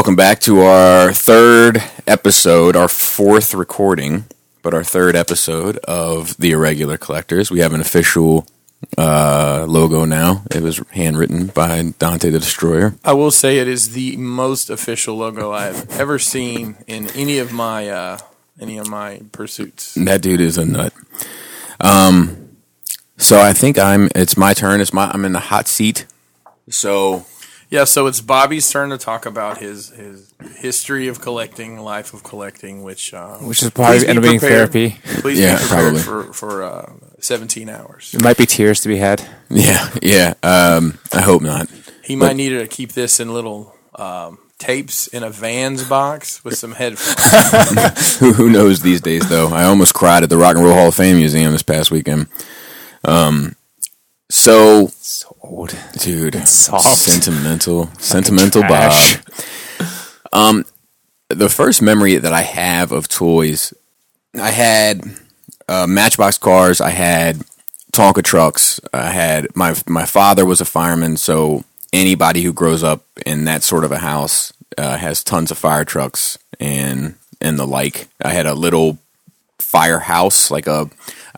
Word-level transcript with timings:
welcome 0.00 0.16
back 0.16 0.40
to 0.40 0.60
our 0.62 1.12
third 1.12 1.82
episode, 2.06 2.74
our 2.74 2.88
fourth 2.88 3.52
recording, 3.52 4.24
but 4.62 4.72
our 4.72 4.82
third 4.82 5.14
episode 5.14 5.76
of 5.84 6.34
the 6.38 6.52
Irregular 6.52 6.96
Collectors. 6.96 7.50
We 7.50 7.58
have 7.58 7.74
an 7.74 7.82
official 7.82 8.46
uh, 8.96 9.66
logo 9.68 10.06
now. 10.06 10.42
It 10.50 10.62
was 10.62 10.78
handwritten 10.92 11.48
by 11.48 11.92
Dante 11.98 12.30
the 12.30 12.38
Destroyer. 12.38 12.94
I 13.04 13.12
will 13.12 13.30
say 13.30 13.58
it 13.58 13.68
is 13.68 13.92
the 13.92 14.16
most 14.16 14.70
official 14.70 15.16
logo 15.16 15.52
I 15.52 15.66
have 15.66 15.90
ever 16.00 16.18
seen 16.18 16.78
in 16.86 17.10
any 17.10 17.36
of 17.36 17.52
my 17.52 17.90
uh, 17.90 18.18
any 18.58 18.78
of 18.78 18.88
my 18.88 19.20
pursuits. 19.32 19.96
That 19.96 20.22
dude 20.22 20.40
is 20.40 20.56
a 20.56 20.64
nut. 20.64 20.94
Um, 21.78 22.56
so 23.18 23.38
I 23.38 23.52
think 23.52 23.78
I'm. 23.78 24.08
It's 24.14 24.34
my 24.34 24.54
turn. 24.54 24.80
It's 24.80 24.94
my. 24.94 25.10
I'm 25.12 25.26
in 25.26 25.34
the 25.34 25.40
hot 25.40 25.68
seat. 25.68 26.06
So 26.70 27.26
Yeah, 27.70 27.84
so 27.84 28.08
it's 28.08 28.20
Bobby's 28.20 28.68
turn 28.68 28.90
to 28.90 28.98
talk 28.98 29.26
about 29.26 29.58
his 29.58 29.90
his 29.90 30.34
history 30.56 31.06
of 31.06 31.20
collecting, 31.20 31.78
life 31.78 32.12
of 32.12 32.24
collecting, 32.24 32.82
which 32.82 33.14
uh, 33.14 33.36
Which 33.38 33.62
is 33.62 33.70
probably 33.70 33.98
please 33.98 34.04
end 34.08 34.18
up 34.18 34.24
being 34.24 34.40
therapy. 34.40 34.96
Please 35.20 35.38
Yeah, 35.38 35.56
be 35.56 35.60
prepared 35.66 35.82
probably. 35.82 36.00
for 36.00 36.32
for 36.32 36.62
uh, 36.64 36.92
17 37.20 37.68
hours. 37.68 38.12
It 38.12 38.22
might 38.24 38.36
be 38.36 38.46
tears 38.46 38.80
to 38.80 38.88
be 38.88 38.96
had. 38.96 39.24
yeah, 39.48 39.88
yeah. 40.02 40.34
Um, 40.42 40.98
I 41.12 41.20
hope 41.20 41.42
not. 41.42 41.68
He 42.02 42.16
might 42.16 42.34
need 42.34 42.48
to 42.50 42.66
keep 42.66 42.92
this 42.92 43.20
in 43.20 43.32
little 43.32 43.72
um, 43.94 44.38
tapes 44.58 45.06
in 45.06 45.22
a 45.22 45.30
Vans 45.30 45.84
box 45.88 46.42
with 46.44 46.56
some 46.56 46.72
headphones. 46.72 48.18
Who, 48.18 48.32
who 48.34 48.50
knows 48.50 48.82
these 48.82 49.00
days, 49.00 49.28
though? 49.28 49.48
I 49.48 49.62
almost 49.64 49.94
cried 49.94 50.24
at 50.24 50.28
the 50.28 50.36
Rock 50.36 50.56
and 50.56 50.64
Roll 50.64 50.74
Hall 50.74 50.88
of 50.88 50.94
Fame 50.96 51.18
Museum 51.18 51.52
this 51.52 51.62
past 51.62 51.92
weekend. 51.92 52.26
Um, 53.04 53.54
so, 54.30 54.86
So 55.00 55.36
old. 55.40 55.76
dude, 55.98 56.48
soft. 56.48 56.86
sentimental, 56.86 57.90
sentimental 57.98 58.62
Bob. 58.62 58.92
Um, 60.32 60.64
the 61.28 61.48
first 61.48 61.82
memory 61.82 62.16
that 62.16 62.32
I 62.32 62.42
have 62.42 62.92
of 62.92 63.08
toys, 63.08 63.74
I 64.34 64.50
had 64.50 65.02
uh, 65.68 65.86
Matchbox 65.86 66.38
cars. 66.38 66.80
I 66.80 66.90
had 66.90 67.42
Tonka 67.92 68.22
trucks. 68.22 68.80
I 68.92 69.10
had 69.10 69.48
my 69.56 69.74
my 69.86 70.06
father 70.06 70.44
was 70.46 70.60
a 70.60 70.64
fireman, 70.64 71.16
so 71.16 71.64
anybody 71.92 72.42
who 72.42 72.52
grows 72.52 72.82
up 72.82 73.04
in 73.26 73.44
that 73.44 73.62
sort 73.62 73.84
of 73.84 73.92
a 73.92 73.98
house 73.98 74.52
uh, 74.78 74.96
has 74.96 75.24
tons 75.24 75.50
of 75.50 75.58
fire 75.58 75.84
trucks 75.84 76.38
and 76.58 77.14
and 77.40 77.58
the 77.58 77.66
like. 77.66 78.08
I 78.24 78.30
had 78.30 78.46
a 78.46 78.54
little 78.54 78.98
firehouse, 79.58 80.50
like 80.50 80.66
a. 80.66 80.88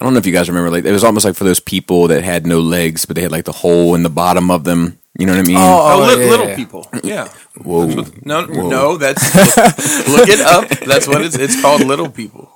I 0.01 0.05
don't 0.05 0.13
know 0.15 0.19
if 0.19 0.27
you 0.27 0.33
guys 0.33 0.49
remember, 0.49 0.71
like 0.71 0.85
it 0.85 0.93
was 0.93 1.05
almost 1.05 1.25
like 1.25 1.35
for 1.37 1.45
those 1.45 1.61
people 1.61 2.09
that 2.09 2.25
had 2.25 2.47
no 2.47 2.61
legs, 2.61 3.05
but 3.05 3.15
they 3.17 3.23
had 3.23 3.33
like 3.33 3.45
the 3.45 3.53
hole 3.53 3.95
in 3.95 4.03
the 4.03 4.09
bottom 4.11 4.51
of 4.51 4.65
them. 4.65 4.99
You 5.19 5.27
know 5.27 5.33
what 5.35 5.41
I 5.45 5.47
mean? 5.47 5.57
Oh, 5.59 5.61
Oh, 5.61 6.03
oh 6.03 6.07
li- 6.17 6.25
yeah, 6.25 6.31
little 6.31 6.49
yeah. 6.49 6.57
people. 6.57 6.87
Yeah. 7.05 7.29
Whoa. 7.63 7.87
No, 8.25 8.47
Whoa. 8.47 8.69
no, 8.69 8.97
that's 8.97 9.35
look 10.09 10.29
it 10.29 10.41
up. 10.41 10.69
That's 10.87 11.07
what 11.07 11.21
it's 11.23 11.37
it's 11.37 11.61
called. 11.61 11.83
Little 11.85 12.09
people. 12.11 12.51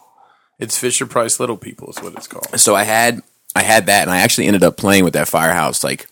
It's 0.58 0.78
Fisher 0.78 1.04
Price 1.06 1.38
Little 1.38 1.58
People 1.58 1.90
is 1.90 1.98
what 2.02 2.14
it's 2.14 2.26
called. 2.26 2.58
so 2.58 2.74
I 2.74 2.84
had 2.84 3.20
I 3.54 3.62
had 3.62 3.86
that, 3.86 4.02
and 4.02 4.10
I 4.10 4.20
actually 4.20 4.46
ended 4.46 4.64
up 4.64 4.76
playing 4.78 5.04
with 5.04 5.12
that 5.14 5.28
firehouse 5.28 5.84
like 5.84 6.06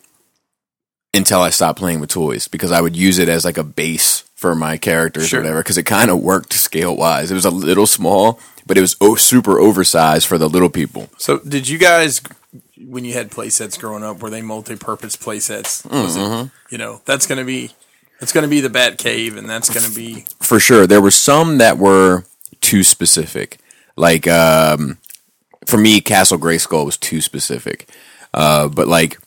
until 1.14 1.40
I 1.40 1.50
stopped 1.50 1.78
playing 1.78 2.00
with 2.00 2.10
toys 2.10 2.48
because 2.48 2.72
I 2.72 2.80
would 2.80 2.96
use 2.96 3.18
it 3.18 3.28
as 3.28 3.44
like 3.44 3.58
a 3.58 3.64
base 3.64 4.20
for 4.34 4.54
my 4.54 4.76
characters 4.76 5.28
Sure. 5.28 5.40
or 5.40 5.42
whatever 5.42 5.60
because 5.60 5.78
it 5.78 5.84
kind 5.84 6.10
of 6.10 6.20
worked 6.20 6.52
scale 6.52 6.96
wise. 6.96 7.30
It 7.30 7.34
was 7.34 7.44
a 7.44 7.50
little 7.50 7.86
small, 7.86 8.38
but 8.66 8.76
it 8.76 8.80
was 8.80 8.96
oh, 9.00 9.14
super 9.14 9.58
oversized 9.58 10.26
for 10.26 10.38
the 10.38 10.48
little 10.48 10.68
people. 10.70 11.08
So, 11.18 11.38
did 11.38 11.68
you 11.68 11.78
guys, 11.78 12.20
when 12.78 13.04
you 13.04 13.12
had 13.14 13.30
play 13.30 13.48
sets 13.48 13.78
growing 13.78 14.02
up, 14.02 14.20
were 14.20 14.30
they 14.30 14.42
multi-purpose 14.42 15.16
play 15.16 15.40
sets? 15.40 15.84
Was 15.86 16.16
Mm-hmm. 16.16 16.46
it, 16.46 16.50
you 16.70 16.78
know, 16.78 17.00
that's 17.04 17.26
going 17.26 17.38
to 17.38 17.44
be, 17.44 17.70
that's 18.20 18.32
going 18.32 18.42
to 18.42 18.48
be 18.50 18.60
the 18.60 18.68
Bat 18.70 18.98
Cave, 18.98 19.36
and 19.36 19.48
that's 19.48 19.70
going 19.70 19.86
to 19.86 19.94
be 19.94 20.26
For 20.40 20.58
sure, 20.60 20.86
there 20.86 21.00
were 21.00 21.10
some 21.10 21.58
that 21.58 21.78
were 21.78 22.24
too 22.60 22.82
specific. 22.82 23.58
Like 23.96 24.26
um, 24.28 24.98
for 25.66 25.76
me, 25.78 26.00
Castle 26.00 26.38
Grayskull 26.38 26.84
was 26.84 26.96
too 26.98 27.20
specific. 27.20 27.88
Uh, 28.34 28.68
but 28.68 28.88
like 28.88 29.18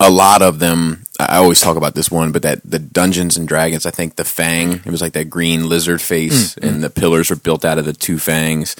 a 0.00 0.10
lot 0.10 0.42
of 0.42 0.58
them, 0.58 1.04
I 1.18 1.38
always 1.38 1.60
talk 1.60 1.76
about 1.76 1.94
this 1.94 2.10
one, 2.10 2.32
but 2.32 2.42
that 2.42 2.60
the 2.64 2.78
Dungeons 2.78 3.36
and 3.36 3.48
Dragons, 3.48 3.86
I 3.86 3.90
think 3.90 4.16
the 4.16 4.24
Fang, 4.24 4.74
it 4.74 4.86
was 4.86 5.00
like 5.00 5.12
that 5.14 5.30
green 5.30 5.68
lizard 5.68 6.00
face, 6.00 6.54
mm, 6.54 6.68
and 6.68 6.76
mm. 6.78 6.80
the 6.82 6.90
pillars 6.90 7.30
were 7.30 7.36
built 7.36 7.64
out 7.64 7.78
of 7.78 7.84
the 7.84 7.92
two 7.92 8.18
fangs. 8.18 8.76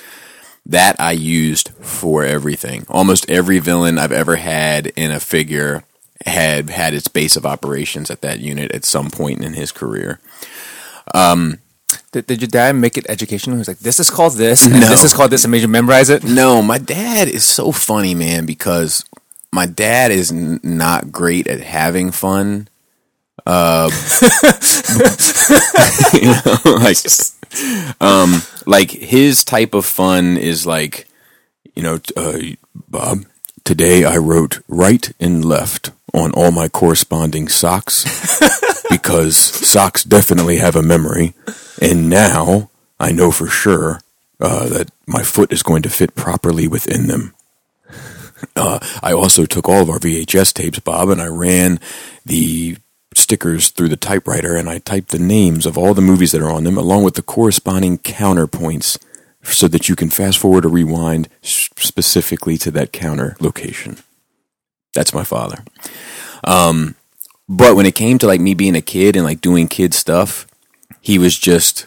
That 0.67 1.01
I 1.01 1.13
used 1.13 1.71
for 1.81 2.25
everything. 2.25 2.85
Almost 2.89 3.31
every 3.31 3.59
villain 3.59 3.99
I've 3.99 4.13
ever 4.13 4.37
had 4.37 4.89
in 4.89 5.11
a 5.11 5.19
figure 5.19 5.85
had 6.27 6.69
had 6.69 6.95
its 6.95 7.09
base 7.09 7.37
of 7.37 7.47
operations 7.47 8.11
at 8.11 8.21
that 8.21 8.41
unit 8.41 8.73
at 8.73 8.85
some 8.85 9.11
point 9.11 9.43
in 9.43 9.55
his 9.55 9.73
career. 9.73 10.21
Um, 11.15 11.59
did, 12.13 12.27
did 12.27 12.41
your 12.43 12.49
dad 12.49 12.75
make 12.77 12.99
it 12.99 13.07
educational? 13.09 13.57
He 13.57 13.61
was 13.61 13.69
like, 13.69 13.79
"This 13.79 13.99
is 13.99 14.11
called 14.11 14.35
this, 14.35 14.67
and 14.67 14.75
this 14.75 15.05
is 15.05 15.15
called 15.15 15.31
this," 15.31 15.45
and 15.45 15.51
made 15.51 15.63
you 15.63 15.69
memorize 15.69 16.11
it. 16.11 16.25
No, 16.25 16.61
my 16.63 16.79
dad 16.79 17.29
is 17.29 17.45
so 17.45 17.73
funny, 17.73 18.15
man, 18.15 18.45
because 18.45 19.05
my 19.53 19.67
dad 19.67 20.11
is 20.11 20.31
n- 20.31 20.61
not 20.63 21.13
great 21.13 21.47
at 21.47 21.61
having 21.61 22.11
fun. 22.11 22.69
Uh, 23.47 23.91
you 26.13 26.29
know, 26.29 26.57
like, 26.83 26.99
um, 28.01 28.43
like 28.67 28.91
his 28.91 29.45
type 29.45 29.75
of 29.75 29.87
fun 29.87 30.37
is 30.37 30.67
like, 30.67 31.09
you 31.75 31.83
know, 31.83 31.99
uh, 32.17 32.39
Bob. 32.89 33.25
Today 33.65 34.05
I 34.05 34.17
wrote 34.17 34.61
right 34.67 35.13
and 35.21 35.45
left 35.45 35.91
on 36.15 36.33
all 36.33 36.51
my 36.51 36.69
corresponding 36.69 37.49
socks 37.49 38.41
because 38.91 39.37
socks 39.37 40.05
definitely 40.05 40.57
have 40.57 40.75
a 40.75 40.83
memory, 40.83 41.35
and 41.81 42.09
now 42.09 42.71
I 42.99 43.13
know 43.13 43.31
for 43.31 43.47
sure 43.47 44.01
uh, 44.41 44.69
that 44.71 44.91
my 45.07 45.23
foot 45.23 45.53
is 45.53 45.63
going 45.63 45.83
to 45.83 45.91
fit 45.91 46.15
properly 46.15 46.67
within 46.67 47.09
them. 47.09 47.35
Uh, 48.57 48.79
I 49.03 49.13
also 49.13 49.47
took 49.47 49.69
all 49.69 49.83
of 49.83 49.91
our 49.91 49.99
VHS 49.99 50.53
tapes, 50.53 50.81
Bob, 50.81 51.09
and 51.09 51.21
I 51.21 51.27
ran 51.27 51.81
the 52.25 52.77
stickers 53.15 53.71
through 53.71 53.89
the 53.89 53.97
typewriter 53.97 54.57
and 54.57 54.69
I 54.69 54.79
typed 54.79 55.11
the 55.11 55.19
names 55.19 55.67
of 55.67 55.77
all 55.77 55.95
the 55.95 56.01
movies 56.01 56.33
that 56.33 56.43
are 56.43 56.51
on 56.51 56.65
them 56.65 56.77
along 56.79 57.05
with 57.05 57.15
the 57.15 57.23
corresponding 57.23 57.99
counterpoints 57.99 58.99
so 59.43 59.67
that 59.69 59.89
you 59.89 59.97
can 59.97 60.11
fast 60.11 60.39
forward 60.39 60.65
or 60.65 60.69
rewind 60.69 61.29
specifically 61.43 62.57
to 62.59 62.71
that 62.73 62.93
counter 62.93 63.37
location. 63.41 63.99
That's 64.95 65.15
my 65.15 65.25
father. 65.25 65.65
Um, 66.45 66.95
but 67.49 67.77
when 67.77 67.87
it 67.87 67.95
came 67.95 68.19
to 68.19 68.27
like 68.27 68.41
me 68.41 68.55
being 68.55 68.77
a 68.77 68.83
kid 68.83 69.17
and 69.17 69.25
like 69.25 69.41
doing 69.41 69.69
kid 69.69 69.95
stuff, 69.95 70.47
he 71.01 71.19
was 71.19 71.37
just 71.39 71.87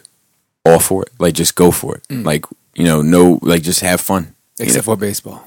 all 0.65 0.79
for 0.79 1.03
it. 1.03 1.09
Like 1.19 1.33
just 1.33 1.55
go 1.55 1.71
for 1.71 1.97
it. 1.97 2.03
Like, 2.23 2.45
you 2.75 2.83
know, 2.83 3.01
no 3.01 3.39
like 3.41 3.61
just 3.61 3.81
have 3.81 4.01
fun. 4.01 4.35
You 4.57 4.65
know? 4.65 4.69
Except 4.69 4.85
for 4.85 4.97
baseball. 4.97 5.45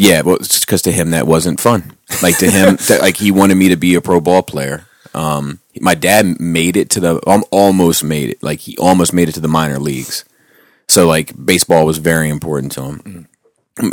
Yeah, 0.00 0.22
well, 0.22 0.36
it's 0.36 0.60
because 0.60 0.82
to 0.82 0.92
him 0.92 1.10
that 1.10 1.26
wasn't 1.26 1.60
fun. 1.60 1.92
Like 2.22 2.38
to 2.38 2.50
him, 2.50 2.76
that, 2.88 3.00
like 3.02 3.16
he 3.18 3.30
wanted 3.30 3.56
me 3.56 3.68
to 3.68 3.76
be 3.76 3.94
a 3.94 4.00
pro 4.00 4.20
ball 4.20 4.42
player. 4.42 4.86
Um, 5.14 5.58
my 5.80 5.94
dad 5.94 6.40
made 6.40 6.76
it 6.76 6.90
to 6.90 7.00
the 7.00 7.20
um, 7.28 7.44
almost 7.50 8.02
made 8.04 8.30
it. 8.30 8.42
Like 8.42 8.60
he 8.60 8.76
almost 8.78 9.12
made 9.12 9.28
it 9.28 9.32
to 9.32 9.40
the 9.40 9.48
minor 9.48 9.78
leagues. 9.78 10.24
So 10.88 11.06
like 11.06 11.32
baseball 11.36 11.84
was 11.86 11.98
very 11.98 12.28
important 12.28 12.72
to 12.72 12.82
him. 12.82 13.28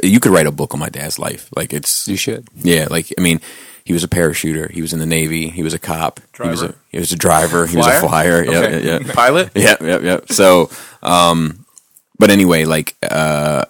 You 0.04 0.20
could 0.20 0.32
write 0.32 0.48
a 0.48 0.52
book 0.52 0.74
on 0.74 0.80
my 0.80 0.90
dad's 0.90 1.18
life. 1.20 1.50
Like 1.56 1.74
it's 1.74 2.08
You 2.08 2.18
should. 2.18 2.48
yeah. 2.56 2.88
Like 2.90 3.14
I 3.18 3.22
mean, 3.22 3.40
he 3.84 3.94
was 3.94 4.04
a 4.04 4.08
parachuter. 4.08 4.70
He 4.72 4.82
was 4.82 4.94
in 4.94 5.00
the 5.00 5.06
navy. 5.06 5.50
He 5.50 5.64
was 5.64 5.74
a 5.74 5.80
cop. 5.80 6.20
He 6.42 6.48
was 6.48 6.62
a 6.62 6.68
Driver. 6.68 6.78
he 6.92 7.00
was 7.00 7.12
a 7.12 7.16
driver. 7.18 7.66
He 7.68 7.78
was 7.78 7.88
a 7.88 8.00
flyer. 8.02 8.44
Yeah, 8.44 8.58
Okay. 8.60 8.86
yeah, 8.86 9.00
yeah. 9.06 9.14
pilot. 9.14 9.52
Yep, 9.56 9.82
yep, 9.82 10.02
yep. 10.04 10.32
So, 10.32 10.70
um, 11.02 11.66
but 12.20 12.30
anyway, 12.32 12.66
like, 12.66 12.96
uh, 13.04 13.66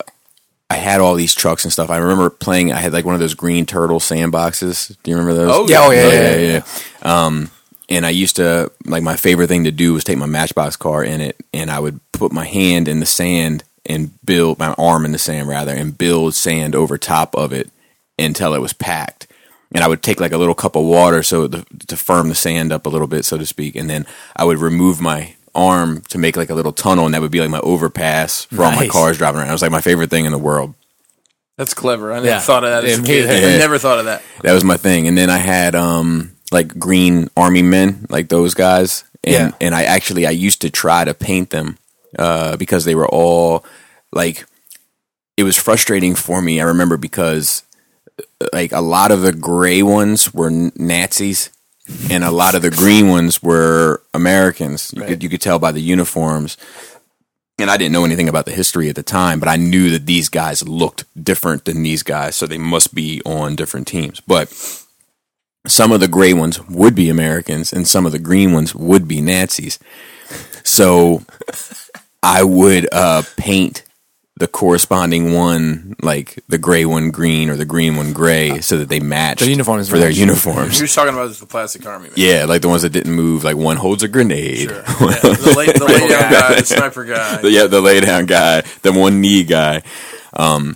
I 0.69 0.75
had 0.75 1.00
all 1.00 1.16
these 1.16 1.33
trucks 1.33 1.63
and 1.63 1.72
stuff. 1.72 1.89
I 1.89 1.97
remember 1.97 2.29
playing. 2.29 2.73
I 2.73 2.79
had 2.79 2.91
like 2.91 3.05
one 3.05 3.13
of 3.13 3.22
those 3.22 3.33
green 3.33 3.66
turtle 3.66 4.00
sandboxes. 4.00 4.95
Do 5.03 5.11
you 5.11 5.17
remember 5.17 5.33
those? 5.33 5.51
Oh, 5.53 5.67
Yeah, 5.67 5.85
oh, 5.85 5.91
yeah, 5.91 6.09
yeah, 6.09 6.35
yeah, 6.35 6.63
yeah. 7.03 7.25
Um, 7.25 7.51
and 7.89 8.05
I 8.05 8.09
used 8.09 8.35
to 8.35 8.69
like 8.85 9.01
my 9.03 9.16
favorite 9.16 9.47
thing 9.47 9.63
to 9.63 9.71
do 9.71 9.94
was 9.94 10.03
take 10.03 10.18
my 10.18 10.25
Matchbox 10.25 10.75
car 10.75 11.03
in 11.03 11.21
it, 11.21 11.38
and 11.53 11.71
I 11.71 11.80
would 11.80 12.00
put 12.12 12.33
my 12.33 12.45
hand 12.45 12.88
in 12.89 13.00
the 13.00 13.06
sand 13.06 13.63
and 13.86 14.12
build 14.25 14.59
my 14.59 14.74
arm 14.77 15.06
in 15.06 15.13
the 15.13 15.18
sand 15.18 15.47
rather, 15.47 15.74
and 15.74 15.97
build 15.97 16.33
sand 16.33 16.75
over 16.75 16.97
top 16.97 17.33
of 17.36 17.53
it 17.53 17.69
until 18.19 18.53
it 18.53 18.59
was 18.59 18.74
packed. 18.74 19.27
And 19.74 19.83
I 19.83 19.88
would 19.88 20.03
take 20.03 20.19
like 20.19 20.33
a 20.33 20.38
little 20.38 20.56
cup 20.56 20.75
of 20.75 20.86
water 20.86 21.24
so 21.24 21.47
the, 21.47 21.65
to 21.88 21.95
firm 21.95 22.27
the 22.27 22.36
sand 22.36 22.74
up 22.74 22.86
a 22.86 22.89
little 22.89 23.07
bit, 23.07 23.24
so 23.24 23.38
to 23.38 23.45
speak, 23.45 23.77
and 23.77 23.89
then 23.89 24.06
I 24.36 24.44
would 24.44 24.57
remove 24.57 25.00
my 25.00 25.36
arm 25.57 26.01
to 26.09 26.18
make 26.18 26.38
like 26.38 26.50
a 26.50 26.54
little 26.56 26.71
tunnel, 26.71 27.06
and 27.06 27.13
that 27.13 27.21
would 27.21 27.31
be 27.31 27.42
like 27.42 27.50
my 27.50 27.59
overpass 27.59 28.45
for 28.45 28.63
all 28.63 28.71
my 28.71 28.81
Nice. 28.83 28.92
cars 28.92 29.18
driving 29.18 29.39
around. 29.42 29.50
It 29.50 29.54
was 29.54 29.62
like 29.62 29.71
my 29.71 29.81
favorite 29.81 30.09
thing 30.09 30.25
in 30.25 30.31
the 30.31 30.38
world. 30.38 30.74
That's 31.57 31.74
clever. 31.74 32.12
I 32.13 32.18
never 32.18 32.27
Yeah. 32.27 32.39
thought 32.39 32.63
of 32.63 32.69
that 32.69 32.86
as 32.86 33.00
a 33.00 33.01
Yeah, 33.01 33.06
kid. 33.07 33.30
I 33.30 33.39
yeah. 33.54 33.57
never 33.57 33.77
thought 33.80 33.98
of 34.00 34.06
that. 34.06 34.21
That 34.44 34.54
was 34.54 34.63
my 34.63 34.77
thing. 34.77 35.07
And 35.07 35.18
then 35.18 35.30
I 35.30 35.38
had 35.39 35.75
um 35.75 36.31
like 36.51 36.77
green 36.80 37.30
army 37.36 37.63
men, 37.63 38.06
like 38.09 38.30
those 38.30 38.54
guys. 38.54 39.04
And 39.24 39.33
Yeah. 39.33 39.51
and 39.59 39.74
I 39.75 39.83
actually 39.83 40.25
I 40.27 40.31
used 40.31 40.62
to 40.62 40.69
try 40.69 41.04
to 41.04 41.13
paint 41.13 41.50
them 41.50 41.77
uh 42.19 42.56
because 42.57 42.86
they 42.86 42.95
were 42.95 43.07
all 43.09 43.65
like 44.13 44.45
it 45.36 45.44
was 45.44 45.57
frustrating 45.57 46.15
for 46.15 46.42
me. 46.42 46.62
I 46.62 46.63
remember 46.65 46.95
because 46.98 47.63
uh, 48.42 48.48
like 48.54 48.71
a 48.71 48.81
lot 48.81 49.12
of 49.12 49.21
the 49.24 49.33
gray 49.33 49.81
ones 49.83 50.33
were 50.33 50.48
n- 50.48 50.71
Nazis 50.75 51.50
and 52.10 52.24
a 52.24 52.31
lot 52.31 52.56
of 52.56 52.62
the 52.62 52.69
green 52.72 53.07
ones 53.10 53.42
were 53.42 54.01
Americans. 54.13 54.92
You 54.94 55.01
Right. 55.01 55.10
could 55.10 55.24
you 55.24 55.30
could 55.30 55.42
tell 55.42 55.60
by 55.60 55.72
the 55.72 55.81
uniforms. 55.81 56.57
And 57.60 57.72
I 57.72 57.78
didn't 57.78 57.92
know 57.94 58.06
anything 58.06 58.30
about 58.30 58.45
the 58.45 58.51
history 58.51 58.88
at 58.88 58.95
the 58.95 59.01
time, 59.04 59.39
but 59.39 59.50
I 59.50 59.56
knew 59.56 59.89
that 59.89 60.06
these 60.06 60.30
guys 60.30 60.68
looked 60.68 61.06
different 61.22 61.66
than 61.66 61.81
these 61.81 62.04
guys, 62.04 62.36
so 62.36 62.45
they 62.45 62.60
must 62.60 62.94
be 62.94 63.19
on 63.25 63.56
different 63.56 63.88
teams. 63.88 64.19
But 64.19 64.54
some 65.66 65.92
of 65.92 66.00
the 66.00 66.07
gray 66.07 66.34
ones 66.34 66.62
would 66.68 66.94
be 66.94 67.10
Americans, 67.10 67.74
and 67.74 67.88
some 67.88 68.06
of 68.06 68.12
the 68.12 68.19
green 68.19 68.54
ones 68.54 68.75
would 68.75 69.07
be 69.07 69.22
Nazis. 69.22 69.80
So 70.63 71.24
I 72.22 72.44
would 72.44 72.88
uh, 72.94 73.24
paint 73.38 73.81
the 74.38 74.48
corresponding 74.48 75.34
one, 75.34 75.95
like 76.01 76.39
the 76.48 76.57
gray 76.57 76.86
one 76.86 77.10
green 77.12 77.50
or 77.50 77.56
the 77.56 77.66
green 77.66 77.95
one 77.95 78.13
gray, 78.13 78.62
so 78.62 78.78
that 78.78 78.88
they 78.89 79.00
match 79.00 79.39
The 79.39 79.50
uniforms 79.50 79.89
for 79.89 79.98
their 79.98 80.10
match. 80.10 80.18
uniforms. 80.18 80.80
You're 80.80 80.88
talking 80.88 81.13
about 81.13 81.31
the 81.34 81.45
plastic 81.45 81.86
army 81.86 82.06
man. 82.10 82.13
Yeah, 82.18 82.45
like 82.45 82.62
the 82.62 82.69
ones 82.69 82.84
that 82.84 82.92
didn't 82.92 83.13
move. 83.13 83.44
Like 83.44 83.56
one 83.57 83.78
holds 83.78 84.04
a 84.04 84.07
grenade. 84.07 84.69
Sure. 84.69 84.84
Yeah, 85.00 85.34
the 85.34 85.54
lay, 85.57 85.66
the 85.68 85.86
lay 85.86 86.07
down 86.07 86.31
guy, 86.31 86.56
the 86.60 86.66
sniper 86.66 87.04
guy. 87.06 87.42
yeah, 87.44 87.66
the 87.68 87.81
lay 87.81 88.00
down 88.00 88.25
guy, 88.25 88.62
the 88.84 88.92
one 88.94 89.22
knee 89.22 89.44
guy. 89.44 89.81
Um, 90.34 90.75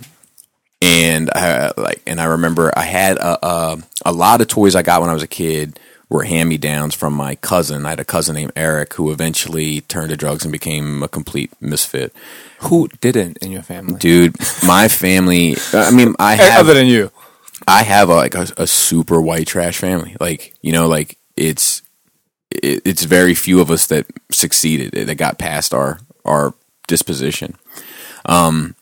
and 0.80 1.30
I 1.30 1.70
like, 1.76 2.02
and 2.06 2.20
I 2.20 2.24
remember 2.24 2.72
I 2.76 2.82
had 2.82 3.16
a, 3.18 3.46
a 3.46 3.78
a 4.06 4.12
lot 4.12 4.40
of 4.40 4.48
toys 4.48 4.74
I 4.74 4.82
got 4.82 5.00
when 5.00 5.10
I 5.10 5.14
was 5.14 5.22
a 5.22 5.28
kid 5.28 5.78
were 6.12 6.24
hand 6.24 6.48
me 6.48 6.58
downs 6.58 6.94
from 6.94 7.14
my 7.14 7.34
cousin. 7.36 7.86
I 7.86 7.90
had 7.90 8.00
a 8.00 8.04
cousin 8.04 8.34
named 8.34 8.52
Eric 8.54 8.94
who 8.94 9.10
eventually 9.10 9.80
turned 9.82 10.10
to 10.10 10.16
drugs 10.16 10.44
and 10.44 10.52
became 10.52 11.02
a 11.02 11.08
complete 11.08 11.50
misfit. 11.60 12.12
Who 12.60 12.88
didn't 13.00 13.38
in 13.38 13.50
your 13.50 13.62
family? 13.62 13.98
Dude, 13.98 14.36
my 14.64 14.88
family. 14.88 15.56
I 15.72 15.90
mean, 15.90 16.14
I 16.18 16.34
have 16.34 16.60
Other 16.60 16.74
than 16.74 16.86
you. 16.86 17.10
I 17.66 17.82
have 17.82 18.08
a, 18.08 18.14
like 18.14 18.34
a, 18.34 18.46
a 18.56 18.66
super 18.66 19.20
white 19.20 19.46
trash 19.46 19.78
family. 19.78 20.16
Like 20.20 20.54
you 20.60 20.72
know, 20.72 20.86
like 20.86 21.16
it's 21.36 21.82
it, 22.50 22.82
it's 22.84 23.04
very 23.04 23.34
few 23.34 23.60
of 23.60 23.70
us 23.70 23.86
that 23.86 24.06
succeeded 24.30 24.92
that 24.92 25.14
got 25.14 25.38
past 25.38 25.72
our 25.72 26.00
our 26.24 26.54
disposition. 26.88 27.56
Um, 28.26 28.74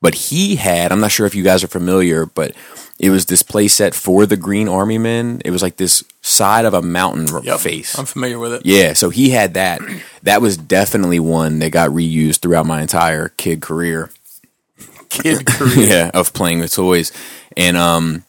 but 0.00 0.14
he 0.14 0.56
had. 0.56 0.92
I'm 0.92 1.00
not 1.00 1.10
sure 1.12 1.26
if 1.26 1.34
you 1.34 1.42
guys 1.44 1.64
are 1.64 1.68
familiar, 1.68 2.26
but 2.26 2.52
it 2.98 3.10
was 3.10 3.26
this 3.26 3.42
play 3.42 3.68
set 3.68 3.94
for 3.94 4.26
the 4.26 4.36
Green 4.36 4.68
Army 4.68 4.98
Men. 4.98 5.40
It 5.44 5.50
was 5.50 5.62
like 5.62 5.76
this 5.76 6.02
side 6.20 6.64
of 6.64 6.74
a 6.74 6.82
mountain 6.82 7.28
Yep, 7.44 7.60
face. 7.60 7.96
I'm 7.98 8.06
familiar 8.06 8.38
with 8.38 8.52
it. 8.54 8.62
Yeah, 8.64 8.92
so 8.92 9.10
he 9.10 9.30
had 9.30 9.54
that. 9.54 9.80
That 10.22 10.42
was 10.42 10.56
definitely 10.56 11.20
one 11.20 11.60
that 11.60 11.70
got 11.70 11.90
reused 11.90 12.40
throughout 12.40 12.66
my 12.66 12.82
entire 12.82 13.28
kid 13.30 13.60
career. 13.62 14.10
Kid 15.08 15.46
career. 15.46 15.72
yeah, 15.88 16.10
of 16.12 16.34
playing 16.34 16.60
with 16.60 16.72
toys. 16.74 17.12
And 17.56 17.76
um 17.78 18.24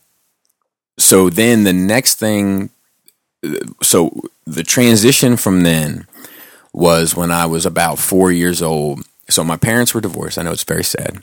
so 0.98 1.30
then 1.30 1.64
the 1.66 1.74
next 1.74 2.16
thing 2.20 2.70
so 3.84 4.12
the 4.46 4.64
transition 4.64 5.36
from 5.36 5.62
then 5.64 6.08
was 6.74 7.16
when 7.16 7.32
I 7.32 7.48
was 7.48 7.66
about 7.66 8.00
4 8.00 8.32
years 8.32 8.62
old. 8.62 9.02
So 9.30 9.44
my 9.44 9.58
parents 9.58 9.94
were 9.94 10.02
divorced. 10.02 10.38
I 10.38 10.44
know 10.44 10.52
it's 10.52 10.64
very 10.64 10.84
sad. 10.84 11.20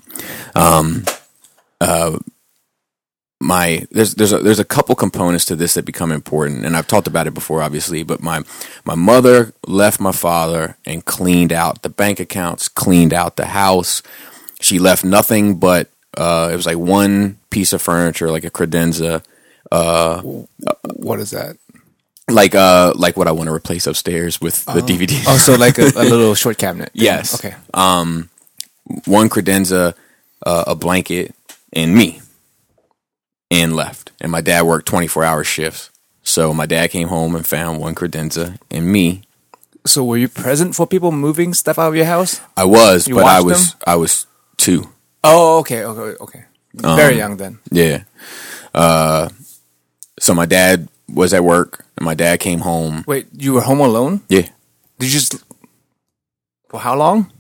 Um 0.55 1.05
uh 1.81 2.19
my 3.38 3.87
there's 3.91 4.14
there's 4.14 4.32
a, 4.32 4.38
there's 4.38 4.58
a 4.58 4.64
couple 4.64 4.94
components 4.94 5.44
to 5.44 5.56
this 5.56 5.75
that 5.75 5.85
become 5.85 6.11
important 6.11 6.64
and 6.64 6.75
I've 6.75 6.87
talked 6.87 7.06
about 7.06 7.26
it 7.26 7.35
before 7.35 7.62
obviously 7.62 8.03
but 8.03 8.23
my 8.23 8.43
my 8.87 8.94
mother 8.94 9.53
left 9.67 10.00
my 10.00 10.12
father 10.12 10.79
and 10.87 11.05
cleaned 11.05 11.53
out 11.53 11.82
the 11.82 11.91
bank 11.91 12.19
accounts 12.19 12.67
cleaned 12.67 13.12
out 13.12 13.37
the 13.37 13.47
house 13.47 14.03
she 14.62 14.79
left 14.79 15.05
nothing 15.05 15.56
but 15.56 15.91
uh, 16.17 16.49
it 16.50 16.56
was 16.56 16.67
like 16.67 16.79
one 16.79 17.38
piece 17.50 17.73
of 17.73 17.82
furniture, 17.82 18.31
like 18.31 18.44
a 18.44 18.50
credenza, 18.50 19.23
What 20.94 21.20
is 21.20 21.31
that? 21.32 21.56
Like 22.28 22.55
uh, 22.55 22.93
like 22.96 23.17
what 23.17 23.28
I 23.28 23.32
want 23.32 23.49
to 23.49 23.55
replace 23.55 23.87
upstairs 23.87 24.40
with 24.40 24.64
the 24.64 24.81
DVD. 24.81 25.23
Oh, 25.26 25.37
so 25.37 25.55
like 25.55 25.78
a, 25.78 25.87
a 25.96 26.05
little 26.11 26.34
short 26.34 26.58
cabinet. 26.58 26.93
thing. 26.93 27.02
Yes. 27.05 27.34
Okay. 27.44 27.55
Um, 27.73 28.28
one 29.05 29.28
credenza, 29.28 29.94
uh, 30.44 30.64
a 30.67 30.75
blanket, 30.75 31.34
and 31.73 31.94
me, 31.94 32.20
and 33.50 33.75
left. 33.76 34.12
And 34.20 34.32
my 34.32 34.40
dad 34.40 34.62
worked 34.62 34.87
twenty 34.87 35.06
four 35.06 35.25
hour 35.25 35.44
shifts, 35.44 35.90
so 36.23 36.52
my 36.52 36.67
dad 36.67 36.90
came 36.90 37.08
home 37.08 37.34
and 37.37 37.46
found 37.46 37.81
one 37.81 37.94
credenza 37.94 38.58
and 38.70 38.90
me. 38.90 39.22
So 39.84 40.02
were 40.05 40.17
you 40.17 40.29
present 40.29 40.75
for 40.75 40.84
people 40.84 41.12
moving 41.12 41.55
stuff 41.55 41.79
out 41.79 41.88
of 41.90 41.94
your 41.96 42.06
house? 42.06 42.40
I 42.56 42.64
was, 42.64 43.06
You 43.06 43.14
but 43.14 43.25
I 43.25 43.40
was 43.40 43.70
them? 43.70 43.81
I 43.87 43.94
was 43.94 44.26
two. 44.56 44.90
Oh, 45.22 45.61
okay, 45.61 45.84
okay, 45.84 46.17
okay. 46.20 46.44
Very 46.75 47.17
young 47.19 47.37
then. 47.37 47.61
Yeah. 47.70 48.02
Uh, 48.75 49.29
so 50.19 50.34
my 50.34 50.44
dad 50.44 50.88
was 51.08 51.32
at 51.35 51.44
work, 51.44 51.85
and 51.97 52.05
my 52.05 52.14
dad 52.14 52.41
came 52.41 52.61
home. 52.61 53.05
Wait, 53.06 53.26
you 53.32 53.53
were 53.55 53.61
home 53.62 53.81
alone? 53.81 54.20
Yeah. 54.29 54.43
Did 54.99 55.06
you 55.06 55.11
just 55.11 55.37
for 56.69 56.81
how 56.81 56.97
long? 56.97 57.31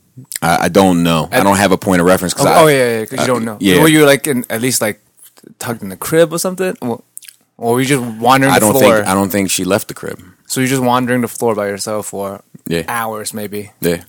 I, 0.40 0.64
I 0.64 0.68
don't 0.68 1.02
know. 1.02 1.28
I 1.32 1.42
don't 1.42 1.56
have 1.58 1.72
a 1.72 1.76
point 1.78 2.00
of 2.00 2.06
reference. 2.06 2.32
Cause 2.34 2.46
Oh, 2.46 2.50
I, 2.50 2.62
oh, 2.62 2.66
yeah, 2.68 2.76
yeah, 2.76 3.00
because 3.02 3.20
you 3.20 3.26
don't 3.26 3.44
know. 3.44 3.56
yeah. 3.60 3.80
Were 3.82 3.88
you 3.88 4.06
like 4.06 4.26
in 4.26 4.44
at 4.48 4.60
least 4.62 4.80
like 4.80 5.00
tucked 5.58 5.82
in 5.82 5.88
the 5.90 5.96
crib 5.96 6.32
or 6.32 6.38
something, 6.38 6.74
or, 6.80 7.02
or 7.58 7.74
were 7.74 7.80
you 7.80 7.86
just 7.86 8.02
wandering 8.20 8.52
I 8.52 8.58
don't 8.58 8.72
floor? 8.72 8.96
think 8.96 9.06
I 9.08 9.14
don't 9.14 9.30
think 9.30 9.50
she 9.50 9.64
left 9.64 9.88
the 9.88 9.94
crib. 9.94 10.20
so 10.46 10.60
you're 10.60 10.68
just 10.70 10.82
wandering 10.82 11.20
the 11.22 11.28
floor 11.28 11.54
by 11.54 11.66
yourself 11.66 12.06
for 12.06 12.42
Yeah, 12.66 12.84
hours, 12.88 13.34
maybe. 13.34 13.72
yeah. 13.80 14.04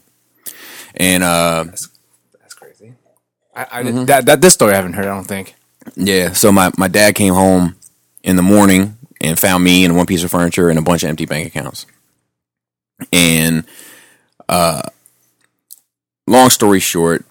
And 0.95 1.23
uh, 1.23 1.65
That's 1.65 2.53
crazy. 2.55 2.93
I, 3.55 3.67
I 3.71 3.83
did- 3.83 4.07
that 4.07 4.25
that 4.27 4.41
this 4.41 4.53
story 4.53 4.73
I 4.73 4.75
haven't 4.77 4.93
heard. 4.93 5.05
I 5.05 5.13
don't 5.15 5.27
think. 5.27 5.55
yeah, 5.95 6.31
so 6.33 6.51
my 6.51 6.71
my 6.77 6.87
dad 6.87 7.15
came 7.15 7.33
home 7.33 7.75
in 8.23 8.35
the 8.35 8.41
morning 8.43 8.96
and 9.21 9.39
found 9.39 9.63
me 9.63 9.85
and 9.85 9.95
one 9.95 10.05
piece 10.05 10.23
of 10.23 10.31
furniture 10.31 10.69
and 10.69 10.79
a 10.79 10.81
bunch 10.81 11.03
of 11.03 11.09
empty 11.09 11.25
bank 11.25 11.47
accounts. 11.47 11.85
And 13.11 13.65
uh, 14.49 14.83
long 16.25 16.49
story 16.49 16.79
short, 16.79 17.25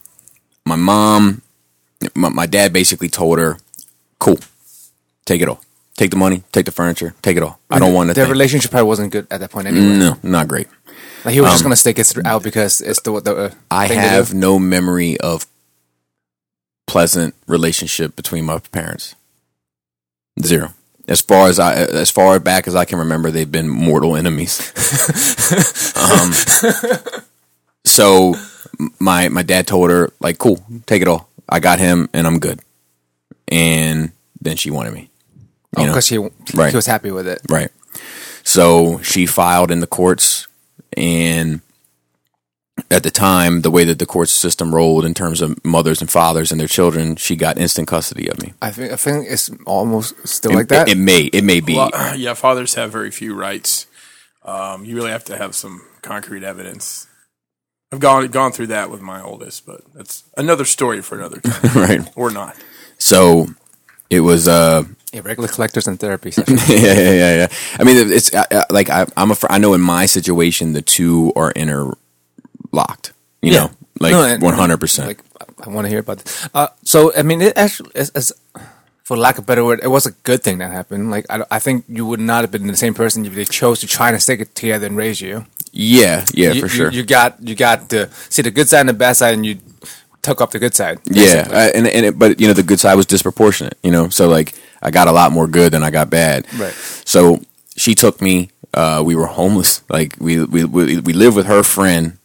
my 0.64 0.76
mom, 0.76 1.42
my, 2.14 2.28
my 2.28 2.46
dad 2.46 2.72
basically 2.72 3.08
told 3.08 3.38
her, 3.38 3.58
"Cool, 4.18 4.38
take 5.24 5.40
it 5.40 5.48
all." 5.48 5.60
Take 5.96 6.10
the 6.10 6.16
money, 6.18 6.42
take 6.52 6.66
the 6.66 6.72
furniture, 6.72 7.14
take 7.22 7.38
it 7.38 7.42
all. 7.42 7.58
I 7.70 7.78
don't 7.78 7.94
want 7.94 8.10
to. 8.10 8.14
Their 8.14 8.26
relationship 8.26 8.70
probably 8.70 8.86
wasn't 8.86 9.12
good 9.12 9.26
at 9.30 9.40
that 9.40 9.50
point 9.50 9.66
anyway. 9.66 9.96
No, 9.96 10.18
not 10.22 10.46
great. 10.46 10.68
Like 11.24 11.32
he 11.32 11.40
was 11.40 11.50
just 11.52 11.62
gonna 11.62 11.74
stick 11.74 11.98
it 11.98 12.26
out 12.26 12.42
because 12.42 12.82
it's 12.82 13.00
the 13.00 13.18
the. 13.20 13.34
Uh, 13.34 13.50
I 13.70 13.88
to 13.88 13.94
have 13.94 14.34
no 14.34 14.58
memory 14.58 15.18
of 15.18 15.46
pleasant 16.86 17.34
relationship 17.46 18.14
between 18.14 18.44
my 18.44 18.58
parents. 18.58 19.14
Zero. 20.42 20.74
As 21.08 21.20
far 21.20 21.48
as 21.48 21.58
I, 21.60 21.74
as 21.74 22.10
far 22.10 22.38
back 22.40 22.66
as 22.66 22.74
I 22.74 22.84
can 22.84 22.98
remember, 22.98 23.30
they've 23.30 23.50
been 23.50 23.68
mortal 23.68 24.16
enemies. 24.16 24.58
um, 25.96 26.32
so 27.84 28.34
my 28.98 29.28
my 29.28 29.42
dad 29.42 29.66
told 29.66 29.90
her 29.90 30.12
like, 30.20 30.38
"Cool, 30.38 30.64
take 30.86 31.02
it 31.02 31.08
all. 31.08 31.28
I 31.48 31.60
got 31.60 31.78
him, 31.78 32.08
and 32.12 32.26
I'm 32.26 32.40
good." 32.40 32.60
And 33.48 34.10
then 34.40 34.56
she 34.56 34.70
wanted 34.70 34.94
me. 34.94 35.10
Oh, 35.76 35.82
you 35.82 35.88
because 35.88 36.06
she 36.06 36.18
Right. 36.54 36.70
he 36.70 36.76
was 36.76 36.86
happy 36.86 37.10
with 37.12 37.28
it. 37.28 37.40
Right. 37.48 37.70
So 38.42 39.00
she 39.02 39.26
filed 39.26 39.70
in 39.70 39.80
the 39.80 39.86
courts, 39.86 40.48
and 40.96 41.60
at 42.90 43.02
the 43.02 43.11
time, 43.11 43.62
the 43.62 43.71
way 43.71 43.85
that 43.85 43.99
the 43.99 44.07
court 44.07 44.28
system 44.28 44.75
rolled 44.75 45.05
in 45.05 45.14
terms 45.14 45.40
of 45.40 45.62
mothers 45.64 46.00
and 46.00 46.11
fathers 46.11 46.52
and 46.52 46.61
their 46.61 46.69
children, 46.69 47.16
she 47.16 47.37
got 47.37 47.59
instant 47.59 47.88
custody 47.88 48.28
of 48.28 48.40
me. 48.40 48.55
I 48.62 48.71
think 48.71 48.93
I 48.93 48.97
think 48.97 49.26
it's 49.28 49.50
almost 49.66 50.26
still 50.26 50.52
like 50.52 50.69
that. 50.69 50.88
It, 50.88 50.97
it 50.97 51.00
may, 51.00 51.23
it 51.25 51.45
may 51.45 51.61
be. 51.61 51.76
Well, 51.76 51.90
yeah, 52.16 52.35
fathers 52.35 52.75
have 52.75 52.93
very 52.93 53.11
few 53.11 53.35
rights. 53.35 53.87
Um, 54.45 54.85
you 54.85 54.95
really 54.95 55.11
have 55.11 55.25
to 55.25 55.37
have 55.37 55.55
some 55.55 55.83
concrete 56.02 56.45
evidence. 56.45 57.09
I've 57.93 58.00
gone 58.00 58.26
gone 58.28 58.52
through 58.52 58.69
that 58.69 58.90
with 58.90 59.00
my 59.00 59.23
oldest, 59.23 59.66
but 59.66 59.81
that's 59.95 60.25
another 60.37 60.64
story 60.64 61.02
for 61.02 61.19
another 61.19 61.40
time, 61.40 61.73
right. 61.75 62.12
or 62.16 62.31
not. 62.31 62.57
So 62.99 63.49
it 64.11 64.21
was. 64.21 64.49
uh 64.49 64.85
yeah, 65.12 65.23
regular 65.25 65.49
collectors 65.49 65.87
and 65.87 65.99
therapy 65.99 66.31
session. 66.31 66.59
yeah, 66.69 66.93
yeah, 66.93 67.12
yeah, 67.12 67.37
yeah. 67.37 67.47
I 67.78 67.85
mean, 67.85 68.11
it's 68.12 68.33
like 68.71 68.90
I, 68.90 69.07
I'm 69.16 69.31
a. 69.31 69.35
fr- 69.35 69.47
I 69.49 69.59
know 69.59 69.73
in 69.73 69.81
my 69.81 70.05
situation, 70.05 70.73
the 70.73 70.83
two 70.83 71.33
are 71.37 71.52
interlocked. 72.76 73.12
You 73.42 73.52
Yeah. 73.52 73.59
know, 73.66 73.71
like 74.00 74.42
one 74.42 74.54
hundred 74.54 74.78
percent. 74.80 75.09
like 75.09 75.21
I 75.64 75.71
want 75.71 75.85
to 75.87 75.88
hear 75.90 76.00
about 76.00 76.18
this. 76.18 76.49
Uh, 76.54 76.68
so 76.85 77.12
I 77.16 77.23
mean, 77.23 77.40
it 77.42 77.56
actually, 77.56 77.90
is, 77.95 78.11
is, 78.14 78.33
for 79.04 79.16
lack 79.16 79.38
of 79.38 79.45
a 79.45 79.47
better 79.47 79.64
word, 79.64 79.80
it 79.83 79.88
was 79.88 80.06
a 80.06 80.11
good 80.25 80.42
thing 80.42 80.59
that 80.59 80.71
happened. 80.73 81.11
Like 81.11 81.26
I, 81.30 81.45
I 81.50 81.59
think 81.59 81.85
you 81.88 82.04
would 82.06 82.21
not 82.21 82.42
have 82.42 82.50
been 82.50 82.66
the 82.66 82.76
same 82.76 82.95
person 82.95 83.25
if 83.25 83.35
they 83.35 83.45
chose 83.45 83.80
to 83.80 83.87
try 83.87 84.11
and 84.11 84.21
stick 84.23 84.40
it 84.40 84.54
together 84.54 84.87
and 84.87 84.97
raise 84.97 85.21
you. 85.21 85.47
Yeah, 85.73 86.25
yeah, 86.33 86.52
you, 86.52 86.61
for 86.62 86.68
sure. 86.68 86.90
You, 86.90 87.02
got 87.04 87.37
you 87.40 87.54
got 87.54 87.88
to 87.90 88.09
see 88.30 88.42
the 88.42 88.50
good 88.50 88.68
side 88.68 88.80
and 88.80 88.88
the 88.88 88.95
bad 88.95 89.16
side, 89.16 89.35
and 89.35 89.45
you 89.45 89.59
took 90.23 90.40
up 90.40 90.50
the 90.50 90.59
good 90.59 90.75
side. 90.75 90.99
Yeah, 91.04 91.45
basically. 91.45 91.54
uh, 91.56 91.71
and 91.75 91.87
and 91.87 92.06
it, 92.06 92.18
but 92.18 92.40
you 92.40 92.47
know 92.49 92.54
the 92.54 92.62
good 92.62 92.80
side 92.80 92.95
was 92.97 93.06
disproportionate. 93.06 93.76
You 93.83 93.90
know, 93.90 94.09
so 94.09 94.28
like 94.28 94.54
I 94.83 94.90
got 94.90 95.09
a 95.09 95.12
lot 95.12 95.33
more 95.33 95.47
good 95.47 95.73
than 95.73 95.83
I 95.83 95.90
got 95.90 96.09
bad. 96.11 96.47
Right. 96.59 96.73
So 97.04 97.40
she 97.76 97.95
took 97.95 98.21
me. 98.21 98.50
Uh, 98.75 99.02
we 99.06 99.14
were 99.14 99.26
homeless. 99.26 99.83
Like 99.88 100.16
we 100.18 100.42
we 100.45 100.64
we, 100.64 101.00
we 101.00 101.12
lived 101.12 101.37
with 101.37 101.47
her 101.47 101.62
friend. 101.62 102.18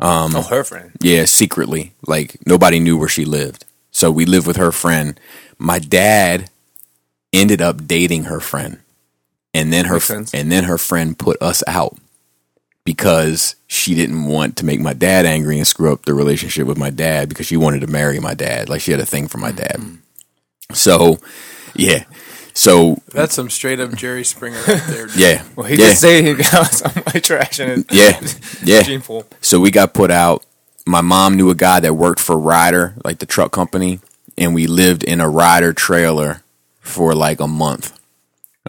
Um, 0.00 0.34
oh, 0.36 0.42
her 0.42 0.64
friend. 0.64 0.92
Yeah, 1.00 1.26
secretly. 1.26 1.94
Like 2.06 2.38
nobody 2.46 2.80
knew 2.80 2.98
where 2.98 3.08
she 3.08 3.24
lived. 3.26 3.64
So 3.92 4.10
we 4.10 4.26
lived 4.26 4.46
with 4.48 4.56
her 4.56 4.72
friend. 4.72 5.20
My 5.58 5.78
dad 5.80 6.50
ended 7.32 7.62
up 7.62 7.86
dating 7.86 8.24
her 8.24 8.40
friend. 8.40 8.80
and 9.54 9.72
then 9.72 9.86
her 9.86 10.00
and 10.34 10.52
then 10.52 10.64
her 10.64 10.78
friend 10.78 11.18
put 11.18 11.40
us 11.42 11.62
out 11.66 11.96
because 12.84 13.56
she 13.68 13.94
didn't 13.94 14.24
want 14.26 14.56
to 14.58 14.66
make 14.66 14.80
my 14.80 14.94
dad 14.94 15.26
angry 15.26 15.58
and 15.58 15.66
screw 15.66 15.92
up 15.92 16.04
the 16.06 16.14
relationship 16.14 16.66
with 16.66 16.78
my 16.78 16.90
dad 16.90 17.28
because 17.28 17.46
she 17.46 17.56
wanted 17.56 17.80
to 17.82 17.86
marry 17.88 18.20
my 18.20 18.34
dad. 18.34 18.68
Like 18.68 18.80
she 18.80 18.92
had 18.92 19.00
a 19.00 19.06
thing 19.06 19.28
for 19.28 19.38
my 19.38 19.52
dad. 19.52 19.76
Mm-hmm. 19.78 19.96
So, 20.74 21.18
yeah. 21.74 22.04
So 22.54 22.96
That's 23.12 23.34
some 23.34 23.50
straight 23.50 23.80
up 23.80 23.94
Jerry 23.94 24.24
Springer 24.24 24.58
right 24.66 24.82
there. 24.86 25.06
dude. 25.06 25.16
yeah, 25.16 25.44
Well, 25.56 25.66
he 25.66 25.76
yeah, 25.76 25.88
did 25.88 25.96
say 25.96 26.22
he 26.22 26.34
got 26.34 26.66
some 26.72 26.90
white 27.04 27.24
trash 27.24 27.60
in 27.60 27.68
his 27.68 27.84
yeah, 27.90 28.20
yeah. 28.64 28.82
gene 28.82 29.00
pool. 29.02 29.26
So 29.40 29.60
we 29.60 29.70
got 29.70 29.94
put 29.94 30.10
out. 30.10 30.44
My 30.86 31.00
mom 31.02 31.36
knew 31.36 31.50
a 31.50 31.54
guy 31.54 31.80
that 31.80 31.94
worked 31.94 32.20
for 32.20 32.38
Ryder, 32.38 32.94
like 33.04 33.18
the 33.18 33.26
truck 33.26 33.52
company, 33.52 34.00
and 34.38 34.54
we 34.54 34.66
lived 34.66 35.04
in 35.04 35.20
a 35.20 35.28
Ryder 35.28 35.72
trailer 35.72 36.42
for 36.80 37.14
like 37.14 37.40
a 37.40 37.46
month. 37.46 37.98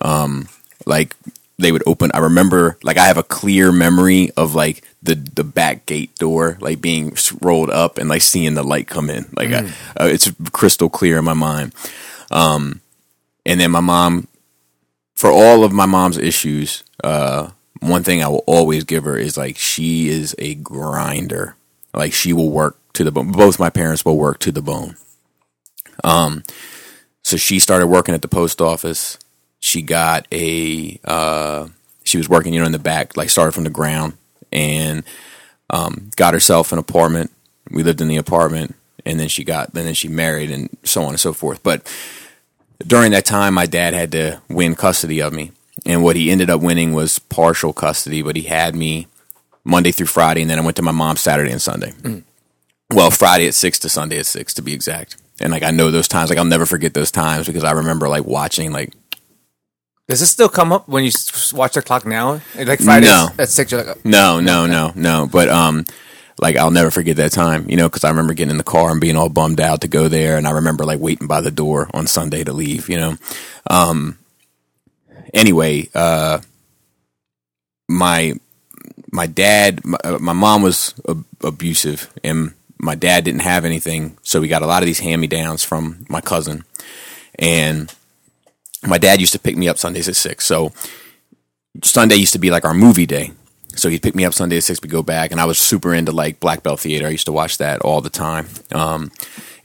Um, 0.01 0.47
like 0.85 1.15
they 1.57 1.71
would 1.71 1.83
open. 1.87 2.11
I 2.13 2.19
remember, 2.19 2.77
like 2.83 2.97
I 2.97 3.05
have 3.05 3.17
a 3.17 3.23
clear 3.23 3.71
memory 3.71 4.29
of 4.37 4.53
like 4.55 4.83
the 5.01 5.15
the 5.15 5.43
back 5.43 5.85
gate 5.85 6.13
door, 6.15 6.57
like 6.59 6.81
being 6.81 7.15
rolled 7.41 7.69
up 7.69 7.97
and 7.97 8.09
like 8.09 8.21
seeing 8.21 8.53
the 8.53 8.63
light 8.63 8.87
come 8.87 9.09
in. 9.09 9.25
Like 9.35 9.51
I, 9.51 9.65
uh, 9.99 10.05
it's 10.07 10.31
crystal 10.51 10.89
clear 10.89 11.17
in 11.17 11.25
my 11.25 11.33
mind. 11.33 11.73
Um, 12.29 12.81
and 13.45 13.59
then 13.59 13.71
my 13.71 13.79
mom, 13.79 14.27
for 15.15 15.29
all 15.31 15.63
of 15.63 15.71
my 15.71 15.85
mom's 15.85 16.17
issues, 16.17 16.83
uh, 17.03 17.49
one 17.79 18.03
thing 18.03 18.23
I 18.23 18.27
will 18.27 18.43
always 18.45 18.83
give 18.83 19.03
her 19.03 19.17
is 19.17 19.37
like 19.37 19.57
she 19.57 20.09
is 20.09 20.35
a 20.37 20.55
grinder. 20.55 21.55
Like 21.93 22.13
she 22.13 22.31
will 22.31 22.51
work 22.51 22.77
to 22.93 23.03
the 23.03 23.11
bone. 23.11 23.31
Both 23.31 23.59
my 23.59 23.69
parents 23.69 24.05
will 24.05 24.17
work 24.17 24.39
to 24.39 24.51
the 24.51 24.61
bone. 24.61 24.95
Um, 26.03 26.43
so 27.23 27.37
she 27.37 27.59
started 27.59 27.87
working 27.87 28.15
at 28.15 28.21
the 28.21 28.27
post 28.27 28.61
office. 28.61 29.17
She 29.59 29.81
got 29.81 30.27
a. 30.31 30.99
Uh, 31.03 31.67
she 32.03 32.17
was 32.17 32.29
working, 32.29 32.53
you 32.53 32.59
know, 32.59 32.65
in 32.65 32.71
the 32.71 32.79
back, 32.79 33.15
like 33.15 33.29
started 33.29 33.51
from 33.51 33.63
the 33.63 33.69
ground, 33.69 34.13
and 34.51 35.03
um, 35.69 36.09
got 36.15 36.33
herself 36.33 36.71
an 36.71 36.79
apartment. 36.79 37.31
We 37.69 37.83
lived 37.83 38.01
in 38.01 38.07
the 38.07 38.17
apartment, 38.17 38.75
and 39.05 39.19
then 39.19 39.27
she 39.27 39.43
got, 39.43 39.67
and 39.73 39.85
then 39.85 39.93
she 39.93 40.07
married, 40.07 40.51
and 40.51 40.69
so 40.83 41.03
on 41.03 41.09
and 41.09 41.19
so 41.19 41.33
forth. 41.33 41.61
But 41.63 41.87
during 42.87 43.11
that 43.11 43.25
time, 43.25 43.53
my 43.53 43.65
dad 43.65 43.93
had 43.93 44.11
to 44.13 44.41
win 44.49 44.75
custody 44.75 45.21
of 45.21 45.33
me. 45.33 45.51
And 45.85 46.03
what 46.03 46.15
he 46.15 46.29
ended 46.31 46.49
up 46.49 46.61
winning 46.61 46.93
was 46.93 47.17
partial 47.19 47.73
custody, 47.73 48.21
but 48.21 48.35
he 48.35 48.43
had 48.43 48.75
me 48.75 49.07
Monday 49.63 49.91
through 49.91 50.07
Friday, 50.07 50.41
and 50.41 50.49
then 50.49 50.59
I 50.59 50.61
went 50.61 50.77
to 50.77 50.83
my 50.83 50.91
mom 50.91 51.17
Saturday 51.17 51.51
and 51.51 51.61
Sunday. 51.61 51.93
Well, 52.93 53.09
Friday 53.11 53.47
at 53.47 53.53
six 53.55 53.79
to 53.79 53.89
Sunday 53.89 54.19
at 54.19 54.25
six 54.25 54.53
to 54.55 54.61
be 54.61 54.73
exact. 54.73 55.17
And 55.39 55.51
like 55.51 55.63
I 55.63 55.71
know 55.71 55.89
those 55.89 56.07
times, 56.07 56.29
like 56.29 56.37
I'll 56.37 56.45
never 56.45 56.65
forget 56.65 56.93
those 56.93 57.09
times 57.11 57.47
because 57.47 57.63
I 57.63 57.71
remember 57.71 58.07
like 58.09 58.25
watching 58.25 58.71
like 58.71 58.93
Does 60.07 60.19
this 60.19 60.29
still 60.29 60.49
come 60.49 60.71
up 60.71 60.87
when 60.87 61.03
you 61.03 61.11
watch 61.53 61.73
the 61.73 61.81
clock 61.81 62.05
now? 62.05 62.41
Like 62.55 62.79
Friday 62.79 63.07
No. 63.07 63.29
at 63.39 63.49
six, 63.49 63.71
you're 63.71 63.83
like, 63.83 64.05
no, 64.05 64.39
no, 64.39 64.67
no, 64.67 64.91
no. 64.95 65.27
But 65.31 65.47
um, 65.49 65.85
like 66.41 66.57
I'll 66.57 66.71
never 66.71 66.91
forget 66.91 67.17
that 67.17 67.31
time, 67.31 67.69
you 67.69 67.77
know, 67.77 67.87
because 67.87 68.03
I 68.03 68.09
remember 68.09 68.33
getting 68.33 68.51
in 68.51 68.57
the 68.57 68.63
car 68.63 68.91
and 68.91 68.99
being 68.99 69.15
all 69.15 69.29
bummed 69.29 69.61
out 69.61 69.81
to 69.81 69.87
go 69.87 70.07
there, 70.07 70.37
and 70.37 70.47
I 70.47 70.51
remember 70.51 70.83
like 70.85 70.99
waiting 70.99 71.27
by 71.27 71.39
the 71.39 71.51
door 71.51 71.87
on 71.93 72.07
Sunday 72.07 72.43
to 72.43 72.51
leave, 72.51 72.89
you 72.89 72.97
know. 72.97 73.17
Um, 73.69 74.17
anyway, 75.33 75.87
uh, 75.93 76.39
my 77.87 78.33
my 79.11 79.27
dad, 79.27 79.85
my, 79.85 79.97
uh, 80.03 80.17
my 80.19 80.33
mom 80.33 80.63
was 80.63 80.95
ab- 81.07 81.25
abusive, 81.43 82.11
and 82.23 82.53
my 82.79 82.95
dad 82.95 83.23
didn't 83.23 83.41
have 83.41 83.63
anything, 83.63 84.17
so 84.23 84.41
we 84.41 84.47
got 84.47 84.63
a 84.63 84.67
lot 84.67 84.81
of 84.81 84.87
these 84.87 84.99
hand 84.99 85.21
me 85.21 85.27
downs 85.27 85.63
from 85.63 86.05
my 86.09 86.21
cousin, 86.21 86.63
and 87.37 87.93
my 88.85 88.97
dad 88.97 89.21
used 89.21 89.33
to 89.33 89.39
pick 89.39 89.55
me 89.55 89.69
up 89.69 89.77
Sundays 89.77 90.09
at 90.09 90.15
six, 90.15 90.45
so. 90.45 90.73
Sunday 91.83 92.15
used 92.15 92.33
to 92.33 92.39
be 92.39 92.51
like 92.51 92.65
our 92.65 92.73
movie 92.73 93.05
day. 93.05 93.31
So 93.75 93.89
he'd 93.89 94.01
pick 94.01 94.15
me 94.15 94.25
up 94.25 94.33
Sunday 94.33 94.57
at 94.57 94.63
six. 94.63 94.81
We 94.81 94.89
go 94.89 95.03
back, 95.03 95.31
and 95.31 95.39
I 95.39 95.45
was 95.45 95.57
super 95.57 95.93
into 95.93 96.11
like 96.11 96.39
Black 96.39 96.63
Belt 96.63 96.79
Theater. 96.79 97.07
I 97.07 97.09
used 97.09 97.25
to 97.25 97.31
watch 97.31 97.57
that 97.59 97.81
all 97.81 98.01
the 98.01 98.09
time. 98.09 98.47
Um, 98.71 99.11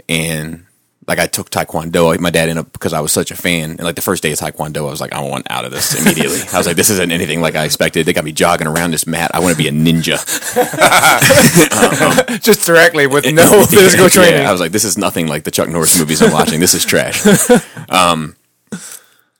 and 0.09 0.67
like 1.07 1.19
I 1.19 1.27
took 1.27 1.51
Taekwondo. 1.51 2.19
My 2.19 2.31
dad 2.31 2.49
ended 2.49 2.59
up 2.59 2.73
because 2.73 2.93
I 2.93 3.01
was 3.01 3.13
such 3.13 3.31
a 3.31 3.37
fan. 3.37 3.71
And 3.71 3.85
like 3.85 3.95
the 3.95 4.03
first 4.03 4.23
day 4.23 4.33
of 4.33 4.39
Taekwondo, 4.39 4.79
I 4.79 4.91
was 4.91 5.01
like, 5.01 5.13
I 5.13 5.21
want 5.21 5.47
out 5.51 5.65
of 5.65 5.71
this 5.71 6.01
immediately. 6.01 6.41
I 6.53 6.59
was 6.59 6.67
like, 6.67 6.77
this 6.77 6.91
isn't 6.91 7.13
anything 7.13 7.41
like 7.41 7.55
I 7.55 7.65
expected. 7.65 8.07
They 8.07 8.13
got 8.13 8.25
me 8.25 8.33
jogging 8.33 8.67
around 8.67 8.91
this 8.91 9.07
mat. 9.07 9.31
I 9.33 9.39
want 9.39 9.57
to 9.57 9.59
be 9.59 9.69
a 9.69 9.73
ninja. 9.73 10.17
just 12.43 12.67
directly 12.67 13.07
with 13.07 13.25
no 13.33 13.65
physical 13.67 14.09
training. 14.09 14.43
Yeah, 14.43 14.49
I 14.49 14.53
was 14.53 14.61
like, 14.61 14.73
this 14.73 14.85
is 14.85 14.99
nothing 14.99 15.29
like 15.29 15.45
the 15.45 15.51
Chuck 15.51 15.69
Norris 15.69 15.99
movies 15.99 16.23
I'm 16.23 16.33
watching. 16.33 16.61
This 16.61 16.75
is 16.75 16.85
trash. 16.85 17.23
Um, 17.89 18.35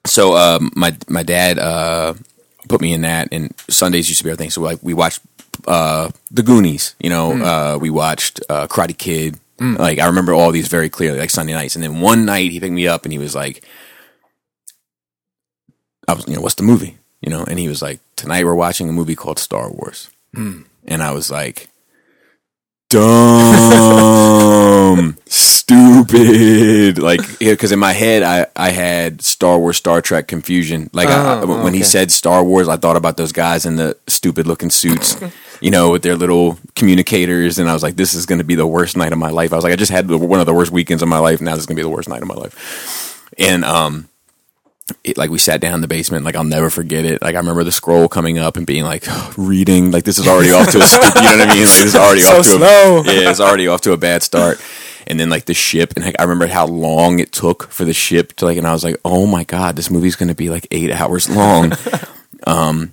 so 0.07 0.37
um, 0.37 0.71
my 0.77 0.97
my 1.09 1.25
dad 1.25 1.59
uh, 1.59 2.15
put 2.69 2.81
me 2.81 2.93
in 2.93 3.03
that, 3.03 3.29
and 3.33 3.55
Sundays 3.69 4.09
used 4.09 4.19
to 4.19 4.25
be 4.25 4.31
our 4.31 4.37
thing. 4.37 4.51
So 4.51 4.61
like 4.61 4.79
we 4.83 4.95
watched 4.95 5.21
uh, 5.67 6.11
the 6.31 6.43
Goonies. 6.43 6.95
You 6.99 7.11
know, 7.11 7.33
uh, 7.33 7.79
we 7.79 7.91
watched 7.91 8.41
uh, 8.49 8.67
Karate 8.67 8.97
Kid. 8.97 9.39
Like 9.59 9.99
I 9.99 10.07
remember 10.07 10.35
all 10.35 10.53
these 10.53 10.69
very 10.69 10.91
clearly, 10.91 11.19
like 11.19 11.31
Sunday 11.31 11.55
nights. 11.55 11.77
And 11.77 11.83
then 11.83 12.01
one 12.01 12.27
night 12.27 12.51
he 12.51 12.61
picked 12.61 12.75
me 12.75 12.87
up 12.87 13.05
and 13.05 13.13
he 13.13 13.19
was 13.19 13.35
like, 13.35 13.65
"I 16.07 16.15
was, 16.15 16.27
you 16.29 16.35
know, 16.35 16.43
what's 16.43 16.57
the 16.57 16.63
movie?" 16.63 16.99
You 17.23 17.31
know, 17.31 17.45
and 17.45 17.59
he 17.59 17.69
was 17.69 17.81
like, 17.81 18.01
"Tonight 18.17 18.45
we're 18.45 18.55
watching 18.55 18.89
a 18.89 18.93
movie 18.93 19.17
called 19.17 19.39
Star 19.39 19.71
Wars." 19.71 20.11
And 20.85 21.03
I 21.03 21.13
was 21.13 21.31
like, 21.31 21.71
dumb, 22.91 25.17
stupid. 25.69 26.99
Like, 26.99 27.21
because 27.39 27.73
in 27.73 27.79
my 27.79 27.93
head, 27.93 28.23
I, 28.23 28.47
I 28.57 28.71
had 28.71 29.23
Star 29.23 29.59
Wars, 29.59 29.77
Star 29.77 30.01
Trek 30.01 30.29
confusion. 30.29 30.91
Like, 30.93 31.09
I, 31.09 31.41
Oh, 31.41 31.63
when 31.65 31.75
he 31.75 31.83
said 31.83 32.11
Star 32.11 32.43
Wars, 32.45 32.69
I 32.69 32.77
thought 32.77 32.97
about 32.97 33.17
those 33.17 33.33
guys 33.33 33.67
in 33.67 33.77
the 33.77 33.97
stupid 34.07 34.47
looking 34.47 34.71
suits, 34.71 35.17
you 35.61 35.71
know, 35.71 35.91
with 35.91 36.03
their 36.03 36.17
little 36.17 36.59
communicators. 36.75 37.59
And 37.59 37.69
I 37.69 37.73
was 37.73 37.83
like, 37.83 37.97
this 37.97 38.15
is 38.15 38.27
going 38.27 38.39
to 38.39 38.45
be 38.45 38.55
the 38.55 38.67
worst 38.67 38.97
night 38.97 39.13
of 39.13 39.19
my 39.19 39.31
life. 39.31 39.53
I 39.53 39.57
was 39.57 39.65
like, 39.65 39.73
I 39.73 39.77
just 39.77 39.93
had 39.93 40.09
one 40.11 40.41
of 40.41 40.47
the 40.47 40.55
worst 40.55 40.71
weekends 40.73 41.03
of 41.03 41.09
my 41.09 41.19
life. 41.19 41.41
Now 41.41 41.53
this 41.53 41.61
is 41.61 41.67
going 41.67 41.77
to 41.77 41.81
be 41.81 41.85
the 41.85 41.91
worst 41.95 42.09
night 42.09 42.23
of 42.23 42.29
my 42.29 42.35
life. 42.35 43.25
And, 43.39 43.65
um, 43.65 44.09
it, 45.03 45.17
like 45.19 45.31
we 45.31 45.39
sat 45.39 45.61
down 45.61 45.75
in 45.75 45.81
the 45.81 45.89
basement, 45.89 46.25
like 46.25 46.37
I'll 46.37 46.45
never 46.45 46.71
forget 46.71 47.05
it. 47.05 47.21
Like 47.21 47.35
I 47.35 47.39
remember 47.39 47.65
the 47.65 47.73
scroll 47.73 48.09
coming 48.09 48.39
up 48.39 48.57
and 48.57 48.65
being 48.65 48.85
like, 48.85 49.05
reading, 49.37 49.91
like 49.91 50.05
this 50.05 50.17
is 50.19 50.29
already 50.29 50.53
off 50.53 50.71
to 50.71 50.79
a, 50.79 50.81
you 50.81 50.87
know 50.87 50.99
what 51.03 51.27
I 51.27 51.39
mean? 51.39 51.49
Like 51.49 51.59
this 51.59 51.83
is 51.83 51.97
already 51.97 52.21
So 52.23 52.39
off 52.39 52.45
to 52.45 52.51
slow. 52.53 53.01
a, 53.01 53.05
yeah, 53.05 53.31
it's 53.31 53.41
already 53.41 53.67
off 53.67 53.81
to 53.81 53.93
a 53.93 53.97
bad 53.97 54.23
start. 54.23 54.61
And 55.07 55.21
then 55.21 55.31
like 55.31 55.47
the 55.47 55.55
ship, 55.55 55.93
and 55.97 56.05
like, 56.05 56.17
I 56.19 56.25
remember 56.25 56.47
how 56.47 56.67
long 56.67 57.21
it 57.21 57.33
took 57.33 57.71
for 57.71 57.85
the 57.85 57.93
ship 57.93 58.35
to 58.35 58.45
like, 58.45 58.59
and 58.59 58.67
I 58.67 58.73
was 58.73 58.85
like, 58.85 58.97
oh 59.05 59.27
my 59.27 59.45
god, 59.45 59.77
this 59.77 59.91
movie's 59.91 60.17
going 60.17 60.29
to 60.29 60.35
be 60.35 60.51
like 60.51 60.67
eight 60.71 60.91
hours 60.91 61.29
long. 61.35 61.73
um, 62.47 62.93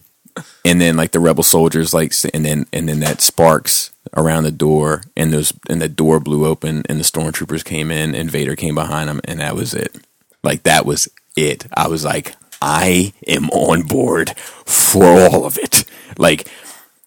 and 0.65 0.79
then 0.79 0.95
like 0.95 1.11
the 1.11 1.19
rebel 1.19 1.43
soldiers, 1.43 1.93
like, 1.93 2.13
and 2.33 2.45
then 2.45 2.65
and 2.73 2.87
then 2.87 2.99
that 2.99 3.21
sparks 3.21 3.91
around 4.15 4.43
the 4.43 4.51
door, 4.51 5.03
and 5.15 5.33
those 5.33 5.53
and 5.69 5.81
the 5.81 5.89
door 5.89 6.19
blew 6.19 6.45
open, 6.45 6.83
and 6.87 6.99
the 6.99 7.03
stormtroopers 7.03 7.63
came 7.63 7.91
in, 7.91 8.15
and 8.15 8.29
Vader 8.31 8.55
came 8.55 8.75
behind 8.75 9.09
them, 9.09 9.21
and 9.25 9.39
that 9.39 9.55
was 9.55 9.73
it. 9.73 9.95
Like 10.43 10.63
that 10.63 10.85
was 10.85 11.07
it. 11.35 11.65
I 11.73 11.87
was 11.87 12.03
like, 12.03 12.35
I 12.61 13.13
am 13.27 13.49
on 13.49 13.83
board 13.83 14.37
for 14.37 15.03
all 15.03 15.45
of 15.45 15.57
it. 15.57 15.85
Like 16.17 16.47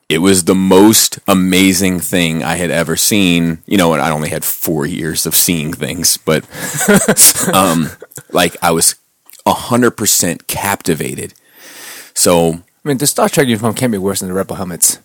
it 0.09 0.19
was 0.19 0.45
the 0.45 0.55
most 0.55 1.19
amazing 1.27 2.01
thing 2.01 2.43
I 2.43 2.57
had 2.57 2.71
ever 2.71 2.97
seen. 2.97 3.59
You 3.67 3.77
know, 3.79 3.93
and 3.93 4.03
I 4.03 4.11
only 4.11 4.29
had 4.31 4.45
four 4.45 4.87
years 4.87 5.27
of 5.27 5.35
seeing 5.35 5.73
things, 5.73 6.17
but 6.17 6.45
um, 7.55 7.91
like 8.31 8.57
I 8.63 8.71
was 8.71 8.95
a 9.45 9.53
hundred 9.53 9.93
percent 9.93 10.47
captivated. 10.47 11.35
So 12.15 12.53
I 12.85 12.89
mean, 12.89 12.99
the 12.99 13.07
Star 13.07 13.29
Trek 13.29 13.47
uniform 13.49 13.75
can't 13.75 13.93
be 13.93 13.99
worse 13.99 14.21
than 14.21 14.29
the 14.29 14.35
Rebel 14.35 14.57
helmets. 14.57 14.99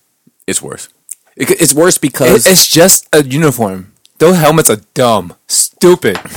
it's 0.48 0.62
worse. 0.62 0.90
It, 1.36 1.50
it's 1.62 1.74
worse 1.74 1.96
It, 1.96 2.02
because 2.02 2.46
it's 2.46 2.68
just 2.68 3.08
a 3.14 3.24
uniform. 3.24 3.94
Those 4.20 4.38
helmets 4.38 4.70
are 4.70 4.82
dumb, 4.94 5.34
stupid. 5.48 6.20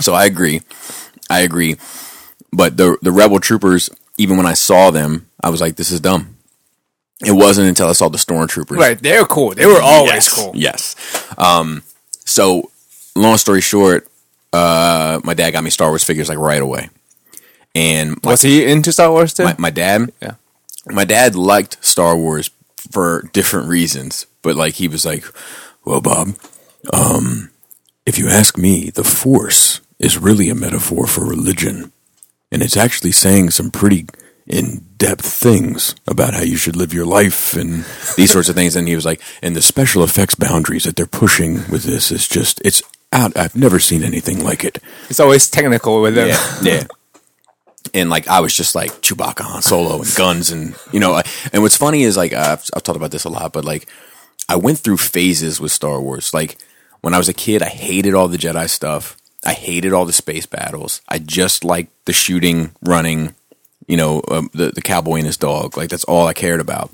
So 0.00 0.14
I 0.14 0.26
agree. 0.26 0.60
I 1.28 1.40
agree. 1.40 1.76
But 2.52 2.76
the 2.76 2.96
the 3.02 3.10
rebel 3.12 3.40
troopers, 3.40 3.90
even 4.16 4.36
when 4.36 4.46
I 4.46 4.54
saw 4.54 4.90
them, 4.92 5.26
I 5.42 5.50
was 5.50 5.60
like, 5.60 5.74
"This 5.76 5.90
is 5.90 6.00
dumb." 6.00 6.37
It 7.24 7.32
wasn't 7.32 7.68
until 7.68 7.88
I 7.88 7.92
saw 7.92 8.08
the 8.08 8.18
stormtroopers. 8.18 8.76
Right? 8.76 8.98
They're 8.98 9.24
cool. 9.24 9.54
They 9.54 9.66
were 9.66 9.82
always 9.82 10.12
yes, 10.12 10.34
cool. 10.34 10.52
Yes. 10.54 10.94
Um, 11.36 11.82
so, 12.24 12.70
long 13.16 13.36
story 13.38 13.60
short, 13.60 14.06
uh, 14.52 15.20
my 15.24 15.34
dad 15.34 15.50
got 15.50 15.64
me 15.64 15.70
Star 15.70 15.88
Wars 15.88 16.04
figures 16.04 16.28
like 16.28 16.38
right 16.38 16.62
away, 16.62 16.90
and 17.74 18.10
my, 18.22 18.32
Was 18.32 18.42
he 18.42 18.64
into 18.64 18.92
Star 18.92 19.10
Wars 19.10 19.34
too? 19.34 19.44
my, 19.44 19.56
my 19.58 19.70
dad, 19.70 20.12
yeah. 20.22 20.34
my 20.86 21.04
dad 21.04 21.34
liked 21.34 21.84
Star 21.84 22.16
Wars 22.16 22.50
for 22.90 23.28
different 23.32 23.68
reasons, 23.68 24.26
but 24.42 24.54
like 24.56 24.74
he 24.74 24.88
was 24.88 25.04
like, 25.04 25.24
"Well, 25.84 26.00
Bob, 26.00 26.34
um, 26.92 27.50
if 28.06 28.18
you 28.18 28.28
ask 28.28 28.56
me, 28.56 28.90
the 28.90 29.04
Force 29.04 29.80
is 29.98 30.18
really 30.18 30.48
a 30.48 30.54
metaphor 30.54 31.06
for 31.06 31.26
religion, 31.26 31.92
and 32.52 32.62
it's 32.62 32.76
actually 32.76 33.12
saying 33.12 33.50
some 33.50 33.70
pretty 33.70 34.06
in-depth 34.48 35.24
things 35.24 35.94
about 36.06 36.34
how 36.34 36.42
you 36.42 36.56
should 36.56 36.76
live 36.76 36.92
your 36.92 37.06
life 37.06 37.54
and 37.54 37.84
these 38.16 38.32
sorts 38.32 38.48
of 38.48 38.54
things." 38.54 38.76
And 38.76 38.88
he 38.88 38.94
was 38.94 39.04
like, 39.04 39.20
"And 39.42 39.54
the 39.54 39.62
special 39.62 40.02
effects 40.02 40.34
boundaries 40.34 40.84
that 40.84 40.96
they're 40.96 41.06
pushing 41.06 41.54
with 41.70 41.84
this 41.84 42.10
is 42.10 42.26
just 42.28 42.60
it's 42.64 42.82
out. 43.12 43.36
I've 43.36 43.56
never 43.56 43.78
seen 43.78 44.02
anything 44.02 44.42
like 44.42 44.64
it." 44.64 44.78
It's 45.10 45.20
always 45.20 45.48
technical 45.48 46.02
with 46.02 46.14
them. 46.14 46.28
Yeah, 46.28 46.60
yeah. 46.62 46.84
and 47.94 48.10
like 48.10 48.28
I 48.28 48.40
was 48.40 48.54
just 48.54 48.74
like 48.74 48.90
Chewbacca, 49.02 49.40
Han 49.40 49.62
Solo, 49.62 50.02
and 50.02 50.14
guns, 50.16 50.50
and 50.50 50.74
you 50.92 51.00
know. 51.00 51.22
And 51.52 51.62
what's 51.62 51.76
funny 51.76 52.02
is 52.02 52.16
like 52.16 52.32
I've, 52.32 52.64
I've 52.74 52.82
talked 52.82 52.96
about 52.96 53.10
this 53.10 53.24
a 53.24 53.30
lot, 53.30 53.52
but 53.52 53.64
like 53.64 53.88
I 54.48 54.56
went 54.56 54.78
through 54.78 54.98
phases 54.98 55.60
with 55.60 55.72
Star 55.72 56.00
Wars. 56.00 56.32
Like 56.32 56.58
when 57.00 57.14
I 57.14 57.18
was 57.18 57.28
a 57.28 57.34
kid, 57.34 57.62
I 57.62 57.68
hated 57.68 58.14
all 58.14 58.28
the 58.28 58.38
Jedi 58.38 58.68
stuff. 58.68 59.16
I 59.44 59.52
hated 59.52 59.92
all 59.92 60.04
the 60.04 60.12
space 60.12 60.46
battles. 60.46 61.00
I 61.08 61.18
just 61.18 61.64
liked 61.64 61.92
the 62.06 62.12
shooting, 62.12 62.72
running, 62.82 63.34
you 63.88 63.96
know, 63.96 64.22
um, 64.30 64.50
the 64.54 64.70
the 64.70 64.82
cowboy 64.82 65.16
and 65.16 65.26
his 65.26 65.36
dog. 65.36 65.76
Like 65.76 65.90
that's 65.90 66.04
all 66.04 66.26
I 66.28 66.34
cared 66.34 66.60
about. 66.60 66.90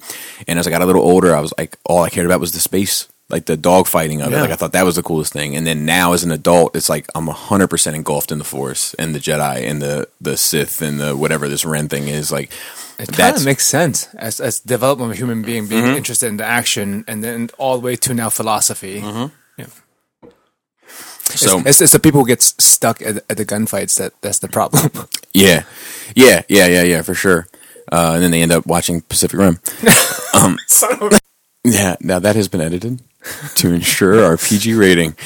And 0.49 0.59
as 0.59 0.67
I 0.67 0.71
got 0.71 0.81
a 0.81 0.87
little 0.87 1.03
older, 1.03 1.37
I 1.37 1.41
was 1.41 1.53
like, 1.59 1.77
all 1.85 2.03
I 2.03 2.09
cared 2.11 2.25
about 2.27 2.41
was 2.41 2.53
the 2.53 2.61
space, 2.61 3.09
like 3.29 3.45
the 3.47 3.57
dog 3.57 3.87
fighting 3.87 4.23
of 4.23 4.33
it. 4.33 4.37
Like 4.41 4.51
I 4.51 4.57
thought 4.57 4.73
that 4.73 4.85
was 4.87 4.97
the 4.97 5.03
coolest 5.03 5.33
thing. 5.33 5.57
And 5.57 5.67
then 5.67 5.85
now 5.85 6.13
as 6.15 6.25
an 6.25 6.31
adult, 6.31 6.75
it's 6.77 6.89
like 6.89 7.07
I'm 7.15 7.27
hundred 7.27 7.69
percent 7.69 7.97
engulfed 7.97 8.31
in 8.33 8.39
the 8.39 8.45
Force 8.45 8.95
and 8.95 9.15
the 9.15 9.19
Jedi 9.21 9.69
and 9.69 9.83
the 9.83 10.09
the 10.21 10.37
Sith 10.37 10.81
and 10.81 10.99
the 11.01 11.15
whatever 11.17 11.49
this 11.49 11.65
Ren 11.65 11.89
thing 11.89 12.09
is. 12.09 12.31
Like 12.33 12.51
It 12.99 13.11
kind 13.13 13.37
of 13.37 13.45
makes 13.45 13.67
sense 13.67 14.09
as 14.15 14.41
as 14.41 14.61
development 14.61 15.11
of 15.11 15.17
a 15.17 15.19
human 15.19 15.43
being 15.43 15.67
being 15.67 15.83
Mm-hmm. 15.85 15.97
interested 15.97 16.29
in 16.29 16.37
the 16.37 16.47
action, 16.47 17.05
and 17.09 17.23
then 17.25 17.51
all 17.59 17.75
the 17.79 17.85
way 17.85 17.97
to 17.97 18.15
now 18.15 18.31
philosophy. 18.31 19.01
Mm-hmm. 19.01 19.35
Yeah. 19.59 19.67
so. 21.35 21.61
It's, 21.67 21.81
it's 21.81 21.93
the 21.93 21.99
people 21.99 22.21
who 22.21 22.27
get 22.27 22.43
stuck 22.43 23.03
at, 23.03 23.17
at 23.29 23.37
the 23.37 23.45
gunfights 23.45 23.95
that 23.99 24.13
that's 24.21 24.39
the 24.39 24.49
problem. 24.49 24.91
Yeah, 25.35 25.65
yeah, 26.15 26.43
yeah, 26.49 26.67
yeah, 26.67 26.83
yeah, 26.85 27.03
for 27.03 27.15
sure. 27.15 27.47
Uh, 27.93 28.13
and 28.15 28.23
then 28.23 28.31
they 28.31 28.41
end 28.43 28.53
up 28.53 28.67
watching 28.67 29.01
Pacific 29.03 29.39
Rim. 29.39 29.59
Yeah, 31.67 31.97
now 32.01 32.19
that 32.19 32.37
has 32.37 32.49
been 32.49 32.61
edited 32.61 33.01
to 33.57 33.73
ensure 33.73 34.23
our 34.25 34.37
PG 34.37 34.75
rating. 34.75 35.17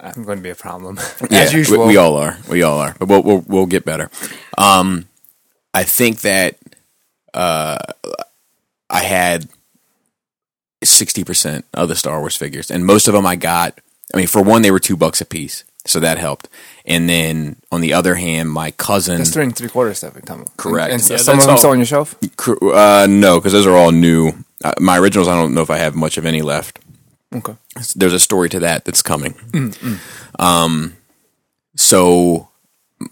I'm 0.00 0.24
going 0.24 0.38
to 0.38 0.42
be 0.42 0.50
a 0.50 0.54
problem 0.54 0.98
Yeah, 1.30 1.40
as 1.40 1.52
we- 1.54 1.76
We, 1.88 1.96
all 1.98 2.16
are. 2.16 2.38
We 2.48 2.62
all 2.62 2.78
are. 2.78 2.94
But 2.98 3.08
we'll 3.08 3.22
we'll, 3.22 3.44
we'll 3.46 3.66
get 3.66 3.84
better. 3.84 4.10
Um, 4.56 5.06
I 5.74 5.84
think 5.84 6.22
that 6.22 6.56
uh, 7.34 7.76
I 8.88 9.02
had 9.02 9.48
sixty 10.82 11.24
percent 11.24 11.64
of 11.74 11.88
the 11.88 11.96
Star 11.96 12.20
Wars 12.20 12.36
figures, 12.36 12.70
and 12.70 12.86
most 12.86 13.06
of 13.08 13.14
them 13.14 13.26
I 13.26 13.36
got. 13.36 13.78
I 14.14 14.16
mean, 14.16 14.26
for 14.26 14.42
one, 14.42 14.62
they 14.62 14.70
were 14.70 14.78
two 14.80 14.96
bucks 14.96 15.20
a 15.20 15.24
piece, 15.26 15.64
so 15.86 16.00
that 16.00 16.18
helped. 16.18 16.48
And 16.84 17.08
then 17.08 17.56
on 17.72 17.80
the 17.80 17.92
other 17.94 18.14
hand, 18.14 18.50
my 18.50 18.70
cousin. 18.72 19.18
That's 19.18 19.30
three 19.30 19.44
and 19.44 19.56
three 19.56 19.68
quarter 19.68 19.94
stuff. 19.94 20.14
Tom. 20.24 20.44
Correct. 20.56 20.92
And, 20.92 21.00
and 21.00 21.10
Yeah, 21.10 21.16
some 21.18 21.34
of 21.34 21.36
that's 21.38 21.46
them 21.46 21.50
all. 21.52 21.58
still 21.58 21.70
on 21.70 21.78
your 21.78 21.86
shelf. 21.86 22.14
Uh, 22.62 23.06
no, 23.08 23.38
because 23.40 23.52
those 23.52 23.66
are 23.66 23.74
all 23.76 23.90
new. 23.92 24.32
Uh, 24.62 24.72
my 24.80 24.98
originals, 24.98 25.28
I 25.28 25.34
don't 25.34 25.54
know 25.54 25.62
if 25.62 25.70
I 25.70 25.78
have 25.78 25.94
much 25.94 26.16
of 26.18 26.24
any 26.26 26.42
left. 26.42 26.78
Okay. 27.34 27.54
There's 27.96 28.12
a 28.12 28.18
story 28.20 28.48
to 28.50 28.60
that 28.60 28.84
that's 28.84 29.02
coming. 29.02 29.34
Um, 30.38 30.96
so 31.76 32.48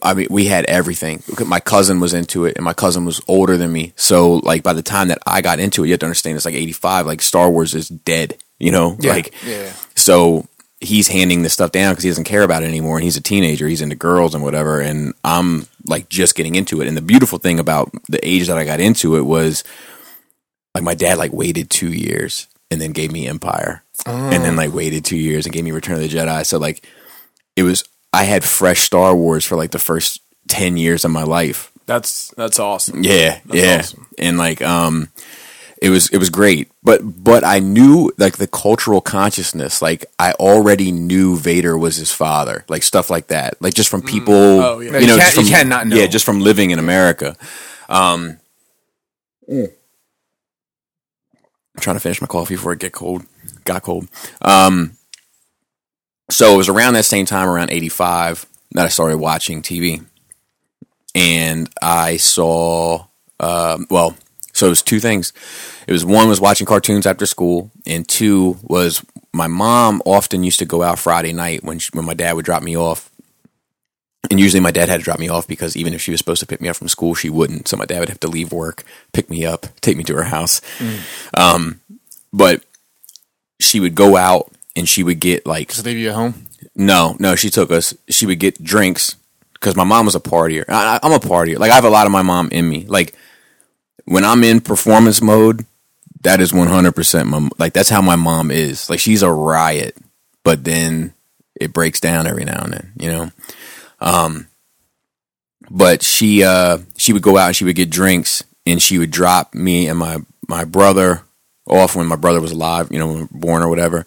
I 0.02 0.14
mean, 0.14 0.29
we 0.31 0.47
had 0.47 0.64
everything. 0.67 1.23
My 1.45 1.61
cousin 1.61 2.00
was 2.00 2.14
into 2.14 2.45
it, 2.47 2.57
and 2.57 2.64
my 2.64 2.73
cousin 2.73 3.05
was 3.05 3.21
older 3.29 3.57
than 3.57 3.73
me. 3.73 3.93
So, 3.97 4.35
like, 4.37 4.62
by 4.62 4.73
the 4.73 4.83
time 4.83 5.09
that 5.09 5.19
I 5.26 5.41
got 5.43 5.59
into 5.59 5.83
it, 5.83 5.88
you 5.88 5.93
have 5.93 6.00
to 6.00 6.07
understand 6.07 6.37
it's 6.37 6.45
like 6.45 6.55
'85. 6.55 7.07
Like, 7.07 7.21
Star 7.21 7.50
Wars 7.50 7.75
is 7.75 7.88
dead. 7.88 8.37
You 8.59 8.71
know, 8.71 8.97
Yeah. 9.00 9.12
like, 9.12 9.35
Yeah. 9.45 9.73
so 9.97 10.47
he's 10.83 11.09
handing 11.09 11.43
this 11.43 11.53
stuff 11.53 11.73
down 11.73 11.93
because 11.93 12.05
he 12.05 12.11
doesn't 12.11 12.25
care 12.25 12.43
about 12.43 12.62
it 12.62 12.67
anymore, 12.67 12.97
and 12.97 13.05
he's 13.05 13.17
a 13.17 13.21
teenager. 13.23 13.69
He's 13.69 13.81
into 13.81 13.97
girls 13.97 14.35
and 14.35 14.43
whatever, 14.43 14.81
and 14.81 15.15
I'm 15.25 15.67
like 15.87 16.09
just 16.09 16.35
getting 16.35 16.55
into 16.55 16.83
it. 16.83 16.89
And 16.89 16.97
the 16.97 17.03
beautiful 17.03 17.39
thing 17.39 17.59
about 17.59 17.91
the 18.09 18.21
age 18.27 18.49
that 18.49 18.59
I 18.59 18.65
got 18.65 18.81
into 18.81 19.17
it 19.17 19.23
was, 19.23 19.65
like, 20.75 20.85
my 20.85 20.95
dad 20.95 21.19
like 21.19 21.33
waited 21.33 21.71
two 21.71 21.93
years 21.93 22.49
and 22.71 22.81
then 22.81 22.93
gave 22.93 23.12
me 23.12 23.27
Empire, 23.29 23.85
and 24.07 24.45
then 24.45 24.57
like 24.57 24.73
waited 24.75 25.05
two 25.05 25.17
years 25.17 25.47
and 25.47 25.53
gave 25.55 25.65
me 25.65 25.71
Return 25.71 25.97
of 25.97 26.03
the 26.03 26.09
Jedi. 26.09 26.45
So 26.45 26.59
like, 26.59 26.87
it 27.57 27.62
was 27.62 27.85
I 28.12 28.25
had 28.25 28.45
fresh 28.45 28.81
Star 28.81 29.15
Wars 29.15 29.45
for 29.45 29.57
like 29.57 29.71
the 29.71 29.79
first 29.79 30.21
ten 30.49 30.77
years 30.77 31.05
of 31.05 31.11
my 31.11 31.23
life. 31.23 31.71
That's 31.87 32.33
that's 32.37 32.59
awesome. 32.59 33.03
Yeah, 33.05 33.41
That's 33.45 33.55
yeah, 33.55 33.79
awesome. 33.79 34.07
and 34.19 34.39
like 34.39 34.62
um, 34.62 35.09
it 35.83 35.91
was 35.91 36.09
it 36.11 36.19
was 36.19 36.31
great. 36.31 36.71
But 36.83 37.01
but 37.25 37.45
I 37.45 37.59
knew 37.59 38.12
like 38.17 38.37
the 38.39 38.47
cultural 38.47 39.01
consciousness. 39.01 39.83
Like 39.83 40.06
I 40.19 40.33
already 40.33 40.93
knew 40.93 41.37
Vader 41.37 41.76
was 41.76 41.97
his 41.97 42.13
father. 42.13 42.65
Like 42.69 42.83
stuff 42.83 43.11
like 43.11 43.26
that. 43.28 43.61
Like 43.61 43.75
just 43.75 43.91
from 43.91 44.00
people. 44.02 44.33
Oh, 44.35 44.80
yeah. 44.80 44.93
You 44.93 44.99
You 45.00 45.06
know, 45.09 45.17
can't- 45.17 45.21
just 45.23 45.35
from, 45.35 45.45
you 45.45 45.50
can't 45.50 45.69
not 45.69 45.87
know. 45.89 45.97
Yeah, 45.97 46.06
just 46.06 46.25
from 46.25 46.41
living 46.41 46.71
in 46.71 46.78
America. 46.78 47.37
Um, 47.89 48.39
I'm 49.50 49.69
trying 51.80 51.97
to 51.97 52.00
finish 52.00 52.21
my 52.21 52.26
coffee 52.26 52.54
before 52.54 52.73
it 52.73 52.78
get 52.78 52.93
cold. 52.93 53.25
Got 53.65 53.83
cold. 53.83 54.06
Um, 54.41 54.97
so 56.30 56.54
it 56.54 56.56
was 56.56 56.69
around 56.69 56.95
that 56.95 57.04
same 57.04 57.26
time, 57.26 57.49
around 57.49 57.71
'85, 57.71 58.47
that 58.73 58.85
I 58.87 58.89
started 58.89 59.19
watching 59.19 59.63
TV, 59.63 60.04
and 61.15 61.69
I 61.83 62.17
saw. 62.19 63.06
Um, 63.41 63.87
well, 63.91 64.17
so 64.52 64.67
it 64.67 64.71
was 64.71 64.82
two 64.82 65.00
things. 65.00 65.32
It 65.86 65.93
was 65.93 66.04
one 66.04 66.28
was 66.28 66.41
watching 66.41 66.67
cartoons 66.67 67.06
after 67.06 67.26
school, 67.26 67.71
and 67.86 68.06
two 68.08 68.58
was 68.62 69.04
my 69.32 69.47
mom 69.47 70.02
often 70.04 70.45
used 70.45 70.58
to 70.58 70.65
go 70.67 70.82
out 70.82 70.99
Friday 70.99 71.32
night 71.32 71.65
when 71.65 71.78
she, 71.78 71.91
when 71.95 72.04
my 72.04 72.15
dad 72.15 72.34
would 72.34 72.45
drop 72.45 72.62
me 72.62 72.76
off. 72.76 73.08
And 74.30 74.38
usually 74.38 74.60
my 74.60 74.71
dad 74.71 74.88
had 74.88 74.99
to 75.00 75.04
drop 75.04 75.19
me 75.19 75.28
off 75.28 75.49
because 75.49 75.76
even 75.76 75.95
if 75.95 76.00
she 76.00 76.10
was 76.12 76.19
supposed 76.19 76.41
to 76.41 76.47
pick 76.47 76.60
me 76.60 76.69
up 76.69 76.76
from 76.76 76.88
school, 76.88 77.15
she 77.15 77.28
wouldn't. 77.28 77.67
So 77.69 77.76
my 77.76 77.84
dad 77.86 78.00
would 78.00 78.08
have 78.08 78.21
to 78.21 78.28
leave 78.28 78.52
work, 78.52 78.84
pick 79.12 79.28
me 79.28 79.45
up, 79.45 79.67
take 79.80 79.97
me 79.97 80.04
to 80.04 80.15
her 80.17 80.23
house. 80.25 80.60
Um, 81.34 81.80
but 82.32 82.62
she 83.60 83.80
would 83.80 83.95
go 83.95 84.17
out 84.17 84.50
and 84.76 84.88
she 84.88 85.02
would 85.02 85.19
get 85.21 85.45
like 85.47 85.69
Just 85.69 85.84
leave 85.84 85.99
you 85.99 86.10
at 86.10 86.15
home. 86.15 86.47
no, 86.76 87.17
no, 87.19 87.34
she 87.34 87.50
took 87.50 87.71
us. 87.71 87.95
She 88.08 88.26
would 88.26 88.38
get 88.38 88.62
drinks 88.62 89.17
because 89.54 89.76
my 89.76 89.84
mom 89.84 90.06
was 90.06 90.15
a 90.15 90.21
partier. 90.21 90.65
I, 90.69 90.97
I- 90.97 91.00
I'm 91.02 91.12
a 91.12 91.19
partier. 91.19 91.58
Like 91.58 91.73
I 91.73 91.75
have 91.75 91.84
a 91.84 91.91
lot 91.91 92.06
of 92.06 92.12
my 92.12 92.23
mom 92.23 92.49
in 92.50 92.69
me. 92.69 92.84
Like 92.86 93.15
when 94.04 94.25
I'm 94.25 94.45
in 94.45 94.60
performance 94.60 95.21
mode, 95.23 95.65
that 96.23 96.41
is 96.41 96.52
100 96.52 96.93
percent 96.93 97.28
my 97.28 97.49
like 97.58 97.73
that's 97.73 97.88
how 97.88 98.02
my 98.02 98.17
mom 98.17 98.50
is. 98.50 98.88
Like 98.88 99.00
she's 99.00 99.23
a 99.23 99.32
riot, 99.32 99.97
but 100.45 100.65
then 100.65 101.15
it 101.54 101.73
breaks 101.73 102.00
down 102.00 102.26
every 102.26 102.45
now 102.45 102.62
and 102.65 102.73
then. 102.73 102.93
You 102.99 103.10
know. 103.10 103.30
Um, 104.00 104.49
but 105.71 106.02
she 106.02 106.45
uh 106.45 106.78
she 106.97 107.12
would 107.12 107.23
go 107.23 107.36
out 107.36 107.49
and 107.49 107.56
she 107.56 107.65
would 107.65 107.76
get 107.76 107.91
drinks 107.91 108.45
and 108.67 108.80
she 108.80 108.99
would 108.99 109.10
drop 109.10 109.54
me 109.54 109.88
and 109.88 109.99
my 109.99 110.19
my 110.49 110.65
brother 110.65 111.23
off 111.67 111.97
when 111.97 112.06
my 112.06 112.17
brother 112.17 112.41
was 112.41 112.52
alive. 112.52 112.88
You 112.91 112.99
know, 112.99 113.28
born 113.30 113.62
or 113.62 113.69
whatever. 113.69 114.04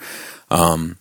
Um, 0.50 0.98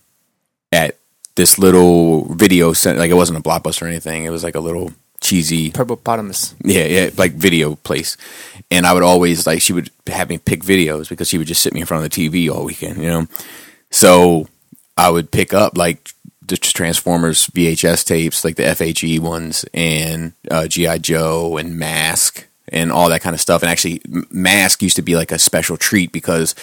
at 0.71 0.97
this 1.35 1.59
little 1.59 2.33
video 2.33 2.73
center. 2.73 2.99
Like 2.99 3.11
it 3.11 3.15
wasn't 3.15 3.39
a 3.39 3.41
blockbuster 3.41 3.83
or 3.83 3.87
anything. 3.87 4.23
It 4.23 4.29
was 4.29 4.43
like 4.43 4.55
a 4.55 4.59
little 4.59 4.91
cheesy, 5.25 5.71
Purple-potamus. 5.71 6.55
yeah, 6.63 6.85
yeah, 6.85 7.09
like 7.17 7.33
video 7.33 7.75
place. 7.75 8.15
And 8.71 8.85
I 8.85 8.93
would 8.93 9.03
always 9.03 9.45
like 9.45 9.61
she 9.61 9.73
would 9.73 9.91
have 10.07 10.29
me 10.29 10.37
pick 10.37 10.61
videos 10.63 11.09
because 11.09 11.27
she 11.27 11.37
would 11.37 11.47
just 11.47 11.61
sit 11.61 11.73
me 11.73 11.81
in 11.81 11.85
front 11.85 12.05
of 12.05 12.09
the 12.11 12.29
TV 12.29 12.49
all 12.53 12.63
weekend, 12.65 12.97
you 13.01 13.09
know. 13.09 13.27
So 13.91 14.47
I 14.97 15.09
would 15.09 15.31
pick 15.31 15.53
up 15.53 15.77
like 15.77 16.09
the 16.47 16.57
Transformers 16.57 17.47
VHS 17.47 18.05
tapes, 18.05 18.43
like 18.45 18.55
the 18.55 18.63
FHE 18.63 19.19
ones, 19.19 19.65
and 19.73 20.33
uh, 20.51 20.67
GI 20.67 20.99
Joe 20.99 21.57
and 21.57 21.77
Mask 21.77 22.47
and 22.69 22.91
all 22.91 23.09
that 23.09 23.21
kind 23.21 23.33
of 23.33 23.41
stuff. 23.41 23.61
And 23.63 23.71
actually, 23.71 24.01
Mask 24.31 24.81
used 24.81 24.95
to 24.95 25.01
be 25.01 25.15
like 25.15 25.31
a 25.31 25.39
special 25.39 25.75
treat 25.77 26.11
because 26.11 26.53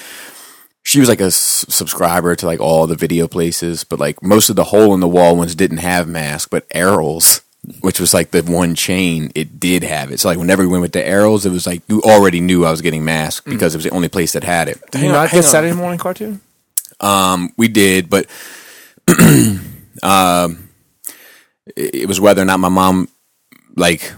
she 0.84 0.98
was 1.00 1.08
like 1.08 1.20
a 1.20 1.24
s- 1.26 1.64
subscriber 1.68 2.34
to 2.36 2.46
like 2.46 2.60
all 2.60 2.86
the 2.86 2.96
video 2.96 3.28
places, 3.28 3.84
but 3.84 4.00
like 4.00 4.22
most 4.22 4.50
of 4.50 4.56
the 4.56 4.64
hole 4.64 4.94
in 4.94 5.00
the 5.00 5.08
wall 5.08 5.36
ones 5.36 5.54
didn't 5.54 5.78
have 5.78 6.08
mask, 6.08 6.50
but 6.50 6.68
Erol's, 6.70 7.40
which 7.80 8.00
was 8.00 8.12
like 8.12 8.32
the 8.32 8.42
one 8.42 8.74
chain, 8.74 9.30
it 9.34 9.60
did 9.60 9.82
have 9.84 10.10
it. 10.10 10.18
So 10.20 10.28
like 10.28 10.38
whenever 10.38 10.62
we 10.62 10.68
went 10.68 10.82
with 10.82 10.92
the 10.92 11.00
Erol's, 11.02 11.46
it 11.46 11.50
was 11.50 11.66
like 11.66 11.82
you 11.88 12.02
already 12.02 12.40
knew 12.40 12.64
I 12.64 12.70
was 12.70 12.80
getting 12.80 13.04
masked 13.04 13.46
because 13.46 13.74
it 13.74 13.78
was 13.78 13.84
the 13.84 13.90
only 13.90 14.08
place 14.08 14.32
that 14.32 14.42
had 14.44 14.68
it. 14.68 14.80
Do 14.90 14.98
you 14.98 15.04
Hang 15.04 15.10
on, 15.14 15.22
not 15.22 15.30
hang 15.30 15.40
get. 15.42 15.48
Saturday 15.48 15.74
morning 15.74 15.98
cartoon? 15.98 16.40
Um, 17.00 17.52
we 17.56 17.68
did, 17.68 18.10
but 18.10 18.26
um, 20.02 20.68
it 21.76 21.94
it 21.94 22.08
was 22.08 22.20
whether 22.20 22.42
or 22.42 22.46
not 22.46 22.60
my 22.60 22.68
mom 22.68 23.08
like. 23.76 24.12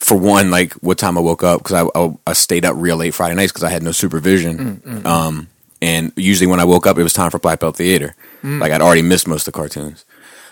For 0.00 0.16
one, 0.18 0.50
like 0.50 0.72
what 0.74 0.98
time 0.98 1.16
I 1.16 1.20
woke 1.20 1.44
up 1.44 1.62
because 1.62 1.86
I, 1.94 1.98
I 2.00 2.12
I 2.26 2.32
stayed 2.32 2.64
up 2.64 2.74
real 2.76 2.96
late 2.96 3.14
Friday 3.14 3.36
nights 3.36 3.52
because 3.52 3.62
I 3.62 3.70
had 3.70 3.84
no 3.84 3.92
supervision. 3.92 4.82
Um, 5.06 5.46
and 5.80 6.12
usually 6.16 6.48
when 6.48 6.58
I 6.58 6.64
woke 6.64 6.88
up, 6.88 6.98
it 6.98 7.04
was 7.04 7.12
time 7.12 7.30
for 7.30 7.38
Black 7.38 7.60
Belt 7.60 7.76
Theater. 7.76 8.16
Like 8.42 8.72
I'd 8.72 8.80
already 8.80 9.02
missed 9.02 9.28
most 9.28 9.46
of 9.46 9.52
the 9.52 9.56
cartoons. 9.56 10.04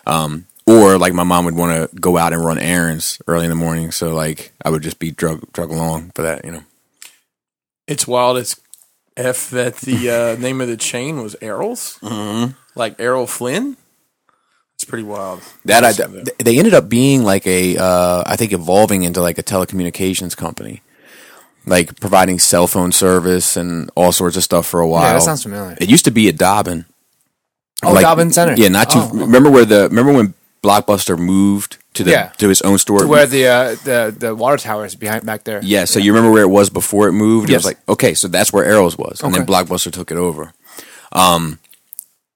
Um, 0.06 0.46
or 0.70 0.98
like 0.98 1.12
my 1.12 1.24
mom 1.24 1.44
would 1.44 1.56
want 1.56 1.90
to 1.90 1.96
go 1.96 2.16
out 2.16 2.32
and 2.32 2.44
run 2.44 2.58
errands 2.58 3.20
early 3.26 3.44
in 3.44 3.50
the 3.50 3.56
morning, 3.56 3.90
so 3.90 4.14
like 4.14 4.52
I 4.64 4.70
would 4.70 4.82
just 4.82 4.98
be 4.98 5.10
drug 5.10 5.52
drug 5.52 5.70
along 5.70 6.12
for 6.14 6.22
that, 6.22 6.44
you 6.44 6.52
know. 6.52 6.62
It's 7.86 8.06
wild 8.06 8.38
It's 8.38 8.60
f 9.16 9.50
that 9.50 9.76
the 9.76 10.10
uh, 10.10 10.36
name 10.40 10.60
of 10.60 10.68
the 10.68 10.76
chain 10.76 11.22
was 11.22 11.36
Erol's, 11.40 11.98
mm-hmm. 12.00 12.52
like 12.74 13.00
Errol 13.00 13.26
Flynn. 13.26 13.76
It's 14.74 14.84
pretty 14.84 15.04
wild. 15.04 15.42
That 15.66 15.84
I, 15.84 15.88
Listen 15.88 16.24
they 16.38 16.58
ended 16.58 16.72
up 16.72 16.88
being 16.88 17.22
like 17.22 17.46
a, 17.46 17.76
uh, 17.76 18.22
I 18.24 18.36
think 18.36 18.52
evolving 18.52 19.02
into 19.02 19.20
like 19.20 19.36
a 19.36 19.42
telecommunications 19.42 20.34
company, 20.34 20.80
like 21.66 22.00
providing 22.00 22.38
cell 22.38 22.66
phone 22.66 22.90
service 22.90 23.58
and 23.58 23.90
all 23.94 24.10
sorts 24.10 24.38
of 24.38 24.42
stuff 24.42 24.66
for 24.66 24.80
a 24.80 24.88
while. 24.88 25.02
Yeah, 25.02 25.12
that 25.12 25.22
sounds 25.22 25.42
familiar. 25.42 25.76
It 25.78 25.90
used 25.90 26.06
to 26.06 26.10
be 26.10 26.30
at 26.30 26.38
Dobbin. 26.38 26.86
Oh, 27.82 27.98
Dobbin 28.00 28.30
Center. 28.32 28.54
Yeah, 28.56 28.68
not 28.68 28.90
too. 28.90 29.00
Oh. 29.00 29.10
Remember 29.12 29.50
where 29.50 29.64
the 29.64 29.88
remember 29.88 30.12
when 30.12 30.34
Blockbuster 30.62 31.18
moved 31.18 31.78
to 31.94 32.04
the 32.04 32.10
Yeah. 32.10 32.28
to 32.38 32.48
his 32.48 32.60
own 32.62 32.78
store. 32.78 33.00
To 33.00 33.06
Where 33.06 33.26
the 33.26 33.46
uh, 33.46 33.74
the 33.84 34.14
the 34.16 34.34
water 34.34 34.56
tower 34.56 34.84
is 34.84 34.94
behind 34.94 35.24
back 35.24 35.44
there. 35.44 35.60
Yeah, 35.62 35.84
so 35.86 35.98
you 35.98 36.12
remember 36.12 36.30
where 36.32 36.42
it 36.42 36.48
was 36.50 36.68
before 36.70 37.08
it 37.08 37.12
moved? 37.12 37.48
It 37.48 37.52
Yes. 37.52 37.58
was 37.60 37.64
like, 37.66 37.78
okay, 37.88 38.14
so 38.14 38.28
that's 38.28 38.52
where 38.52 38.64
Erol's 38.66 38.96
was. 38.98 39.22
And 39.22 39.34
then 39.34 39.46
Blockbuster 39.46 39.90
took 39.92 40.10
it 40.10 40.16
over. 40.18 40.52
Um 41.12 41.58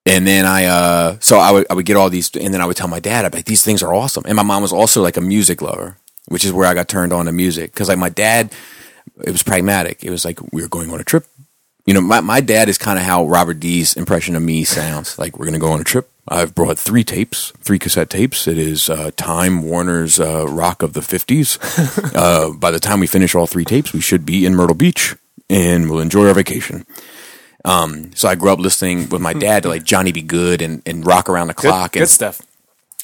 and 0.07 0.27
then 0.27 0.45
I 0.47 0.65
uh 0.67 1.17
so 1.21 1.39
I 1.39 1.51
would 1.53 1.67
I 1.71 1.75
would 1.75 1.87
get 1.87 1.97
all 1.97 2.11
these 2.11 2.31
and 2.37 2.53
then 2.53 2.61
I 2.61 2.67
would 2.67 2.77
tell 2.77 2.89
my 2.89 3.01
dad, 3.01 3.25
I'd 3.25 3.33
be 3.33 3.39
like, 3.39 3.45
these 3.47 3.63
things 3.63 3.83
are 3.83 3.93
awesome. 3.95 4.25
And 4.27 4.37
my 4.37 4.43
mom 4.43 4.63
was 4.63 4.73
also 4.73 5.03
like 5.03 5.17
a 5.17 5.21
music 5.23 5.61
lover, 5.63 5.97
which 6.29 6.45
is 6.45 6.53
where 6.53 6.67
I 6.67 6.75
got 6.75 6.89
turned 6.89 7.13
on 7.13 7.27
to 7.27 7.33
music. 7.33 7.75
Cause 7.75 7.89
like 7.89 7.99
my 7.99 8.09
dad 8.11 8.53
it 9.23 9.31
was 9.31 9.43
pragmatic. 9.43 10.03
It 10.03 10.11
was 10.11 10.25
like 10.25 10.41
we 10.53 10.63
were 10.63 10.69
going 10.69 10.91
on 10.91 10.99
a 11.01 11.05
trip. 11.05 11.27
You 11.87 11.93
know, 11.95 12.01
my, 12.01 12.21
my 12.21 12.41
dad 12.41 12.71
is 12.71 12.79
kind 12.79 12.99
of 12.99 13.05
how 13.05 13.27
Robert 13.27 13.61
D's 13.61 13.95
impression 13.95 14.35
of 14.35 14.43
me 14.43 14.65
sounds. 14.65 15.19
Like 15.19 15.39
we're 15.39 15.45
gonna 15.45 15.59
go 15.59 15.71
on 15.73 15.81
a 15.81 15.85
trip. 15.85 16.11
I've 16.27 16.55
brought 16.55 16.79
three 16.79 17.05
tapes, 17.05 17.53
three 17.61 17.79
cassette 17.79 18.09
tapes. 18.11 18.49
It 18.49 18.57
is 18.57 18.89
uh, 18.89 19.11
Time 19.17 19.63
Warner's 19.63 20.19
uh, 20.19 20.47
Rock 20.49 20.83
of 20.83 20.95
the 20.95 21.03
Fifties. 21.03 21.59
uh, 22.15 22.51
by 22.53 22.71
the 22.71 22.81
time 22.81 23.01
we 23.01 23.07
finish 23.07 23.35
all 23.35 23.47
three 23.47 23.65
tapes, 23.65 23.93
we 23.93 24.01
should 24.01 24.25
be 24.25 24.47
in 24.47 24.55
Myrtle 24.55 24.75
Beach, 24.75 25.15
and 25.51 25.91
we'll 25.91 26.01
enjoy 26.01 26.27
our 26.29 26.35
vacation. 26.35 26.87
Um, 27.67 28.11
so 28.15 28.29
I 28.29 28.35
grew 28.37 28.51
up 28.53 28.59
listening 28.59 29.09
with 29.11 29.21
my 29.21 29.33
dad 29.35 29.63
to 29.63 29.69
like 29.69 29.85
Johnny 29.85 30.13
B. 30.13 30.23
Goode 30.23 30.63
and, 30.63 30.83
and 30.87 31.05
Rock 31.07 31.29
Around 31.29 31.49
the 31.49 31.55
Clock 31.55 31.93
good 31.93 32.03
and 32.03 32.09
stuff. 32.11 32.41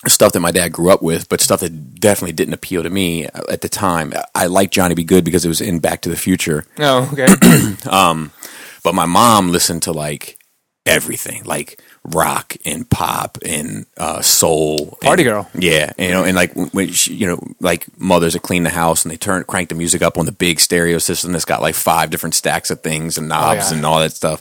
stuff 0.07 0.33
that 0.33 0.41
my 0.41 0.51
dad 0.51 0.73
grew 0.73 0.91
up 0.91 1.03
with, 1.03 1.29
but 1.29 1.41
stuff 1.41 1.61
that 1.61 1.95
definitely 2.01 2.33
didn't 2.33 2.55
appeal 2.55 2.83
to 2.83 2.91
me 2.91 3.25
at 3.27 3.61
the 3.63 3.69
time. 3.69 4.13
I 4.35 4.47
liked 4.47 4.73
Johnny 4.73 4.95
B. 4.95 5.05
Goode 5.05 5.25
because 5.25 5.45
it 5.45 5.49
was 5.49 5.61
in 5.61 5.79
Back 5.79 6.01
to 6.03 6.09
the 6.09 6.17
Future, 6.17 6.65
Oh, 6.79 7.09
okay. 7.13 7.27
um, 7.91 8.33
but 8.83 8.95
my 8.95 9.07
mom 9.07 9.51
listened 9.51 9.83
to 9.83 9.93
like 9.93 10.39
everything, 10.87 11.45
like 11.45 11.81
rock 12.05 12.57
and 12.65 12.89
pop 12.89 13.37
and 13.45 13.85
uh, 13.99 14.23
soul, 14.23 14.97
Party 15.03 15.23
and- 15.23 15.31
girl. 15.31 15.51
Yeah, 15.55 15.93
you 15.99 16.11
know, 16.11 16.25
and 16.25 16.35
like 16.35 16.53
when 16.73 16.91
she, 16.93 17.15
you 17.15 17.27
know, 17.27 17.39
like 17.61 17.87
mothers 17.99 18.33
that 18.33 18.43
clean 18.43 18.63
the 18.63 18.71
house 18.71 19.05
and 19.05 19.13
they 19.13 19.17
turn 19.17 19.45
crank 19.45 19.69
the 19.69 19.75
music 19.75 20.01
up 20.03 20.17
on 20.19 20.25
the 20.27 20.33
big 20.33 20.61
stereo 20.61 20.99
system 20.99 21.33
that's 21.33 21.45
got 21.45 21.61
like 21.63 21.75
five 21.75 22.11
different 22.11 22.35
stacks 22.35 22.71
of 22.71 22.81
things 22.81 23.19
and 23.19 23.29
knobs 23.29 23.67
Oh, 23.67 23.71
yeah. 23.71 23.77
and 23.77 23.87
all 23.87 23.99
that 24.01 24.13
stuff. 24.13 24.41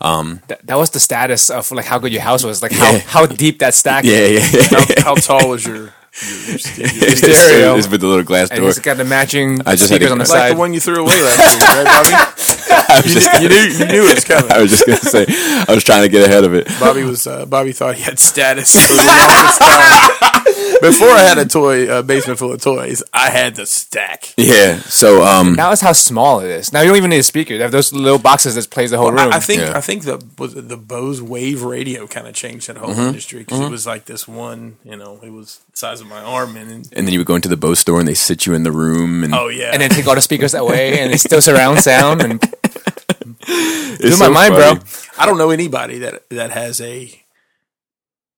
that, 0.00 0.60
that 0.64 0.76
was 0.76 0.90
the 0.90 1.00
status 1.00 1.48
of 1.48 1.70
like 1.70 1.84
how 1.86 1.98
good 1.98 2.12
your 2.12 2.22
house 2.22 2.42
was, 2.44 2.60
like 2.62 2.72
how, 2.72 2.90
Yeah. 2.92 2.98
how 2.98 3.26
deep 3.26 3.60
that 3.60 3.74
stack. 3.74 4.04
Yeah, 4.06 4.12
is. 4.12 4.52
yeah, 4.52 4.60
yeah. 4.88 4.94
How, 5.02 5.02
how 5.04 5.14
tall 5.14 5.48
was 5.50 5.64
your, 5.64 5.92
your, 6.22 6.48
your, 6.50 6.58
stereo? 6.58 6.88
It's, 7.02 7.20
stereo. 7.20 7.76
it's 7.76 7.88
with 7.88 8.00
the 8.00 8.06
little 8.06 8.24
glass 8.24 8.50
and 8.50 8.60
door. 8.60 8.68
it's 8.70 8.78
got 8.78 8.96
the 8.96 9.04
matching 9.04 9.60
I 9.66 9.72
just 9.76 9.90
had 9.90 9.96
speakers 9.96 10.08
to- 10.08 10.12
on 10.12 10.18
the 10.18 10.24
Like 10.24 10.30
like 10.30 10.40
side. 10.48 10.52
the 10.54 10.58
one 10.58 10.74
you 10.74 10.80
threw 10.80 11.00
away 11.02 11.22
last 11.22 11.54
week, 11.54 11.62
right, 11.62 11.84
Bobby? 11.84 12.10
I 12.88 13.00
was 13.02 13.14
You, 13.14 13.20
just- 13.20 13.32
did, 13.32 13.42
you 13.42 13.48
knew 13.48 13.56
you 13.78 13.86
knew 13.92 14.08
it 14.08 14.14
was 14.14 14.24
coming. 14.24 14.50
I 14.56 14.60
was 14.62 14.70
just 14.70 14.86
gonna 14.86 14.98
say, 14.98 15.26
I 15.28 15.72
was 15.74 15.84
trying 15.84 16.02
to 16.02 16.08
get 16.08 16.24
ahead 16.28 16.44
of 16.44 16.54
it. 16.54 16.66
Bobby 16.80 17.02
was 17.02 17.26
uh, 17.26 17.44
Bobby 17.46 17.72
thought 17.72 17.94
he 17.96 18.02
had 18.02 18.18
status 18.18 18.72
for 18.74 18.94
the 18.94 19.02
longest 19.02 19.60
time. 19.60 20.45
Before 20.80 21.08
I 21.08 21.20
had 21.20 21.38
a 21.38 21.46
toy 21.46 21.88
a 21.90 22.02
basement 22.02 22.38
full 22.38 22.52
of 22.52 22.60
toys, 22.60 23.02
I 23.12 23.30
had 23.30 23.56
the 23.56 23.66
stack. 23.66 24.34
Yeah. 24.36 24.78
So, 24.80 25.22
um, 25.24 25.54
now 25.54 25.72
it's 25.72 25.80
how 25.80 25.92
small 25.92 26.40
it 26.40 26.50
is. 26.50 26.72
Now 26.72 26.80
you 26.82 26.88
don't 26.88 26.96
even 26.98 27.10
need 27.10 27.18
a 27.18 27.22
speaker. 27.22 27.54
You 27.54 27.62
have 27.62 27.70
those 27.72 27.92
little 27.92 28.18
boxes 28.18 28.54
that 28.56 28.68
plays 28.70 28.90
the 28.90 28.98
whole 28.98 29.10
room. 29.10 29.18
I, 29.32 29.36
I 29.36 29.40
think 29.40 29.62
Yeah. 29.62 29.76
I 29.76 29.80
think 29.80 30.04
the 30.04 30.22
was 30.38 30.54
it 30.54 30.68
the 30.68 30.76
Bose 30.76 31.22
Wave 31.22 31.62
radio 31.62 32.06
kind 32.06 32.26
of 32.26 32.34
changed 32.34 32.68
that 32.68 32.76
whole 32.76 32.90
Mm-hmm. 32.90 33.00
industry 33.08 33.38
because 33.40 33.60
it 33.60 33.70
was 33.70 33.86
like 33.86 34.04
this 34.04 34.28
one, 34.28 34.76
you 34.84 34.96
know, 34.96 35.18
it 35.22 35.30
was 35.32 35.60
the 35.72 35.76
size 35.76 36.00
of 36.00 36.06
my 36.08 36.20
arm, 36.22 36.56
and, 36.56 36.70
and 36.70 36.88
and 36.92 37.06
then 37.06 37.12
you 37.12 37.18
would 37.20 37.26
go 37.26 37.34
into 37.36 37.48
the 37.48 37.56
Bose 37.56 37.78
store 37.78 37.98
and 37.98 38.06
they 38.08 38.14
sit 38.14 38.46
you 38.46 38.54
in 38.54 38.62
the 38.62 38.72
room 38.72 39.24
and 39.24 39.34
oh 39.34 39.48
yeah, 39.48 39.70
and 39.72 39.80
then 39.82 39.90
take 39.90 40.06
all 40.06 40.14
the 40.14 40.20
speakers 40.20 40.54
away, 40.54 41.00
and 41.00 41.12
it's 41.12 41.22
still 41.22 41.40
surround 41.42 41.80
sound. 41.80 42.20
And 42.22 42.40
it's 43.48 44.00
blew 44.00 44.10
my 44.10 44.26
so 44.26 44.30
mind, 44.30 44.54
funny. 44.54 44.74
bro. 44.78 44.84
I 45.18 45.26
don't 45.26 45.38
know 45.38 45.50
anybody 45.50 45.98
that 45.98 46.28
that 46.30 46.50
has 46.52 46.80
a. 46.80 47.22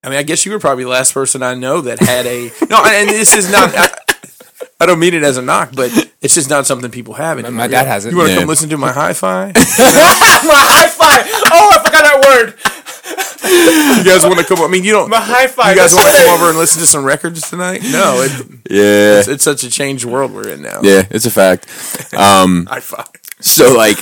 I 0.05 0.11
mean, 0.11 0.19
I 0.19 0.23
guess 0.23 0.47
you 0.47 0.53
were 0.53 0.59
probably 0.59 0.85
the 0.85 0.91
last 0.91 1.13
person 1.13 1.43
I 1.43 1.55
know 1.55 1.81
that 1.83 1.99
had 1.99 2.27
a 2.27 2.51
no. 2.71 2.83
And 2.85 3.09
this 3.09 3.35
is 3.37 3.51
not. 3.51 3.75
I, 3.77 3.89
I 4.81 4.87
don't 4.87 5.01
mean 5.01 5.13
it 5.15 5.25
as 5.25 5.37
a 5.37 5.43
knock, 5.43 5.71
but 5.75 5.91
it's 6.21 6.35
just 6.35 6.49
not 6.49 6.67
something 6.67 6.91
people 6.93 7.15
have. 7.15 7.37
anymore. 7.39 7.51
my 7.53 7.67
dad 7.67 7.87
has 7.89 8.07
it. 8.07 8.13
You 8.13 8.17
want 8.17 8.29
to 8.29 8.35
Yeah. 8.35 8.39
come 8.41 8.49
listen 8.49 8.69
to 8.69 8.77
my 8.79 8.93
hi-fi? 8.93 9.47
my 9.53 9.53
hi-fi. 9.55 11.23
Oh, 11.53 11.71
I 11.73 11.79
forgot 11.85 12.03
that 12.05 12.25
word. 12.29 12.55
You 13.99 14.05
guys 14.05 14.23
want 14.25 14.39
to 14.39 14.45
come? 14.45 14.61
I 14.65 14.69
mean, 14.69 14.85
you 14.85 14.93
don't. 14.93 15.11
My 15.11 15.21
hi-fi. 15.21 15.71
You 15.73 15.77
guys 15.77 15.95
want 15.95 16.07
to 16.15 16.23
come 16.23 16.31
over 16.41 16.49
and 16.51 16.59
listen 16.59 16.81
to 16.81 16.87
some 16.87 17.05
records 17.05 17.49
tonight? 17.51 17.81
No, 17.83 18.21
it, 18.23 18.31
Yeah. 18.71 19.19
it's, 19.19 19.29
it's 19.29 19.45
such 19.45 19.65
a 19.65 19.71
changed 19.71 20.05
world 20.05 20.31
we're 20.33 20.49
in 20.49 20.63
now. 20.63 20.81
yeah, 20.83 21.03
it's 21.11 21.27
a 21.27 21.31
fact. 21.31 21.67
Um, 22.15 22.67
High 22.71 22.81
five. 22.81 23.09
So 23.41 23.73
like, 23.75 23.99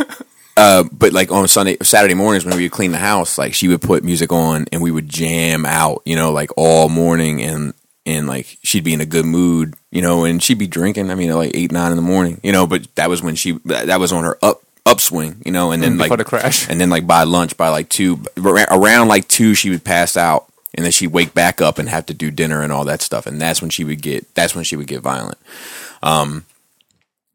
uh, 0.57 0.85
but 0.93 1.13
like 1.13 1.31
on 1.31 1.47
Sunday, 1.49 1.77
Saturday 1.83 2.15
mornings 2.15 2.45
when 2.45 2.57
we 2.57 2.63
would 2.63 2.73
clean 2.73 2.93
the 2.93 2.99
house, 2.99 3.39
like 3.39 3.55
she 3.55 3.69
would 3.69 3.83
put 3.83 4.05
music 4.05 4.33
on 4.33 4.67
and 4.73 4.83
we 4.83 4.91
would 4.91 5.09
jam 5.09 5.65
out, 5.65 6.03
you 6.05 6.17
know, 6.17 6.33
like 6.33 6.51
all 6.57 6.89
morning 6.89 7.43
and 7.43 7.75
and 8.05 8.27
like 8.27 8.59
she'd 8.63 8.85
be 8.85 8.95
in 8.95 9.01
a 9.01 9.07
good 9.07 9.27
mood, 9.27 9.75
you 9.91 10.01
know, 10.01 10.25
and 10.25 10.43
she'd 10.43 10.59
be 10.59 10.67
drinking. 10.67 11.11
I 11.11 11.15
mean, 11.15 11.33
like 11.33 11.53
eight 11.55 11.73
nine 11.73 11.91
in 11.91 11.97
the 11.97 12.03
morning, 12.03 12.41
you 12.43 12.53
know, 12.53 12.67
but 12.67 12.87
that 12.95 13.11
was 13.11 13.23
when 13.23 13.35
she 13.35 13.53
that 13.65 14.01
was 14.01 14.13
on 14.13 14.25
her 14.25 14.39
up 14.43 14.63
upswing, 14.85 15.43
you 15.45 15.53
know, 15.53 15.73
and 15.73 15.83
then 15.83 15.99
like 15.99 16.17
the 16.17 16.25
crash. 16.25 16.69
and 16.69 16.81
then 16.81 16.91
like 16.91 17.07
by 17.07 17.25
lunch 17.25 17.57
by 17.57 17.69
like 17.69 17.89
two 17.89 18.21
around 18.37 19.09
like 19.09 19.29
two 19.29 19.55
she 19.55 19.71
would 19.71 19.85
pass 19.85 20.17
out. 20.17 20.47
And 20.75 20.85
then 20.85 20.93
she'd 20.93 21.07
wake 21.07 21.33
back 21.33 21.63
up 21.63 21.79
and 21.79 21.89
have 21.89 22.05
to 22.07 22.15
do 22.15 22.31
dinner 22.31 22.61
and 22.61 22.71
all 22.71 22.85
that 22.85 23.01
stuff, 23.01 23.27
and 23.27 23.41
that's 23.41 23.63
when 23.63 23.71
she 23.71 23.83
would 23.83 24.03
get. 24.03 24.35
That's 24.35 24.55
when 24.55 24.63
she 24.63 24.77
would 24.77 24.87
get 24.87 25.01
violent 25.01 25.39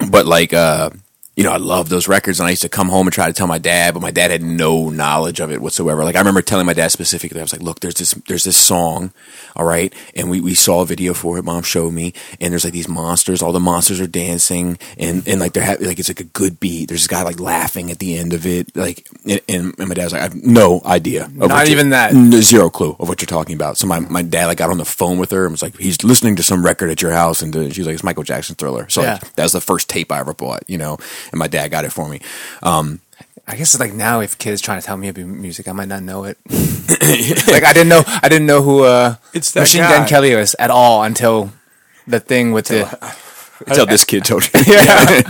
but 0.10 0.26
like 0.26 0.54
uh 0.54 0.90
you 1.36 1.46
know, 1.46 1.52
I 1.54 1.58
love 1.58 1.88
those 1.88 2.10
records, 2.10 2.40
and 2.42 2.48
I 2.48 2.50
used 2.50 2.62
to 2.64 2.70
come 2.70 2.90
home 2.90 3.08
and 3.08 3.14
try 3.14 3.28
to 3.28 3.34
tell 3.34 3.48
my 3.48 3.58
dad, 3.58 3.94
but 3.94 4.02
my 4.02 4.12
dad 4.12 4.32
had 4.32 4.44
no 4.44 4.90
knowledge 4.90 5.40
of 5.40 5.50
it 5.50 5.62
whatsoever. 5.62 6.04
Like 6.04 6.16
I 6.16 6.20
remember 6.20 6.42
telling 6.42 6.66
my 6.66 6.74
dad 6.74 6.90
specifically, 6.92 7.40
I 7.40 7.44
was 7.44 7.54
like, 7.54 7.62
"Look, 7.62 7.80
there's 7.80 7.96
this, 7.96 8.12
there's 8.28 8.44
this 8.44 8.58
song, 8.58 9.14
all 9.56 9.64
right, 9.66 9.94
and 10.14 10.30
we, 10.30 10.42
we 10.42 10.54
saw 10.56 10.82
a 10.82 10.86
video 10.86 11.14
for 11.14 11.38
it. 11.38 11.46
Mom 11.46 11.64
showed 11.64 11.94
me, 11.94 12.14
and 12.42 12.52
there's 12.52 12.66
like 12.66 12.74
these 12.74 12.90
monsters. 12.90 13.42
All 13.42 13.54
the 13.54 13.62
monsters 13.62 14.02
are 14.02 14.08
dancing, 14.08 14.78
and 14.98 15.26
and 15.26 15.40
like 15.40 15.54
they're 15.54 15.64
ha- 15.66 15.78
like 15.80 16.00
it's 16.00 16.10
like 16.10 16.20
a 16.20 16.26
good 16.26 16.60
beat. 16.60 16.90
There's 16.90 17.02
this 17.02 17.08
guy 17.08 17.24
like 17.24 17.40
laughing 17.40 17.92
at 17.92 18.00
the 18.00 18.18
end 18.18 18.34
of 18.34 18.46
it, 18.46 18.76
like, 18.76 19.08
and, 19.26 19.40
and 19.80 19.88
my 19.88 19.94
dad's 19.96 20.12
like, 20.12 20.22
I 20.22 20.26
have 20.26 20.36
no 20.36 20.82
idea, 20.86 21.26
of 21.26 21.34
Not 21.36 21.70
even 21.70 21.92
that. 21.92 22.14
zero 22.44 22.70
clue 22.70 22.96
of 23.00 23.08
what 23.08 23.22
you're 23.22 23.28
talking 23.28 23.56
about. 23.56 23.78
So 23.78 23.88
my, 23.88 24.00
my 24.00 24.22
dad 24.22 24.48
like 24.48 24.58
got 24.58 24.70
on 24.70 24.78
the 24.78 24.86
phone 24.86 25.18
with 25.18 25.32
her 25.32 25.46
and 25.46 25.52
was 25.54 25.62
like, 25.62 25.78
he's 25.78 26.04
listening 26.04 26.36
to 26.36 26.44
some 26.44 26.64
record 26.66 26.90
at 26.90 27.02
your 27.02 27.12
house, 27.12 27.42
and 27.42 27.56
uh, 27.56 27.70
she's 27.72 27.86
like, 27.88 27.94
it's 27.94 28.04
Michael 28.04 28.24
Jackson 28.24 28.56
Thriller. 28.56 28.90
So 28.90 29.02
Yeah. 29.02 29.14
like, 29.14 29.34
that 29.36 29.44
was 29.44 29.54
the 29.54 29.62
first 29.62 29.88
tape 29.90 30.12
I 30.12 30.20
ever 30.20 30.34
bought, 30.34 30.64
you 30.68 30.78
know, 30.78 30.98
and 31.32 31.40
my 31.40 31.48
dad 31.48 31.70
got 31.70 31.86
it 31.86 31.92
for 31.92 32.08
me. 32.08 32.22
Um, 32.64 33.02
I 33.48 33.56
guess 33.56 33.74
it's 33.74 33.80
like 33.80 33.94
now 33.94 34.22
if 34.22 34.38
kids 34.38 34.62
trying 34.62 34.80
to 34.80 34.86
tell 34.86 34.98
me 34.98 35.10
about 35.10 35.26
music, 35.26 35.68
I 35.68 35.74
might 35.74 35.88
not 35.88 36.04
know 36.04 36.24
it. 36.24 36.38
like 36.50 37.64
I 37.64 37.74
didn't 37.74 37.90
know 37.90 38.04
I 38.06 38.30
didn't 38.30 38.46
know 38.46 38.62
who 38.62 38.84
uh 38.84 39.16
It's 39.34 39.52
that 39.52 39.62
Machine 39.62 39.82
guy. 39.82 39.98
Gun 39.98 40.08
Kelly 40.08 40.36
was 40.36 40.56
at 40.60 40.70
all 40.70 41.04
until 41.04 41.52
the 42.08 42.20
thing 42.20 42.52
with 42.52 42.68
the 42.68 42.84
until 43.68 43.86
this 43.88 44.06
kid 44.06 44.24
told 44.26 44.44
you. 44.46 44.52
yeah. 44.68 45.22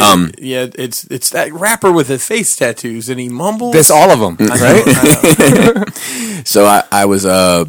Um, 0.00 0.32
yeah, 0.38 0.66
it's 0.74 1.04
it's 1.04 1.30
that 1.30 1.52
rapper 1.52 1.92
with 1.92 2.08
the 2.08 2.18
face 2.18 2.56
tattoos, 2.56 3.08
and 3.08 3.20
he 3.20 3.28
mumbles. 3.28 3.72
There's 3.72 3.90
all 3.90 4.10
of 4.10 4.20
them, 4.20 4.36
I 4.50 4.56
know, 4.56 4.62
right? 4.62 4.84
I 4.86 5.74
know. 5.74 6.42
so 6.44 6.66
I, 6.66 6.82
I 6.90 7.04
was 7.06 7.24
uh 7.24 7.64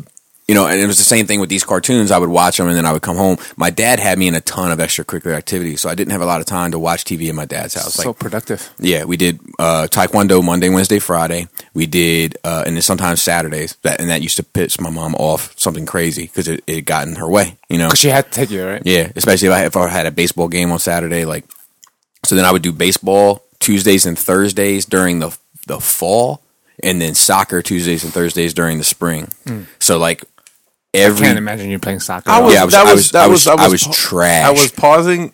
you 0.47 0.53
know 0.55 0.67
and 0.67 0.79
it 0.79 0.85
was 0.87 0.97
the 0.97 1.03
same 1.03 1.25
thing 1.25 1.39
with 1.39 1.49
these 1.49 1.63
cartoons. 1.63 2.11
I 2.11 2.17
would 2.17 2.29
watch 2.29 2.57
them 2.57 2.67
and 2.67 2.77
then 2.77 2.85
i 2.85 2.91
would 2.93 3.01
come 3.01 3.17
home. 3.17 3.37
My 3.57 3.69
dad 3.69 3.99
had 3.99 4.17
me 4.19 4.27
in 4.27 4.35
a 4.35 4.41
ton 4.41 4.71
of 4.71 4.79
extracurricular 4.79 5.35
activities 5.35 5.81
so 5.81 5.89
i 5.89 5.95
didn't 5.95 6.11
have 6.11 6.21
a 6.21 6.25
lot 6.25 6.39
of 6.39 6.45
time 6.45 6.71
to 6.71 6.79
watch 6.79 7.03
tv 7.03 7.29
in 7.29 7.35
my 7.35 7.45
dad's 7.45 7.73
house. 7.73 7.95
So 7.95 8.09
like 8.09 8.19
productive. 8.19 8.71
yeah 8.79 9.05
we 9.05 9.17
did 9.17 9.39
uh 9.59 9.87
taekwondo 9.89 10.43
monday 10.43 10.69
wednesday 10.69 10.99
friday. 10.99 11.47
We 11.73 11.85
did 11.87 12.37
uh 12.43 12.63
and 12.65 12.75
then 12.75 12.81
sometimes 12.81 13.21
saturdays. 13.21 13.75
That 13.81 13.99
and 13.99 14.09
that 14.09 14.21
used 14.21 14.37
to 14.37 14.43
piss 14.43 14.79
my 14.79 14.89
mom 14.89 15.15
off 15.15 15.53
something 15.57 15.85
crazy 15.85 16.23
because 16.23 16.47
it, 16.47 16.63
it 16.67 16.81
got 16.81 17.07
in 17.07 17.15
her 17.15 17.29
way 17.29 17.57
you 17.69 17.77
know? 17.77 17.87
Because 17.87 17.99
she 17.99 18.09
had 18.09 18.25
to 18.25 18.31
take 18.31 18.51
you, 18.51 18.65
right? 18.65 18.81
yeah, 18.85 19.11
especially 19.15 19.47
if 19.47 19.53
I 19.53 19.65
if 19.65 19.75
I 19.75 19.87
had 19.87 20.05
a 20.05 20.11
baseball 20.11 20.47
game 20.47 20.71
on 20.71 20.79
Saturday, 20.79 21.25
like 21.25 21.45
so 22.23 22.35
then 22.35 22.45
I 22.45 22.51
would 22.51 22.61
do 22.61 22.71
baseball 22.71 23.43
Tuesdays 23.59 24.05
and 24.05 24.17
Thursdays 24.17 24.85
during 24.85 25.19
the 25.19 25.35
the 25.67 25.79
fall, 25.79 26.41
and 26.83 27.01
then 27.01 27.15
soccer 27.15 27.61
Tuesdays 27.61 28.03
and 28.03 28.13
Thursdays 28.13 28.53
during 28.53 28.77
the 28.77 28.83
spring. 28.83 29.29
So 29.79 29.97
like 29.97 30.23
every 30.95 31.25
Can't 31.25 31.37
imagine 31.37 31.69
you 31.69 31.79
playing 31.79 31.99
soccer. 31.99 32.29
I 32.29 32.39
was, 32.39 32.53
Yeah, 32.53 32.61
I 32.61 32.65
was- 32.65 32.73
that 32.73 32.79
I 32.81 32.83
was, 32.91 32.93
was- 32.93 33.11
that 33.11 33.23
I 33.23 33.27
was, 33.27 33.31
was- 33.31 33.47
I 33.47 33.51
I 33.51 33.67
was, 33.67 33.71
was 33.71 33.83
pa- 33.87 33.93
trash. 33.93 34.45
I 34.45 34.51
was 34.51 34.71
pausing 34.71 35.33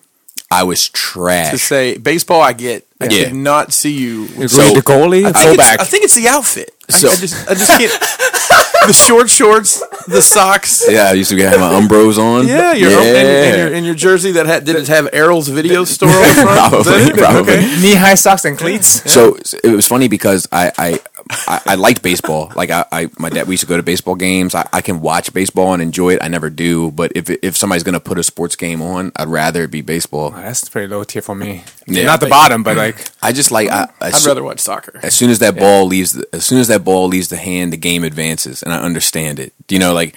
I 0.53 0.63
was 0.63 0.89
trash. 0.89 1.45
to 1.51 1.57
trash. 1.57 1.61
say 1.67 1.97
baseball. 1.97 2.41
I 2.41 2.53
get. 2.53 2.85
I 2.99 3.05
Yeah. 3.05 3.09
did 3.25 3.33
not 3.35 3.71
see 3.73 3.91
you. 3.93 4.25
You're 4.37 4.47
So- 4.49 4.73
the 4.73 4.81
goalie, 4.81 5.25
I 5.25 5.31
think, 5.31 5.59
it's. 5.59 5.69
I 5.69 5.83
think 5.85 6.03
it's 6.03 6.15
the 6.15 6.27
outfit. 6.27 6.71
I- 6.89 6.93
So- 6.93 7.09
I, 7.09 7.15
just, 7.15 7.49
I 7.49 7.53
just 7.53 7.67
can't. 7.71 7.91
the 8.87 8.93
short 8.93 9.29
shorts, 9.29 9.81
the 10.07 10.21
socks. 10.21 10.83
Yeah, 10.89 11.03
I 11.09 11.13
used 11.13 11.29
to 11.29 11.37
have 11.37 11.59
my 11.59 11.71
Umbros 11.79 12.17
on. 12.17 12.47
Yeah, 12.47 12.73
your, 12.73 12.89
yeah. 12.91 12.97
And, 12.99 13.17
and 13.27 13.57
your 13.57 13.73
and 13.77 13.85
your 13.85 13.95
jersey 13.95 14.31
that 14.33 14.45
had 14.47 14.65
did 14.65 14.75
it 14.75 14.87
have 14.89 15.05
Erol's 15.13 15.47
video 15.47 15.83
store 15.85 16.09
on 16.09 16.21
the 16.21 16.41
front? 16.41 16.49
Probably, 16.83 17.13
probably. 17.13 17.53
Okay. 17.53 17.79
knee 17.81 17.95
high 17.95 18.15
socks 18.15 18.43
and 18.43 18.57
cleats. 18.57 19.09
So 19.11 19.37
it 19.63 19.69
was 19.75 19.87
funny 19.87 20.07
because 20.09 20.47
I 20.51 20.71
I, 20.77 20.99
I, 21.47 21.61
I 21.65 21.75
liked 21.75 22.01
baseball. 22.01 22.51
Like 22.55 22.69
I, 22.69 22.85
I 22.91 23.09
my 23.17 23.29
dad 23.29 23.47
we 23.47 23.53
used 23.53 23.61
to 23.61 23.67
go 23.67 23.77
to 23.77 23.83
baseball 23.83 24.15
games. 24.15 24.53
I, 24.55 24.67
I 24.73 24.81
can 24.81 25.01
watch 25.01 25.33
baseball 25.33 25.73
and 25.73 25.81
enjoy 25.81 26.13
it. 26.15 26.23
I 26.23 26.27
never 26.27 26.49
do, 26.49 26.91
but 26.91 27.11
if 27.15 27.29
if 27.29 27.57
somebody's 27.57 27.83
gonna 27.83 27.99
put 27.99 28.17
a 28.17 28.23
sports 28.23 28.55
game 28.55 28.81
on, 28.81 29.11
I'd 29.15 29.27
rather 29.27 29.63
it 29.63 29.71
be 29.71 29.81
baseball. 29.81 30.33
Oh, 30.35 30.41
that's 30.41 30.67
pretty 30.69 30.87
low 30.87 31.03
tier 31.03 31.21
for 31.21 31.35
me. 31.35 31.63
Yeah. 31.87 32.05
Not 32.05 32.19
the 32.19 32.27
bottom, 32.27 32.63
but 32.63 32.77
like 32.77 33.09
I 33.21 33.31
just 33.31 33.51
like 33.51 33.69
I, 33.69 33.87
I 33.99 34.07
I'd 34.07 34.25
rather 34.25 34.43
watch 34.43 34.59
soccer. 34.59 34.99
as 35.03 35.13
soon 35.13 35.29
as 35.29 35.39
that 35.39 35.55
ball 35.55 35.85
leaves 35.85 36.13
the, 36.13 36.27
as 36.33 36.45
soon 36.45 36.59
as 36.59 36.67
that 36.67 36.83
ball 36.83 37.07
leaves 37.07 37.29
the 37.29 37.37
hand 37.37 37.73
the 37.73 37.77
game 37.77 38.03
advances 38.03 38.63
and 38.63 38.73
i 38.73 38.79
understand 38.79 39.39
it 39.39 39.53
you 39.69 39.79
know 39.79 39.93
like 39.93 40.15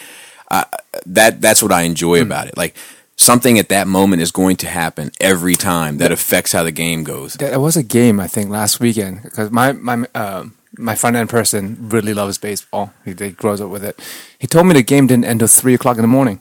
I, 0.50 0.66
that 1.06 1.40
that's 1.40 1.62
what 1.62 1.72
I 1.72 1.82
enjoy 1.82 2.22
about 2.22 2.48
it. 2.48 2.56
Like 2.56 2.76
something 3.16 3.58
at 3.58 3.68
that 3.70 3.86
moment 3.86 4.22
is 4.22 4.30
going 4.30 4.56
to 4.58 4.66
happen 4.66 5.10
every 5.20 5.56
time 5.56 5.98
that 5.98 6.12
affects 6.12 6.52
how 6.52 6.62
the 6.62 6.72
game 6.72 7.04
goes. 7.04 7.34
There 7.34 7.58
was 7.60 7.76
a 7.76 7.82
game 7.82 8.20
I 8.20 8.26
think 8.26 8.50
last 8.50 8.80
weekend 8.80 9.22
because 9.22 9.50
my 9.50 9.72
my 9.72 10.06
uh, 10.14 10.46
my 10.78 10.94
front 10.94 11.16
end 11.16 11.28
person 11.28 11.76
really 11.90 12.14
loves 12.14 12.38
baseball. 12.38 12.92
He, 13.04 13.12
he 13.18 13.30
grows 13.30 13.60
up 13.60 13.70
with 13.70 13.84
it. 13.84 13.98
He 14.38 14.46
told 14.46 14.66
me 14.66 14.74
the 14.74 14.82
game 14.82 15.06
didn't 15.06 15.24
end 15.24 15.40
till 15.40 15.48
three 15.48 15.74
o'clock 15.74 15.96
in 15.96 16.02
the 16.02 16.08
morning. 16.08 16.40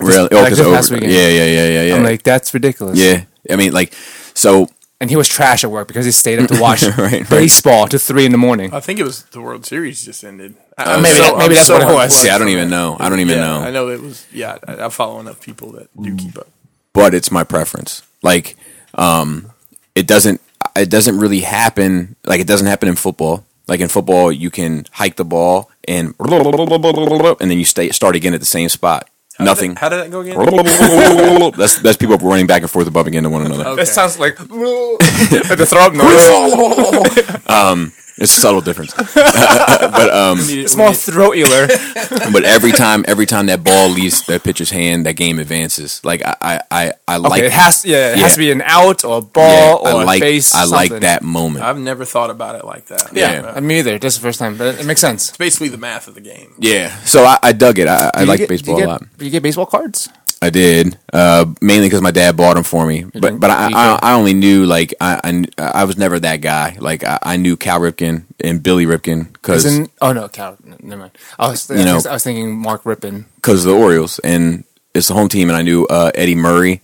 Really? 0.00 0.28
Oh, 0.32 0.36
like 0.36 0.48
'cause 0.48 0.58
this 0.58 0.66
over- 0.66 0.76
past 0.76 0.90
weekend. 0.90 1.12
yeah, 1.12 1.28
yeah, 1.28 1.44
yeah, 1.44 1.68
yeah, 1.68 1.82
yeah. 1.84 1.94
I'm 1.96 2.02
like, 2.02 2.22
that's 2.22 2.52
ridiculous. 2.54 2.98
yeah. 2.98 3.24
I 3.50 3.56
mean, 3.56 3.72
like, 3.72 3.92
so 4.34 4.68
And 5.00 5.10
he 5.10 5.16
was 5.16 5.28
trash 5.28 5.64
at 5.64 5.70
work 5.70 5.88
because 5.88 6.06
he 6.06 6.12
stayed 6.12 6.38
up 6.38 6.48
to 6.48 6.60
watch 6.66 6.82
Right, 6.82 6.96
right. 6.96 7.28
baseball 7.28 7.86
to 7.88 7.98
three 7.98 8.24
in 8.24 8.32
the 8.32 8.38
morning. 8.38 8.72
I 8.72 8.80
think 8.80 8.98
it 8.98 9.02
was 9.02 9.24
the 9.24 9.40
World 9.40 9.66
Series 9.66 10.04
just 10.04 10.24
ended. 10.24 10.54
I- 10.78 10.84
Uh, 10.84 10.96
I'm 10.96 11.02
maybe 11.02 11.18
that- 11.18 11.36
maybe 11.38 11.54
that's 11.54 11.68
what 11.68 11.82
it 11.82 11.84
was. 11.84 11.92
unplugged 11.94 12.12
see, 12.12 12.30
I 12.30 12.38
don't 12.38 12.48
even 12.48 12.70
know. 12.70 12.96
I 12.98 13.08
don't 13.10 13.20
even 13.20 13.38
Yeah, 13.38 13.44
know. 13.44 13.58
I 13.60 13.70
know 13.70 13.88
it 13.90 14.00
was. 14.00 14.24
Yeah, 14.32 14.56
I, 14.66 14.86
I 14.86 14.88
follow 14.88 15.20
enough 15.20 15.40
people 15.40 15.72
that 15.72 15.88
do 16.00 16.16
keep 16.16 16.38
up. 16.38 16.48
but 16.94 17.12
it's 17.14 17.30
my 17.30 17.44
preference. 17.44 18.02
Like, 18.22 18.56
um, 18.94 19.50
it 19.94 20.06
doesn't 20.06 20.40
it 20.76 20.90
doesn't 20.90 21.18
really 21.18 21.40
happen. 21.40 22.16
Like, 22.24 22.40
it 22.40 22.46
doesn't 22.46 22.66
happen 22.66 22.88
in 22.88 22.96
football. 22.96 23.44
Like 23.68 23.80
in 23.80 23.88
football, 23.88 24.32
you 24.32 24.50
can 24.50 24.86
hike 24.90 25.16
the 25.16 25.24
ball 25.24 25.70
and 25.86 26.14
and 26.18 27.50
then 27.50 27.58
you 27.58 27.64
stay 27.64 27.90
start 27.90 28.16
again 28.16 28.34
at 28.34 28.40
the 28.40 28.46
same 28.46 28.68
spot. 28.68 29.08
How 29.38 29.44
Nothing. 29.46 29.70
Did 29.70 29.76
that, 29.76 29.80
how 29.80 29.88
did 29.88 29.98
that 30.00 30.10
go 30.10 30.20
again? 30.20 31.52
that's 31.56 31.80
that's 31.80 31.96
people 31.96 32.18
running 32.18 32.46
back 32.46 32.62
and 32.62 32.70
forth 32.70 32.86
above 32.86 33.06
again 33.06 33.22
to 33.22 33.30
one 33.30 33.46
another. 33.46 33.64
Okay. 33.68 33.82
That 33.82 33.86
sounds 33.86 34.18
like 34.18 34.36
the 34.36 35.66
throw 35.68 35.80
up 35.80 35.94
noise. 35.94 37.38
Um, 37.48 37.92
It's 38.22 38.36
a 38.36 38.40
subtle 38.40 38.60
difference. 38.60 38.94
but 39.14 40.10
um, 40.14 40.38
It's 40.40 40.76
more 40.76 40.94
throat 40.94 41.34
ealer. 41.36 41.66
but 42.32 42.44
every 42.44 42.72
time 42.72 43.04
every 43.08 43.26
time 43.26 43.46
that 43.46 43.62
ball 43.64 43.88
leaves 43.88 44.24
that 44.26 44.42
pitcher's 44.44 44.70
hand, 44.70 45.04
that 45.06 45.14
game 45.14 45.38
advances. 45.38 46.00
Like 46.04 46.22
I 46.24 46.36
I 46.40 46.60
I, 46.70 46.92
I 47.08 47.16
like 47.16 47.42
it 47.42 47.52
has 47.52 47.84
yeah, 47.84 48.12
it 48.12 48.18
Yeah. 48.18 48.22
has 48.24 48.32
to 48.34 48.38
be 48.38 48.50
an 48.52 48.62
out 48.62 49.04
or 49.04 49.18
a 49.18 49.20
yeah, 49.22 49.28
ball 49.32 49.86
I 49.86 49.92
or 49.92 50.04
like 50.04 50.22
a 50.22 50.24
base. 50.24 50.54
I 50.54 50.64
like 50.64 50.90
that 51.00 51.22
moment. 51.22 51.64
I've 51.64 51.78
never 51.78 52.04
thought 52.04 52.30
about 52.30 52.54
it 52.54 52.64
like 52.64 52.86
that. 52.86 53.10
Yeah, 53.12 53.52
Yeah. 53.54 53.60
me 53.60 53.78
either. 53.80 53.98
This 53.98 54.14
is 54.14 54.20
the 54.20 54.26
first 54.28 54.38
time, 54.38 54.56
but 54.56 54.78
it 54.78 54.86
makes 54.86 55.00
sense. 55.00 55.28
It's 55.30 55.38
basically 55.38 55.68
the 55.68 55.78
math 55.78 56.08
of 56.08 56.14
the 56.14 56.20
game. 56.20 56.54
yeah. 56.58 56.96
So 57.04 57.24
I, 57.24 57.38
I 57.42 57.52
dug 57.52 57.78
it. 57.78 57.88
I, 57.88 58.10
I 58.14 58.24
like 58.24 58.38
get- 58.38 58.48
do 58.48 58.54
baseball 58.54 58.78
you 58.78 58.86
a 58.86 58.88
lot. 58.88 59.02
Do 59.18 59.24
you 59.24 59.30
get 59.30 59.42
baseball 59.42 59.66
cards? 59.66 60.08
I 60.42 60.50
did, 60.50 60.98
uh, 61.12 61.46
mainly 61.60 61.86
because 61.86 62.02
my 62.02 62.10
dad 62.10 62.36
bought 62.36 62.54
them 62.54 62.64
for 62.64 62.84
me. 62.84 63.04
But 63.04 63.38
but 63.40 63.50
I, 63.50 63.70
I 63.72 63.98
I 64.02 64.12
only 64.14 64.34
knew 64.34 64.66
like 64.66 64.92
I 65.00 65.20
I, 65.56 65.62
I 65.80 65.84
was 65.84 65.96
never 65.96 66.18
that 66.18 66.40
guy. 66.40 66.76
Like 66.80 67.04
I, 67.04 67.18
I 67.22 67.36
knew 67.36 67.56
Cal 67.56 67.78
Ripken 67.80 68.24
and 68.40 68.60
Billy 68.62 68.84
Ripken 68.84 69.32
because 69.32 69.64
oh 70.02 70.12
no, 70.12 70.28
Cal, 70.28 70.56
never 70.82 71.02
mind. 71.02 71.18
I 71.38 71.48
was 71.48 71.70
You 71.70 71.84
know- 71.84 72.00
I 72.08 72.12
was 72.14 72.24
thinking 72.24 72.56
Mark 72.56 72.84
Rippon 72.84 73.26
because 73.36 73.62
the 73.64 73.72
Orioles 73.72 74.18
and 74.18 74.64
it's 74.94 75.08
the 75.08 75.14
home 75.14 75.28
team, 75.28 75.48
and 75.48 75.56
I 75.56 75.62
knew 75.62 75.86
uh, 75.86 76.10
Eddie 76.14 76.34
Murray. 76.34 76.82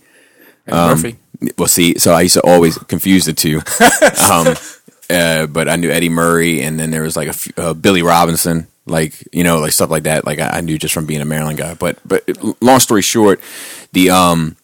and 0.65 0.75
Um, 0.75 0.89
Murphy. 0.91 1.15
Well, 1.57 1.67
see, 1.67 1.99
so 1.99 2.13
I 2.13 2.21
used 2.21 2.35
to 2.35 2.41
always 2.41 2.77
confuse 2.77 3.25
the 3.25 3.33
two. 3.33 3.57
um, 4.31 4.55
uh, 5.09 5.47
but 5.47 5.67
I 5.69 5.75
knew 5.75 5.89
Eddie 5.91 6.09
Murray, 6.09 6.61
and 6.61 6.79
then 6.79 6.91
there 6.91 7.01
was 7.03 7.15
like 7.15 7.27
a 7.27 7.33
few, 7.33 7.53
uh, 7.57 7.73
Billy 7.73 8.01
Robinson, 8.01 8.67
like 8.89 9.27
you 9.31 9.43
know, 9.43 9.59
like 9.59 9.71
stuff 9.71 9.89
like 9.89 10.03
that. 10.03 10.25
Like 10.25 10.39
I, 10.39 10.57
I 10.57 10.61
knew 10.61 10.77
just 10.77 10.93
from 10.93 11.05
being 11.05 11.21
a 11.21 11.25
Maryland 11.25 11.57
guy. 11.57 11.73
But 11.73 11.99
but 12.05 12.23
long 12.61 12.79
story 12.79 13.01
short, 13.01 13.41
the 13.93 14.09
um 14.09 14.55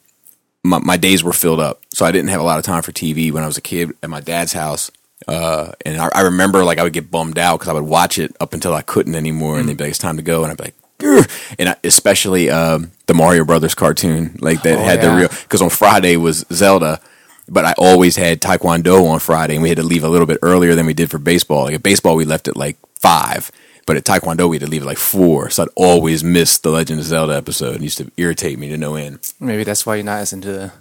my, 0.63 0.79
my 0.79 0.97
days 0.97 1.23
were 1.23 1.33
filled 1.33 1.59
up, 1.59 1.81
so 1.93 2.05
I 2.05 2.11
didn't 2.11 2.29
have 2.29 2.41
a 2.41 2.43
lot 2.43 2.57
of 2.57 2.65
time 2.65 2.81
for 2.81 2.91
TV 2.91 3.31
when 3.31 3.43
I 3.43 3.47
was 3.47 3.57
a 3.57 3.61
kid 3.61 3.91
at 4.01 4.09
my 4.09 4.19
dad's 4.19 4.53
house. 4.53 4.89
Uh, 5.27 5.71
and 5.85 5.97
I, 5.99 6.09
I 6.13 6.21
remember 6.21 6.63
like 6.65 6.77
I 6.77 6.83
would 6.83 6.93
get 6.93 7.09
bummed 7.09 7.39
out 7.39 7.59
because 7.59 7.69
I 7.69 7.73
would 7.73 7.83
watch 7.83 8.17
it 8.17 8.35
up 8.39 8.53
until 8.53 8.73
I 8.73 8.81
couldn't 8.81 9.15
anymore, 9.15 9.57
and 9.59 9.69
they'd 9.69 9.77
be 9.77 9.85
like, 9.85 9.91
"It's 9.91 9.99
time 9.99 10.17
to 10.17 10.23
go," 10.23 10.43
and 10.43 10.51
I'd 10.51 10.57
be 10.57 10.65
like. 10.65 10.75
"Grr." 10.99 11.55
And 11.59 11.69
I, 11.69 11.75
especially 11.83 12.49
um, 12.49 12.91
the 13.07 13.13
Mario 13.13 13.43
Brothers 13.45 13.75
cartoon, 13.75 14.38
like 14.39 14.61
that 14.63 14.77
Oh, 14.79 14.83
had 14.83 15.01
the 15.01 15.15
real 15.15 15.27
because 15.29 15.61
on 15.61 15.69
Friday 15.69 16.15
was 16.17 16.45
Zelda, 16.51 16.99
but 17.47 17.65
I 17.65 17.73
always 17.77 18.15
had 18.15 18.41
Taekwondo 18.41 19.07
on 19.07 19.19
Friday, 19.19 19.55
and 19.55 19.63
we 19.63 19.69
had 19.69 19.77
to 19.77 19.83
leave 19.83 20.03
a 20.03 20.09
little 20.09 20.27
bit 20.27 20.39
earlier 20.41 20.73
than 20.75 20.85
we 20.85 20.93
did 20.93 21.11
for 21.11 21.17
baseball. 21.17 21.65
Like 21.65 21.75
at 21.75 21.83
baseball, 21.83 22.15
we 22.15 22.25
left 22.25 22.47
at 22.47 22.55
like 22.55 22.77
five, 22.99 23.51
but 23.85 23.97
at 23.97 24.03
Taekwondo, 24.03 24.49
we 24.49 24.57
had 24.57 24.65
to 24.65 24.69
leave 24.69 24.81
at 24.81 24.87
like 24.87 24.97
four. 24.97 25.49
So 25.49 25.63
I'd 25.63 25.69
always 25.75 26.23
miss 26.23 26.57
the 26.57 26.69
Legend 26.71 26.99
of 26.99 27.05
Zelda 27.05 27.35
episode. 27.35 27.75
It 27.77 27.81
used 27.81 27.97
to 27.99 28.11
irritate 28.17 28.57
me 28.59 28.69
to 28.69 28.77
no 28.77 28.95
end. 28.95 29.31
Maybe 29.39 29.63
that's 29.63 29.85
why 29.85 29.95
you're 29.95 30.03
not 30.05 30.19
as 30.19 30.33
into 30.33 30.51
the, 30.51 30.71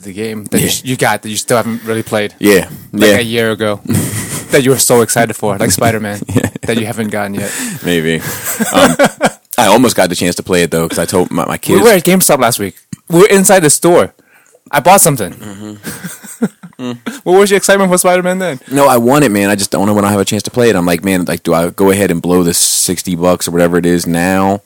the 0.00 0.12
game 0.12 0.44
that 0.46 0.60
you, 0.60 0.90
you 0.92 0.96
got 0.96 1.22
that 1.22 1.28
you 1.30 1.36
still 1.36 1.56
haven't 1.58 1.84
really 1.84 2.02
played. 2.02 2.34
Yeah, 2.38 2.68
Like 2.92 3.02
yeah, 3.10 3.18
a 3.18 3.22
year 3.22 3.50
ago, 3.52 3.76
that 4.50 4.62
you 4.64 4.70
were 4.70 4.78
so 4.78 5.02
excited 5.02 5.34
for, 5.34 5.56
like 5.56 5.70
Spider 5.80 6.00
Man, 6.00 6.18
that 6.62 6.76
you 6.78 6.86
haven't 6.86 7.08
gotten 7.10 7.34
yet. 7.34 7.52
maybe. 7.84 8.16
Um, 8.16 8.96
I 9.58 9.66
almost 9.66 9.96
got 9.96 10.08
the 10.08 10.14
chance 10.14 10.34
to 10.36 10.42
play 10.42 10.62
it 10.62 10.70
though 10.70 10.84
because 10.84 10.98
I 11.00 11.04
told 11.06 11.30
my, 11.30 11.44
my 11.46 11.52
We 11.54 11.58
kids. 11.58 11.82
were 11.82 11.88
at 11.90 12.04
GameStop 12.04 12.38
last 12.38 12.58
week. 12.58 12.76
We 13.08 13.20
were 13.20 13.26
inside 13.28 13.60
the 13.60 13.70
store. 13.70 14.14
I 14.70 14.80
bought 14.80 15.00
something. 15.00 15.32
Mm-hmm. 15.32 16.44
Mm. 16.78 16.96
what 17.24 17.36
was 17.40 17.50
your 17.50 17.56
excitement 17.56 17.90
for 17.90 17.98
Spider 17.98 18.22
Man 18.22 18.38
then? 18.38 18.60
No, 18.70 18.86
I 18.86 18.98
want 18.98 19.24
it, 19.24 19.30
man. 19.30 19.50
I 19.50 19.56
just 19.56 19.72
don't 19.72 19.86
know 19.88 19.94
when 19.94 20.04
I 20.04 20.12
have 20.12 20.20
a 20.20 20.24
chance 20.24 20.44
to 20.44 20.50
play 20.52 20.70
it. 20.70 20.76
I'm 20.76 20.86
like, 20.86 21.02
man, 21.02 21.24
like, 21.24 21.42
do 21.42 21.52
I 21.52 21.70
go 21.70 21.90
ahead 21.90 22.12
and 22.12 22.22
blow 22.22 22.44
this 22.44 22.56
sixty 22.56 23.16
bucks 23.16 23.48
or 23.48 23.50
whatever 23.50 23.78
it 23.78 23.84
is 23.84 24.06
now, 24.06 24.62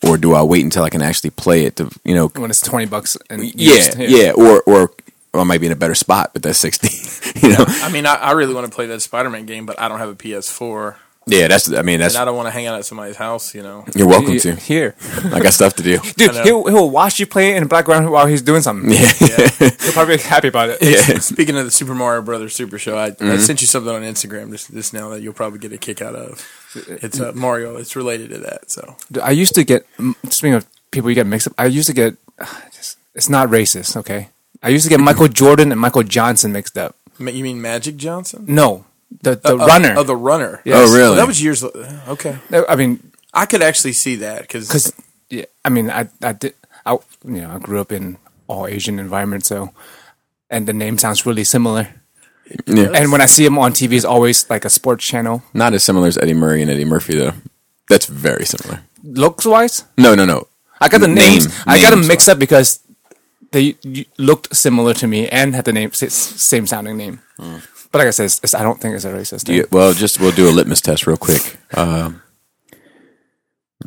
or 0.00 0.16
do 0.16 0.32
I 0.32 0.44
wait 0.44 0.62
until 0.64 0.84
I 0.84 0.90
can 0.90 1.02
actually 1.02 1.30
play 1.30 1.64
it? 1.64 1.74
To 1.76 1.90
you 2.04 2.14
know, 2.14 2.28
When 2.28 2.50
it's 2.50 2.60
twenty 2.60 2.86
bucks 2.86 3.16
and 3.30 3.42
yeah, 3.42 3.74
used. 3.74 3.98
yeah, 3.98 4.30
or 4.30 4.62
or 4.62 4.92
or 5.32 5.40
I 5.40 5.42
might 5.42 5.60
be 5.60 5.66
in 5.66 5.72
a 5.72 5.76
better 5.76 5.96
spot 5.96 6.30
with 6.34 6.44
that 6.44 6.54
sixty. 6.54 7.40
you 7.44 7.48
know, 7.52 7.64
I 7.66 7.90
mean, 7.90 8.06
I, 8.06 8.14
I 8.14 8.30
really 8.32 8.54
want 8.54 8.68
to 8.68 8.72
play 8.72 8.86
that 8.86 9.02
Spider-Man 9.02 9.46
game, 9.46 9.66
but 9.66 9.80
I 9.80 9.88
don't 9.88 9.98
have 9.98 10.08
a 10.10 10.14
PS4, 10.14 10.94
yeah. 11.26 11.48
That's 11.48 11.72
I 11.72 11.82
mean, 11.82 12.00
that's 12.00 12.14
and 12.14 12.22
I 12.22 12.24
don't 12.24 12.36
want 12.36 12.46
to 12.46 12.50
hang 12.50 12.66
out 12.66 12.78
at 12.78 12.84
somebody's 12.84 13.16
house. 13.16 13.54
You 13.54 13.62
know, 13.62 13.84
you're 13.94 14.06
welcome 14.08 14.30
Y- 14.32 14.38
to. 14.38 14.54
Here, 14.54 14.94
I 15.24 15.40
got 15.40 15.52
stuff 15.52 15.74
to 15.76 15.82
do. 15.82 15.98
dude, 16.16 16.34
he'll, 16.44 16.66
he'll 16.66 16.90
watch 16.90 17.18
you 17.20 17.26
play 17.26 17.54
in 17.56 17.62
the 17.62 17.68
background 17.68 18.10
while 18.10 18.26
he's 18.26 18.42
doing 18.42 18.62
something. 18.62 18.90
Yeah, 18.90 19.10
He'll 19.58 19.92
probably 19.92 20.16
be 20.16 20.22
happy 20.22 20.48
about 20.48 20.70
it. 20.70 20.78
yeah. 20.82 21.18
Speaking 21.18 21.56
of 21.56 21.64
the 21.64 21.70
Super 21.70 21.94
Mario 21.94 22.22
Brothers 22.22 22.54
Super 22.54 22.78
Show, 22.78 22.96
I, 22.98 23.10
Mm-hmm. 23.10 23.30
I 23.30 23.36
sent 23.38 23.60
you 23.60 23.66
something 23.66 23.92
on 23.92 24.02
Instagram 24.02 24.50
just 24.50 24.72
this 24.74 24.92
now 24.92 25.08
that 25.10 25.22
you'll 25.22 25.32
probably 25.32 25.58
get 25.58 25.72
a 25.72 25.78
kick 25.78 26.02
out 26.02 26.14
of. 26.14 26.46
It's 26.88 27.18
uh, 27.20 27.32
Mario. 27.34 27.76
It's 27.76 27.96
related 27.96 28.30
to 28.30 28.38
that. 28.38 28.70
So 28.70 28.96
Dude, 29.10 29.22
I 29.22 29.30
used 29.30 29.54
to 29.54 29.64
get 29.64 29.86
speaking 30.30 30.54
of 30.54 30.66
people 30.90 31.10
you 31.10 31.14
get 31.14 31.26
mixed 31.26 31.46
up. 31.48 31.54
I 31.58 31.66
used 31.66 31.86
to 31.88 31.94
get 31.94 32.16
just, 32.74 32.98
it's 33.14 33.28
not 33.28 33.48
racist, 33.48 33.96
okay. 33.96 34.28
I 34.62 34.68
used 34.70 34.84
to 34.84 34.90
get 34.90 35.00
Michael 35.00 35.28
Jordan 35.28 35.70
and 35.72 35.80
Michael 35.80 36.02
Johnson 36.02 36.52
mixed 36.52 36.76
up. 36.78 36.96
You 37.18 37.24
mean 37.42 37.60
Magic 37.62 37.96
Johnson, 37.96 38.44
No, 38.48 38.84
the 39.22 39.36
the 39.36 39.54
Uh, 39.56 39.66
runner. 39.66 39.94
of 39.98 40.06
the 40.06 40.16
runner. 40.16 40.60
Yes. 40.64 40.76
Oh, 40.76 40.92
really? 40.94 41.08
Well, 41.10 41.14
that 41.16 41.26
was 41.26 41.42
years. 41.42 41.64
Okay, 42.08 42.38
I 42.68 42.76
mean, 42.76 43.00
I 43.34 43.46
could 43.46 43.62
actually 43.62 43.92
see 43.94 44.16
that 44.16 44.42
because 44.42 44.66
because 44.68 44.92
yeah, 45.30 45.44
I 45.64 45.68
mean, 45.70 45.90
I 45.90 46.08
I 46.22 46.32
did 46.32 46.54
I 46.84 46.92
you 47.24 47.40
know 47.42 47.50
I 47.54 47.58
grew 47.58 47.80
up 47.80 47.92
in 47.92 48.16
all 48.46 48.66
Asian 48.66 48.98
environment, 48.98 49.44
so 49.46 49.70
and 50.50 50.66
the 50.66 50.72
name 50.72 50.98
sounds 50.98 51.26
really 51.26 51.44
similar. 51.44 51.88
yeah. 52.66 52.90
And 52.94 53.10
when 53.10 53.20
I 53.20 53.26
see 53.26 53.44
him 53.44 53.58
on 53.58 53.72
TV, 53.72 53.96
it's 53.96 54.04
always 54.04 54.48
like 54.50 54.64
a 54.64 54.70
sports 54.70 55.04
channel. 55.04 55.42
Not 55.52 55.74
as 55.74 55.82
similar 55.84 56.06
as 56.08 56.16
Eddie 56.18 56.34
Murray 56.34 56.62
and 56.62 56.70
Eddie 56.70 56.84
Murphy 56.84 57.16
though. 57.18 57.32
That's 57.88 58.06
very 58.06 58.44
similar. 58.46 58.80
Looks 59.02 59.44
wise, 59.44 59.84
No, 59.98 60.14
no, 60.14 60.24
no. 60.24 60.46
I 60.80 60.88
got 60.88 61.00
the 61.00 61.08
Name- 61.08 61.16
names. 61.16 61.46
I 61.66 61.80
got 61.80 61.90
them 61.90 62.06
mixed 62.06 62.28
up 62.28 62.38
because 62.38 62.80
they 63.52 63.76
looked 64.18 64.54
similar 64.54 64.94
to 64.94 65.06
me 65.06 65.28
and 65.28 65.54
had 65.54 65.64
the 65.64 65.72
name 65.72 65.90
same 65.92 66.66
sounding 66.66 66.96
name. 66.96 67.20
But 67.96 68.00
like 68.00 68.08
I 68.08 68.10
said, 68.10 68.24
it's, 68.26 68.36
it's- 68.40 68.52
I 68.52 68.62
don't 68.62 68.78
think 68.78 68.94
it's 68.94 69.06
a 69.06 69.10
racist. 69.10 69.46
Thing. 69.46 69.56
Yeah, 69.56 69.62
well, 69.70 69.94
just 69.94 70.20
we'll 70.20 70.30
do 70.30 70.50
a 70.50 70.52
litmus 70.52 70.82
test 70.82 71.06
real 71.06 71.16
quick. 71.16 71.56
Um, 71.72 72.20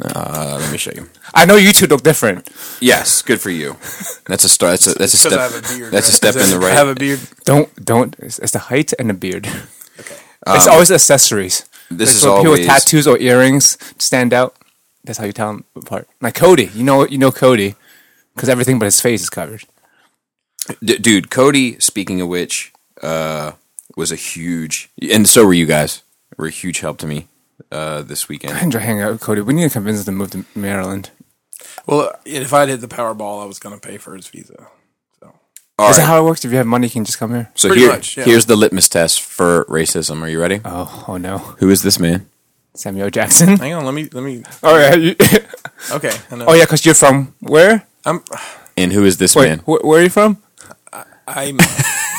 uh, 0.02 0.58
let 0.60 0.72
me 0.72 0.80
show 0.80 0.90
you. 0.96 1.08
I 1.36 1.46
know 1.46 1.58
you 1.58 1.72
two 1.72 1.86
look 1.86 2.02
different. 2.02 2.50
Yes, 2.82 3.22
good 3.22 3.40
for 3.40 3.52
you. 3.52 3.74
That's 4.26 4.44
a 4.44 4.50
start. 4.50 4.80
That's 4.80 4.88
a 4.88 4.94
that's 4.98 5.14
a 5.14 5.18
step. 5.18 5.34
I 5.40 5.44
have 5.44 5.56
a 5.56 5.62
beard. 5.78 5.94
that's 5.94 6.10
a 6.10 6.12
step 6.12 6.36
in 6.38 6.50
the 6.50 6.58
right. 6.58 6.72
I 6.72 6.74
have 6.74 6.88
a 6.88 6.96
beard. 6.96 7.20
Don't 7.46 7.70
don't. 7.86 8.16
It's, 8.18 8.40
it's 8.40 8.54
the 8.54 8.60
height 8.60 8.94
and 8.98 9.12
the 9.12 9.14
beard. 9.14 9.46
Okay. 10.00 10.16
It's 10.48 10.68
always 10.68 10.92
accessories. 10.92 11.70
this 11.92 12.10
Like 12.10 12.16
is 12.16 12.22
for 12.24 12.26
people 12.38 12.46
always 12.48 12.60
with 12.62 12.68
tattoos 12.68 13.06
or 13.06 13.20
earrings 13.20 13.78
stand 14.00 14.34
out. 14.34 14.56
That's 15.04 15.20
how 15.20 15.26
you 15.26 15.34
tell 15.34 15.52
them 15.54 15.66
apart. 15.76 16.08
Like 16.20 16.34
Cody, 16.34 16.72
you 16.74 16.84
know 16.84 17.06
you 17.06 17.20
know 17.20 17.32
Cody 17.32 17.76
because 18.34 18.50
everything 18.50 18.80
but 18.80 18.86
his 18.86 19.02
face 19.02 19.22
is 19.22 19.30
covered. 19.30 19.66
D- 20.84 20.98
dude. 20.98 21.30
Cody. 21.30 21.80
Speaking 21.80 22.22
of 22.22 22.28
which, 22.28 22.72
uh, 23.04 23.52
was 23.96 24.12
a 24.12 24.16
huge, 24.16 24.90
and 25.12 25.28
so 25.28 25.46
were 25.46 25.54
you 25.54 25.66
guys. 25.66 26.04
Were 26.38 26.48
a 26.48 26.52
huge 26.52 26.80
help 26.80 26.98
to 27.00 27.08
me 27.08 27.28
uh, 27.72 28.02
this 28.04 28.30
weekend. 28.30 28.52
I 28.54 28.56
weekend. 28.58 28.74
enjoy 28.74 28.86
hanging 28.86 29.02
out 29.02 29.12
with 29.12 29.22
Cody. 29.22 29.42
We 29.42 29.54
need 29.54 29.64
to 29.64 29.70
convince 29.70 30.00
him 30.00 30.06
to 30.06 30.12
move 30.12 30.32
to 30.32 30.46
Maryland. 30.58 31.10
Well, 31.86 32.14
if 32.24 32.54
I'd 32.54 32.70
hit 32.70 32.82
the 32.82 32.88
Powerball, 32.88 33.42
I 33.44 33.46
was 33.46 33.60
going 33.60 33.78
to 33.78 33.86
pay 33.86 33.98
for 33.98 34.16
his 34.16 34.28
visa. 34.28 34.68
All 35.78 35.90
is 35.92 35.96
that 35.98 36.06
how 36.08 36.22
it 36.22 36.26
works? 36.26 36.44
If 36.44 36.52
you 36.52 36.58
have 36.58 36.68
money, 36.68 36.88
you 36.88 36.92
can 36.92 37.06
just 37.06 37.18
come 37.18 37.32
here. 37.32 37.50
So 37.56 37.70
Pretty 37.70 37.84
here, 37.84 37.92
much, 37.92 38.18
yeah. 38.18 38.26
here's 38.26 38.46
the 38.48 38.58
litmus 38.58 38.90
test 38.90 39.22
for 39.22 39.64
racism. 39.70 40.22
Are 40.22 40.28
you 40.28 40.40
ready? 40.40 40.60
Oh, 40.66 41.06
oh 41.08 41.16
no, 41.18 41.38
Who 41.60 41.70
is 41.70 41.84
this 41.84 41.98
man? 42.00 42.30
Samuel 42.76 43.10
Jackson. 43.10 43.56
Hang 43.58 43.74
on, 43.74 43.86
let 43.86 43.94
me 43.94 44.10
let 44.12 44.24
me. 44.24 44.44
All 44.62 44.76
right. 44.78 45.16
Okay, 45.92 46.12
I 46.32 46.36
know. 46.36 46.46
oh 46.48 46.54
yeah, 46.54 46.64
because 46.66 46.86
you're 46.86 46.96
from 46.96 47.34
where? 47.40 47.88
I'm 48.06 48.22
And 48.78 48.92
who 48.92 49.06
is 49.06 49.18
this 49.18 49.36
Wait, 49.38 49.48
man? 49.48 49.60
wh- 49.60 49.84
where 49.84 50.00
are 50.02 50.04
you 50.04 50.10
from? 50.10 50.42
I'm 51.30 51.58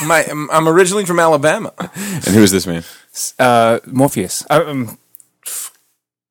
my 0.06 0.24
I'm 0.52 0.68
originally 0.68 1.04
from 1.04 1.18
Alabama. 1.20 1.72
And 1.78 2.24
who 2.34 2.42
is 2.42 2.50
this 2.50 2.66
man? 2.66 2.84
Uh, 3.38 3.80
Morpheus. 3.86 4.44
Uh, 4.48 4.64
um, 4.66 4.98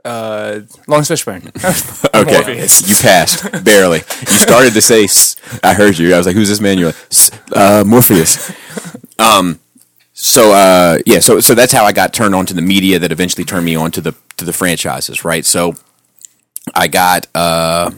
Uh, 0.06 0.62
Laurence 0.88 1.10
Fishburne. 1.10 1.52
Okay, 2.16 2.32
Morpheus. 2.32 2.88
you 2.90 2.96
passed 2.96 3.44
barely. 3.66 4.00
You 4.00 4.38
started 4.38 4.74
to 4.74 4.82
say, 4.82 5.04
"S-" 5.04 5.36
"I 5.64 5.74
heard 5.74 5.98
you." 5.98 6.14
I 6.14 6.18
was 6.18 6.26
like, 6.26 6.36
"Who's 6.36 6.48
this 6.50 6.62
man?" 6.62 6.78
You're 6.78 6.88
like, 6.90 7.06
"S- 7.12 7.32
uh, 7.54 7.84
"Morpheus." 7.86 8.52
Um, 9.20 9.60
so 10.14 10.52
uh, 10.54 11.00
yeah, 11.06 11.20
so 11.20 11.40
so 11.42 11.54
that's 11.54 11.74
how 11.74 11.84
I 11.86 11.92
got 11.92 12.14
turned 12.14 12.34
on 12.34 12.46
to 12.48 12.54
the 12.54 12.62
media 12.62 12.98
that 13.00 13.12
eventually 13.12 13.44
turned 13.46 13.66
me 13.66 13.76
on 13.76 13.92
to 13.92 14.02
the 14.02 14.14
to 14.38 14.46
the 14.46 14.54
franchises, 14.54 15.24
right? 15.26 15.46
So 15.46 15.76
I 16.74 16.88
got 16.88 17.28
uh, 17.36 17.92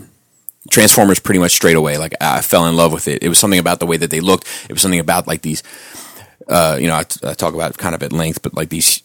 Transformers 0.70 1.20
pretty 1.20 1.40
much 1.40 1.52
straight 1.54 1.76
away. 1.76 1.98
Like 1.98 2.14
I 2.22 2.42
fell 2.42 2.68
in 2.68 2.76
love 2.76 2.94
with 2.94 3.08
it. 3.08 3.24
It 3.24 3.30
was 3.30 3.40
something 3.40 3.60
about 3.60 3.80
the 3.80 3.86
way 3.88 3.98
that 3.98 4.12
they 4.12 4.20
looked. 4.20 4.48
It 4.70 4.74
was 4.74 4.82
something 4.82 5.00
about 5.00 5.28
like 5.28 5.42
these. 5.42 5.64
Uh, 6.48 6.78
you 6.80 6.88
know, 6.88 6.96
I, 6.96 7.06
I 7.24 7.34
talk 7.34 7.54
about 7.54 7.78
kind 7.78 7.96
of 7.96 8.04
at 8.04 8.12
length, 8.14 8.42
but 8.42 8.54
like 8.54 8.70
these 8.70 9.02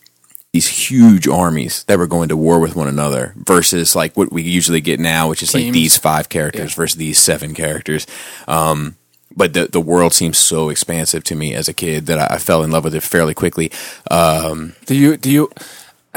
these 0.53 0.69
huge 0.69 1.29
armies 1.29 1.85
that 1.85 1.99
were 1.99 2.07
going 2.07 2.29
to 2.31 2.37
war 2.37 2.59
with 2.61 2.75
one 2.77 2.89
another 2.89 3.35
versus 3.37 3.95
like 3.95 4.17
what 4.17 4.33
we 4.33 4.43
usually 4.43 4.81
get 4.81 4.99
now, 5.01 5.29
which 5.29 5.43
is 5.43 5.55
like 5.55 5.73
these 5.73 5.97
five 5.99 6.29
characters 6.29 6.73
Yeah. 6.73 6.77
versus 6.77 6.97
these 6.97 7.19
seven 7.19 7.53
characters. 7.55 8.07
Um, 8.49 8.97
but 9.35 9.53
the 9.53 9.67
the 9.67 9.81
world 9.83 10.15
seems 10.15 10.39
so 10.39 10.71
expansive 10.71 11.25
to 11.25 11.35
me 11.35 11.55
as 11.55 11.69
a 11.69 11.75
kid 11.75 12.07
that 12.07 12.19
I, 12.19 12.35
I 12.37 12.39
fell 12.39 12.63
in 12.63 12.71
love 12.71 12.85
with 12.85 12.95
it 12.95 13.03
fairly 13.03 13.35
quickly. 13.35 13.71
Um, 14.11 14.75
Do 14.87 14.95
you 14.95 15.17
do 15.17 15.31
you? 15.31 15.51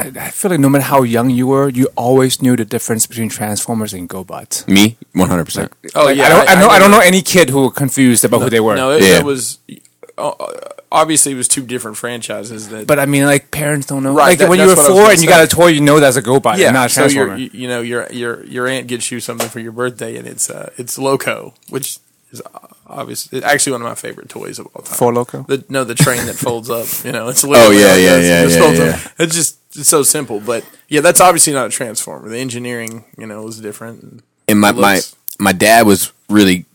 I, 0.00 0.26
I 0.26 0.30
feel 0.30 0.50
like 0.52 0.60
no 0.60 0.68
matter 0.68 0.84
how 0.84 1.02
young 1.02 1.28
you 1.30 1.46
were, 1.46 1.68
you 1.68 1.86
always 1.96 2.40
knew 2.42 2.56
the 2.56 2.64
difference 2.64 3.06
between 3.06 3.28
Transformers 3.28 3.92
and 3.92 4.08
GoBots. 4.08 4.66
me, 4.66 4.96
one 5.12 5.28
hundred 5.28 5.44
percent. 5.44 5.72
Oh 5.94 6.06
Like, 6.06 6.16
yeah, 6.16 6.26
I 6.26 6.28
don't, 6.30 6.48
I, 6.50 6.54
know, 6.60 6.68
I, 6.68 6.78
don't 6.78 6.90
know 6.90 7.00
any 7.00 7.22
kid 7.22 7.50
who 7.50 7.62
were 7.64 7.70
confused 7.70 8.24
about 8.24 8.42
who 8.42 8.50
they 8.50 8.60
were. 8.60 8.76
No, 8.76 8.92
it, 8.92 9.02
Yeah. 9.02 9.18
it 9.20 9.24
was 9.24 9.58
uh, 10.18 10.32
obviously 10.92 11.32
it 11.32 11.36
was 11.36 11.48
two 11.48 11.62
different 11.64 11.96
franchises 11.96 12.68
that. 12.70 12.86
but 12.86 12.98
I 12.98 13.06
mean, 13.06 13.24
like 13.24 13.50
parents 13.50 13.86
don't 13.86 14.02
know. 14.02 14.12
Right, 14.14 14.30
Like 14.30 14.38
that- 14.40 14.48
when 14.50 14.58
you 14.58 14.66
were 14.66 14.74
that's 14.74 14.88
what 14.88 14.90
I 14.90 14.90
was 14.90 14.96
four 14.98 15.02
gonna 15.04 15.12
and 15.14 15.22
you 15.22 15.28
got 15.28 15.44
a 15.44 15.48
toy, 15.48 15.66
you 15.68 15.80
know 15.80 16.00
that's 16.00 16.16
a 16.16 16.22
GoBot, 16.22 16.58
yeah, 16.58 16.66
and 16.68 16.74
not 16.74 16.86
a 16.86 16.88
so 16.90 17.00
your 17.06 17.26
Transformer. 17.26 17.36
you, 17.36 17.50
you 17.52 17.68
know 17.68 17.80
your 17.80 18.06
your 18.12 18.44
your 18.46 18.66
aunt 18.66 18.86
gets 18.86 19.10
you 19.10 19.20
something 19.20 19.48
for 19.48 19.60
your 19.60 19.72
birthday 19.72 20.16
and 20.16 20.26
it's 20.26 20.50
uh 20.50 20.70
it's 20.76 20.98
Loco, 20.98 21.54
which 21.68 21.98
is 22.32 22.42
obviously 22.86 23.42
actually 23.42 23.72
one 23.72 23.82
of 23.82 23.88
my 23.88 23.94
favorite 23.94 24.28
toys 24.28 24.58
of 24.58 24.66
all 24.74 24.82
time. 24.82 24.96
For 24.96 25.12
Loco? 25.12 25.42
the 25.44 25.64
no 25.68 25.84
the 25.84 25.94
train 25.94 26.26
that 26.26 26.34
folds 26.36 26.68
up. 26.70 26.86
You 27.04 27.12
know, 27.12 27.28
it's 27.28 27.44
literally 27.44 27.76
Oh, 27.76 27.80
yeah, 27.80 27.88
how 27.88 27.94
it 27.94 28.02
yeah, 28.02 28.18
yeah, 28.18 28.46
yeah, 28.46 28.84
yeah. 28.96 29.08
It's 29.18 29.34
just 29.34 29.58
it's 29.76 29.88
so 29.88 30.02
simple, 30.02 30.40
but 30.40 30.64
yeah, 30.88 31.00
that's 31.00 31.20
obviously 31.20 31.52
not 31.52 31.66
a 31.66 31.70
transformer. 31.70 32.28
The 32.28 32.38
engineering, 32.38 33.04
you 33.16 33.26
know, 33.26 33.42
was 33.42 33.60
different. 33.60 34.22
And 34.48 34.60
my, 34.60 34.72
my 34.72 35.00
my 35.38 35.52
dad 35.52 35.86
was 35.86 36.12
really 36.28 36.66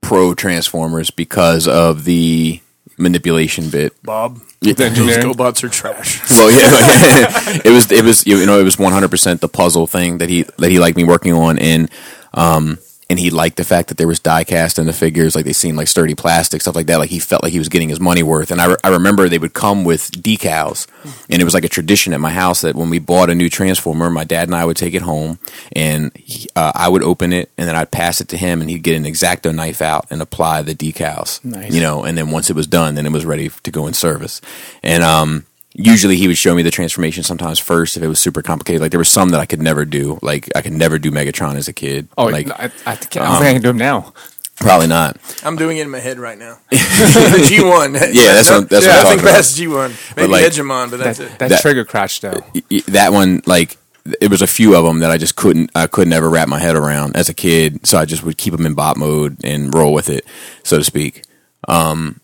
pro 0.00 0.34
Transformers 0.34 1.10
because 1.10 1.68
of 1.68 2.04
the 2.04 2.60
manipulation 2.96 3.70
bit. 3.70 3.92
Bob, 4.02 4.40
Yeah. 4.60 4.72
The 4.72 4.84
those 4.84 4.98
engineering. 4.98 5.34
GoBots 5.34 5.64
are 5.64 5.68
trash. 5.68 6.30
Well, 6.30 6.50
yeah, 6.50 7.60
it 7.64 7.70
was 7.70 7.90
it 7.90 8.04
was 8.04 8.26
you 8.26 8.44
know 8.46 8.58
it 8.58 8.64
was 8.64 8.78
one 8.78 8.92
hundred 8.92 9.10
percent 9.10 9.40
the 9.40 9.48
puzzle 9.48 9.86
thing 9.86 10.18
that 10.18 10.28
he 10.28 10.42
that 10.58 10.70
he 10.70 10.78
liked 10.78 10.96
me 10.96 11.04
working 11.04 11.32
on, 11.32 11.58
and 11.58 11.90
um 12.32 12.78
and 13.10 13.18
he 13.18 13.30
liked 13.30 13.56
the 13.56 13.64
fact 13.64 13.88
that 13.88 13.98
there 13.98 14.08
was 14.08 14.18
die 14.18 14.44
cast 14.44 14.78
in 14.78 14.86
the 14.86 14.92
figures, 14.92 15.34
like 15.34 15.44
they 15.44 15.52
seemed 15.52 15.76
like 15.76 15.88
sturdy 15.88 16.14
plastic 16.14 16.62
stuff 16.62 16.74
like 16.74 16.86
that. 16.86 16.98
Like 16.98 17.10
he 17.10 17.18
felt 17.18 17.42
like 17.42 17.52
he 17.52 17.58
was 17.58 17.68
getting 17.68 17.88
his 17.88 18.00
money 18.00 18.22
worth, 18.22 18.50
and 18.50 18.60
I, 18.60 18.66
re- 18.66 18.76
I 18.84 18.88
remember 18.90 19.28
they 19.28 19.38
would 19.38 19.52
come 19.54 19.84
with 19.84 20.10
decals, 20.12 20.86
and 21.30 21.40
it 21.40 21.44
was 21.44 21.54
like 21.54 21.64
a 21.64 21.68
tradition 21.68 22.12
at 22.12 22.20
my 22.20 22.30
house 22.30 22.62
that 22.62 22.74
when 22.76 22.90
we 22.90 22.98
bought 22.98 23.30
a 23.30 23.34
new 23.34 23.48
transformer, 23.50 24.10
my 24.10 24.24
dad 24.24 24.48
and 24.48 24.54
I 24.54 24.64
would 24.64 24.76
take 24.76 24.94
it 24.94 25.02
home, 25.02 25.38
and 25.74 26.10
he, 26.16 26.48
uh, 26.56 26.72
I 26.74 26.88
would 26.88 27.02
open 27.02 27.32
it, 27.32 27.50
and 27.58 27.68
then 27.68 27.76
I'd 27.76 27.90
pass 27.90 28.20
it 28.20 28.28
to 28.28 28.36
him, 28.36 28.60
and 28.60 28.70
he'd 28.70 28.82
get 28.82 28.96
an 28.96 29.04
exacto 29.04 29.54
knife 29.54 29.82
out 29.82 30.06
and 30.10 30.22
apply 30.22 30.62
the 30.62 30.74
decals, 30.74 31.44
Nice. 31.44 31.72
you 31.72 31.80
know, 31.80 32.04
and 32.04 32.16
then 32.16 32.30
once 32.30 32.48
it 32.50 32.56
was 32.56 32.66
done, 32.66 32.94
then 32.94 33.06
it 33.06 33.12
was 33.12 33.24
ready 33.26 33.50
to 33.64 33.70
go 33.70 33.86
in 33.86 33.94
service, 33.94 34.40
and 34.82 35.02
um 35.02 35.46
usually 35.74 36.16
he 36.16 36.26
would 36.28 36.38
show 36.38 36.54
me 36.54 36.62
the 36.62 36.70
transformation 36.70 37.22
sometimes 37.22 37.58
first 37.58 37.96
if 37.96 38.02
it 38.02 38.08
was 38.08 38.18
super 38.20 38.42
complicated. 38.42 38.80
Like 38.80 38.90
there 38.92 39.00
were 39.00 39.04
some 39.04 39.30
that 39.30 39.40
I 39.40 39.46
could 39.46 39.60
never 39.60 39.84
do. 39.84 40.18
Like 40.22 40.48
I 40.56 40.62
could 40.62 40.72
never 40.72 40.98
do 40.98 41.10
Megatron 41.10 41.56
as 41.56 41.68
a 41.68 41.72
kid. 41.72 42.08
oh, 42.16 42.26
like 42.26 42.48
I, 42.50 42.64
I, 42.86 42.94
think, 42.96 43.16
I 43.16 43.24
don't 43.26 43.38
think 43.38 43.48
I 43.48 43.52
can 43.54 43.62
do 43.62 43.70
him 43.70 43.78
now. 43.78 44.12
probably 44.56 44.86
not. 44.86 45.16
I'm 45.44 45.56
doing 45.56 45.78
it 45.78 45.82
in 45.82 45.90
my 45.90 45.98
head 45.98 46.18
right 46.18 46.38
now. 46.38 46.58
the 46.70 46.76
G1. 46.76 47.94
Yeah, 48.14 48.34
that's 48.34 48.50
what- 48.50 48.68
that's 48.70 48.86
what 48.86 48.94
I'm 48.94 49.02
Nothing 49.02 49.18
talking 49.18 49.20
about. 49.20 49.34
past 49.34 49.58
G1. 49.58 50.16
Maybe 50.16 50.32
like- 50.32 50.44
Hegemon, 50.44 50.90
but 50.90 50.98
that's 51.00 51.18
That, 51.18 51.24
it. 51.32 51.38
that, 51.40 51.48
That- 51.50 51.60
trigger 51.60 51.84
crouch 51.84 52.20
though. 52.20 52.40
Y- 52.54 52.62
y- 52.70 52.80
That 52.88 53.12
one, 53.12 53.42
like 53.46 53.76
it 54.20 54.30
was 54.30 54.42
a 54.42 54.46
few 54.46 54.76
of 54.76 54.84
them 54.84 55.00
that 55.00 55.10
I 55.10 55.16
just 55.18 55.34
couldn't. 55.34 55.70
I 55.74 55.86
could 55.88 56.06
never 56.06 56.28
wrap 56.30 56.46
my 56.46 56.58
head 56.60 56.76
around 56.76 57.16
as 57.16 57.28
a 57.28 57.34
kid. 57.34 57.86
So 57.86 57.98
I 57.98 58.04
just 58.04 58.22
would 58.22 58.36
keep 58.38 58.52
them 58.54 58.66
in 58.66 58.74
bot 58.74 58.96
mode 58.98 59.38
and 59.42 59.74
roll 59.74 59.92
with 59.94 60.08
it, 60.10 60.24
so 60.62 60.76
to 60.78 60.84
speak. 60.84 61.24
Um, 61.66 62.20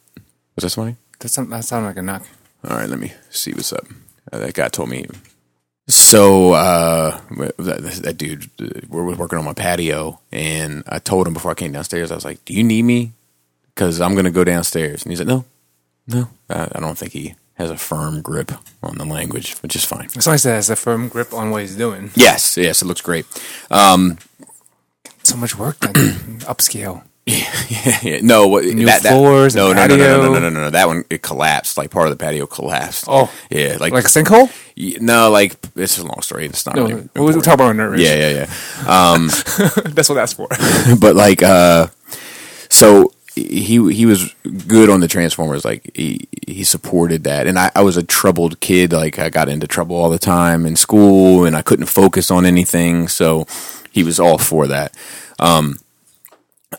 was 0.55 0.63
that 0.65 0.71
somebody? 0.71 0.97
That 1.21 1.29
sound, 1.31 1.51
that 1.53 1.65
sounded 1.65 1.89
like 1.89 1.97
a 1.97 2.03
knock. 2.03 2.27
All 2.69 2.77
right, 2.77 2.89
let 2.89 2.99
me 2.99 3.13
see 3.31 3.53
what's 3.53 3.73
up. 3.73 3.87
Uh, 4.33 4.39
that 4.39 4.55
guy 4.55 4.69
told 4.69 4.91
me. 4.91 5.07
So 5.89 6.53
uh, 6.53 7.21
that, 7.59 8.01
that 8.05 8.17
dude, 8.17 8.49
uh, 8.61 8.81
we're 8.89 9.15
working 9.17 9.39
on 9.39 9.45
my 9.45 9.55
patio, 9.55 10.21
and 10.31 10.85
I 10.87 10.99
told 10.99 11.27
him 11.27 11.35
before 11.35 11.51
I 11.51 11.55
came 11.55 11.73
downstairs, 11.73 12.13
I 12.13 12.15
was 12.15 12.25
like, 12.25 12.45
"Do 12.45 12.55
you 12.55 12.63
need 12.63 12.83
me? 12.83 13.13
Because 13.75 14.01
I'm 14.01 14.15
gonna 14.15 14.31
go 14.31 14.45
downstairs." 14.45 15.03
And 15.03 15.11
he's 15.11 15.19
like, 15.19 15.29
"No, 15.29 15.45
no, 16.07 16.29
I, 16.49 16.69
I 16.73 16.81
don't 16.81 16.97
think 16.97 17.13
he 17.13 17.35
has 17.55 17.71
a 17.71 17.77
firm 17.77 18.23
grip 18.23 18.53
on 18.83 18.99
the 18.99 19.05
language, 19.05 19.55
which 19.63 19.75
is 19.75 19.85
fine." 19.85 20.09
As 20.17 20.27
long 20.27 20.35
as 20.35 20.47
it 20.47 20.51
has 20.51 20.71
a 20.71 20.77
firm 20.77 21.09
grip 21.09 21.35
on 21.35 21.51
what 21.51 21.63
he's 21.63 21.77
doing. 21.77 22.11
Yes, 22.15 22.57
yes, 22.57 22.83
it 22.83 22.87
looks 22.87 23.01
great. 23.01 23.27
So 25.23 25.37
much 25.37 25.57
work 25.57 25.79
done. 25.81 25.93
Upscale. 26.47 27.05
Yeah, 28.03 28.21
no, 28.23 28.47
what, 28.49 28.65
New 28.65 28.87
that, 28.87 29.03
that, 29.03 29.13
floors 29.13 29.55
no, 29.55 29.73
no, 29.73 29.87
no, 29.87 29.97
no, 29.97 30.07
no, 30.23 30.33
no, 30.33 30.39
no, 30.39 30.49
no, 30.51 30.61
no, 30.63 30.71
That 30.71 30.87
one 30.87 31.05
it 31.11 31.23
collapsed. 31.23 31.77
Like 31.79 31.91
part 31.91 32.07
of 32.09 32.11
the 32.17 32.23
patio 32.23 32.47
collapsed. 32.47 33.05
Oh. 33.09 33.33
yeah, 33.51 33.77
like, 33.81 33.93
Like 33.93 34.05
a 34.05 34.09
sinkhole? 34.09 34.51
no, 35.01 35.31
like 35.31 35.57
it's 35.77 35.99
a 35.99 36.05
long 36.07 36.21
story. 36.23 36.47
It's 36.47 36.67
not 36.67 36.77
No, 36.77 36.87
really. 36.87 37.09
we'll 37.15 37.41
talk 37.41 37.55
about 37.55 37.75
nervous. 37.77 38.01
Yeah, 38.01 38.15
yeah, 38.15 38.31
yeah. 38.31 38.47
That's 39.87 40.09
what 40.09 40.15
that's 40.17 40.33
for. 40.33 40.49
but 41.01 41.15
like 41.17 41.43
uh 41.43 41.89
so 42.69 43.13
he 43.35 43.93
he 43.93 44.07
was 44.07 44.35
good 44.67 44.91
on 44.91 45.01
the 45.01 45.09
transformers 45.09 45.65
like 45.65 45.91
he 45.95 46.29
he 46.47 46.65
supported 46.65 47.25
that 47.25 47.47
and 47.47 47.59
I, 47.59 47.71
I 47.75 47.83
was 47.83 47.97
a 47.97 48.03
troubled 48.03 48.61
kid 48.61 48.93
like 48.93 49.19
i 49.19 49.29
got 49.31 49.49
into 49.49 49.67
trouble 49.67 49.97
all 49.97 50.11
the 50.11 50.19
time 50.19 50.67
in 50.67 50.75
school 50.77 51.45
and 51.45 51.55
i 51.57 51.63
couldn't 51.63 51.87
focus 51.87 52.31
on 52.31 52.45
anything 52.45 53.09
so 53.09 53.47
he 53.93 54.03
was 54.03 54.19
all 54.19 54.37
for 54.37 54.67
that 54.67 54.95
um 55.39 55.77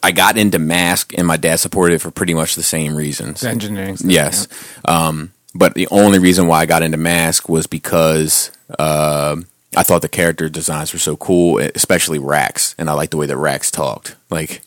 i 0.03 0.11
got 0.11 0.37
into 0.37 0.59
mask 0.59 1.13
and 1.17 1.27
my 1.27 1.37
dad 1.37 1.57
supported 1.59 1.95
it 1.95 1.99
for 1.99 2.11
pretty 2.11 2.33
much 2.33 2.55
the 2.55 2.63
same 2.63 2.95
reasons 2.95 3.41
The 3.41 3.49
engineering 3.49 3.97
stuff, 3.97 4.11
yes 4.11 4.47
um 4.85 5.33
but 5.53 5.73
the 5.73 5.87
only 5.91 6.19
reason 6.19 6.47
why 6.47 6.59
i 6.61 6.65
got 6.65 6.83
into 6.83 6.97
mask 6.97 7.49
was 7.49 7.67
because 7.67 8.51
um 8.79 9.45
I 9.75 9.83
thought 9.83 10.01
the 10.01 10.09
character 10.09 10.49
designs 10.49 10.91
were 10.91 10.99
so 10.99 11.15
cool, 11.15 11.59
especially 11.59 12.19
Rax, 12.19 12.75
and 12.77 12.89
I 12.89 12.93
liked 12.93 13.11
the 13.11 13.17
way 13.17 13.25
that 13.27 13.37
Rax 13.37 13.71
talked. 13.71 14.17
Like, 14.29 14.61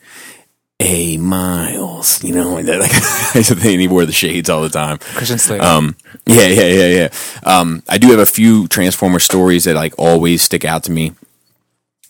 "Hey, 0.79 1.19
Miles," 1.19 2.25
you 2.25 2.33
know, 2.35 2.57
and 2.57 2.67
that, 2.69 2.81
like, 2.81 3.45
and 3.51 3.81
he 3.81 3.87
wore 3.87 4.07
the 4.07 4.13
shades 4.13 4.49
all 4.49 4.63
the 4.63 4.71
time. 4.71 4.97
Christian 4.99 5.37
Slater. 5.37 5.63
Um, 5.63 5.95
yeah, 6.25 6.47
yeah, 6.47 6.69
yeah, 6.69 6.87
yeah. 6.87 7.09
Um, 7.43 7.83
I 7.87 7.99
do 7.99 8.09
have 8.13 8.19
a 8.19 8.25
few 8.25 8.67
Transformer 8.69 9.19
stories 9.19 9.65
that 9.65 9.75
like 9.75 9.93
always 9.99 10.41
stick 10.41 10.65
out 10.65 10.85
to 10.85 10.91
me. 10.91 11.13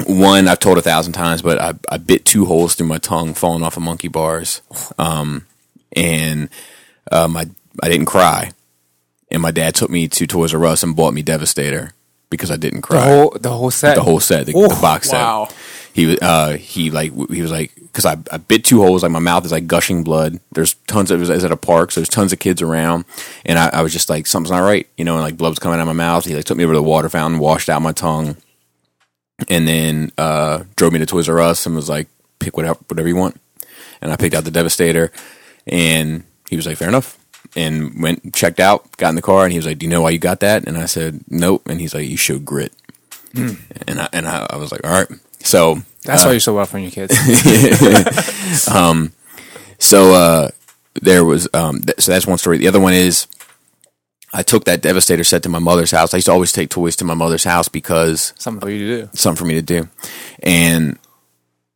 One 0.07 0.49
I've 0.49 0.59
told 0.59 0.77
a 0.77 0.83
thousand 0.83 1.13
times, 1.13 1.41
but 1.41 1.61
I, 1.61 1.75
I 1.89 1.99
bit 1.99 2.25
two 2.25 2.47
holes 2.47 2.75
through 2.75 2.89
my 2.89 2.99
tongue 2.99 3.33
falling 3.33 3.63
off 3.63 3.77
of 3.77 3.83
monkey 3.85 4.09
bars, 4.09 4.61
um, 4.99 5.47
and 5.95 6.49
um, 7.13 7.37
I 7.37 7.47
I 7.83 7.89
didn't 7.89 8.07
cry, 8.07 8.51
and 9.31 9.41
my 9.41 9.53
dad 9.53 9.77
took 9.77 9.91
me 9.91 10.09
to 10.09 10.27
Toys 10.27 10.53
R 10.53 10.65
Us 10.67 10.83
and 10.83 10.97
bought 10.97 11.15
me 11.15 11.23
Devastator 11.23 11.93
because 12.29 12.51
I 12.51 12.57
didn't 12.57 12.83
cry. 12.83 12.99
the 12.99 13.15
whole 13.15 13.37
the 13.41 13.51
whole 13.51 13.71
set. 13.71 13.95
the 13.95 14.03
whole 14.03 14.19
set, 14.21 14.47
the, 14.47 14.57
Ooh, 14.57 14.69
the 14.69 14.79
box 14.81 15.11
set. 15.11 15.23
wow. 15.23 15.49
He 15.93 16.07
was, 16.07 16.19
uh, 16.21 16.57
he 16.57 16.91
like, 16.91 17.13
he 17.31 17.41
was 17.41 17.53
like, 17.53 17.73
because 17.77 18.05
I, 18.05 18.17
I 18.33 18.39
bit 18.39 18.65
two 18.65 18.83
holes, 18.83 19.05
like 19.05 19.13
my 19.13 19.21
mouth 19.21 19.45
is 19.45 19.53
like 19.53 19.69
gushing 19.69 20.03
blood. 20.03 20.41
There's 20.51 20.75
tons 20.89 21.13
of, 21.13 21.19
it 21.19 21.21
was, 21.21 21.31
it 21.31 21.35
was 21.35 21.45
at 21.45 21.53
a 21.53 21.57
park, 21.57 21.93
so 21.93 22.01
there's 22.01 22.09
tons 22.09 22.33
of 22.33 22.41
kids 22.41 22.61
around, 22.61 23.05
and 23.47 23.61
I, 23.61 23.69
I 23.69 23.83
was 23.83 23.93
just 23.93 24.11
like, 24.11 24.27
something's 24.27 24.51
not 24.51 24.59
right, 24.59 24.89
you 24.97 25.05
know, 25.05 25.15
and 25.15 25.23
like 25.23 25.37
blood's 25.37 25.61
coming 25.61 25.79
out 25.79 25.83
of 25.83 25.87
my 25.87 25.93
mouth. 25.93 26.25
He 26.25 26.35
like 26.35 26.47
took 26.47 26.59
me 26.59 26.65
over 26.65 26.73
to 26.73 26.79
the 26.81 26.83
water 26.83 27.09
fountain, 27.09 27.39
washed 27.39 27.69
out 27.69 27.81
my 27.81 27.93
tongue, 27.93 28.37
and 29.49 29.66
then 29.66 30.11
uh, 30.18 30.64
drove 30.77 30.92
me 30.92 30.99
to 30.99 31.07
Toys 31.07 31.29
R 31.29 31.40
Us 31.40 31.66
and 31.66 31.75
was 31.75 31.88
like, 31.88 32.09
pick 32.38 32.56
whatever, 32.56 32.79
whatever 32.88 33.09
you 33.09 33.17
want, 33.17 33.40
and 34.00 34.13
I 34.13 34.17
picked 34.17 34.35
out 34.35 34.44
the 34.44 34.50
Devastator, 34.50 35.13
and 35.67 36.25
he 36.48 36.56
was 36.56 36.67
like, 36.67 36.77
fair 36.77 36.88
enough. 36.88 37.19
And 37.56 38.02
went 38.02 38.35
checked 38.35 38.59
out, 38.59 38.96
got 38.96 39.11
in 39.11 39.15
the 39.15 39.23
car, 39.23 39.44
and 39.44 39.52
he 39.52 39.59
was 39.59 39.67
like, 39.67 39.79
"Do 39.79 39.87
you 39.87 39.90
know 39.90 40.00
why 40.02 40.11
you 40.11 40.19
got 40.19 40.40
that?" 40.40 40.67
And 40.67 40.77
I 40.77 40.87
said, 40.87 41.21
"Nope." 41.29 41.69
And 41.69 41.81
he's 41.81 41.94
like, 41.94 42.09
"You 42.09 42.17
showed 42.17 42.44
grit." 42.44 42.73
and 43.35 44.00
I 44.00 44.09
and 44.13 44.27
I, 44.29 44.46
I 44.50 44.56
was 44.56 44.73
like, 44.73 44.85
all 44.85 44.92
right. 44.92 45.09
So 45.40 45.83
That's 46.04 46.25
why 46.25 46.33
you're 46.33 46.40
so 46.40 46.54
well 46.54 46.67
from 46.67 46.81
your 46.81 46.90
kids. 46.90 47.15
um, 48.69 49.13
so 49.79 50.15
uh, 50.15 50.48
there 51.00 51.25
was 51.25 51.48
um, 51.54 51.81
th- 51.81 52.00
so 52.00 52.13
that's 52.13 52.27
one 52.27 52.38
story. 52.38 52.59
The 52.59 52.69
other 52.69 52.81
one 52.81 52.94
is 52.94 53.27
I 54.35 54.43
took 54.43 54.65
that 54.65 54.83
Devastator 54.83 55.25
set 55.25 55.45
to 55.45 55.49
my 55.49 55.61
mother's 55.61 55.93
house. 55.93 56.13
I 56.13 56.19
used 56.19 56.27
to 56.27 56.33
always 56.33 56.53
take 56.53 56.69
toys 56.69 56.97
to 56.97 57.05
my 57.05 57.15
mother's 57.15 57.45
house 57.45 57.69
because 57.69 58.33
Something 58.37 58.61
for 58.61 58.71
you 58.71 58.87
to 58.87 59.03
do. 59.03 59.11
something 59.15 59.39
for 59.39 59.47
me 59.47 59.55
to 59.55 59.63
do, 59.63 59.89
and 60.43 60.99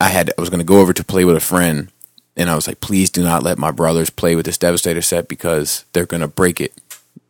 I 0.00 0.08
had 0.08 0.30
I 0.36 0.40
was 0.40 0.50
going 0.50 0.60
to 0.60 0.64
go 0.64 0.80
over 0.80 0.92
to 0.92 1.04
play 1.04 1.24
with 1.24 1.36
a 1.36 1.40
friend, 1.40 1.90
and 2.36 2.50
I 2.50 2.54
was 2.54 2.66
like, 2.66 2.80
please 2.80 3.10
do 3.10 3.22
not 3.22 3.42
let 3.42 3.58
my 3.58 3.70
brothers 3.70 4.10
play 4.10 4.36
with 4.36 4.44
this 4.44 4.58
Devastator 4.58 5.02
set 5.02 5.28
because 5.28 5.84
they're 5.92 6.06
going 6.06 6.20
to 6.20 6.28
break 6.28 6.60
it. 6.60 6.74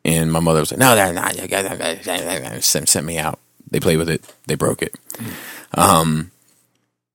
And 0.05 0.33
my 0.33 0.41
mother 0.41 0.61
was 0.61 0.73
like, 0.73 0.81
no, 0.81 0.95
they're 0.95 1.13
not. 1.13 1.37
Sent, 2.65 2.89
sent 2.89 3.05
me 3.05 3.19
out 3.19 3.39
they 3.71 3.81
played 3.81 3.99
with 3.99 4.09
it, 4.09 4.25
they 4.47 4.55
broke 4.55 4.83
it. 4.83 4.95
Um, 5.75 6.31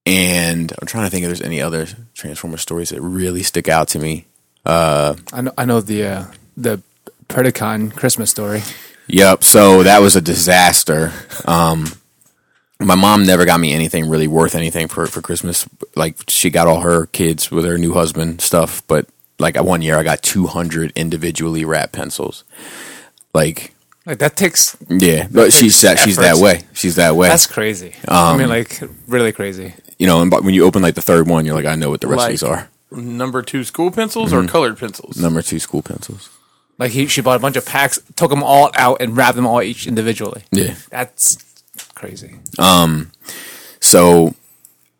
and 0.05 0.72
I'm 0.80 0.88
trying 0.88 1.05
to 1.05 1.09
think 1.09 1.24
if 1.24 1.30
there's 1.30 1.41
any 1.41 1.61
other 1.61 1.88
Transformer 2.14 2.57
stories 2.57 2.89
that 2.89 3.01
really 3.01 3.43
stick 3.43 3.68
out 3.68 3.88
to 3.89 3.99
me. 3.99 4.26
I 5.34 5.41
know, 5.41 5.53
I 5.57 5.66
know 5.66 5.82
the 5.82 6.03
uh, 6.05 6.26
the 6.55 6.82
Predacon 7.34 7.95
Christmas 7.95 8.29
story. 8.29 8.61
Yep. 9.07 9.43
So 9.43 9.84
that 9.84 9.99
was 10.01 10.15
a 10.15 10.21
disaster. 10.21 11.11
Um, 11.45 11.88
my 12.79 12.95
mom 12.95 13.25
never 13.25 13.45
got 13.45 13.59
me 13.59 13.73
anything 13.73 14.07
really 14.09 14.27
worth 14.27 14.55
anything 14.55 14.88
for 14.88 15.07
for 15.07 15.21
Christmas. 15.21 15.67
Like 15.95 16.15
she 16.27 16.49
got 16.49 16.67
all 16.67 16.81
her 16.81 17.07
kids 17.07 17.49
with 17.51 17.65
her 17.65 17.77
new 17.77 17.93
husband 17.93 18.41
stuff, 18.41 18.81
but 18.88 19.07
like 19.39 19.59
one 19.61 19.81
year 19.81 19.97
I 19.97 20.03
got 20.03 20.21
200 20.21 20.91
individually 20.95 21.65
wrapped 21.65 21.93
pencils. 21.93 22.43
Like 23.34 23.73
Like 24.05 24.19
that 24.19 24.36
takes 24.36 24.77
yeah, 24.89 25.27
but 25.31 25.51
she's 25.53 25.79
that 25.81 25.99
she's 25.99 26.17
that 26.17 26.38
way. 26.38 26.61
She's 26.73 26.95
that 26.95 27.15
way. 27.15 27.27
that's 27.29 27.47
crazy. 27.47 27.95
Um, 28.07 28.17
I 28.17 28.38
mean, 28.38 28.49
like 28.49 28.79
really 29.07 29.31
crazy. 29.31 29.73
you 29.97 30.07
know, 30.07 30.21
and 30.21 30.31
when 30.31 30.53
you 30.53 30.65
open 30.65 30.81
like 30.81 30.95
the 30.95 31.01
third 31.01 31.27
one, 31.27 31.45
you're 31.45 31.55
like, 31.55 31.65
I 31.65 31.75
know 31.75 31.89
what 31.89 32.01
the 32.01 32.07
rest 32.07 32.23
of 32.25 32.29
these 32.29 32.43
are. 32.43 32.69
Number 32.91 33.41
two 33.41 33.63
school 33.63 33.91
pencils 33.91 34.31
Mm-hmm. 34.31 34.45
or 34.45 34.47
colored 34.47 34.77
pencils? 34.77 35.17
Number 35.17 35.41
two 35.41 35.59
school 35.59 35.81
pencils. 35.81 36.29
Like 36.80 36.91
he, 36.91 37.07
she 37.07 37.21
bought 37.21 37.36
a 37.38 37.39
bunch 37.39 37.55
of 37.55 37.65
packs, 37.65 37.99
took 38.15 38.30
them 38.30 38.43
all 38.43 38.71
out, 38.76 39.01
and 39.01 39.15
wrapped 39.15 39.36
them 39.36 39.45
all 39.45 39.61
each 39.61 39.86
individually. 39.88 40.43
Yeah. 40.51 40.76
That's 40.89 41.38
crazy. 41.95 42.36
Um, 42.59 43.11
So 43.80 44.34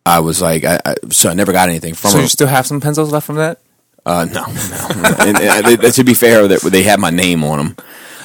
I 0.06 0.20
was 0.20 0.40
like, 0.42 0.64
I, 0.64 0.78
I 0.84 0.94
so 1.10 1.30
I 1.30 1.34
never 1.34 1.52
got 1.52 1.68
anything 1.68 1.94
from 1.94 2.10
So 2.10 2.16
her. 2.18 2.22
you 2.22 2.28
still 2.28 2.46
have 2.46 2.66
some 2.66 2.80
pencils 2.80 3.10
left 3.12 3.26
from 3.26 3.36
that? 3.36 3.58
Uh, 4.06 4.26
no, 4.30 4.44
no. 4.46 5.14
and, 5.20 5.38
and, 5.38 5.84
uh, 5.84 5.90
to 5.90 6.04
be 6.04 6.12
fair, 6.14 6.46
that 6.46 6.60
they 6.60 6.82
had 6.82 7.00
my 7.00 7.08
name 7.10 7.42
on 7.42 7.58
them, 7.58 7.76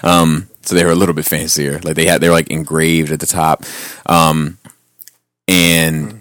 um, 0.04 0.50
so 0.62 0.76
they 0.76 0.84
were 0.84 0.92
a 0.92 0.96
little 0.96 1.16
bit 1.16 1.24
fancier. 1.26 1.80
Like 1.80 1.96
they 1.96 2.06
had, 2.06 2.20
they 2.20 2.28
were 2.28 2.36
like 2.36 2.50
engraved 2.52 3.12
at 3.14 3.22
the 3.22 3.26
top. 3.26 3.64
Um, 4.06 4.58
and 5.48 6.19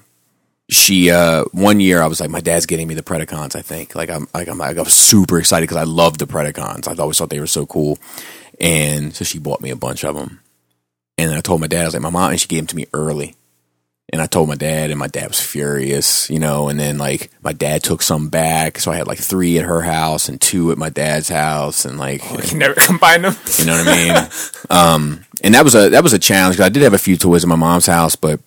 she, 0.71 1.11
uh, 1.11 1.45
one 1.53 1.81
year, 1.81 2.03
I 2.03 2.07
was 2.07 2.21
like, 2.21 2.31
my 2.31 2.41
dad's 2.41 2.67
getting 2.67 2.87
me 2.87 2.95
the 2.95 3.03
Predacons. 3.03 3.57
I 3.57 3.63
think, 3.63 3.95
like, 3.95 4.11
I'm, 4.11 4.29
like, 4.35 4.49
I'm, 4.49 4.59
like, 4.59 4.77
I 4.77 4.83
was 4.83 4.93
super 4.93 5.39
excited 5.39 5.65
because 5.65 5.79
I 5.79 5.85
loved 5.85 6.19
the 6.19 6.27
Predacons. 6.27 6.87
I 6.89 7.01
always 7.01 7.19
thought 7.19 7.31
they 7.31 7.41
were 7.41 7.47
so 7.47 7.65
cool, 7.67 7.99
and 8.61 9.15
so 9.15 9.25
she 9.25 9.39
bought 9.39 9.61
me 9.61 9.71
a 9.71 9.77
bunch 9.77 10.05
of 10.05 10.15
them. 10.15 10.41
And 11.17 11.33
I 11.33 11.41
told 11.41 11.61
my 11.61 11.67
dad, 11.67 11.83
I 11.83 11.85
was 11.87 11.95
like, 11.95 12.03
my 12.03 12.11
mom, 12.11 12.31
and 12.31 12.41
she 12.41 12.49
gave 12.49 12.61
them 12.61 12.67
to 12.69 12.77
me 12.77 12.87
early. 12.93 13.35
And 14.11 14.23
I 14.23 14.27
told 14.27 14.49
my 14.49 14.55
dad, 14.55 14.91
and 14.91 14.99
my 14.99 15.07
dad 15.07 15.29
was 15.29 15.41
furious, 15.41 16.31
you 16.31 16.39
know. 16.39 16.69
And 16.69 16.81
then 16.81 16.97
like 16.97 17.31
my 17.43 17.53
dad 17.53 17.83
took 17.83 18.01
some 18.01 18.31
back, 18.31 18.79
so 18.79 18.91
I 18.91 18.97
had 18.97 19.07
like 19.07 19.19
three 19.19 19.59
at 19.59 19.67
her 19.67 19.83
house 19.83 20.31
and 20.31 20.41
two 20.41 20.73
at 20.73 20.79
my 20.79 20.89
dad's 20.89 21.29
house, 21.29 21.85
and 21.85 21.99
like 21.99 22.23
You 22.33 22.39
can 22.39 22.59
never 22.59 22.75
combine 22.75 23.21
them. 23.21 23.37
you 23.59 23.67
know 23.67 23.77
what 23.77 23.87
I 23.87 23.97
mean. 23.97 24.31
um, 24.71 25.25
and 25.43 25.55
that 25.55 25.63
was 25.63 25.75
a 25.75 25.91
that 25.91 26.03
was 26.03 26.15
a 26.15 26.19
challenge 26.19 26.57
because 26.57 26.65
I 26.65 26.71
did 26.71 26.85
have 26.85 26.95
a 26.95 26.99
few 26.99 27.19
toys 27.19 27.45
at 27.45 27.49
my 27.51 27.57
mom's 27.57 27.85
house, 27.85 28.17
but 28.17 28.41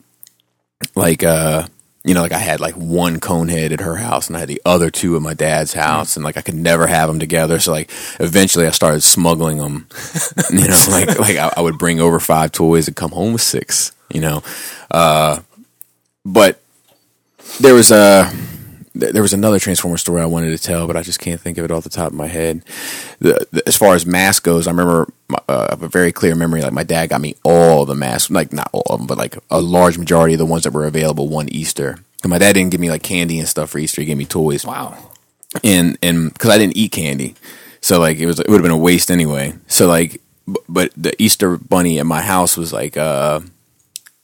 like 0.96 1.24
uh, 1.24 1.68
you 2.04 2.16
know, 2.16 2.22
like 2.22 2.32
I 2.32 2.39
had 2.39 2.60
like 2.60 2.74
one 2.76 3.20
cone 3.20 3.47
head 3.47 3.72
at 3.72 3.82
her 3.82 3.95
house, 3.95 4.28
and 4.28 4.36
I 4.36 4.39
had 4.39 4.49
the 4.49 4.62
other 4.66 4.89
two 4.89 5.16
at 5.16 5.22
my 5.22 5.36
dad's 5.36 5.74
house, 5.74 6.16
and 6.16 6.26
like 6.26 6.36
I 6.36 6.41
could 6.41 6.56
never 6.56 6.88
have 6.88 7.08
them 7.08 7.20
together. 7.20 7.60
So 7.60 7.72
like 7.72 7.91
eventually, 8.20 8.66
I 8.66 8.72
started 8.72 9.02
smuggling 9.02 9.58
them. 9.58 9.88
you 10.52 10.68
know, 10.68 10.86
like 10.89 11.20
like 11.20 11.38
I, 11.38 11.54
I 11.58 11.62
would 11.62 11.78
bring 11.78 11.99
over 11.99 12.20
five 12.20 12.52
toys 12.52 12.88
and 12.88 12.97
come 12.97 13.12
home 13.12 13.34
with 13.34 13.43
six. 13.43 13.91
You 14.12 14.22
know, 14.22 14.43
uh, 14.89 15.41
but 16.26 16.62
there 17.60 17.76
was 17.76 17.91
a 17.91 18.32
th- 19.00 19.14
there 19.14 19.22
was 19.22 19.34
another 19.34 19.60
Transformer 19.60 19.98
story 19.98 20.22
I 20.22 20.26
wanted 20.26 20.50
to 20.58 20.58
tell, 20.64 20.88
but 20.88 20.96
I 20.98 21.02
just 21.02 21.20
can't 21.20 21.39
think 21.42 21.58
of 21.58 21.66
it 21.66 21.72
off 21.72 21.84
the 21.84 21.89
top 21.89 22.08
of 22.08 22.14
my 22.14 22.28
head. 22.28 22.64
The, 23.20 23.46
the, 23.52 23.64
as 23.68 23.76
far 23.78 23.96
as 23.96 24.06
masks 24.06 24.39
goes, 24.42 24.68
I 24.68 24.72
remember 24.72 25.12
uh, 25.48 25.68
I 25.70 25.72
have 25.72 25.84
a 25.84 25.88
very 25.88 26.12
clear 26.12 26.36
memory. 26.36 26.62
Like 26.62 26.74
my 26.74 26.84
dad 26.84 27.10
got 27.10 27.22
me 27.22 27.36
all 27.44 27.86
the 27.86 27.96
masks, 27.96 28.30
like 28.32 28.52
not 28.54 28.70
all 28.74 28.84
of 28.89 29.00
them, 29.00 29.08
but 29.08 29.18
like 29.18 29.38
a 29.50 29.62
large 29.62 29.98
majority 29.98 30.34
of 30.36 30.39
the 30.39 30.46
ones 30.46 30.64
that 30.64 30.74
were 30.74 30.86
available 30.86 31.28
one 31.28 31.50
Easter. 31.50 32.00
And 32.24 32.30
my 32.30 32.38
dad 32.38 32.54
didn't 32.54 32.72
give 32.72 32.80
me 32.82 32.89
like 32.89 33.04
candy 33.04 33.39
and 33.39 33.48
stuff 33.48 33.72
for 33.72 33.80
Easter; 33.80 34.02
he 34.02 34.06
gave 34.08 34.18
me 34.18 34.26
toys 34.26 34.66
Wow. 34.66 34.96
and 35.64 35.98
and 36.04 36.32
because 36.32 36.50
I 36.52 36.58
didn't 36.58 36.78
eat 36.78 36.92
candy, 36.92 37.36
so 37.82 38.00
like 38.00 38.18
it 38.20 38.26
was 38.28 38.39
it 38.39 38.48
would 38.48 38.58
have 38.58 38.64
been 38.64 38.72
a 38.72 38.78
waste 38.78 39.10
anyway. 39.10 39.54
So 39.68 39.88
like, 39.88 40.22
b- 40.46 40.56
but 40.70 40.92
the 40.96 41.20
Easter 41.22 41.58
bunny 41.58 41.98
at 42.00 42.06
my 42.06 42.22
house 42.22 42.56
was 42.58 42.72
like 42.72 42.96
uh, 42.96 43.39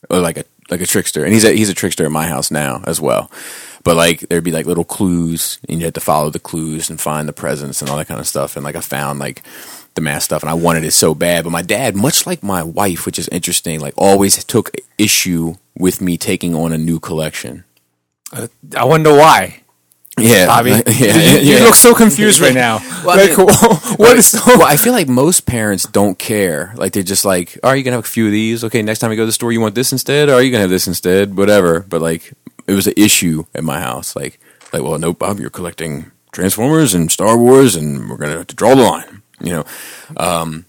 or 0.08 0.20
like 0.20 0.36
a 0.38 0.44
like 0.70 0.80
a 0.80 0.86
trickster, 0.86 1.24
and 1.24 1.32
he's 1.32 1.44
a 1.44 1.52
he's 1.52 1.70
a 1.70 1.74
trickster 1.74 2.04
at 2.04 2.12
my 2.12 2.26
house 2.28 2.50
now 2.52 2.82
as 2.86 3.00
well. 3.00 3.30
But 3.88 3.96
like 3.96 4.28
there'd 4.28 4.44
be 4.44 4.52
like 4.52 4.66
little 4.66 4.84
clues, 4.84 5.58
and 5.66 5.78
you 5.80 5.86
had 5.86 5.94
to 5.94 6.00
follow 6.02 6.28
the 6.28 6.38
clues 6.38 6.90
and 6.90 7.00
find 7.00 7.26
the 7.26 7.32
presents 7.32 7.80
and 7.80 7.88
all 7.88 7.96
that 7.96 8.06
kind 8.06 8.20
of 8.20 8.26
stuff. 8.26 8.54
And 8.54 8.62
like 8.62 8.76
I 8.76 8.82
found 8.82 9.18
like 9.18 9.42
the 9.94 10.02
mask 10.02 10.26
stuff, 10.26 10.42
and 10.42 10.50
I 10.50 10.52
wanted 10.52 10.84
it 10.84 10.90
so 10.90 11.14
bad. 11.14 11.44
But 11.44 11.52
my 11.52 11.62
dad, 11.62 11.96
much 11.96 12.26
like 12.26 12.42
my 12.42 12.62
wife, 12.62 13.06
which 13.06 13.18
is 13.18 13.28
interesting, 13.28 13.80
like 13.80 13.94
always 13.96 14.44
took 14.44 14.72
issue 14.98 15.54
with 15.74 16.02
me 16.02 16.18
taking 16.18 16.54
on 16.54 16.74
a 16.74 16.76
new 16.76 17.00
collection. 17.00 17.64
Uh, 18.30 18.48
I 18.76 18.84
wonder 18.84 19.10
why. 19.10 19.62
Yeah, 20.20 20.46
Bobby, 20.46 20.70
yeah, 20.86 21.16
you, 21.16 21.38
you 21.38 21.54
yeah. 21.56 21.64
look 21.64 21.74
so 21.74 21.94
confused 21.94 22.40
right 22.40 22.54
now. 22.54 22.78
Well, 23.04 23.18
I 23.18 23.26
like, 23.26 23.38
mean- 23.38 23.46
what 23.96 24.16
is 24.16 24.26
so? 24.32 24.40
well, 24.46 24.64
I 24.64 24.76
feel 24.76 24.92
like 24.92 25.08
most 25.08 25.46
parents 25.46 25.84
don't 25.84 26.18
care. 26.18 26.72
Like 26.76 26.92
they're 26.92 27.02
just 27.02 27.24
like, 27.24 27.56
"Are 27.62 27.76
you 27.76 27.82
gonna 27.84 27.96
have 27.96 28.04
a 28.04 28.08
few 28.08 28.26
of 28.26 28.32
these? 28.32 28.64
Okay, 28.64 28.82
next 28.82 28.98
time 28.98 29.10
you 29.10 29.16
go 29.16 29.22
to 29.22 29.26
the 29.26 29.32
store, 29.32 29.52
you 29.52 29.60
want 29.60 29.74
this 29.76 29.92
instead? 29.92 30.28
Or 30.28 30.34
are 30.34 30.42
you 30.42 30.50
gonna 30.50 30.62
have 30.62 30.70
this 30.70 30.86
instead? 30.88 31.36
Whatever." 31.36 31.80
But 31.80 32.02
like, 32.02 32.32
it 32.66 32.72
was 32.72 32.86
an 32.86 32.94
issue 32.96 33.44
at 33.54 33.62
my 33.64 33.80
house. 33.80 34.16
Like, 34.16 34.40
like, 34.72 34.82
well, 34.82 34.98
no, 34.98 35.12
Bob, 35.14 35.38
you're 35.38 35.48
collecting 35.48 36.10
Transformers 36.32 36.92
and 36.92 37.10
Star 37.10 37.38
Wars, 37.38 37.76
and 37.76 38.10
we're 38.10 38.16
gonna 38.16 38.38
have 38.38 38.46
to 38.48 38.56
draw 38.56 38.74
the 38.74 38.82
line. 38.82 39.22
You 39.40 39.52
know. 39.52 39.64
Um, 40.16 40.64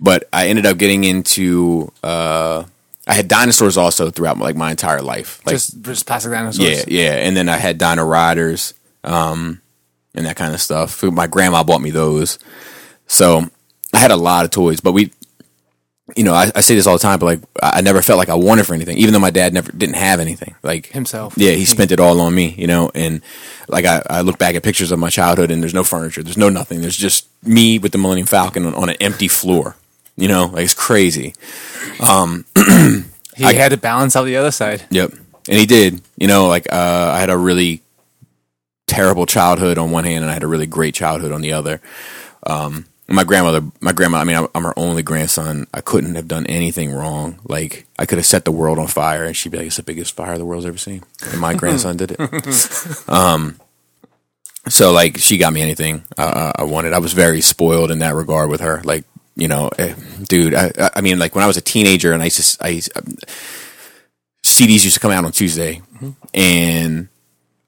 but 0.00 0.28
I 0.32 0.48
ended 0.48 0.64
up 0.66 0.78
getting 0.78 1.04
into. 1.04 1.92
Uh, 2.02 2.64
I 3.06 3.14
had 3.14 3.26
dinosaurs 3.26 3.76
also 3.76 4.10
throughout 4.10 4.36
my, 4.36 4.44
like 4.46 4.56
my 4.56 4.70
entire 4.70 5.02
life. 5.02 5.40
Like, 5.44 5.54
just 5.54 5.82
just 5.82 6.06
plastic 6.06 6.30
dinosaurs. 6.32 6.68
yeah, 6.68 6.84
yeah. 6.86 7.12
And 7.14 7.36
then 7.36 7.48
I 7.48 7.56
had 7.56 7.76
Dino 7.78 8.04
Riders, 8.04 8.74
um, 9.04 9.60
and 10.14 10.26
that 10.26 10.36
kind 10.36 10.54
of 10.54 10.60
stuff. 10.60 11.02
My 11.02 11.26
grandma 11.26 11.62
bought 11.62 11.80
me 11.80 11.90
those. 11.90 12.38
So 13.06 13.44
I 13.92 13.98
had 13.98 14.10
a 14.10 14.16
lot 14.16 14.44
of 14.44 14.50
toys, 14.50 14.80
but 14.80 14.92
we, 14.92 15.12
you 16.16 16.24
know, 16.24 16.34
I, 16.34 16.50
I 16.54 16.60
say 16.60 16.74
this 16.74 16.86
all 16.86 16.94
the 16.94 16.98
time, 17.02 17.18
but 17.18 17.26
like 17.26 17.40
I 17.62 17.78
I 17.78 17.80
never 17.80 18.02
felt 18.02 18.18
like 18.18 18.28
I 18.28 18.34
wanted 18.34 18.66
for 18.66 18.74
anything, 18.74 18.98
even 18.98 19.12
though 19.12 19.18
my 19.20 19.30
dad 19.30 19.52
never 19.54 19.70
didn't 19.72 19.96
have 19.96 20.20
anything. 20.20 20.54
Like 20.62 20.86
Himself. 20.86 21.34
yeah, 21.36 21.52
he 21.52 21.64
spent 21.64 21.90
it 21.92 22.00
all 22.00 22.20
on 22.20 22.34
me, 22.34 22.54
you 22.58 22.66
know. 22.66 22.90
And 22.94 23.22
like 23.68 23.84
I, 23.84 24.02
I 24.08 24.20
look 24.22 24.38
back 24.38 24.54
at 24.54 24.62
pictures 24.62 24.92
of 24.92 24.98
my 24.98 25.10
childhood, 25.10 25.50
and 25.50 25.62
there's 25.62 25.74
no 25.74 25.84
furniture, 25.84 26.22
there's 26.22 26.36
no 26.36 26.48
nothing, 26.48 26.80
there's 26.80 26.96
just 26.96 27.28
me 27.42 27.78
with 27.78 27.92
the 27.92 27.98
Millennium 27.98 28.26
Falcon 28.26 28.66
on, 28.66 28.74
on 28.74 28.88
an 28.88 28.96
empty 29.00 29.28
floor. 29.28 29.76
You 30.16 30.28
know, 30.28 30.46
like 30.46 30.64
it's 30.64 30.74
crazy. 30.74 31.34
Um, 32.06 32.44
He 33.34 33.44
had 33.44 33.70
to 33.70 33.78
balance 33.78 34.14
out 34.14 34.24
the 34.24 34.36
other 34.36 34.50
side. 34.50 34.84
Yep. 34.90 35.12
And 35.48 35.58
he 35.58 35.64
did. 35.64 36.02
You 36.18 36.26
know, 36.28 36.48
like 36.48 36.66
uh, 36.70 37.12
I 37.14 37.18
had 37.18 37.30
a 37.30 37.36
really 37.36 37.80
terrible 38.92 39.26
childhood 39.26 39.78
on 39.78 39.90
one 39.90 40.04
hand, 40.04 40.22
and 40.22 40.30
I 40.30 40.34
had 40.34 40.42
a 40.42 40.46
really 40.46 40.66
great 40.66 40.94
childhood 40.94 41.32
on 41.32 41.40
the 41.40 41.52
other. 41.52 41.80
Um, 42.46 42.86
my 43.08 43.24
grandmother, 43.24 43.62
my 43.80 43.92
grandma. 43.92 44.18
I 44.18 44.24
mean, 44.24 44.36
I'm, 44.36 44.48
I'm 44.54 44.62
her 44.64 44.72
only 44.78 45.02
grandson. 45.02 45.66
I 45.74 45.80
couldn't 45.80 46.14
have 46.14 46.28
done 46.28 46.46
anything 46.46 46.92
wrong. 46.92 47.38
Like 47.48 47.86
I 47.98 48.06
could 48.06 48.18
have 48.18 48.26
set 48.26 48.44
the 48.44 48.52
world 48.52 48.78
on 48.78 48.86
fire, 48.86 49.24
and 49.24 49.36
she'd 49.36 49.50
be 49.52 49.58
like, 49.58 49.66
"It's 49.66 49.76
the 49.76 49.82
biggest 49.82 50.14
fire 50.16 50.38
the 50.38 50.44
world's 50.46 50.66
ever 50.66 50.78
seen." 50.78 51.02
And 51.30 51.40
my 51.40 51.54
grandson 51.54 51.96
did 51.96 52.12
it. 52.12 52.20
Um, 53.08 53.56
so 54.68 54.92
like 54.92 55.18
she 55.18 55.38
got 55.38 55.52
me 55.52 55.60
anything 55.60 56.04
uh, 56.16 56.52
I 56.56 56.62
wanted. 56.64 56.92
I 56.92 56.98
was 57.00 57.12
very 57.12 57.40
spoiled 57.40 57.90
in 57.90 57.98
that 57.98 58.14
regard 58.14 58.48
with 58.48 58.60
her. 58.60 58.80
Like 58.84 59.04
you 59.34 59.48
know, 59.48 59.68
eh, 59.78 59.94
dude. 60.28 60.54
I, 60.54 60.70
I- 60.78 60.90
I 60.96 61.00
mean, 61.00 61.18
like 61.18 61.34
when 61.34 61.42
I 61.44 61.48
was 61.48 61.56
a 61.56 61.60
teenager, 61.62 62.12
and 62.12 62.22
I 62.22 62.26
used 62.26 62.58
to, 62.58 62.64
I 62.64 62.80
CDs 64.44 64.84
used 64.84 64.94
to 64.94 65.00
come 65.00 65.10
out 65.10 65.24
on 65.24 65.32
Tuesday, 65.32 65.82
and 66.34 67.08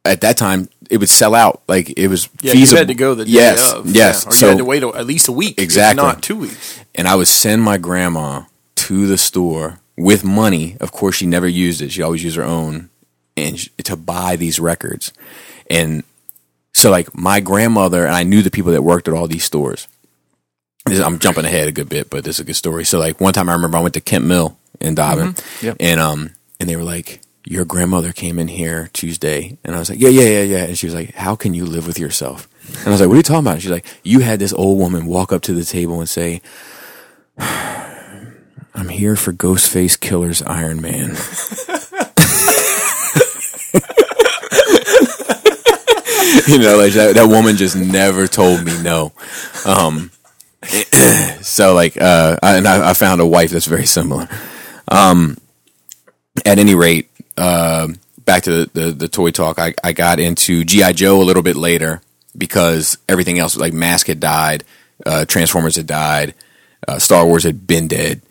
at 0.05 0.21
that 0.23 0.37
time 0.37 0.69
it 0.91 0.99
would 0.99 1.09
sell 1.09 1.35
out. 1.35 1.63
Like 1.69 1.93
it 1.99 2.09
was 2.09 2.29
Yeah, 2.43 2.53
feasible. 2.53 2.75
you 2.75 2.79
had 2.79 2.89
to 2.89 2.95
go 2.95 3.15
the 3.15 3.25
day 3.25 3.31
yes, 3.31 3.73
of. 3.73 3.87
yes. 3.87 4.25
Yeah, 4.25 4.29
or 4.31 4.33
so 4.33 4.47
you 4.47 4.51
had 4.51 4.59
to 4.59 4.65
wait 4.65 4.83
at 4.83 5.07
least 5.07 5.29
a 5.29 5.33
week. 5.33 5.55
if 5.59 5.65
Exactly. 5.65 6.03
not 6.05 6.23
two 6.23 6.37
weeks. 6.37 6.79
and 6.95 7.09
I 7.09 7.15
would 7.15 7.29
send 7.29 7.63
my 7.63 7.79
grandma 7.79 8.43
to 8.77 9.07
the 9.07 9.17
store 9.19 9.81
with 9.97 10.25
money. 10.25 10.77
Of 10.81 10.93
course, 10.93 11.17
she 11.17 11.27
never 11.27 11.49
used 11.49 11.81
it; 11.81 11.91
she 11.93 12.03
always 12.03 12.23
used 12.23 12.37
her 12.37 12.45
own, 12.45 12.91
and 13.37 13.59
sh- 13.59 13.69
to 13.85 13.97
buy 13.97 14.37
these 14.37 14.59
records. 14.61 15.13
And 15.71 16.05
so, 16.73 16.91
like 16.91 17.15
my 17.17 17.41
grandmother, 17.41 18.05
and 18.05 18.15
I 18.15 18.25
knew 18.25 18.43
the 18.43 18.51
people 18.51 18.73
that 18.73 18.83
worked 18.83 19.09
at 19.09 19.15
all 19.15 19.27
these 19.29 19.45
stores. 19.45 19.89
This- 20.87 21.01
I'm 21.01 21.19
jumping 21.19 21.47
ahead 21.47 21.67
a 21.69 21.73
good 21.73 21.89
bit, 21.89 22.11
but 22.11 22.25
this 22.25 22.37
is 22.37 22.41
a 22.41 22.45
good 22.45 22.57
story. 22.57 22.85
So, 22.85 22.99
like 22.99 23.21
one 23.21 23.33
time, 23.33 23.49
I 23.49 23.53
remember 23.55 23.79
I 23.79 23.81
went 23.81 23.95
to 23.95 24.01
Kemp 24.03 24.27
Mill 24.27 24.59
in 24.81 24.95
Dobbin, 24.95 25.35
Yep. 25.63 25.77
and 25.81 25.99
um, 26.01 26.31
and 26.61 26.69
they 26.69 26.77
were 26.77 26.83
like, 26.85 27.21
"Your 27.45 27.65
grandmother 27.65 28.13
came 28.13 28.39
in 28.39 28.49
here 28.49 28.91
Tuesday," 28.93 29.59
and 29.65 29.75
I 29.75 29.79
was 29.79 29.91
like, 29.91 30.01
"Yeah, 30.01 30.11
yeah, 30.11 30.29
yeah, 30.29 30.43
yeah," 30.43 30.65
and 30.65 30.79
she 30.79 30.87
was 30.87 30.95
like, 30.95 31.15
"How 31.15 31.37
can 31.37 31.55
you 31.55 31.67
live 31.67 31.87
with 31.87 31.99
yourself?" 31.99 32.49
And 32.79 32.89
I 32.89 32.91
was 32.91 33.01
like, 33.01 33.09
"What 33.09 33.15
are 33.15 33.19
you 33.19 33.23
talking 33.23 33.47
about?" 33.47 33.61
She's 33.61 33.71
like, 33.71 33.87
"You 34.03 34.21
had 34.21 34.39
this 34.39 34.53
old 34.53 34.79
woman 34.79 35.07
walk 35.07 35.33
up 35.33 35.43
to 35.43 35.55
the 35.55 35.65
table 35.65 36.01
and 36.01 36.09
say." 36.09 36.41
I'm 38.77 38.89
here 38.89 39.15
for 39.15 39.33
Ghostface 39.33 39.99
Killah's 39.99 40.43
Iron 40.43 40.83
Man. 40.83 41.11
you 46.49 46.59
know, 46.59 46.77
like 46.77 46.93
that, 46.95 47.13
that 47.15 47.29
woman 47.29 47.57
just 47.57 47.77
never 47.77 48.27
told 48.27 48.65
me 48.65 48.81
no. 48.83 49.13
Um, 49.65 50.11
so 51.41 51.75
like, 51.75 52.01
uh, 52.01 52.37
I, 52.43 52.57
and 52.57 52.67
I, 52.67 52.91
I 52.91 52.95
found 52.95 53.21
a 53.21 53.27
wife 53.27 53.51
that's 53.51 53.67
very 53.67 53.87
similar. 53.87 54.29
Um, 54.89 55.37
at 56.45 56.59
any 56.59 56.75
rate, 56.75 57.11
uh, 57.37 57.89
back 58.25 58.45
to 58.45 58.67
the, 58.67 58.81
the, 58.81 58.93
the 58.93 59.09
toy 59.09 59.31
talk, 59.31 59.59
I, 59.59 59.75
I 59.83 59.93
got 59.93 60.19
into 60.19 60.65
G.I. 60.65 60.93
Joe 60.93 61.21
a 61.21 61.25
little 61.25 61.43
bit 61.43 61.57
later 61.57 62.01
because 62.37 62.99
everything 63.09 63.39
else, 63.39 63.57
like 63.57 63.73
Mask 63.73 64.07
had 64.07 64.21
died, 64.21 64.65
uh, 65.05 65.25
Transformers 65.25 65.77
had 65.77 65.87
died, 65.87 66.35
uh, 66.87 66.99
Star 66.99 67.27
Wars 67.27 67.45
had 67.45 67.67
been 67.67 67.89
dead. 67.89 68.23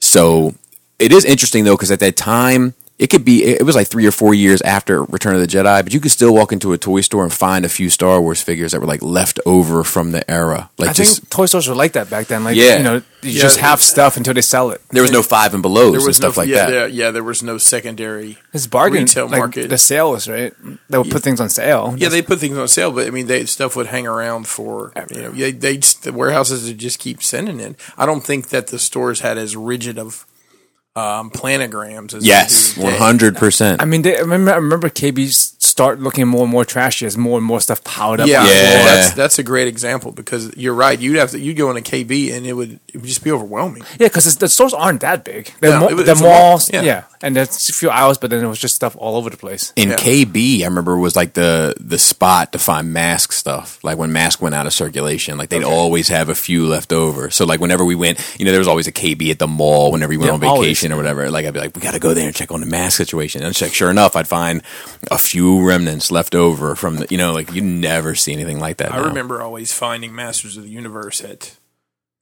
So 0.00 0.54
it 0.98 1.12
is 1.12 1.24
interesting 1.24 1.64
though, 1.64 1.76
because 1.76 1.90
at 1.90 2.00
that 2.00 2.16
time, 2.16 2.74
it 3.02 3.10
could 3.10 3.24
be, 3.24 3.42
it 3.42 3.66
was 3.66 3.74
like 3.74 3.88
three 3.88 4.06
or 4.06 4.12
four 4.12 4.32
years 4.32 4.62
after 4.62 5.02
Return 5.02 5.34
of 5.34 5.40
the 5.40 5.48
Jedi, 5.48 5.82
but 5.82 5.92
you 5.92 5.98
could 5.98 6.12
still 6.12 6.32
walk 6.32 6.52
into 6.52 6.72
a 6.72 6.78
toy 6.78 7.00
store 7.00 7.24
and 7.24 7.32
find 7.32 7.64
a 7.64 7.68
few 7.68 7.90
Star 7.90 8.20
Wars 8.22 8.40
figures 8.40 8.70
that 8.70 8.80
were 8.80 8.86
like 8.86 9.02
left 9.02 9.40
over 9.44 9.82
from 9.82 10.12
the 10.12 10.30
era. 10.30 10.70
Like 10.78 10.90
I 10.90 10.92
just, 10.92 11.18
think 11.18 11.30
toy 11.30 11.46
stores 11.46 11.66
were 11.66 11.74
like 11.74 11.94
that 11.94 12.08
back 12.08 12.28
then. 12.28 12.44
Like, 12.44 12.54
Yeah. 12.54 12.76
you 12.76 12.84
know, 12.84 12.94
you 13.22 13.32
Yeah. 13.32 13.42
just 13.42 13.58
have 13.58 13.82
stuff 13.82 14.16
until 14.16 14.34
they 14.34 14.40
sell 14.40 14.70
it. 14.70 14.82
there 14.90 15.02
was 15.02 15.10
no 15.10 15.24
five 15.24 15.52
and 15.52 15.62
belows 15.62 15.90
There 15.92 15.98
and 15.98 16.06
was 16.06 16.16
stuff 16.16 16.36
no, 16.36 16.42
like 16.42 16.48
yeah, 16.48 16.66
that. 16.66 16.70
There, 16.70 16.88
yeah, 16.88 17.10
there 17.10 17.24
was 17.24 17.42
no 17.42 17.58
secondary. 17.58 18.38
It's 18.52 18.68
bargain 18.68 19.02
Retail 19.02 19.26
like, 19.26 19.38
market. 19.40 19.68
The 19.68 19.78
sales, 19.78 20.28
right? 20.28 20.52
They 20.88 20.98
would 20.98 21.10
put 21.10 21.24
things 21.24 21.40
on 21.40 21.48
sale. 21.48 21.96
Yeah, 21.98 22.08
they 22.08 22.22
put 22.22 22.38
things 22.38 22.56
on 22.56 22.68
sale, 22.68 22.92
but 22.92 23.08
I 23.08 23.10
mean, 23.10 23.26
they 23.26 23.46
stuff 23.46 23.74
would 23.74 23.86
hang 23.88 24.06
around 24.06 24.46
for 24.46 24.92
you 25.10 25.22
know, 25.22 25.30
they, 25.32 25.50
they 25.50 25.76
just, 25.76 26.04
the 26.04 26.12
warehouses 26.12 26.68
would 26.68 26.78
just 26.78 27.00
keep 27.00 27.20
sending 27.20 27.58
it. 27.58 27.74
I 27.98 28.06
don't 28.06 28.24
think 28.24 28.50
that 28.50 28.68
the 28.68 28.78
stores 28.78 29.20
had 29.20 29.38
as 29.38 29.56
rigid 29.56 29.98
of 29.98 30.24
um, 30.94 31.30
planograms 31.30 32.12
as 32.14 32.24
Yes, 32.26 32.74
they 32.74 32.74
do 32.74 32.82
one 32.82 32.92
today. 32.92 33.04
hundred 33.04 33.36
percent. 33.36 33.80
I 33.80 33.84
mean, 33.86 34.02
they, 34.02 34.16
I 34.16 34.20
remember, 34.20 34.52
I 34.52 34.56
remember 34.56 34.88
KB's 34.90 35.56
start 35.58 36.00
looking 36.00 36.28
more 36.28 36.42
and 36.42 36.50
more 36.50 36.66
trashy 36.66 37.06
as 37.06 37.16
more 37.16 37.38
and 37.38 37.46
more 37.46 37.60
stuff 37.60 37.82
piled 37.82 38.20
up. 38.20 38.28
Yeah, 38.28 38.44
Yeah. 38.44 38.50
well, 38.50 38.84
that's 38.84 39.14
that's 39.14 39.38
a 39.38 39.42
great 39.42 39.68
example 39.68 40.12
because 40.12 40.54
you're 40.56 40.74
right. 40.74 40.98
You'd 41.00 41.16
have 41.16 41.30
to 41.30 41.38
you'd 41.38 41.56
go 41.56 41.70
into 41.74 41.80
KB 41.90 42.34
and 42.34 42.44
it 42.46 42.52
would 42.52 42.78
it 42.92 42.96
would 42.98 43.06
just 43.06 43.24
be 43.24 43.30
overwhelming. 43.32 43.82
Yeah, 43.98 44.08
because 44.08 44.36
the 44.36 44.48
stores 44.48 44.74
aren't 44.74 45.00
that 45.00 45.24
big. 45.24 45.50
The, 45.60 45.70
No, 45.70 45.80
mo- 45.80 45.88
it 45.88 45.94
was- 45.94 46.04
the 46.06 46.12
it's 46.12 46.20
a 46.20 46.24
mall. 46.24 46.32
malls, 46.50 46.70
Yeah. 46.72 46.82
yeah. 46.82 47.04
And 47.22 47.36
that's 47.36 47.68
a 47.68 47.72
few 47.72 47.90
hours, 47.90 48.18
but 48.18 48.30
then 48.30 48.44
it 48.44 48.48
was 48.48 48.58
just 48.58 48.74
stuff 48.74 48.96
all 48.98 49.16
over 49.16 49.30
the 49.30 49.36
place. 49.36 49.72
in 49.76 49.90
Yeah. 49.90 49.96
KB, 49.96 50.62
I 50.62 50.64
remember 50.64 50.96
was 50.98 51.14
like 51.16 51.34
the 51.34 51.74
the 51.80 51.98
spot 51.98 52.52
to 52.52 52.58
find 52.58 52.92
mask 52.92 53.32
stuff. 53.32 53.78
Like 53.82 53.98
when 53.98 54.12
mask 54.12 54.42
went 54.42 54.54
out 54.54 54.66
of 54.66 54.72
circulation, 54.72 55.38
like 55.38 55.48
they'd 55.50 55.62
always 55.64 56.08
have 56.08 56.28
a 56.28 56.34
few 56.34 56.66
left 56.66 56.92
over. 56.92 57.30
So 57.30 57.44
like 57.46 57.60
whenever 57.60 57.84
we 57.84 57.94
went, 57.94 58.18
you 58.38 58.44
know, 58.44 58.50
there 58.50 58.60
was 58.60 58.68
always 58.68 58.86
a 58.86 58.92
KB 58.92 59.30
at 59.30 59.38
the 59.38 59.46
mall 59.46 59.92
whenever 59.92 60.10
we 60.10 60.16
went 60.16 60.28
Yeah, 60.28 60.34
on 60.34 60.44
always. 60.44 60.66
vacation 60.66 60.92
or 60.92 60.96
whatever. 60.96 61.30
Like 61.30 61.46
I'd 61.46 61.54
be 61.54 61.60
like, 61.60 61.74
we 61.76 61.82
got 61.82 61.94
to 61.94 62.00
go 62.00 62.14
there 62.14 62.26
and 62.26 62.34
check 62.34 62.50
on 62.50 62.60
the 62.60 62.66
mask 62.66 62.96
situation. 62.96 63.42
And 63.42 63.54
check, 63.54 63.72
sure 63.72 63.90
enough, 63.90 64.16
I'd 64.16 64.28
find 64.28 64.62
a 65.10 65.18
few 65.18 65.64
remnants 65.66 66.10
left 66.10 66.34
over 66.34 66.74
from 66.74 66.96
the, 66.96 67.06
you 67.10 67.18
know, 67.18 67.32
like 67.32 67.52
you 67.52 67.60
never 67.62 68.14
see 68.14 68.32
anything 68.32 68.58
like 68.60 68.78
that. 68.78 68.92
I 68.92 68.96
now. 68.98 69.04
remember 69.06 69.42
always 69.42 69.72
finding 69.72 70.14
Masters 70.14 70.56
of 70.56 70.64
the 70.64 70.70
Universe 70.70 71.22
at 71.22 71.56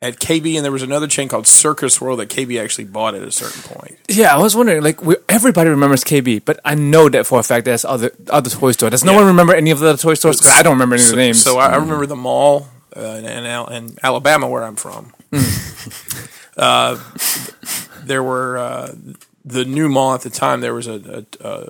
at 0.03 0.19
KB, 0.19 0.57
and 0.57 0.65
there 0.65 0.73
was 0.73 0.83
another 0.83 1.07
chain 1.07 1.29
called 1.29 1.47
Circus 1.47 2.01
World 2.01 2.21
that 2.21 2.31
KB 2.31 2.59
actually 2.63 2.85
bought 2.85 3.15
at 3.15 3.23
a 3.23 3.31
certain 3.31 3.61
point. 3.63 3.99
Yeah, 4.09 4.35
I 4.35 4.39
was 4.39 4.57
wondering, 4.57 4.83
like, 4.83 5.03
we, 5.03 5.17
everybody 5.29 5.69
remembers 5.69 6.05
KB, 6.05 6.43
but 6.45 6.59
I 6.65 6.75
know 6.75 7.11
that 7.11 7.27
for 7.27 7.39
a 7.39 7.43
fact 7.43 7.67
there's 7.67 7.85
other 7.85 8.11
other 8.31 8.49
toy 8.49 8.73
stores. 8.73 8.93
Does 8.93 9.05
no 9.05 9.13
Yeah. 9.13 9.19
one 9.19 9.27
remember 9.27 9.55
any 9.55 9.71
of 9.71 9.79
the 9.79 9.89
other 9.91 9.99
toy 9.99 10.15
stores? 10.15 10.41
'Cause 10.41 10.51
I 10.51 10.63
don't 10.63 10.73
remember 10.73 10.95
any 10.95 11.05
of 11.05 11.11
the 11.11 11.17
names. 11.17 11.43
so 11.43 11.59
I, 11.59 11.67
I 11.69 11.77
remember 11.77 12.07
the 12.07 12.17
mall 12.17 12.69
uh, 12.97 13.01
in, 13.01 13.25
in, 13.27 13.45
Al- 13.47 13.67
in 13.69 13.97
Alabama, 14.03 14.49
where 14.49 14.63
I'm 14.65 14.77
from. 14.77 15.13
uh, 16.57 16.99
there 18.03 18.23
were 18.23 18.57
uh, 18.59 18.95
the 19.45 19.65
new 19.67 19.89
mall 19.91 20.15
at 20.15 20.23
the 20.23 20.31
time. 20.31 20.61
There 20.63 20.75
was 20.75 20.87
a, 20.87 21.27
a, 21.43 21.47
a 21.47 21.67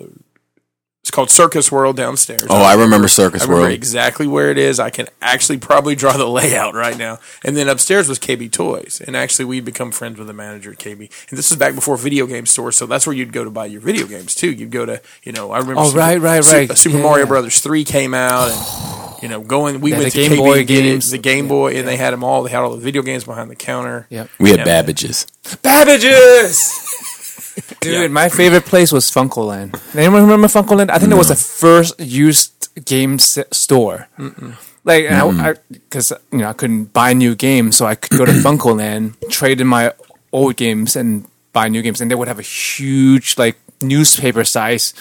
it's 1.11 1.17
called 1.17 1.29
Circus 1.31 1.73
World 1.73 1.97
downstairs. 1.97 2.45
Oh, 2.49 2.63
I 2.63 2.75
remember 2.75 3.09
Circus 3.09 3.43
I 3.43 3.47
remember 3.47 3.63
World. 3.63 3.73
exactly 3.73 4.29
where 4.29 4.53
it 4.53 4.59
is. 4.59 4.79
I 4.79 4.91
can 4.91 5.09
actually 5.21 5.59
probably 5.59 5.97
draw 5.97 6.17
the 6.17 6.25
layout 6.29 6.75
right 6.75 6.97
now. 6.97 7.19
And 7.45 7.57
then 7.57 7.69
upstairs 7.69 8.09
was 8.09 8.21
KB 8.21 8.49
Toys, 8.53 9.03
and 9.05 9.17
actually 9.17 9.47
we'd 9.47 9.65
become 9.65 9.91
friends 9.91 10.19
with 10.19 10.29
the 10.29 10.33
manager 10.33 10.71
at 10.71 10.79
KB. 10.79 11.11
And 11.31 11.37
this 11.37 11.51
is 11.51 11.57
back 11.57 11.75
before 11.75 11.97
video 11.97 12.27
game 12.29 12.47
stores, 12.47 12.77
so 12.77 12.87
that's 12.87 13.09
where 13.09 13.17
you'd 13.17 13.33
go 13.33 13.43
to 13.43 13.51
buy 13.51 13.67
your 13.67 13.81
video 13.81 14.07
games 14.07 14.37
too. 14.37 14.53
You'd 14.53 14.71
go 14.71 14.87
to, 14.87 15.03
you 15.25 15.33
know, 15.33 15.51
I 15.51 15.59
remember. 15.59 15.81
Oh, 15.81 15.93
right, 15.95 16.21
right, 16.21 16.45
Su- 16.45 16.57
right. 16.57 16.79
Super 16.79 16.99
Yeah. 16.99 17.03
Mario 17.03 17.27
Brothers 17.27 17.59
three 17.59 17.83
came 17.83 18.15
out, 18.15 18.53
and 18.53 19.23
you 19.25 19.29
know, 19.29 19.41
going 19.41 19.81
we 19.81 19.91
Yeah, 19.91 19.99
went 19.99 20.13
the 20.13 20.23
to 20.23 20.29
Game 20.29 20.39
KB 20.39 20.45
Boy 20.45 20.59
and 20.61 20.69
get 20.69 20.79
it, 20.79 20.83
games. 20.83 21.11
the 21.11 21.19
Game 21.19 21.49
Boy, 21.49 21.77
and 21.77 21.89
they 21.89 21.97
had 21.97 22.13
them 22.13 22.23
all. 22.23 22.45
They 22.45 22.53
had 22.53 22.61
all 22.61 22.71
the 22.71 22.77
video 22.81 23.03
games 23.03 23.25
behind 23.25 23.51
the 23.51 23.57
counter. 23.57 24.07
Yep. 24.11 24.29
we 24.39 24.51
had 24.51 24.61
Yeah. 24.61 24.65
Babbage's. 24.65 25.27
Babbage's! 25.61 26.73
Dude, 27.81 27.93
Yeah. 27.95 28.09
my 28.09 28.29
favorite 28.29 28.65
place 28.67 28.93
was 28.93 29.11
FuncoLand. 29.11 29.79
Anyone 29.97 30.23
remember 30.23 30.49
FuncoLand? 30.49 30.91
I 30.91 30.99
think 30.99 31.13
it 31.13 31.17
was 31.17 31.29
the 31.29 31.37
first 31.37 31.99
used 32.01 32.69
game 32.85 33.19
store. 33.19 34.09
Like, 34.85 35.09
because 35.71 36.13
you 36.33 36.39
know 36.39 36.49
I 36.49 36.53
couldn't 36.55 36.93
buy 36.93 37.13
new 37.13 37.35
games, 37.35 37.77
so 37.77 37.87
I 37.87 37.95
could 37.95 38.17
go 38.19 38.25
to 38.25 38.33
FuncoLand, 38.47 39.15
trade 39.31 39.61
in 39.61 39.67
my 39.67 39.93
old 40.33 40.57
games, 40.57 40.97
and 40.97 41.27
buy 41.53 41.69
new 41.69 41.83
games. 41.83 42.01
And 42.01 42.11
they 42.11 42.15
would 42.15 42.29
have 42.29 42.39
a 42.39 42.43
huge, 42.43 43.37
like, 43.37 43.57
newspaper 43.83 44.45
size 44.45 44.95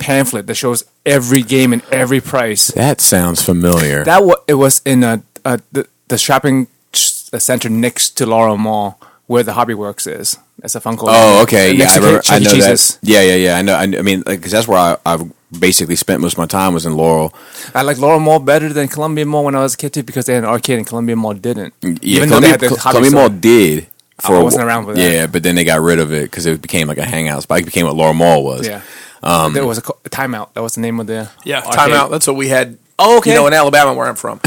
pamphlet 0.00 0.46
that 0.46 0.54
shows 0.56 0.84
every 1.04 1.42
game 1.42 1.72
and 1.72 1.82
every 1.90 2.20
price. 2.20 2.68
That 2.68 3.00
sounds 3.00 3.42
familiar. 3.42 4.04
That 4.04 4.24
wa- 4.24 4.40
it 4.48 4.54
was 4.54 4.80
in 4.84 5.02
a, 5.04 5.22
a 5.44 5.60
the, 5.72 5.86
the 6.08 6.18
shopping 6.18 6.68
center 6.92 7.68
next 7.68 8.10
to 8.18 8.24
Laurel 8.26 8.56
Mall 8.56 8.98
where 9.26 9.42
the 9.42 9.52
Hobby 9.52 9.74
Works 9.74 10.06
is. 10.06 10.38
That's 10.58 10.74
a 10.74 10.80
Funco. 10.80 11.04
Oh, 11.08 11.42
okay. 11.42 11.72
Yeah, 11.74 11.90
I, 11.90 11.96
remember, 11.96 12.20
Chuck 12.22 12.34
I 12.34 12.38
know 12.38 12.50
Cheese's. 12.52 12.96
that. 12.98 13.08
Yeah, 13.08 13.22
yeah, 13.22 13.34
yeah. 13.36 13.56
I 13.58 13.62
know. 13.62 13.74
I, 13.74 13.82
I 13.82 14.02
mean, 14.02 14.22
because 14.26 14.52
that's 14.52 14.66
where 14.68 14.78
I, 14.78 14.96
I've 15.04 15.30
basically 15.58 15.96
spent 15.96 16.20
most 16.20 16.32
of 16.34 16.38
my 16.38 16.46
time 16.46 16.74
was 16.74 16.86
in 16.86 16.96
Laurel. 16.96 17.34
I 17.74 17.82
like 17.82 17.98
Laurel 17.98 18.20
Mall 18.20 18.38
better 18.38 18.72
than 18.72 18.88
Columbia 18.88 19.26
Mall 19.26 19.44
when 19.44 19.54
I 19.54 19.60
was 19.60 19.74
a 19.74 19.76
kid 19.76 19.92
too 19.92 20.02
because 20.02 20.26
they 20.26 20.34
had 20.34 20.44
an 20.44 20.48
arcade 20.50 20.78
and 20.78 20.86
Columbia 20.86 21.16
Mall 21.16 21.34
didn't. 21.34 21.74
Yeah, 21.82 21.90
Even 22.02 22.28
though 22.28 22.40
they 22.40 22.46
Columbia, 22.46 22.48
had 22.50 22.60
the 22.60 22.68
Col- 22.68 22.92
Columbia. 22.92 23.10
Mall 23.12 23.28
did. 23.28 23.86
For 24.20 24.36
I 24.36 24.40
a 24.40 24.44
wasn't 24.44 24.62
wh- 24.62 24.66
around 24.66 24.84
for 24.86 24.94
that. 24.94 25.12
Yeah, 25.12 25.26
but 25.26 25.42
then 25.42 25.54
they 25.56 25.64
got 25.64 25.80
rid 25.82 25.98
of 25.98 26.10
it 26.12 26.22
because 26.30 26.46
it 26.46 26.62
became 26.62 26.88
like 26.88 26.96
a 26.98 27.04
hangout 27.04 27.42
spot. 27.42 27.60
It 27.60 27.66
became 27.66 27.84
what 27.86 27.96
Laurel 27.96 28.14
Mall 28.14 28.42
was. 28.44 28.66
Yeah. 28.66 28.80
Um, 29.22 29.52
there 29.52 29.66
was 29.66 29.78
a, 29.78 29.82
co- 29.82 29.98
a 30.04 30.08
timeout. 30.08 30.54
That 30.54 30.62
was 30.62 30.74
the 30.76 30.80
name 30.80 31.00
of 31.00 31.06
the 31.06 31.28
Yeah, 31.44 31.58
arcade. 31.58 31.72
timeout. 31.74 32.10
That's 32.10 32.26
what 32.26 32.36
we 32.36 32.48
had. 32.48 32.78
Oh, 32.98 33.18
okay. 33.18 33.30
You 33.30 33.36
know, 33.36 33.46
in 33.46 33.52
Alabama, 33.52 33.92
where 33.92 34.06
I'm 34.06 34.14
from, 34.14 34.40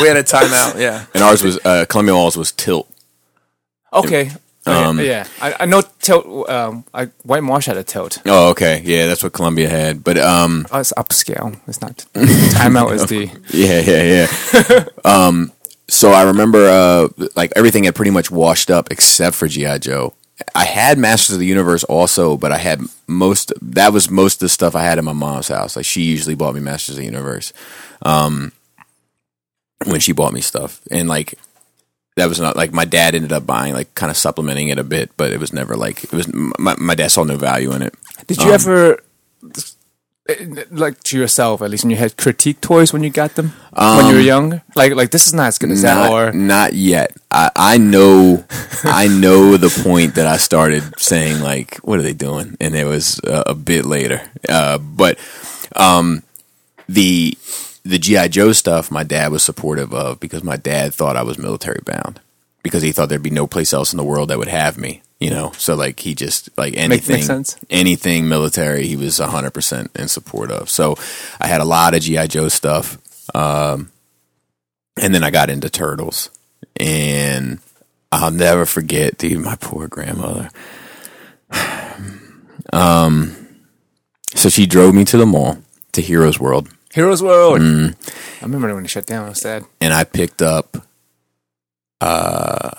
we 0.00 0.06
had 0.08 0.16
a 0.16 0.22
timeout. 0.22 0.80
Yeah, 0.80 1.04
And 1.14 1.22
ours 1.22 1.42
was 1.42 1.58
uh, 1.64 1.84
Columbia 1.88 2.14
Mall's 2.14 2.36
was 2.36 2.52
Tilt. 2.52 2.88
Okay. 3.94 4.30
Um, 4.66 4.98
yeah, 4.98 5.04
yeah. 5.04 5.26
I, 5.42 5.56
I 5.60 5.66
know 5.66 5.82
tilt. 6.00 6.48
Um, 6.48 6.84
I, 6.94 7.06
White 7.22 7.42
Marsh 7.42 7.66
had 7.66 7.76
a 7.76 7.84
tilt. 7.84 8.18
Oh, 8.24 8.50
okay. 8.50 8.80
Yeah, 8.82 9.06
that's 9.06 9.22
what 9.22 9.32
Columbia 9.34 9.68
had. 9.68 10.02
But 10.02 10.16
um, 10.16 10.66
Oh, 10.72 10.80
it's 10.80 10.92
upscale. 10.96 11.58
It's 11.66 11.82
not. 11.82 11.98
timeout 12.14 12.92
is 12.94 13.06
the. 13.08 13.30
yeah, 13.52 13.80
yeah, 13.80 14.26
yeah. 14.64 14.84
um, 15.04 15.52
so 15.86 16.12
I 16.12 16.22
remember 16.22 16.66
uh, 16.66 17.08
like 17.36 17.52
everything 17.56 17.84
had 17.84 17.94
pretty 17.94 18.10
much 18.10 18.30
washed 18.30 18.70
up 18.70 18.88
except 18.90 19.36
for 19.36 19.46
GI 19.48 19.80
Joe. 19.80 20.14
I 20.54 20.64
had 20.64 20.98
Masters 20.98 21.34
of 21.34 21.40
the 21.40 21.46
Universe 21.46 21.84
also, 21.84 22.36
but 22.38 22.50
I 22.50 22.56
had 22.58 22.80
most. 23.06 23.52
That 23.60 23.92
was 23.92 24.10
most 24.10 24.36
of 24.36 24.40
the 24.40 24.48
stuff 24.48 24.74
I 24.74 24.82
had 24.82 24.98
in 24.98 25.04
my 25.04 25.12
mom's 25.12 25.48
house. 25.48 25.76
Like 25.76 25.84
she 25.84 26.02
usually 26.02 26.34
bought 26.34 26.54
me 26.54 26.60
Masters 26.60 26.96
of 26.96 27.00
the 27.00 27.04
Universe. 27.04 27.52
Um, 28.02 28.52
when 29.84 30.00
she 30.00 30.12
bought 30.12 30.32
me 30.32 30.40
stuff, 30.40 30.80
and 30.90 31.06
like 31.08 31.34
that 32.16 32.28
was 32.28 32.40
not 32.40 32.56
like 32.56 32.72
my 32.72 32.84
dad 32.84 33.14
ended 33.14 33.32
up 33.32 33.46
buying 33.46 33.74
like 33.74 33.94
kind 33.94 34.10
of 34.10 34.16
supplementing 34.16 34.68
it 34.68 34.78
a 34.78 34.84
bit, 34.84 35.10
but 35.16 35.32
it 35.32 35.40
was 35.40 35.52
never 35.52 35.76
like 35.76 36.04
it 36.04 36.12
was. 36.12 36.32
My, 36.32 36.74
my 36.78 36.94
dad 36.94 37.10
saw 37.10 37.24
no 37.24 37.36
value 37.36 37.72
in 37.72 37.82
it. 37.82 37.94
Did 38.26 38.42
you 38.42 38.52
ever, 38.52 39.02
like 40.70 41.02
to 41.04 41.18
yourself 41.18 41.60
at 41.60 41.70
least, 41.70 41.84
when 41.84 41.90
you 41.90 41.96
had 41.96 42.16
critique 42.16 42.60
toys 42.60 42.92
when 42.92 43.02
you 43.02 43.10
got 43.10 43.34
them 43.34 43.52
when 43.72 44.06
you 44.06 44.14
were 44.14 44.20
young? 44.20 44.62
Like, 44.76 44.94
like 44.94 45.10
this 45.10 45.26
is 45.26 45.34
not 45.34 45.48
as 45.48 45.58
good 45.58 45.72
as 45.72 45.82
that, 45.82 46.10
or 46.10 46.32
not 46.32 46.72
yet. 46.72 47.16
I, 47.30 47.50
I 47.56 47.78
know, 47.78 48.44
I 48.84 49.08
know 49.08 49.56
the 49.56 49.82
point 49.82 50.14
that 50.14 50.26
I 50.26 50.36
started 50.36 50.84
saying 50.98 51.40
like, 51.40 51.78
"What 51.78 51.98
are 51.98 52.02
they 52.02 52.14
doing?" 52.14 52.56
And 52.60 52.76
it 52.76 52.84
was 52.84 53.20
uh, 53.20 53.42
a 53.46 53.54
bit 53.54 53.84
later. 53.84 54.22
Uh, 54.48 54.78
but 54.78 55.18
um, 55.74 56.22
the 56.88 57.36
the 57.84 57.98
GI 57.98 58.30
Joe 58.30 58.52
stuff, 58.52 58.90
my 58.90 59.04
dad 59.04 59.30
was 59.30 59.42
supportive 59.42 59.92
of 59.92 60.20
because 60.20 60.42
my 60.42 60.56
dad 60.56 60.94
thought 60.94 61.16
I 61.16 61.22
was 61.22 61.38
military 61.38 61.80
bound 61.84 62.20
because 62.62 62.82
he 62.82 62.92
thought 62.92 63.08
there'd 63.08 63.22
be 63.22 63.30
no 63.30 63.46
place 63.46 63.72
else 63.72 63.92
in 63.92 63.96
the 63.98 64.04
world 64.04 64.30
that 64.30 64.38
would 64.38 64.48
have 64.48 64.78
me. 64.78 65.02
You 65.20 65.30
know, 65.30 65.52
so 65.56 65.74
like 65.74 66.00
he 66.00 66.14
just 66.14 66.50
like 66.58 66.76
anything, 66.76 67.22
sense. 67.22 67.56
anything 67.70 68.28
military, 68.28 68.86
he 68.86 68.96
was 68.96 69.18
hundred 69.18 69.52
percent 69.52 69.90
in 69.94 70.08
support 70.08 70.50
of. 70.50 70.68
So 70.68 70.96
I 71.40 71.46
had 71.46 71.60
a 71.60 71.64
lot 71.64 71.94
of 71.94 72.02
GI 72.02 72.28
Joe 72.28 72.48
stuff. 72.48 72.98
Um, 73.34 73.90
and 75.00 75.14
then 75.14 75.24
I 75.24 75.30
got 75.30 75.50
into 75.50 75.70
turtles, 75.70 76.30
and 76.76 77.58
I'll 78.12 78.30
never 78.30 78.66
forget, 78.66 79.18
dude. 79.18 79.40
My 79.40 79.56
poor 79.56 79.88
grandmother. 79.88 80.50
Um, 82.72 83.36
so 84.34 84.48
she 84.48 84.66
drove 84.66 84.94
me 84.94 85.04
to 85.04 85.16
the 85.16 85.26
mall 85.26 85.58
to 85.92 86.00
Heroes 86.00 86.40
World, 86.40 86.68
Heroes 86.94 87.22
World. 87.22 87.60
Mm. 87.60 87.94
I 88.40 88.44
remember 88.44 88.72
when 88.74 88.84
it 88.84 88.88
shut 88.88 89.06
down. 89.06 89.26
I 89.26 89.28
was 89.30 89.40
sad. 89.40 89.64
and 89.80 89.92
I 89.92 90.04
picked 90.04 90.42
up, 90.42 90.76
uh, 92.00 92.70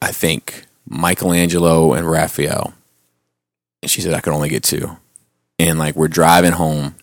I 0.00 0.12
think 0.12 0.66
Michelangelo 0.88 1.94
and 1.94 2.08
Raphael. 2.10 2.74
And 3.82 3.90
she 3.90 4.00
said 4.00 4.14
I 4.14 4.20
could 4.20 4.32
only 4.34 4.48
get 4.48 4.62
two, 4.62 4.96
and 5.58 5.78
like 5.78 5.96
we're 5.96 6.06
driving 6.08 6.52
home, 6.52 6.94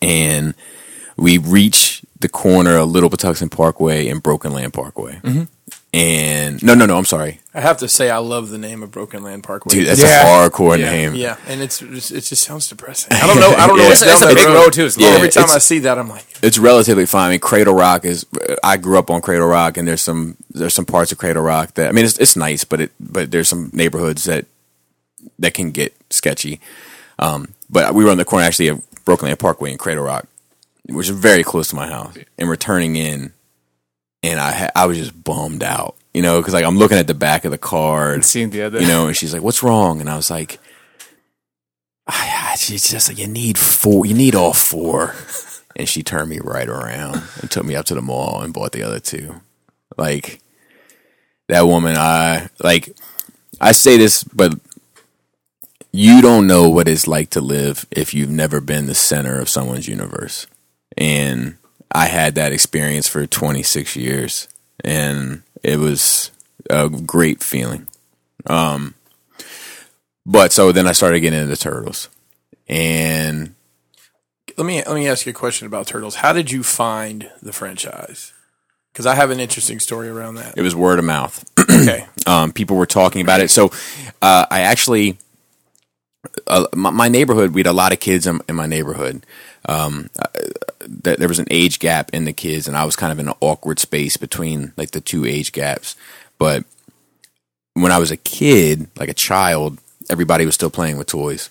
and 0.00 0.54
we 1.16 1.38
reach 1.38 2.02
the 2.20 2.28
corner 2.28 2.76
of 2.76 2.90
Little 2.90 3.10
Patuxent 3.10 3.50
Parkway 3.50 4.08
and 4.08 4.22
Broken 4.22 4.52
Land 4.52 4.74
Parkway. 4.74 5.20
And 5.94 6.62
no, 6.62 6.74
no, 6.74 6.84
no. 6.86 6.98
I'm 6.98 7.04
sorry, 7.04 7.40
I 7.54 7.60
have 7.60 7.78
to 7.78 7.88
say, 7.88 8.10
I 8.10 8.18
love 8.18 8.50
the 8.50 8.58
name 8.58 8.82
of 8.82 8.90
Broken 8.90 9.22
Land 9.22 9.44
Parkway. 9.44 9.74
dude. 9.74 9.86
That's 9.88 10.02
Yeah. 10.02 10.44
a 10.44 10.50
hardcore 10.50 10.78
yeah, 10.78 10.90
name. 10.90 11.14
yeah, 11.14 11.36
and 11.46 11.62
it's 11.62 11.78
just, 11.78 12.10
it 12.12 12.20
just 12.22 12.42
sounds 12.42 12.68
depressing. 12.68 13.12
I 13.12 13.26
don't 13.26 13.40
know. 13.40 13.50
I 13.56 13.66
don't 13.66 13.76
know. 13.78 13.82
Yeah. 13.84 13.88
what's 13.88 14.02
It's- 14.02 14.22
it's 14.22 14.32
a 14.32 14.34
big 14.34 14.46
road, 14.46 14.72
too. 14.72 14.84
It's 14.86 14.98
Yeah, 14.98 15.08
every 15.08 15.28
time 15.30 15.44
It's- 15.44 15.56
I 15.56 15.58
see 15.58 15.78
that, 15.80 15.98
I'm 15.98 16.08
like, 16.08 16.24
It's 16.42 16.58
relatively 16.58 17.06
fine. 17.06 17.28
I 17.28 17.30
mean, 17.30 17.40
Cradle 17.40 17.74
Rock 17.74 18.04
is. 18.04 18.26
I 18.62 18.76
grew 18.76 18.98
up 18.98 19.10
on 19.10 19.20
Cradle 19.22 19.46
Rock, 19.46 19.76
and 19.78 19.88
there's 19.88 20.02
some 20.02 20.36
there's 20.50 20.74
some 20.74 20.84
parts 20.84 21.12
of 21.12 21.18
Cradle 21.18 21.42
Rock 21.42 21.74
that 21.74 21.88
I 21.88 21.92
mean, 21.92 22.04
it's 22.04 22.18
it's 22.18 22.36
nice, 22.36 22.64
but 22.64 22.80
it 22.80 22.92
but 23.00 23.30
there's 23.30 23.48
some 23.48 23.70
neighborhoods 23.72 24.24
that 24.24 24.44
that 25.38 25.54
can 25.54 25.70
get 25.70 25.94
sketchy. 26.10 26.60
Um, 27.18 27.54
but 27.70 27.94
we 27.94 28.04
were 28.04 28.10
on 28.10 28.18
the 28.18 28.24
corner 28.26 28.44
actually 28.44 28.68
of 28.68 28.82
Broken 29.06 29.26
Land 29.28 29.38
Parkway 29.38 29.70
and 29.70 29.78
Cradle 29.78 30.04
Rock, 30.04 30.26
which 30.88 31.08
is 31.08 31.16
very 31.16 31.42
close 31.42 31.68
to 31.68 31.76
my 31.76 31.86
house. 31.88 32.14
And 32.38 32.48
we're 32.48 32.56
turning 32.56 32.96
in, 32.96 33.32
and 34.26 34.40
I 34.40 34.52
ha- 34.52 34.70
I 34.74 34.86
was 34.86 34.98
just 34.98 35.24
bummed 35.24 35.62
out, 35.62 35.96
you 36.12 36.20
know, 36.20 36.40
because 36.40 36.52
like 36.52 36.64
I'm 36.64 36.76
looking 36.76 36.98
at 36.98 37.06
the 37.06 37.14
back 37.14 37.44
of 37.44 37.52
the 37.52 37.58
car, 37.58 38.12
and, 38.12 38.24
Seeing 38.24 38.50
the 38.50 38.62
other, 38.62 38.80
you 38.80 38.88
know, 38.88 39.06
and 39.06 39.16
she's 39.16 39.32
like, 39.32 39.42
"What's 39.42 39.62
wrong?" 39.62 40.00
And 40.00 40.10
I 40.10 40.16
was 40.16 40.30
like, 40.30 40.58
I, 42.06 42.50
I, 42.52 42.56
"She's 42.56 42.90
just 42.90 43.08
like, 43.08 43.18
you 43.18 43.28
need 43.28 43.56
four, 43.56 44.04
you 44.04 44.14
need 44.14 44.34
all 44.34 44.52
four. 44.52 45.14
And 45.76 45.88
she 45.88 46.02
turned 46.02 46.30
me 46.30 46.40
right 46.42 46.68
around 46.68 47.22
and 47.40 47.50
took 47.50 47.64
me 47.66 47.76
up 47.76 47.84
to 47.86 47.94
the 47.94 48.00
mall 48.00 48.40
and 48.40 48.54
bought 48.54 48.72
the 48.72 48.82
other 48.82 48.98
two. 48.98 49.42
Like 49.96 50.40
that 51.48 51.66
woman, 51.66 51.96
I 51.96 52.48
like. 52.60 52.88
I 53.60 53.72
say 53.72 53.96
this, 53.96 54.24
but 54.24 54.58
you 55.92 56.20
don't 56.20 56.46
know 56.46 56.68
what 56.68 56.88
it's 56.88 57.06
like 57.06 57.30
to 57.30 57.40
live 57.40 57.86
if 57.90 58.12
you've 58.12 58.30
never 58.30 58.60
been 58.60 58.86
the 58.86 58.94
center 58.94 59.40
of 59.40 59.48
someone's 59.48 59.88
universe. 59.88 60.46
And 60.96 61.56
I 61.90 62.06
had 62.06 62.34
that 62.34 62.52
experience 62.52 63.08
for 63.08 63.26
26 63.26 63.96
years, 63.96 64.48
and 64.84 65.42
it 65.62 65.78
was 65.78 66.30
a 66.68 66.88
great 66.88 67.42
feeling. 67.42 67.86
Um, 68.46 68.94
but 70.24 70.52
so 70.52 70.72
then 70.72 70.86
I 70.86 70.92
started 70.92 71.20
getting 71.20 71.38
into 71.38 71.50
the 71.50 71.56
turtles, 71.56 72.08
and 72.68 73.54
let 74.56 74.66
me 74.66 74.82
let 74.84 74.94
me 74.94 75.08
ask 75.08 75.26
you 75.26 75.30
a 75.30 75.34
question 75.34 75.66
about 75.66 75.86
Turtles. 75.86 76.16
How 76.16 76.32
did 76.32 76.50
you 76.50 76.62
find 76.62 77.30
the 77.42 77.52
franchise? 77.52 78.32
Because 78.92 79.06
I 79.06 79.14
have 79.14 79.30
an 79.30 79.40
interesting 79.40 79.78
story 79.78 80.08
around 80.08 80.36
that. 80.36 80.56
it 80.56 80.62
was 80.62 80.74
word 80.74 80.98
of 80.98 81.04
mouth. 81.04 81.44
Okay, 81.60 82.06
um, 82.26 82.52
people 82.52 82.76
were 82.76 82.86
talking 82.86 83.20
about 83.20 83.40
it. 83.40 83.50
So 83.50 83.70
uh, 84.22 84.46
I 84.50 84.60
actually, 84.62 85.18
uh, 86.46 86.66
my, 86.74 86.90
my 86.90 87.08
neighborhood, 87.08 87.52
we 87.54 87.60
had 87.60 87.66
a 87.66 87.72
lot 87.72 87.92
of 87.92 88.00
kids 88.00 88.26
in, 88.26 88.40
in 88.48 88.54
my 88.56 88.66
neighborhood. 88.66 89.24
Um, 89.68 90.10
uh, 90.18 90.26
th- 91.04 91.18
there 91.18 91.28
was 91.28 91.38
an 91.38 91.48
age 91.50 91.78
gap 91.78 92.10
in 92.12 92.24
the 92.24 92.32
kids, 92.32 92.68
and 92.68 92.76
I 92.76 92.84
was 92.84 92.96
kind 92.96 93.12
of 93.12 93.18
in 93.18 93.28
an 93.28 93.34
awkward 93.40 93.78
space 93.78 94.16
between 94.16 94.72
like 94.76 94.92
the 94.92 95.00
two 95.00 95.24
age 95.24 95.52
gaps. 95.52 95.96
But 96.38 96.64
when 97.74 97.92
I 97.92 97.98
was 97.98 98.10
a 98.10 98.16
kid, 98.16 98.88
like 98.96 99.08
a 99.08 99.14
child, 99.14 99.78
everybody 100.08 100.46
was 100.46 100.54
still 100.54 100.70
playing 100.70 100.98
with 100.98 101.08
toys, 101.08 101.50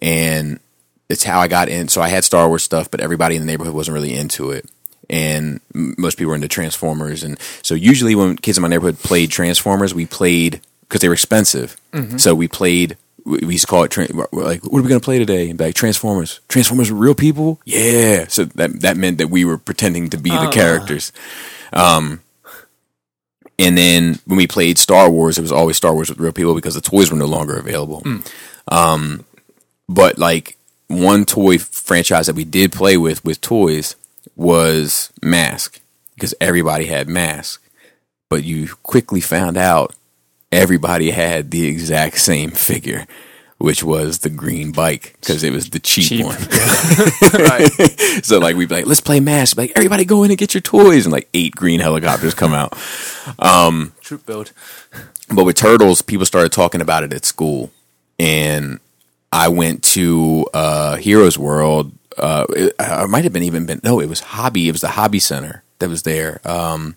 and 0.00 0.60
it's 1.08 1.24
how 1.24 1.40
I 1.40 1.48
got 1.48 1.68
in. 1.68 1.88
So 1.88 2.00
I 2.02 2.08
had 2.08 2.24
Star 2.24 2.48
Wars 2.48 2.62
stuff, 2.62 2.90
but 2.90 3.00
everybody 3.00 3.34
in 3.34 3.42
the 3.42 3.46
neighborhood 3.46 3.74
wasn't 3.74 3.94
really 3.94 4.14
into 4.14 4.50
it. 4.50 4.68
And 5.10 5.60
most 5.72 6.18
people 6.18 6.28
were 6.30 6.34
into 6.34 6.48
Transformers. 6.48 7.24
And 7.24 7.38
so 7.62 7.74
usually 7.74 8.14
when 8.14 8.36
kids 8.36 8.58
in 8.58 8.62
my 8.62 8.68
neighborhood 8.68 8.98
played 8.98 9.30
Transformers, 9.30 9.94
we 9.94 10.04
played 10.04 10.60
because 10.82 11.00
they 11.00 11.08
were 11.08 11.14
expensive. 11.14 11.80
So 12.18 12.34
we 12.34 12.46
played, 12.46 12.98
we 13.28 13.52
used 13.54 13.64
to 13.64 13.66
call 13.66 13.84
it, 13.84 13.96
like, 14.32 14.64
what 14.64 14.78
are 14.78 14.82
we 14.82 14.88
going 14.88 15.00
to 15.00 15.04
play 15.04 15.18
today? 15.18 15.50
And 15.50 15.60
like, 15.60 15.74
Transformers. 15.74 16.40
Transformers 16.48 16.90
real 16.90 17.14
people? 17.14 17.60
Yeah. 17.64 18.26
So 18.28 18.44
that, 18.44 18.80
that 18.80 18.96
meant 18.96 19.18
that 19.18 19.28
we 19.28 19.44
were 19.44 19.58
pretending 19.58 20.10
to 20.10 20.16
be 20.16 20.30
the 20.30 20.50
characters. 20.50 21.12
Um, 21.72 22.20
and 23.58 23.76
then 23.76 24.18
when 24.24 24.36
we 24.36 24.46
played 24.46 24.78
Star 24.78 25.10
Wars, 25.10 25.36
it 25.36 25.42
was 25.42 25.52
always 25.52 25.76
Star 25.76 25.92
Wars 25.92 26.08
with 26.08 26.20
real 26.20 26.32
people 26.32 26.54
because 26.54 26.74
the 26.74 26.80
toys 26.80 27.10
were 27.10 27.18
no 27.18 27.26
longer 27.26 27.56
available. 27.56 28.02
Um, 28.68 29.24
but 29.88 30.18
like 30.18 30.56
one 30.86 31.24
toy 31.24 31.58
franchise 31.58 32.26
that 32.26 32.36
we 32.36 32.44
did 32.44 32.72
play 32.72 32.96
with 32.96 33.24
with 33.24 33.40
toys 33.40 33.96
was 34.36 35.12
Mask 35.22 35.80
because 36.14 36.34
everybody 36.40 36.86
had 36.86 37.08
Mask, 37.08 37.62
but 38.28 38.44
you 38.44 38.68
quickly 38.82 39.20
found 39.20 39.56
out 39.56 39.94
everybody 40.52 41.10
had 41.10 41.50
the 41.50 41.66
exact 41.66 42.18
same 42.18 42.50
figure. 42.50 43.06
Which 43.60 43.82
was 43.82 44.20
the 44.20 44.30
green 44.30 44.70
bike 44.70 45.16
because 45.20 45.42
it 45.42 45.52
was 45.52 45.70
the 45.70 45.80
cheap, 45.80 46.06
Cheap. 46.06 46.24
one. 46.24 46.36
right. 47.34 47.68
so 48.22 48.38
like 48.38 48.54
we'd 48.54 48.68
be 48.68 48.76
like, 48.76 48.86
let's 48.86 49.00
play 49.00 49.18
Mask. 49.18 49.56
Like 49.56 49.72
everybody 49.74 50.04
go 50.04 50.22
in 50.22 50.30
and 50.30 50.38
get 50.38 50.54
your 50.54 50.60
toys, 50.60 51.06
and 51.06 51.12
like 51.12 51.28
eight 51.34 51.56
green 51.56 51.80
helicopters 51.80 52.34
come 52.34 52.54
out. 52.54 52.78
Um, 53.40 53.94
Troop 54.00 54.24
build. 54.26 54.52
But 55.28 55.42
with 55.42 55.56
turtles, 55.56 56.02
people 56.02 56.24
started 56.24 56.52
talking 56.52 56.80
about 56.80 57.02
it 57.02 57.12
at 57.12 57.24
school, 57.24 57.72
and 58.16 58.78
I 59.32 59.48
went 59.48 59.82
to 59.94 60.46
uh, 60.54 60.94
Heroes 60.94 61.36
World. 61.36 61.90
Uh, 62.16 62.46
it, 62.50 62.74
I 62.78 63.06
might 63.06 63.24
have 63.24 63.32
been 63.32 63.42
even 63.42 63.66
been 63.66 63.80
no, 63.82 63.98
it 63.98 64.08
was 64.08 64.20
Hobby. 64.20 64.68
It 64.68 64.72
was 64.72 64.82
the 64.82 64.90
Hobby 64.90 65.18
Center 65.18 65.64
that 65.80 65.88
was 65.88 66.04
there. 66.04 66.40
Um, 66.44 66.94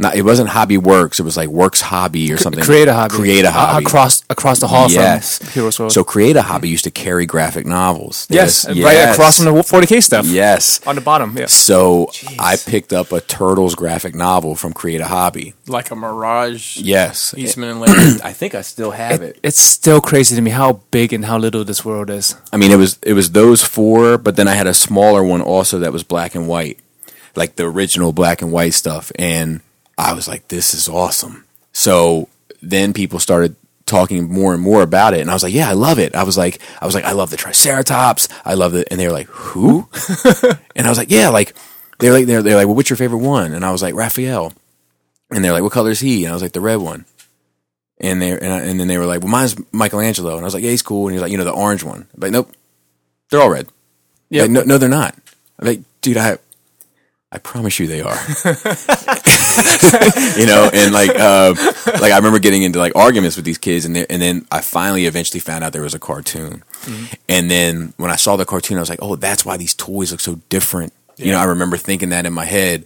not 0.00 0.14
it 0.14 0.22
wasn't 0.22 0.48
Hobby 0.50 0.78
Works. 0.78 1.18
It 1.18 1.24
was 1.24 1.36
like 1.36 1.48
Works 1.48 1.80
Hobby 1.80 2.32
or 2.32 2.36
something. 2.36 2.62
Create 2.62 2.86
a 2.88 2.94
hobby. 2.94 3.14
Create 3.16 3.44
a 3.44 3.50
hobby. 3.50 3.84
across 3.84 4.22
across 4.30 4.60
the 4.60 4.68
hall 4.68 4.88
yes. 4.90 5.38
from 5.38 5.48
Heroes 5.48 5.78
World. 5.80 5.92
So 5.92 6.04
Create 6.04 6.36
a 6.36 6.42
Hobby 6.42 6.68
used 6.68 6.84
to 6.84 6.90
carry 6.90 7.26
graphic 7.26 7.66
novels. 7.66 8.26
yes, 8.30 8.64
Yes, 8.68 8.84
right 8.84 9.10
across 9.12 9.36
from 9.38 9.46
the 9.46 9.62
40k 9.62 10.00
stuff. 10.02 10.26
Yes. 10.26 10.80
on 10.86 10.94
the 10.94 11.00
bottom. 11.00 11.36
Yeah, 11.36 11.46
So 11.46 12.10
I 12.38 12.56
picked 12.56 12.92
up 12.92 13.10
a 13.12 13.20
Turtles 13.20 13.74
graphic 13.74 14.14
novel 14.14 14.54
from 14.54 14.72
Create 14.72 15.00
a 15.00 15.06
Hobby. 15.06 15.54
like 15.66 15.90
a 15.90 15.96
Mirage, 15.96 16.76
Yes. 16.76 17.34
Eastman 17.36 17.70
and 17.70 17.80
Laird. 17.80 18.20
I 18.24 18.32
think 18.32 18.54
I 18.54 18.62
still 18.62 18.92
have 18.92 19.20
it. 19.22 19.38
it's 19.42 19.60
still 19.60 20.00
crazy 20.00 20.36
to 20.36 20.42
me 20.42 20.50
how 20.52 20.80
big 20.90 21.12
and 21.12 21.24
how 21.24 21.38
little 21.38 21.64
this 21.64 21.84
world 21.84 22.08
is. 22.10 22.36
I 22.52 22.56
mean, 22.56 22.70
it 22.70 22.76
was 22.78 22.98
it 23.02 23.14
was 23.14 23.32
those 23.32 23.62
four, 23.64 24.16
but 24.18 24.36
then 24.36 24.46
I 24.48 24.54
had 24.54 24.66
a 24.68 24.74
smaller 24.74 25.24
one 25.24 25.42
also 25.42 25.80
that 25.80 25.92
was 25.92 26.04
black 26.04 26.34
and 26.36 26.46
white, 26.46 26.78
like 27.34 27.56
the 27.56 27.64
original 27.64 28.12
black 28.12 28.42
and 28.42 28.52
white 28.52 28.74
stuff, 28.74 29.10
and 29.18 29.60
I 29.98 30.14
was 30.14 30.28
like, 30.28 30.48
"This 30.48 30.72
is 30.72 30.88
awesome." 30.88 31.44
So 31.72 32.28
then 32.62 32.92
people 32.92 33.18
started 33.18 33.56
talking 33.84 34.30
more 34.32 34.54
and 34.54 34.62
more 34.62 34.82
about 34.82 35.14
it, 35.14 35.20
and 35.20 35.30
I 35.30 35.34
was 35.34 35.42
like, 35.42 35.52
"Yeah, 35.52 35.68
I 35.68 35.72
love 35.72 35.98
it." 35.98 36.14
I 36.14 36.22
was 36.22 36.38
like, 36.38 36.60
"I 36.80 36.86
was 36.86 36.94
like, 36.94 37.04
I 37.04 37.12
love 37.12 37.30
the 37.30 37.36
Triceratops, 37.36 38.28
I 38.44 38.54
love 38.54 38.74
it," 38.74 38.88
and 38.90 39.00
they 39.00 39.06
were 39.06 39.12
like, 39.12 39.26
"Who?" 39.28 39.88
and 40.76 40.86
I 40.86 40.88
was 40.88 40.98
like, 40.98 41.10
"Yeah, 41.10 41.28
like 41.28 41.54
they're 41.98 42.12
like 42.12 42.26
they're 42.26 42.42
they're 42.42 42.56
like, 42.56 42.66
well, 42.66 42.76
what's 42.76 42.90
your 42.90 42.96
favorite 42.96 43.18
one?" 43.18 43.52
And 43.52 43.64
I 43.64 43.72
was 43.72 43.82
like, 43.82 43.94
"Raphael," 43.94 44.52
and 45.30 45.44
they're 45.44 45.52
like, 45.52 45.62
"What 45.62 45.72
color 45.72 45.90
is 45.90 46.00
he?" 46.00 46.24
And 46.24 46.30
I 46.30 46.34
was 46.34 46.42
like, 46.42 46.52
"The 46.52 46.60
red 46.60 46.76
one." 46.76 47.04
And 48.00 48.22
they 48.22 48.30
and, 48.30 48.52
I, 48.52 48.60
and 48.60 48.78
then 48.78 48.86
they 48.86 48.98
were 48.98 49.06
like, 49.06 49.20
"Well, 49.20 49.30
mine's 49.30 49.56
Michelangelo," 49.72 50.34
and 50.34 50.42
I 50.42 50.44
was 50.44 50.54
like, 50.54 50.62
"Yeah, 50.62 50.70
he's 50.70 50.82
cool." 50.82 51.08
And 51.08 51.14
he's 51.14 51.22
like, 51.22 51.32
"You 51.32 51.38
know, 51.38 51.44
the 51.44 51.50
orange 51.50 51.82
one." 51.82 52.06
I'm 52.14 52.20
like, 52.20 52.32
"Nope, 52.32 52.52
they're 53.30 53.40
all 53.40 53.50
red." 53.50 53.68
Yeah. 54.30 54.42
Like, 54.42 54.50
no, 54.52 54.62
no, 54.62 54.78
they're 54.78 54.88
not. 54.88 55.14
I'm 55.58 55.66
like, 55.66 55.80
dude, 56.02 56.16
I, 56.16 56.38
I 57.30 57.36
promise 57.38 57.78
you 57.78 57.86
they 57.86 58.00
are. 58.00 58.16
you 60.38 60.46
know, 60.46 60.70
and 60.72 60.94
like, 60.94 61.10
uh, 61.10 61.54
like 62.00 62.12
I 62.12 62.16
remember 62.16 62.38
getting 62.38 62.62
into 62.62 62.78
like 62.78 62.96
arguments 62.96 63.36
with 63.36 63.44
these 63.44 63.58
kids, 63.58 63.84
and 63.84 63.94
they, 63.94 64.06
and 64.08 64.22
then 64.22 64.46
I 64.50 64.62
finally 64.62 65.04
eventually 65.04 65.40
found 65.40 65.62
out 65.62 65.74
there 65.74 65.82
was 65.82 65.94
a 65.94 65.98
cartoon, 65.98 66.64
and 67.28 67.50
then 67.50 67.92
when 67.98 68.10
I 68.10 68.16
saw 68.16 68.36
the 68.36 68.46
cartoon, 68.46 68.78
I 68.78 68.80
was 68.80 68.88
like, 68.88 69.00
oh, 69.02 69.16
that's 69.16 69.44
why 69.44 69.58
these 69.58 69.74
toys 69.74 70.10
look 70.10 70.20
so 70.20 70.36
different. 70.48 70.94
You 71.18 71.32
know, 71.32 71.38
I 71.38 71.44
remember 71.44 71.76
thinking 71.76 72.10
that 72.10 72.24
in 72.24 72.32
my 72.32 72.46
head. 72.46 72.84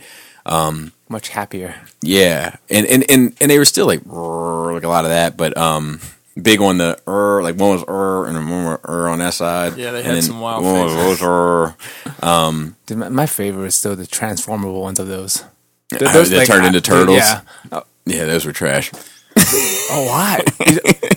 Much 1.09 1.29
happier. 1.29 1.77
Yeah, 2.01 2.57
and 2.69 2.85
and 2.87 3.05
and, 3.09 3.37
and 3.41 3.51
they 3.51 3.59
were 3.59 3.65
still 3.65 3.87
like 3.87 4.05
like 4.07 4.83
a 4.83 4.89
lot 4.89 5.05
of 5.05 5.11
that, 5.11 5.37
but 5.37 5.57
um, 5.57 6.01
big 6.41 6.61
on 6.61 6.79
the 6.79 6.99
er, 7.09 7.43
like 7.43 7.57
one 7.57 7.71
was 7.71 7.85
er, 7.89 8.27
and 8.27 8.37
then 8.37 8.49
one 8.49 8.65
was 8.65 8.79
er 8.89 9.09
on 9.09 9.19
that 9.19 9.35
side. 9.35 9.77
Yeah, 9.77 9.91
they 9.93 9.99
and 9.99 10.07
had 10.07 10.15
then 10.17 10.23
some 10.23 10.41
wild 10.41 10.65
one 10.65 10.85
was- 10.85 10.93
faces. 10.95 11.21
was 11.21 11.23
er. 11.23 12.73
Dude, 12.87 12.99
my, 12.99 13.09
my 13.09 13.27
favorite 13.27 13.67
is 13.67 13.75
still 13.75 13.97
the 13.97 14.07
transformable 14.07 14.81
ones 14.83 14.99
of 14.99 15.09
those. 15.09 15.45
Th- 15.91 16.01
that 16.11 16.47
turned 16.47 16.67
into 16.67 16.81
turtles? 16.81 17.19
Yeah. 17.19 17.41
Oh, 17.71 17.83
Yeah, 18.07 18.25
those 18.25 18.45
were 18.47 18.53
trash. 18.53 18.91
oh, 19.37 20.07
why? 20.09 20.43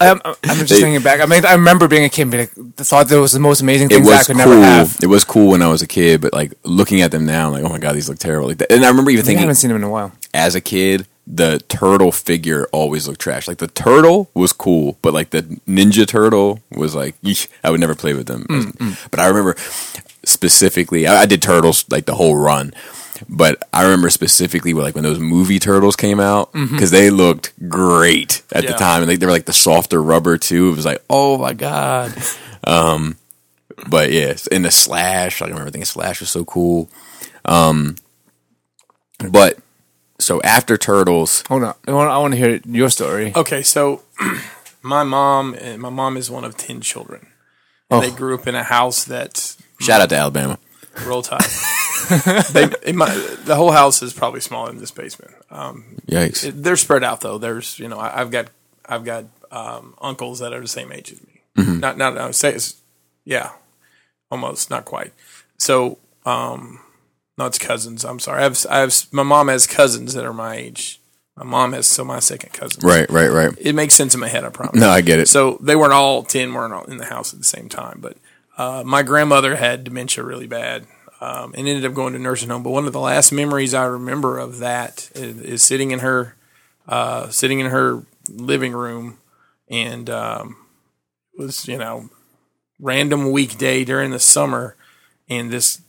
I'm, 0.02 0.20
I'm 0.26 0.34
just 0.60 0.70
They- 0.70 0.82
thinking 0.82 1.02
back. 1.04 1.22
I 1.22 1.26
mean, 1.26 1.46
I 1.46 1.54
remember 1.54 1.88
being 1.88 2.04
a 2.04 2.10
kid, 2.10 2.24
and 2.24 2.32
be 2.32 2.38
like, 2.40 2.52
thought 2.78 3.08
that 3.08 3.20
was 3.20 3.32
the 3.32 3.40
most 3.40 3.62
amazing 3.62 3.88
It 3.88 3.96
things 3.96 4.08
that 4.10 4.22
I 4.22 4.24
could 4.24 4.36
cool. 4.44 4.54
never 4.56 4.62
have. 4.66 4.98
It 5.02 5.08
was 5.08 5.24
cool 5.24 5.52
when 5.52 5.62
I 5.62 5.68
was 5.70 5.82
a 5.82 5.88
kid, 5.88 6.22
but 6.22 6.34
like 6.34 6.54
looking 6.64 7.02
at 7.02 7.12
them 7.12 7.26
now, 7.26 7.48
I'm 7.48 7.54
like, 7.54 7.64
oh 7.64 7.70
my 7.70 7.78
god, 7.80 7.94
these 7.96 8.10
look 8.10 8.20
terrible. 8.20 8.48
Like 8.50 8.58
that. 8.60 8.72
And 8.72 8.84
I 8.86 8.90
remember 8.90 9.12
even 9.12 9.24
I 9.24 9.26
thinking, 9.26 9.40
I 9.40 9.42
haven't 9.42 9.56
seen 9.56 9.70
them 9.70 9.78
in 9.78 9.84
a 9.84 9.90
while. 9.90 10.12
as 10.34 10.56
a 10.56 10.62
kid, 10.62 11.08
the 11.28 11.60
turtle 11.68 12.12
figure 12.12 12.68
always 12.72 13.08
looked 13.08 13.22
trash. 13.22 13.48
Like 13.48 13.58
the 13.58 13.68
turtle 13.68 14.30
was 14.34 14.54
cool, 14.54 14.98
but 15.02 15.14
like 15.14 15.32
the 15.32 15.42
ninja 15.68 16.08
turtle 16.08 16.62
was 16.72 16.94
like, 16.94 17.20
yeesh, 17.22 17.48
I 17.64 17.72
would 17.72 17.80
never 17.80 17.96
play 17.96 18.14
with 18.14 18.28
them. 18.28 18.46
But 19.10 19.20
I 19.20 19.28
remember 19.28 19.56
specifically, 20.24 21.08
I, 21.08 21.22
I 21.22 21.26
did 21.26 21.42
turtles 21.42 21.86
like 21.90 22.06
the 22.06 22.16
whole 22.16 22.36
run. 22.36 22.74
But 23.30 23.64
I 23.72 23.84
remember 23.84 24.10
specifically 24.10 24.74
like 24.74 24.94
when 24.94 25.04
those 25.06 25.20
movie 25.20 25.58
turtles 25.58 25.96
came 25.96 26.20
out 26.20 26.52
because 26.54 26.92
they 26.92 27.10
looked 27.10 27.54
great 27.70 28.42
at 28.52 28.64
the 28.64 28.74
time, 28.78 29.02
and 29.02 29.10
like, 29.10 29.20
they 29.20 29.26
were 29.26 29.32
like 29.32 29.46
the 29.46 29.54
softer 29.54 30.04
rubber 30.04 30.38
too. 30.38 30.70
It 30.70 30.76
was 30.76 30.86
like, 30.86 31.04
oh 31.10 31.38
my 31.38 31.54
god. 31.54 32.14
um, 32.66 33.18
but 33.88 34.12
yes, 34.12 34.48
and 34.48 34.66
the 34.66 34.72
slash, 34.72 35.40
like, 35.42 35.50
I 35.50 35.52
remember 35.52 35.72
thinking 35.72 35.86
slash 35.86 36.20
was 36.20 36.30
so 36.30 36.44
cool. 36.46 36.90
Um, 37.46 37.96
but 39.32 39.60
so 40.26 40.42
after 40.42 40.76
Turtles, 40.76 41.44
Hold 41.50 41.64
on, 41.64 41.76
I 41.88 41.92
want, 41.94 42.10
I 42.10 42.18
want 42.18 42.34
to 42.34 42.38
hear 42.40 42.60
your 42.66 42.90
story. 42.90 43.32
Okay, 43.36 43.62
so 43.62 44.02
my 44.82 45.04
mom, 45.04 45.56
my 45.80 45.90
mom 45.90 46.18
is 46.18 46.32
one 46.32 46.44
of 46.44 46.58
ten 46.58 46.82
children. 46.82 47.28
Oh. 47.92 48.02
They 48.02 48.10
grew 48.10 48.34
up 48.34 48.48
in 48.48 48.56
a 48.56 48.64
house 48.64 49.04
that 49.04 49.56
shout 49.80 50.02
out 50.02 50.10
to 50.10 50.16
Alabama. 50.16 50.58
roll 51.06 51.22
tide. 51.22 51.42
they, 52.54 52.70
in 52.90 52.98
my, 52.98 53.10
the 53.46 53.56
whole 53.56 53.72
house 53.72 54.02
is 54.02 54.14
probably 54.14 54.42
smaller 54.42 54.70
than 54.70 54.80
this 54.80 54.90
basement. 54.90 55.32
Um, 55.52 55.98
Yikes! 56.08 56.44
it- 56.44 56.64
they're 56.64 56.76
spread 56.76 57.04
out 57.04 57.22
though. 57.22 57.38
There's, 57.38 57.78
you 57.78 57.88
know, 57.88 58.00
I, 58.00 58.22
I've 58.22 58.32
got, 58.32 58.48
I've 58.84 59.06
got 59.06 59.26
um, 59.52 59.94
uncles 60.02 60.40
that 60.40 60.54
are 60.54 60.62
the 60.62 60.68
same 60.68 60.92
age 60.92 61.12
as 61.12 61.22
me. 61.22 61.42
Mm-hmm. 61.58 61.80
Not, 61.82 61.98
not, 62.00 62.18
I 62.18 62.26
would 62.26 62.36
say, 62.36 62.58
yeah, 63.26 63.52
almost, 64.32 64.72
not 64.72 64.86
quite. 64.86 65.14
So, 65.60 66.00
um, 66.26 66.80
no, 67.38 67.46
it's 67.46 67.60
cousins. 67.60 68.06
I'm 68.06 68.20
sorry. 68.20 68.40
I 68.40 68.44
have, 68.44 68.66
I 68.70 68.80
have, 68.80 68.94
my 69.12 69.24
mom 69.24 69.48
has 69.48 69.68
cousins 69.68 70.14
that 70.14 70.26
are 70.26 70.34
my 70.34 70.56
age. 70.56 71.00
My 71.36 71.44
mom 71.44 71.74
has 71.74 71.88
so 71.88 72.06
my 72.06 72.20
second 72.20 72.54
cousin. 72.54 72.88
right, 72.88 73.10
right, 73.10 73.30
right. 73.30 73.54
It 73.60 73.76
makes 73.76 73.94
sense 73.94 74.14
in 74.14 74.22
my 74.22 74.30
head. 74.30 74.46
I 74.46 74.50
promise. 74.50 74.80
No, 74.80 74.90
I 74.90 75.02
get 75.02 75.20
it. 75.20 75.28
So 75.28 75.58
they 75.62 75.76
weren't 75.76 75.92
all 75.92 76.24
ten 76.24 76.54
weren't 76.54 76.74
all 76.74 76.86
in 76.86 76.98
the 76.98 77.06
house 77.06 77.34
at 77.34 77.40
the 77.40 77.46
same 77.46 77.68
time, 77.68 78.00
but 78.02 78.18
uh, 78.58 78.84
my 78.86 79.04
grandmother 79.04 79.58
had 79.58 79.84
dementia 79.84 80.24
really 80.24 80.48
bad 80.48 80.88
um, 81.22 81.54
and 81.58 81.68
ended 81.68 81.86
up 81.86 81.94
going 81.94 82.14
to 82.14 82.20
nursing 82.20 82.50
home. 82.50 82.64
But 82.64 82.72
one 82.72 82.86
of 82.86 82.94
the 82.94 83.00
last 83.00 83.32
memories 83.32 83.74
I 83.74 83.86
remember 83.86 84.38
of 84.38 84.60
that 84.60 85.10
is, 85.16 85.42
is 85.42 85.64
sitting 85.64 85.92
in 85.92 86.00
her 86.00 86.36
uh, 86.88 87.30
sitting 87.30 87.60
in 87.60 87.68
her 87.68 88.04
living 88.30 88.74
room, 88.74 89.18
and 89.70 90.10
um, 90.10 90.58
it 91.34 91.42
was 91.42 91.68
you 91.68 91.78
know 91.78 92.10
random 92.80 93.32
weekday 93.32 93.84
during 93.84 94.12
the 94.12 94.20
summer, 94.20 94.76
and 95.30 95.52
this. 95.52 95.82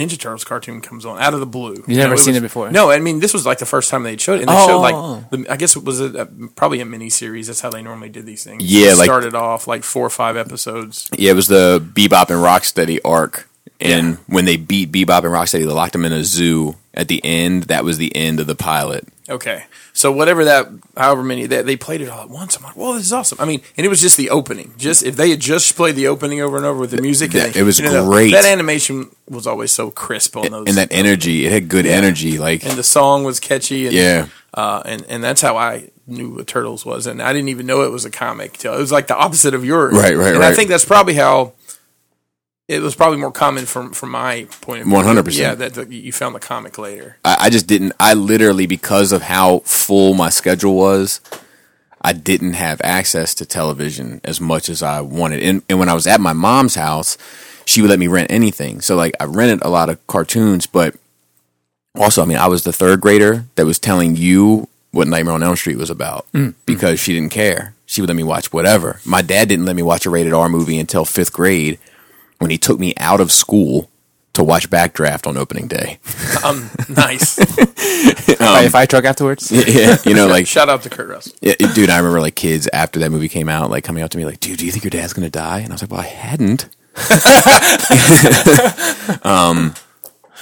Ninja 0.00 0.18
Turtles 0.18 0.44
cartoon 0.44 0.80
comes 0.80 1.04
on 1.04 1.20
out 1.20 1.34
of 1.34 1.40
the 1.40 1.46
blue. 1.46 1.74
you've 1.74 1.88
never 1.88 2.10
know, 2.10 2.16
seen 2.16 2.32
was- 2.32 2.38
it 2.38 2.42
before? 2.42 2.70
No, 2.70 2.90
I 2.90 2.98
mean 2.98 3.20
this 3.20 3.34
was 3.34 3.44
like 3.44 3.58
the 3.58 3.66
first 3.66 3.90
time 3.90 4.02
they 4.02 4.16
showed 4.16 4.36
it, 4.40 4.40
and 4.40 4.48
they 4.48 4.54
Oh. 4.56 4.66
showed 4.66 4.78
like 4.80 4.94
oh. 4.94 5.24
the, 5.30 5.46
I 5.50 5.56
guess 5.56 5.76
it 5.76 5.84
was 5.84 6.00
a, 6.00 6.22
a, 6.22 6.26
probably 6.56 6.80
a 6.80 6.84
mini 6.86 7.10
series. 7.10 7.48
That's 7.48 7.60
how 7.60 7.70
they 7.70 7.82
normally 7.82 8.08
did 8.08 8.24
these 8.26 8.44
things. 8.44 8.64
Yeah, 8.64 8.92
It 8.92 8.96
like- 8.98 9.04
started 9.04 9.34
off 9.34 9.66
like 9.66 9.84
four 9.84 10.06
or 10.06 10.10
five 10.10 10.36
episodes. 10.36 11.08
Yeah, 11.16 11.32
it 11.32 11.34
was 11.34 11.48
the 11.48 11.80
Bebop 11.94 12.30
and 12.30 12.38
Rocksteady 12.42 12.98
arc. 13.04 13.48
And 13.80 14.18
when 14.26 14.44
they 14.44 14.56
beat 14.56 14.92
Bebop 14.92 15.18
and 15.18 15.26
Rocksteady, 15.26 15.60
they 15.60 15.72
locked 15.72 15.92
them 15.92 16.04
in 16.04 16.12
a 16.12 16.24
zoo. 16.24 16.76
At 16.92 17.08
the 17.08 17.24
end, 17.24 17.64
that 17.64 17.84
was 17.84 17.98
the 17.98 18.14
end 18.16 18.40
of 18.40 18.46
the 18.46 18.54
pilot. 18.56 19.06
Okay, 19.28 19.62
so 19.92 20.10
whatever 20.10 20.44
that, 20.46 20.66
however 20.96 21.22
many 21.22 21.46
they, 21.46 21.62
they 21.62 21.76
played 21.76 22.00
it 22.00 22.08
all 22.08 22.20
at 22.22 22.28
once. 22.28 22.56
I'm 22.56 22.64
like, 22.64 22.76
well, 22.76 22.94
this 22.94 23.04
is 23.04 23.12
awesome. 23.12 23.38
I 23.40 23.44
mean, 23.44 23.60
and 23.76 23.86
it 23.86 23.88
was 23.88 24.00
just 24.00 24.16
the 24.16 24.28
opening. 24.30 24.74
Just 24.76 25.04
if 25.04 25.14
they 25.14 25.30
had 25.30 25.38
just 25.38 25.76
played 25.76 25.94
the 25.94 26.08
opening 26.08 26.40
over 26.40 26.56
and 26.56 26.66
over 26.66 26.80
with 26.80 26.90
the 26.90 27.00
music, 27.00 27.32
and 27.32 27.40
That- 27.42 27.54
they- 27.54 27.60
it 27.60 27.62
was 27.62 27.78
you 27.78 27.84
know, 27.84 28.04
great. 28.10 28.32
That 28.32 28.44
animation 28.44 29.14
was 29.28 29.46
always 29.46 29.70
so 29.72 29.92
crisp 29.92 30.36
on 30.36 30.50
those, 30.50 30.66
And 30.66 30.76
that 30.78 30.88
energy, 30.90 31.46
it 31.46 31.52
had 31.52 31.68
good 31.68 31.86
energy. 31.86 32.38
Like, 32.38 32.66
and 32.66 32.76
the 32.76 32.82
song 32.82 33.22
was 33.22 33.38
catchy. 33.38 33.86
And, 33.86 33.94
yeah. 33.94 34.26
uh, 34.52 34.82
and 34.84 35.04
and 35.08 35.22
that's 35.22 35.40
how 35.42 35.56
I 35.56 35.90
knew 36.08 36.30
what 36.30 36.48
Turtles 36.48 36.84
was, 36.84 37.06
and 37.06 37.22
I 37.22 37.32
didn't 37.32 37.50
even 37.50 37.66
know 37.66 37.82
it 37.82 37.92
was 37.92 38.04
a 38.04 38.10
comic 38.10 38.54
till 38.58 38.74
it 38.74 38.78
was 38.78 38.90
like 38.90 39.06
the 39.06 39.16
opposite 39.16 39.54
of 39.54 39.64
yours. 39.64 39.94
Right, 39.94 40.16
right, 40.16 40.34
And 40.34 40.42
I 40.42 40.54
think 40.54 40.68
that's 40.70 40.84
probably 40.84 41.14
how 41.14 41.52
it 42.70 42.80
was 42.80 42.94
probably 42.94 43.18
more 43.18 43.32
common 43.32 43.66
from 43.66 43.92
from 43.92 44.10
my 44.10 44.46
point 44.60 44.82
of 44.82 44.86
view. 44.86 44.96
100%. 44.96 45.36
Yeah, 45.36 45.54
that 45.56 45.74
the, 45.74 45.92
you 45.92 46.12
found 46.12 46.36
the 46.36 46.40
comic 46.40 46.78
later. 46.78 47.16
I, 47.24 47.36
I 47.40 47.50
just 47.50 47.66
didn't. 47.66 47.92
I 47.98 48.14
literally, 48.14 48.66
because 48.66 49.10
of 49.10 49.22
how 49.22 49.58
full 49.60 50.14
my 50.14 50.28
schedule 50.28 50.76
was, 50.76 51.20
I 52.00 52.12
didn't 52.12 52.52
have 52.52 52.80
access 52.84 53.34
to 53.36 53.44
television 53.44 54.20
as 54.22 54.40
much 54.40 54.68
as 54.68 54.84
I 54.84 55.00
wanted. 55.00 55.42
And, 55.42 55.62
and 55.68 55.80
when 55.80 55.88
I 55.88 55.94
was 55.94 56.06
at 56.06 56.20
my 56.20 56.32
mom's 56.32 56.76
house, 56.76 57.18
she 57.66 57.82
would 57.82 57.90
let 57.90 57.98
me 57.98 58.06
rent 58.06 58.30
anything. 58.30 58.80
So 58.80 58.94
like 58.94 59.16
I 59.18 59.24
rented 59.24 59.62
a 59.62 59.68
lot 59.68 59.90
of 59.90 60.06
cartoons, 60.06 60.66
but 60.66 60.94
also, 61.98 62.22
I 62.22 62.24
mean, 62.24 62.38
I 62.38 62.46
was 62.46 62.62
the 62.62 62.72
third 62.72 63.00
grader 63.00 63.46
that 63.56 63.66
was 63.66 63.80
telling 63.80 64.14
you 64.14 64.68
what 64.92 65.08
Nightmare 65.08 65.34
on 65.34 65.42
Elm 65.42 65.56
Street 65.56 65.76
was 65.76 65.90
about 65.90 66.26
mm, 66.32 66.50
mm. 66.50 66.54
because 66.66 67.00
she 67.00 67.12
didn't 67.12 67.32
care. 67.32 67.74
She 67.84 68.00
would 68.00 68.08
let 68.08 68.16
me 68.16 68.22
watch 68.22 68.52
whatever. 68.52 69.00
My 69.04 69.22
dad 69.22 69.48
didn't 69.48 69.66
let 69.66 69.74
me 69.74 69.82
watch 69.82 70.06
a 70.06 70.10
rated 70.10 70.32
R 70.32 70.48
movie 70.48 70.78
until 70.78 71.04
fifth 71.04 71.32
grade 71.32 71.80
when 72.40 72.50
he 72.50 72.58
took 72.58 72.80
me 72.80 72.94
out 72.98 73.20
of 73.20 73.30
school 73.30 73.88
to 74.32 74.42
watch 74.42 74.70
Backdraft 74.70 75.26
on 75.26 75.36
opening 75.36 75.68
day. 75.68 75.98
Um, 76.42 76.70
nice. 76.88 77.38
Right, 78.40 78.64
if 78.64 78.74
I 78.74 78.86
truck 78.86 79.04
afterwards, 79.04 79.52
yeah, 79.52 79.96
you 80.06 80.14
know, 80.14 80.26
like 80.26 80.46
Shout 80.46 80.70
out 80.70 80.82
to 80.84 80.88
Kurt 80.88 81.10
Russell. 81.10 81.34
Yeah, 81.42 81.52
dude, 81.74 81.90
I 81.90 81.98
remember 81.98 82.22
like 82.22 82.34
kids 82.34 82.66
after 82.72 82.98
that 83.00 83.10
movie 83.10 83.28
came 83.28 83.50
out, 83.50 83.68
like 83.68 83.84
coming 83.84 84.02
up 84.02 84.10
to 84.12 84.16
me, 84.16 84.24
like, 84.24 84.40
"Dude, 84.40 84.58
do 84.58 84.64
you 84.64 84.72
think 84.72 84.84
your 84.84 84.90
dad's 84.90 85.12
gonna 85.12 85.28
die?" 85.28 85.58
And 85.58 85.70
I 85.70 85.74
was 85.74 85.82
like, 85.82 85.90
"Well, 85.90 86.00
I 86.00 86.04
hadn't." 86.04 86.66
um, 89.26 89.74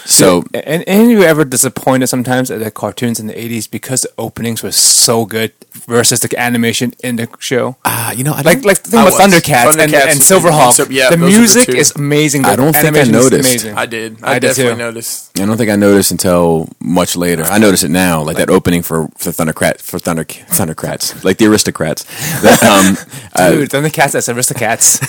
so 0.09 0.43
and, 0.55 0.83
and 0.89 1.11
you 1.11 1.23
ever 1.23 1.45
disappointed 1.45 2.07
sometimes 2.07 2.51
at 2.51 2.61
the 2.61 2.71
cartoons 2.71 3.21
in 3.21 3.27
the 3.27 3.35
'80s 3.35 3.71
because 3.71 4.01
the 4.03 4.11
openings 4.17 4.63
were 4.63 4.73
so 4.73 5.25
good 5.27 5.53
versus 5.87 6.21
the 6.21 6.39
animation 6.39 6.93
in 7.05 7.17
the 7.17 7.29
show? 7.39 7.77
uh, 7.85 8.13
you 8.17 8.25
know, 8.25 8.33
I 8.33 8.41
Like, 8.43 8.65
like 8.65 8.83
the 8.83 8.91
thing 8.91 9.01
I 9.01 9.05
with 9.05 9.15
was. 9.15 9.21
Thundercats, 9.21 9.67
and, 9.79 9.93
Thundercats 9.93 10.01
and 10.03 10.11
and- 10.11 10.21
Silverhawk. 10.21 10.73
so- 10.73 10.87
yeah, 10.91 11.11
the 11.11 11.17
those 11.17 11.33
the 11.33 11.39
music 11.39 11.69
is 11.69 11.93
amazing. 11.95 12.45
I 12.45 12.51
the 12.51 12.57
don't 12.63 12.73
think 12.75 12.97
I 12.97 13.03
noticed. 13.05 13.33
Amazing. 13.49 13.75
I 13.77 13.87
did. 13.87 14.23
I, 14.23 14.31
I 14.33 14.39
did 14.39 14.49
definitely 14.49 14.73
too. 14.73 14.79
noticed. 14.79 15.39
I 15.39 15.47
don't 15.47 15.57
think 15.57 15.71
I 15.71 15.77
noticed 15.77 16.11
until 16.11 16.69
much 16.81 17.15
later. 17.17 17.43
I 17.45 17.59
notice 17.59 17.83
it 17.85 17.91
now, 17.91 18.23
like 18.23 18.37
that 18.39 18.51
opening 18.51 18.83
for 18.83 19.09
for 19.19 19.31
Thundercat 19.31 19.81
for 19.83 19.99
Thunder 19.99 20.25
Thundercrats, 20.25 21.23
like 21.25 21.37
the 21.39 21.47
aristocrats. 21.47 22.05
That, 22.43 22.63
um, 22.65 22.97
uh, 23.35 23.51
Dude, 23.51 23.71
Thundercats 23.71 24.15
as 24.15 24.29
Aristocats. 24.29 25.03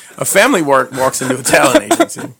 A 0.16 0.24
family 0.24 0.62
work 0.62 0.92
walks 0.92 1.20
into 1.22 1.36
a 1.36 1.42
talent 1.42 1.92
agency. 1.92 2.20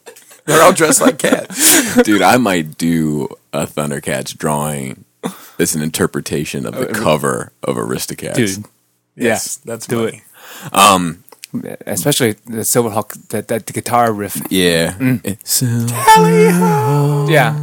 They're 0.46 0.62
all 0.62 0.72
dressed 0.72 1.00
like 1.00 1.18
cats. 1.18 2.02
dude, 2.02 2.22
I 2.22 2.36
might 2.36 2.76
do 2.78 3.28
a 3.52 3.66
Thundercats 3.66 4.36
drawing. 4.36 5.04
It's 5.58 5.74
an 5.74 5.80
interpretation 5.82 6.66
of 6.66 6.74
the 6.74 6.86
cover 6.86 7.52
of 7.62 7.76
Aristocats. 7.76 8.34
Dude, 8.34 8.64
Yes, 9.16 9.60
yeah, 9.64 9.72
that's 9.72 9.86
do 9.86 10.06
funny. 10.06 10.22
it. 11.64 11.82
Especially 11.86 12.32
the 12.32 12.58
Silverhawk, 12.64 13.28
that, 13.28 13.46
that 13.48 13.66
the 13.66 13.72
guitar 13.72 14.12
riff. 14.12 14.36
Yeah. 14.50 14.92
Mm. 14.94 15.20
It's, 15.24 15.62
Yeah, 17.30 17.56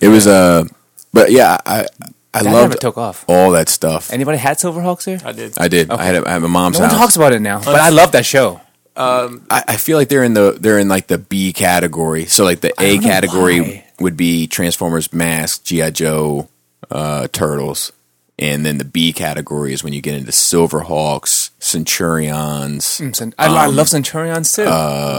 It 0.00 0.08
was 0.08 0.26
uh 0.26 0.64
but 1.12 1.32
yeah, 1.32 1.56
I 1.66 1.86
I 2.34 2.42
that 2.42 2.52
loved 2.52 2.68
never 2.70 2.74
took 2.76 2.98
off. 2.98 3.24
all 3.28 3.50
that 3.52 3.68
stuff. 3.68 4.12
Anybody 4.12 4.38
had 4.38 4.58
Silverhawks 4.58 5.04
here? 5.06 5.18
I 5.24 5.32
did. 5.32 5.58
I 5.58 5.68
did. 5.68 5.90
I 5.90 6.04
had 6.04 6.14
it 6.14 6.24
at 6.26 6.42
my 6.42 6.48
mom's 6.48 6.78
No 6.78 6.82
one 6.84 6.90
house. 6.90 6.98
talks 7.00 7.16
about 7.16 7.32
it 7.32 7.40
now, 7.40 7.58
but 7.64 7.76
I 7.80 7.88
love 7.88 8.12
that 8.12 8.26
show. 8.26 8.60
I, 8.98 9.64
I 9.68 9.76
feel 9.76 9.96
like 9.96 10.08
they're 10.08 10.24
in 10.24 10.34
the 10.34 10.56
they're 10.58 10.78
in 10.78 10.88
like 10.88 11.06
the 11.06 11.18
B 11.18 11.52
category. 11.52 12.26
So 12.26 12.44
like 12.44 12.60
the 12.60 12.72
A 12.80 12.98
category 12.98 13.60
why. 13.60 13.84
would 14.00 14.16
be 14.16 14.46
Transformers, 14.46 15.12
Mask, 15.12 15.64
GI 15.64 15.92
Joe, 15.92 16.48
uh, 16.90 17.28
Turtles, 17.28 17.92
and 18.38 18.64
then 18.66 18.78
the 18.78 18.84
B 18.84 19.12
category 19.12 19.72
is 19.72 19.82
when 19.84 19.92
you 19.92 20.00
get 20.00 20.14
into 20.14 20.32
Silverhawks, 20.32 21.50
Centurions, 21.60 22.84
Cent- 22.84 23.34
I, 23.38 23.46
I 23.46 23.66
love 23.66 23.88
Centurions 23.88 24.52
too. 24.52 24.64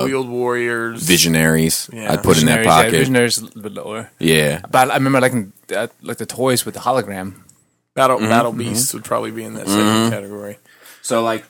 Wheeled 0.05 0.29
Warriors. 0.29 1.03
Visionaries. 1.03 1.89
Yeah. 1.93 2.13
I'd 2.13 2.23
put 2.23 2.39
in 2.39 2.45
that 2.47 2.59
Visionaries, 2.59 2.65
yeah, 2.65 2.71
pocket. 2.83 2.91
Visionaries 2.91 3.37
a 3.37 3.43
little 3.45 3.61
bit 3.61 3.73
lower. 3.73 4.11
Yeah. 4.19 4.61
But 4.69 4.91
I 4.91 4.95
remember 4.95 5.21
liking 5.21 5.53
uh, 5.75 5.87
like 6.01 6.17
the 6.17 6.25
toys 6.25 6.65
with 6.65 6.73
the 6.75 6.81
hologram. 6.81 7.35
Battle 7.95 8.17
Mm-hmm. 8.17 8.29
Battle 8.29 8.53
Beasts 8.53 8.93
would 8.93 9.03
probably 9.03 9.31
be 9.31 9.43
in 9.43 9.55
that 9.55 9.67
same 9.67 10.09
category. 10.11 10.57
So 11.01 11.21
like, 11.23 11.43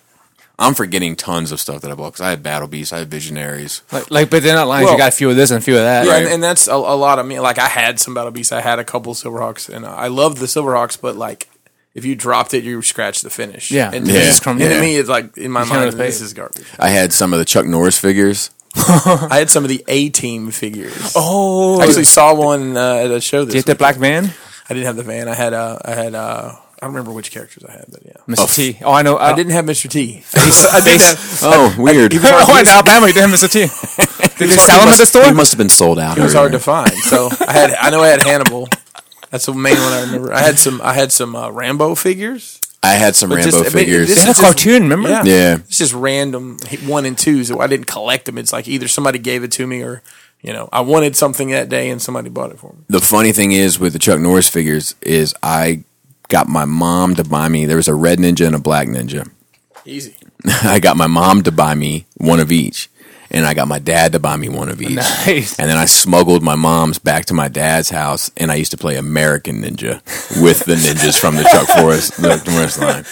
I'm 0.60 0.74
forgetting 0.76 1.16
tons 1.16 1.52
of 1.54 1.60
stuff 1.60 1.82
that 1.82 1.90
I 1.90 1.96
bought 1.96 2.12
because 2.14 2.22
I 2.22 2.30
had 2.32 2.44
Battle 2.44 2.68
Beasts, 2.68 2.92
I 2.94 3.00
had 3.00 3.10
Visionaries. 3.10 3.82
Like, 3.92 4.12
like 4.12 4.30
but 4.30 4.44
they're 4.44 4.56
not 4.56 4.68
lines. 4.68 4.84
Well- 4.86 4.94
you 4.94 4.98
got 5.00 5.08
a 5.10 5.16
few 5.16 5.30
of 5.30 5.36
this 5.38 5.52
and 5.52 5.58
a 5.58 5.62
few 5.62 5.76
of 5.76 5.82
that. 5.84 6.06
Yeah, 6.06 6.12
Right. 6.12 6.24
and, 6.26 6.34
and 6.36 6.44
that's 6.44 6.68
a, 6.68 6.74
a 6.74 6.76
lot 6.98 7.18
of 7.18 7.26
me. 7.26 7.40
Like 7.40 7.58
I 7.58 7.68
had 7.68 8.00
some 8.00 8.14
Battle 8.14 8.32
Beasts. 8.32 8.52
I 8.52 8.62
had 8.62 8.78
a 8.78 8.84
couple 8.84 9.14
Silverhawks, 9.14 9.74
and 9.74 9.86
I 9.86 10.08
loved 10.08 10.38
the 10.38 10.46
Silverhawks. 10.48 11.00
But 11.00 11.16
like, 11.16 11.50
if 11.96 12.04
you 12.06 12.14
dropped 12.16 12.54
it, 12.54 12.64
you 12.64 12.82
scratched 12.82 13.24
the 13.24 13.30
finish. 13.30 13.72
Yeah. 13.72 13.92
and, 13.94 14.06
Yeah. 14.06 14.16
and 14.16 14.24
Just 14.26 14.44
crumb- 14.44 14.62
and 14.62 14.70
to 14.70 14.82
me, 14.82 14.98
it's 14.98 15.10
like 15.10 15.38
in 15.38 15.52
my 15.52 15.64
mind, 15.64 15.86
really 15.94 15.96
this 15.96 16.20
is 16.22 16.34
garbage. 16.34 16.66
I 16.78 16.90
had 16.90 17.14
some 17.14 17.32
of 17.34 17.40
the 17.40 17.46
Chuck 17.46 17.66
Norris 17.66 17.98
figures. 17.98 18.52
I 18.76 19.38
had 19.40 19.50
some 19.50 19.64
of 19.64 19.70
the 19.70 19.84
A 19.88 20.10
Team 20.10 20.52
figures. 20.52 21.14
Oh, 21.16 21.80
I 21.80 21.86
actually 21.86 22.04
saw 22.04 22.36
one 22.36 22.78
uh, 22.78 22.96
at 22.96 23.10
a 23.12 23.20
show 23.22 23.44
this. 23.46 23.54
did 23.54 23.60
you 23.60 23.64
get 23.64 23.72
the 23.72 23.76
black 23.76 23.96
van, 23.96 24.26
I 24.70 24.74
didn't 24.76 24.86
have 24.86 24.96
the 24.98 25.04
van. 25.04 25.28
I 25.28 25.34
had 25.34 25.54
uh, 25.54 25.80
I 25.84 25.96
had 25.96 26.14
uh, 26.14 26.56
I 26.82 26.86
don't 26.86 26.94
remember 26.96 27.12
which 27.12 27.32
characters 27.32 27.64
I 27.66 27.74
had, 27.74 27.86
but 27.92 28.02
yeah. 28.06 28.14
Mr. 28.28 28.56
T? 28.56 28.78
Oh, 28.84 28.94
I 28.94 29.02
know. 29.02 29.18
I 29.18 29.32
Uh, 29.32 29.36
didn't 29.36 29.52
have 29.52 29.66
Mr. 29.66 29.90
T. 29.90 30.24
I 30.36 30.80
did 30.80 31.02
have, 31.02 31.40
Oh, 31.44 31.76
weird. 31.78 32.12
he 32.14 32.20
was 32.20 32.30
hard, 32.30 32.46
oh, 32.50 32.60
in 32.60 32.68
Alabama, 32.68 33.08
you 33.08 33.14
didn't 33.14 33.30
have 33.32 33.40
Mr. 33.40 33.52
T. 33.52 33.60
Did 34.38 34.50
they 34.50 34.56
was- 34.56 34.62
sell 34.66 34.78
he 34.78 34.84
him 34.84 34.90
at 34.90 34.98
the 34.98 35.06
store? 35.06 35.26
He 35.26 35.32
must 35.34 35.52
have 35.52 35.58
been 35.58 35.70
sold 35.70 36.00
out. 36.00 36.18
It 36.18 36.24
was 36.24 36.34
hard 36.34 36.54
to 36.54 36.60
find. 36.60 36.92
So 36.94 37.30
I 37.46 37.52
had 37.52 37.72
I 37.74 37.90
know 37.90 38.02
I 38.02 38.08
had 38.08 38.24
Hannibal. 38.24 38.70
That's 39.30 39.46
the 39.46 39.54
main 39.54 39.76
one 39.76 39.94
I 39.94 40.02
remember. 40.02 40.34
I 40.34 40.40
had 40.40 40.58
some 40.58 40.80
I 40.82 40.94
had 40.94 41.12
some 41.12 41.36
uh, 41.36 41.50
Rambo 41.52 41.96
figures. 41.96 42.62
I 42.82 42.94
had 42.94 43.14
some 43.16 43.28
But 43.30 43.36
Rambo 43.40 43.52
just- 43.52 43.58
I 43.60 43.64
mean, 43.64 43.72
figures. 43.86 44.08
this 44.08 44.20
They 44.20 44.26
had 44.26 44.38
a 44.38 44.40
cartoon, 44.40 44.84
remember? 44.84 45.10
Yeah. 45.10 45.24
Yeah. 45.26 45.56
It's 45.68 45.78
just 45.80 45.94
random 45.94 46.58
one 46.86 47.06
and 47.06 47.18
twos. 47.18 47.52
I 47.52 47.68
didn't 47.68 47.88
collect 47.88 48.24
them. 48.26 48.38
It's 48.38 48.54
like 48.54 48.70
either 48.70 48.88
somebody 48.88 49.20
gave 49.20 49.44
it 49.44 49.52
to 49.54 49.68
me 49.68 49.82
or 49.84 50.02
you 50.42 50.54
know 50.54 50.70
I 50.72 50.80
wanted 50.80 51.18
something 51.18 51.50
that 51.50 51.68
day 51.68 51.90
and 51.90 52.02
somebody 52.02 52.30
bought 52.30 52.52
it 52.52 52.60
for 52.60 52.72
me. 52.72 52.80
the 52.88 53.02
funny 53.02 53.34
thing 53.34 53.52
is 53.52 53.78
with 53.78 53.92
the 53.92 54.00
Chuck 54.00 54.22
Norris 54.22 54.48
figures 54.48 54.96
is 55.02 55.36
I 55.44 55.84
got 56.30 56.48
my 56.48 56.66
mom 56.66 57.16
to 57.16 57.24
buy 57.24 57.50
me. 57.50 57.66
There 57.66 57.76
was 57.76 57.90
a 57.90 57.96
red 57.96 58.20
ninja 58.20 58.48
and 58.48 58.56
a 58.56 58.60
black 58.60 58.88
ninja. 58.88 59.30
Easy. 59.86 60.16
I 60.64 60.80
got 60.80 60.96
my 60.96 61.08
mom 61.08 61.44
to 61.44 61.52
buy 61.52 61.76
me 61.76 62.06
one 62.16 62.40
of 62.40 62.52
each, 62.52 62.90
and 63.32 63.46
I 63.46 63.54
got 63.54 63.68
my 63.68 63.80
dad 63.80 64.14
to 64.14 64.20
buy 64.20 64.36
me 64.36 64.50
one 64.50 64.70
of 64.70 64.82
each. 64.82 64.96
Nice. 64.96 65.58
And 65.60 65.70
then 65.70 65.78
I 65.78 65.86
smuggled 65.86 66.44
my 66.44 66.56
mom's 66.56 67.00
back 67.00 67.26
to 67.26 67.34
my 67.34 67.48
dad's 67.48 67.90
house, 67.90 68.32
and 68.38 68.52
I 68.52 68.56
used 68.56 68.72
to 68.72 68.78
play 68.78 68.96
American 68.98 69.62
Ninja 69.62 70.02
with 70.42 70.66
the 70.66 70.76
ninjas 70.76 71.20
from 71.20 71.36
the 71.36 71.44
Chuck 71.44 71.68
Forrest, 71.78 72.22
the 72.22 72.38
Forrest 72.38 72.80
line. 72.80 73.06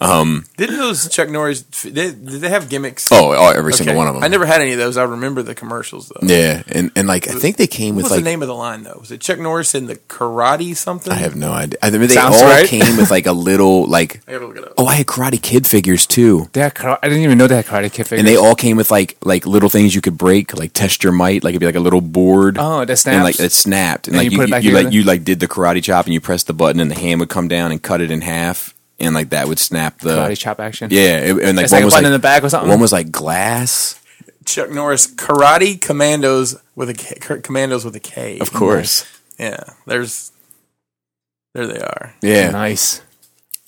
Um, 0.00 0.44
didn't 0.56 0.76
those 0.76 1.08
Chuck 1.08 1.28
Norris? 1.28 1.62
They, 1.62 1.90
did 1.90 2.18
they 2.40 2.48
have 2.48 2.68
gimmicks? 2.68 3.10
Oh, 3.12 3.32
oh, 3.32 3.50
every 3.50 3.72
single 3.72 3.96
one 3.96 4.06
of 4.08 4.14
them. 4.14 4.22
I 4.22 4.28
never 4.28 4.46
had 4.46 4.60
any 4.60 4.72
of 4.72 4.78
those. 4.78 4.96
I 4.96 5.04
remember 5.04 5.42
the 5.42 5.54
commercials 5.54 6.08
though. 6.08 6.26
Yeah, 6.26 6.62
and 6.68 6.90
and 6.96 7.06
like 7.08 7.28
I 7.28 7.32
think 7.32 7.56
they 7.56 7.66
came 7.66 7.94
What 7.94 8.02
with 8.02 8.04
was 8.04 8.10
like 8.12 8.20
the 8.24 8.30
name 8.30 8.42
of 8.42 8.48
the 8.48 8.54
line 8.54 8.82
though? 8.82 8.98
Was 9.00 9.10
it 9.10 9.20
Chuck 9.20 9.38
Norris 9.38 9.74
in 9.74 9.86
the 9.86 9.96
karate 9.96 10.76
something? 10.76 11.12
I 11.12 11.16
have 11.16 11.36
no 11.36 11.52
idea. 11.52 11.78
I 11.82 11.90
mean, 11.90 12.00
they 12.02 12.08
Sounds 12.08 12.36
all 12.36 12.44
right. 12.44 12.66
came 12.66 12.96
with 12.96 13.10
like 13.10 13.26
a 13.26 13.32
little 13.32 13.86
like. 13.86 14.20
I 14.28 14.32
gotta 14.32 14.46
look 14.46 14.56
it 14.58 14.64
up. 14.64 14.74
Oh, 14.76 14.86
I 14.86 14.96
had 14.96 15.06
Karate 15.06 15.40
Kid 15.40 15.66
figures 15.66 16.06
too. 16.06 16.48
They 16.52 16.60
had 16.60 16.76
I 16.78 16.98
didn't 17.08 17.22
even 17.22 17.38
know 17.38 17.46
they 17.46 17.56
had 17.56 17.66
Karate 17.66 17.92
Kid 17.92 18.04
figures. 18.04 18.18
and 18.20 18.28
they 18.28 18.36
all 18.36 18.54
came 18.54 18.76
with 18.76 18.90
like 18.90 19.16
like 19.24 19.43
little 19.46 19.68
things 19.68 19.94
you 19.94 20.00
could 20.00 20.16
break, 20.18 20.56
like 20.56 20.72
test 20.72 21.04
your 21.04 21.12
might, 21.12 21.44
like 21.44 21.52
it'd 21.52 21.60
be 21.60 21.66
like 21.66 21.74
a 21.74 21.80
little 21.80 22.00
board. 22.00 22.56
Oh, 22.58 22.84
that 22.84 23.06
and 23.06 23.22
like 23.24 23.38
it 23.40 23.52
snapped, 23.52 24.08
and 24.08 24.16
And 24.16 24.24
like 24.24 24.26
you 24.26 24.30
you, 24.32 24.38
put 24.38 24.48
it 24.48 24.50
back 24.52 24.62
you, 24.64 24.72
like 24.72 24.92
you 24.92 25.02
like 25.02 25.24
did 25.24 25.40
the 25.40 25.48
karate 25.48 25.82
chop, 25.82 26.04
and 26.06 26.14
you 26.14 26.20
press 26.20 26.42
the 26.42 26.52
button, 26.52 26.80
and 26.80 26.90
the 26.90 26.94
hand 26.98 27.20
would 27.20 27.28
come 27.28 27.48
down 27.48 27.70
and 27.72 27.82
cut 27.82 28.00
it 28.00 28.10
in 28.10 28.20
half, 28.22 28.74
and 28.98 29.14
like 29.14 29.30
that 29.30 29.48
would 29.48 29.58
snap 29.58 29.98
the 30.00 30.16
Karate 30.16 30.38
chop 30.38 30.60
action. 30.60 30.88
Yeah, 30.90 31.18
it, 31.18 31.30
and 31.42 31.56
like 31.56 31.64
It's 31.64 31.72
one 31.72 31.78
like 31.78 31.82
a 31.82 31.84
was 31.86 31.94
button 31.94 32.04
like 32.04 32.06
in 32.06 32.12
the 32.12 32.18
back 32.18 32.42
or 32.44 32.48
something? 32.48 32.70
One 32.70 32.80
was 32.80 32.92
like 32.92 33.10
glass, 33.10 34.00
Chuck 34.44 34.70
Norris 34.70 35.06
Karate 35.06 35.80
Commandos 35.80 36.56
with 36.74 36.88
a 36.90 36.94
K, 36.94 37.16
K- 37.20 37.40
Commandos 37.40 37.84
with 37.84 37.96
a 37.96 38.00
K. 38.00 38.38
of 38.38 38.52
course. 38.52 39.04
Yeah, 39.38 39.64
there's 39.86 40.30
there 41.54 41.66
they 41.66 41.80
are. 41.80 42.14
Yeah, 42.22 42.50
Nice. 42.50 43.00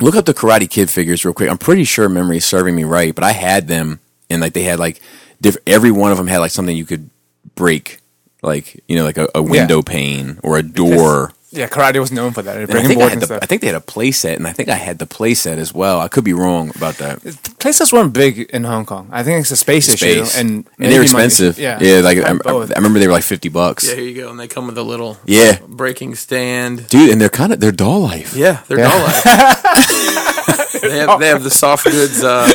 look 0.00 0.14
up 0.16 0.24
the 0.26 0.34
Karate 0.34 0.68
Kid 0.68 0.90
figures 0.90 1.24
real 1.24 1.34
quick. 1.34 1.48
I'm 1.50 1.58
pretty 1.58 1.84
sure 1.84 2.08
memory 2.08 2.38
is 2.38 2.44
serving 2.44 2.74
me 2.74 2.84
right, 2.84 3.14
but 3.14 3.24
I 3.24 3.32
had 3.32 3.68
them, 3.68 4.00
and 4.30 4.40
like 4.40 4.52
they 4.52 4.62
had 4.64 4.78
like 4.78 5.00
diff- 5.40 5.56
every 5.66 5.90
one 5.90 6.10
of 6.12 6.18
them 6.18 6.26
had 6.26 6.38
like 6.38 6.50
something 6.50 6.76
you 6.76 6.84
could 6.86 7.10
break, 7.54 8.00
like 8.42 8.82
you 8.88 8.96
know, 8.96 9.04
like 9.04 9.18
a, 9.18 9.28
a 9.34 9.42
window 9.42 9.82
pane 9.82 10.38
or 10.42 10.56
a 10.56 10.62
door. 10.62 11.32
Yeah, 11.52 11.68
karate 11.68 12.00
was 12.00 12.10
known 12.12 12.32
for 12.32 12.42
that. 12.42 12.56
And 12.56 12.64
I 12.68 12.72
Breaking 12.72 12.88
think 12.88 13.00
I, 13.02 13.12
and 13.12 13.22
the, 13.22 13.26
stuff. 13.26 13.38
I 13.42 13.46
think 13.46 13.60
they 13.62 13.68
had 13.68 13.76
a 13.76 13.80
play 13.80 14.10
set, 14.10 14.36
and 14.36 14.46
I 14.48 14.52
think 14.52 14.68
I 14.68 14.74
had 14.74 14.98
the 14.98 15.06
play 15.06 15.32
set 15.32 15.58
as 15.58 15.72
well. 15.72 16.00
I 16.00 16.08
could 16.08 16.24
be 16.24 16.34
wrong 16.34 16.70
about 16.74 16.96
that. 16.96 17.22
Places 17.60 17.92
weren't 17.92 18.12
big 18.12 18.40
in 18.50 18.64
Hong 18.64 18.84
Kong. 18.84 19.08
I 19.12 19.22
think 19.22 19.40
it's 19.40 19.52
a 19.52 19.56
space, 19.56 19.86
Space. 19.86 20.02
issue, 20.02 20.38
and 20.40 20.50
and 20.50 20.66
they're 20.78 20.90
money- 20.98 21.04
expensive. 21.04 21.58
Yeah, 21.58 21.78
yeah. 21.80 22.00
Like 22.00 22.18
I, 22.18 22.32
I. 22.32 22.50
I 22.52 22.74
remember 22.76 22.98
they 22.98 23.06
were 23.06 23.12
like 23.14 23.22
fifty 23.22 23.48
bucks. 23.48 23.88
Yeah, 23.88 23.94
here 23.94 24.04
you 24.04 24.14
go. 24.22 24.28
And 24.30 24.38
they 24.40 24.48
come 24.48 24.66
with 24.66 24.76
a 24.76 24.82
little 24.82 25.16
Yeah, 25.24 25.58
breaking 25.66 26.16
stand. 26.16 26.88
dude, 26.88 27.10
and 27.10 27.20
they're 27.20 27.28
kind 27.30 27.52
of 27.52 27.60
they're 27.60 27.72
doll 27.72 28.00
life. 28.00 28.34
Yeah, 28.36 28.62
they're 28.66 28.80
Yeah. 28.80 28.90
doll 28.90 29.02
like. 29.06 30.26
they 30.80 30.98
have 30.98 31.20
they 31.20 31.28
have 31.28 31.42
the 31.42 31.50
soft 31.50 31.84
goods 31.84 32.22
uh, 32.22 32.48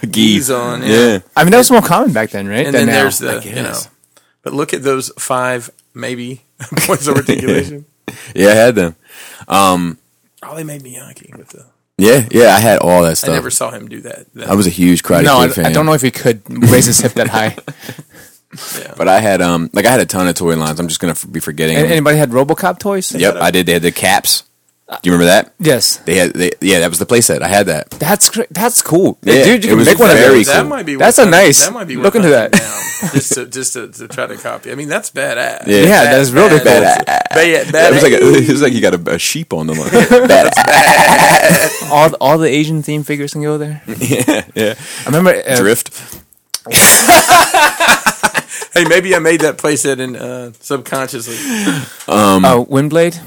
geese 0.10 0.50
on. 0.50 0.82
Yeah. 0.82 0.88
Yeah, 0.88 1.18
I 1.36 1.44
mean, 1.44 1.52
that 1.52 1.58
was 1.58 1.70
more 1.70 1.82
common 1.82 2.12
back 2.12 2.30
then, 2.30 2.48
right? 2.48 2.66
and 2.66 2.74
than 2.74 2.86
then 2.86 2.94
now. 2.94 3.02
there's 3.02 3.18
the 3.18 3.38
I 3.38 3.40
you 3.40 3.54
know. 3.54 3.78
But 4.42 4.54
look 4.54 4.72
at 4.72 4.82
those 4.82 5.10
five 5.18 5.70
maybe 5.94 6.42
points 6.60 7.06
of 7.06 7.16
articulation. 7.16 7.84
yeah, 8.34 8.48
I 8.48 8.54
had 8.54 8.74
them. 8.74 8.96
Oh, 10.42 10.56
they 10.56 10.64
made 10.64 10.82
Miyagi 10.82 11.36
with 11.36 11.50
the. 11.50 11.66
Yeah, 11.98 12.26
yeah, 12.30 12.54
I 12.54 12.60
had 12.60 12.78
all 12.78 13.02
that 13.02 13.18
stuff. 13.18 13.30
I 13.30 13.34
never 13.34 13.50
saw 13.50 13.70
him 13.70 13.88
do 13.88 14.00
that. 14.00 14.32
that 14.34 14.48
I 14.48 14.54
was 14.54 14.66
a 14.66 14.70
huge 14.70 15.02
Karate 15.02 15.24
no, 15.24 15.38
I, 15.38 15.48
fan. 15.48 15.66
I 15.66 15.72
don't 15.72 15.84
know 15.84 15.92
if 15.92 16.00
he 16.00 16.10
could 16.10 16.42
raise 16.70 16.86
his 16.86 16.98
hip 16.98 17.12
that 17.12 17.28
high. 17.28 17.56
but 18.96 19.06
I 19.06 19.20
had 19.20 19.42
um 19.42 19.68
like 19.74 19.84
I 19.84 19.90
had 19.90 20.00
a 20.00 20.06
ton 20.06 20.26
of 20.26 20.34
toy 20.34 20.56
lines. 20.56 20.80
I'm 20.80 20.88
just 20.88 20.98
gonna 20.98 21.12
f- 21.12 21.30
be 21.30 21.40
forgetting. 21.40 21.76
And 21.76 21.84
them. 21.84 21.92
anybody 21.92 22.16
had 22.16 22.30
RoboCop 22.30 22.78
toys? 22.78 23.14
Yep, 23.14 23.36
I 23.36 23.50
did. 23.50 23.66
They 23.66 23.74
had 23.74 23.82
the 23.82 23.92
caps. 23.92 24.44
Do 24.90 24.98
you 25.04 25.12
remember 25.12 25.26
that? 25.26 25.52
Yes, 25.60 25.98
They 25.98 26.16
had, 26.16 26.32
they, 26.32 26.50
yeah, 26.60 26.80
that 26.80 26.90
was 26.90 26.98
the 26.98 27.06
playset. 27.06 27.42
I 27.42 27.48
had 27.48 27.66
that. 27.66 27.90
that's 27.90 28.28
cra- 28.28 28.46
that's 28.50 28.82
cool. 28.82 29.18
Yeah, 29.22 29.44
Dude, 29.44 29.64
you 29.64 29.76
can 29.76 29.84
make 29.84 29.98
one 30.00 30.10
of 30.10 30.16
those. 30.18 30.46
cool. 30.46 30.54
That 30.54 30.66
might 30.66 30.84
be. 30.84 30.96
That's 30.96 31.18
worth 31.18 31.28
a 31.28 31.30
nice- 31.30 31.64
That 31.64 31.72
might 31.72 31.86
be. 31.86 31.94
look 31.96 32.14
worth 32.14 32.24
into 32.24 32.30
that. 32.30 32.50
down, 32.52 33.10
just 33.14 33.32
to 33.34 33.46
just 33.46 33.72
to, 33.74 33.88
to 33.88 34.08
try 34.08 34.26
to 34.26 34.36
copy. 34.36 34.72
I 34.72 34.74
mean, 34.74 34.88
that's 34.88 35.10
badass. 35.10 35.66
Yeah. 35.68 35.76
Yeah, 35.82 35.86
Bad- 36.04 36.12
that's 36.18 36.30
really 36.32 36.58
badass. 36.58 37.04
bad. 37.06 37.26
Bad, 37.30 37.72
bad, 37.72 37.92
It 37.92 37.94
was 37.94 38.02
like 38.02 38.12
a, 38.14 38.16
it 38.48 38.48
was 38.50 38.62
like 38.62 38.72
you 38.72 38.80
got 38.80 38.94
a, 38.94 39.14
a 39.14 39.18
sheep 39.18 39.52
on 39.52 39.68
the 39.68 39.74
line. 39.74 39.90
Bad- 40.28 40.52
All 41.92 42.12
all 42.20 42.38
the 42.38 42.48
Asian 42.48 42.82
theme 42.82 43.02
figures 43.04 43.32
can 43.32 43.42
go 43.42 43.58
there. 43.58 43.82
yeah, 43.98 44.44
yeah. 44.56 44.74
I 45.02 45.06
remember 45.06 45.30
uh, 45.46 45.56
Drift. 45.56 45.90
hey, 48.74 48.84
maybe 48.88 49.14
I 49.14 49.18
made 49.18 49.40
that 49.42 49.56
playset 49.58 49.98
in 50.00 50.16
uh, 50.16 50.52
subconsciously. 50.60 51.36
uh, 52.08 52.64
Windblade. 52.68 53.18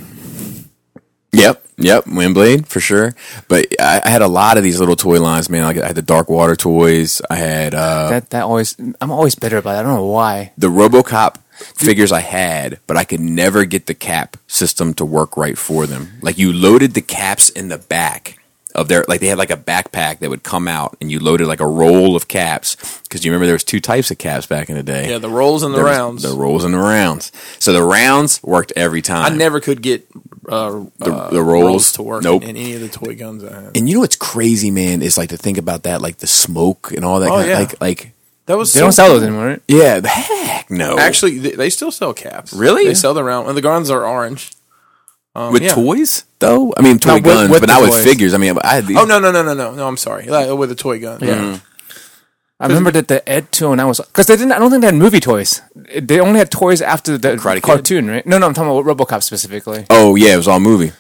Yep, 1.34 1.66
yep. 1.78 2.06
Windblade 2.06 2.68
for 2.68 2.80
sure. 2.80 3.14
But 3.48 3.68
I, 3.82 4.02
I 4.06 4.10
had 4.10 4.22
a 4.22 4.28
lot 4.28 4.58
of 4.58 4.64
these 4.64 4.80
little 4.80 4.96
toy 4.96 5.20
lines, 5.20 5.50
man. 5.50 5.64
Like 5.64 5.78
I 5.78 5.88
had 5.88 5.96
the 5.96 6.02
Dark 6.04 6.30
Water 6.30 6.56
toys. 6.56 7.22
I 7.30 7.36
had 7.36 7.74
uh, 7.74 8.10
That 8.10 8.30
that 8.30 8.44
always 8.44 8.76
I'm 9.02 9.12
always 9.12 9.36
bitter 9.36 9.58
about. 9.58 9.76
it. 9.76 9.80
I 9.80 9.84
don't 9.84 9.96
know 9.96 10.06
why. 10.06 10.52
the 10.58 10.68
RoboCop 10.70 11.38
figures 11.76 12.12
I 12.12 12.22
had, 12.22 12.80
but 12.88 12.98
I 12.98 13.04
could 13.04 13.20
never 13.20 13.66
get 13.66 13.86
the 13.88 13.94
cap 13.94 14.38
system 14.48 14.94
to 14.96 15.06
work 15.06 15.36
right 15.38 15.58
for 15.58 15.86
them. 15.88 16.14
Like 16.22 16.38
you 16.38 16.54
loaded 16.54 16.94
the 16.94 17.02
caps 17.02 17.50
in 17.50 17.70
the 17.70 17.78
back 17.78 18.38
of 18.76 18.88
their 18.88 19.06
like 19.08 19.20
they 19.22 19.28
had 19.28 19.38
like 19.38 19.52
a 19.52 19.58
backpack 19.58 20.20
that 20.20 20.30
would 20.30 20.44
come 20.44 20.68
out 20.68 20.98
and 21.00 21.12
you 21.12 21.20
loaded 21.20 21.48
like 21.48 21.60
a 21.60 21.68
roll 21.68 22.16
of 22.16 22.28
caps 22.28 22.76
because 23.04 23.24
you 23.24 23.32
remember 23.32 23.46
there 23.46 23.56
was 23.56 23.64
two 23.64 23.80
types 23.80 24.10
of 24.12 24.18
caps 24.18 24.46
back 24.46 24.70
in 24.70 24.76
the 24.76 24.84
day. 24.84 25.10
Yeah, 25.10 25.18
the 25.20 25.30
rolls 25.30 25.64
and 25.64 25.74
the 25.74 25.78
There 25.78 25.86
rounds. 25.86 26.24
The 26.24 26.36
rolls 26.36 26.64
and 26.64 26.74
the 26.74 26.80
rounds. 26.80 27.32
So 27.60 27.72
the 27.74 27.84
rounds 27.84 28.42
worked 28.44 28.74
every 28.76 29.02
time. 29.02 29.32
I 29.32 29.36
never 29.36 29.60
could 29.60 29.82
get 29.82 30.08
uh, 30.50 30.84
The- 30.98 31.14
uh, 31.14 31.30
the 31.30 31.42
rolls? 31.44 31.92
to 31.94 32.04
work 32.04 32.24
Nope. 32.24 32.44
in 32.44 32.50
any 32.50 32.74
of 32.74 32.82
the 32.82 32.90
toy 32.90 33.16
guns 33.16 33.44
I 33.44 33.62
had. 33.62 33.78
and 33.78 33.88
you 33.88 33.96
know 33.96 34.02
what's 34.02 34.16
crazy, 34.18 34.72
man, 34.72 35.02
is 35.02 35.18
like 35.18 35.30
to 35.30 35.38
think 35.38 35.58
about 35.58 35.84
that, 35.84 36.02
like 36.02 36.18
the 36.18 36.28
smoke 36.28 36.92
and 36.92 37.06
all 37.06 37.20
that. 37.22 37.30
Oh, 37.32 37.36
kind 37.38 37.50
yeah. 37.50 37.60
like 37.60 37.80
like 37.82 38.12
That 38.48 38.58
was 38.58 38.74
They 38.74 38.80
so 38.80 38.86
don't 38.86 38.92
sell 38.92 39.10
those 39.10 39.24
anymore, 39.24 39.46
right? 39.48 39.62
yeah, 39.68 40.00
the 40.02 40.10
heck 40.10 40.70
no. 40.70 40.98
Actually, 40.98 41.38
they, 41.40 41.52
they 41.52 41.70
still 41.70 41.92
sell 41.92 42.14
caps. 42.14 42.52
Really? 42.54 42.86
They 42.86 42.94
sell 42.94 43.14
the 43.14 43.24
round, 43.24 43.48
and 43.48 43.56
the 43.56 43.62
guns 43.62 43.90
are 43.90 44.06
orange. 44.06 44.52
Um, 45.36 45.52
with 45.52 45.64
yeah. 45.64 45.74
toys 45.74 46.26
though. 46.40 46.74
I 46.78 46.82
mean, 46.82 47.00
toy 47.00 47.10
No, 47.10 47.16
with- 47.16 47.24
guns, 47.24 47.50
with 47.50 47.62
but 47.62 47.68
the 47.68 47.74
not 47.74 47.82
with 47.82 48.04
figures. 48.04 48.34
I 48.34 48.38
mean, 48.38 48.56
I 48.64 48.76
had 48.76 48.86
these. 48.88 48.98
Oh 48.98 49.06
no 49.06 49.20
no 49.20 49.32
no 49.32 49.42
no 49.42 49.54
no 49.54 49.74
no! 49.74 49.88
I'm 49.88 49.98
sorry. 49.98 50.26
Like, 50.28 50.56
with 50.58 50.72
a 50.72 50.76
toy 50.76 51.00
gun. 51.00 51.20
Yeah. 51.22 51.60
I 52.60 52.68
remember 52.68 52.92
that 52.92 53.08
the 53.10 53.28
Ed 53.28 53.52
two 53.52 53.72
and 53.72 53.82
I 53.82 53.86
was 53.86 54.00
because 54.00 54.28
they 54.28 54.36
didn't. 54.38 54.52
I 54.54 54.60
don't 54.60 54.70
think 54.70 54.82
they 54.82 54.88
had 54.88 54.96
movie 54.96 55.20
toys. 55.20 55.62
They 55.76 56.20
only 56.20 56.38
had 56.40 56.50
toys 56.52 56.82
after 56.82 57.18
the 57.18 57.30
Karate 57.36 57.56
Kid? 57.56 57.64
cartoon, 57.64 58.08
right? 58.10 58.26
No, 58.26 58.38
no, 58.38 58.46
I'm 58.46 58.54
talking 58.54 58.72
about 58.72 58.86
RoboCop 58.86 59.22
specifically. 59.24 59.86
Oh 59.90 60.16
yeah, 60.16 60.36
it 60.36 60.38
was 60.38 60.48
all 60.48 60.60
movie. 60.60 60.94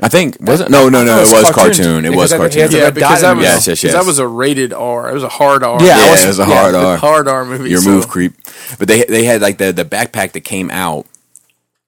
I 0.00 0.08
think 0.08 0.38
was 0.40 0.60
it? 0.62 0.70
No, 0.70 0.88
no, 0.88 1.04
no. 1.04 1.18
I 1.18 1.22
It 1.22 1.26
thought 1.26 1.32
was 1.32 1.32
it 1.32 1.46
was 1.46 1.54
cartoon. 1.54 1.84
cartoon. 1.84 2.04
It 2.06 2.16
was 2.16 2.32
I 2.32 2.38
think 2.38 2.52
he 2.54 2.60
cartoon. 2.60 2.80
Yeah, 2.80 2.90
because 2.90 3.20
that 3.20 3.36
was 3.36 3.44
it. 3.44 3.66
Yes, 3.68 3.82
yes, 3.84 3.92
that 3.92 4.04
was 4.04 4.18
a 4.18 4.26
rated 4.26 4.72
R. 4.72 5.10
It 5.10 5.14
was 5.14 5.22
a 5.22 5.28
hard 5.28 5.62
R. 5.62 5.80
Yeah, 5.84 5.94
I 5.96 6.04
Yeah, 6.06 6.10
was- 6.10 6.24
it 6.24 6.28
was 6.28 6.38
a 6.40 6.46
yeah, 6.48 6.54
hard 6.62 6.74
R. 6.74 6.96
hard 6.96 7.28
R 7.28 7.44
movie. 7.44 7.70
Your 7.70 7.80
so- 7.80 7.90
move 7.90 8.08
creep. 8.08 8.32
But 8.78 8.88
they 8.88 9.04
they 9.04 9.24
had 9.24 9.40
like 9.42 9.58
the 9.58 9.72
the 9.72 9.84
backpack 9.84 10.32
that 10.32 10.40
came 10.40 10.70
out. 10.72 11.06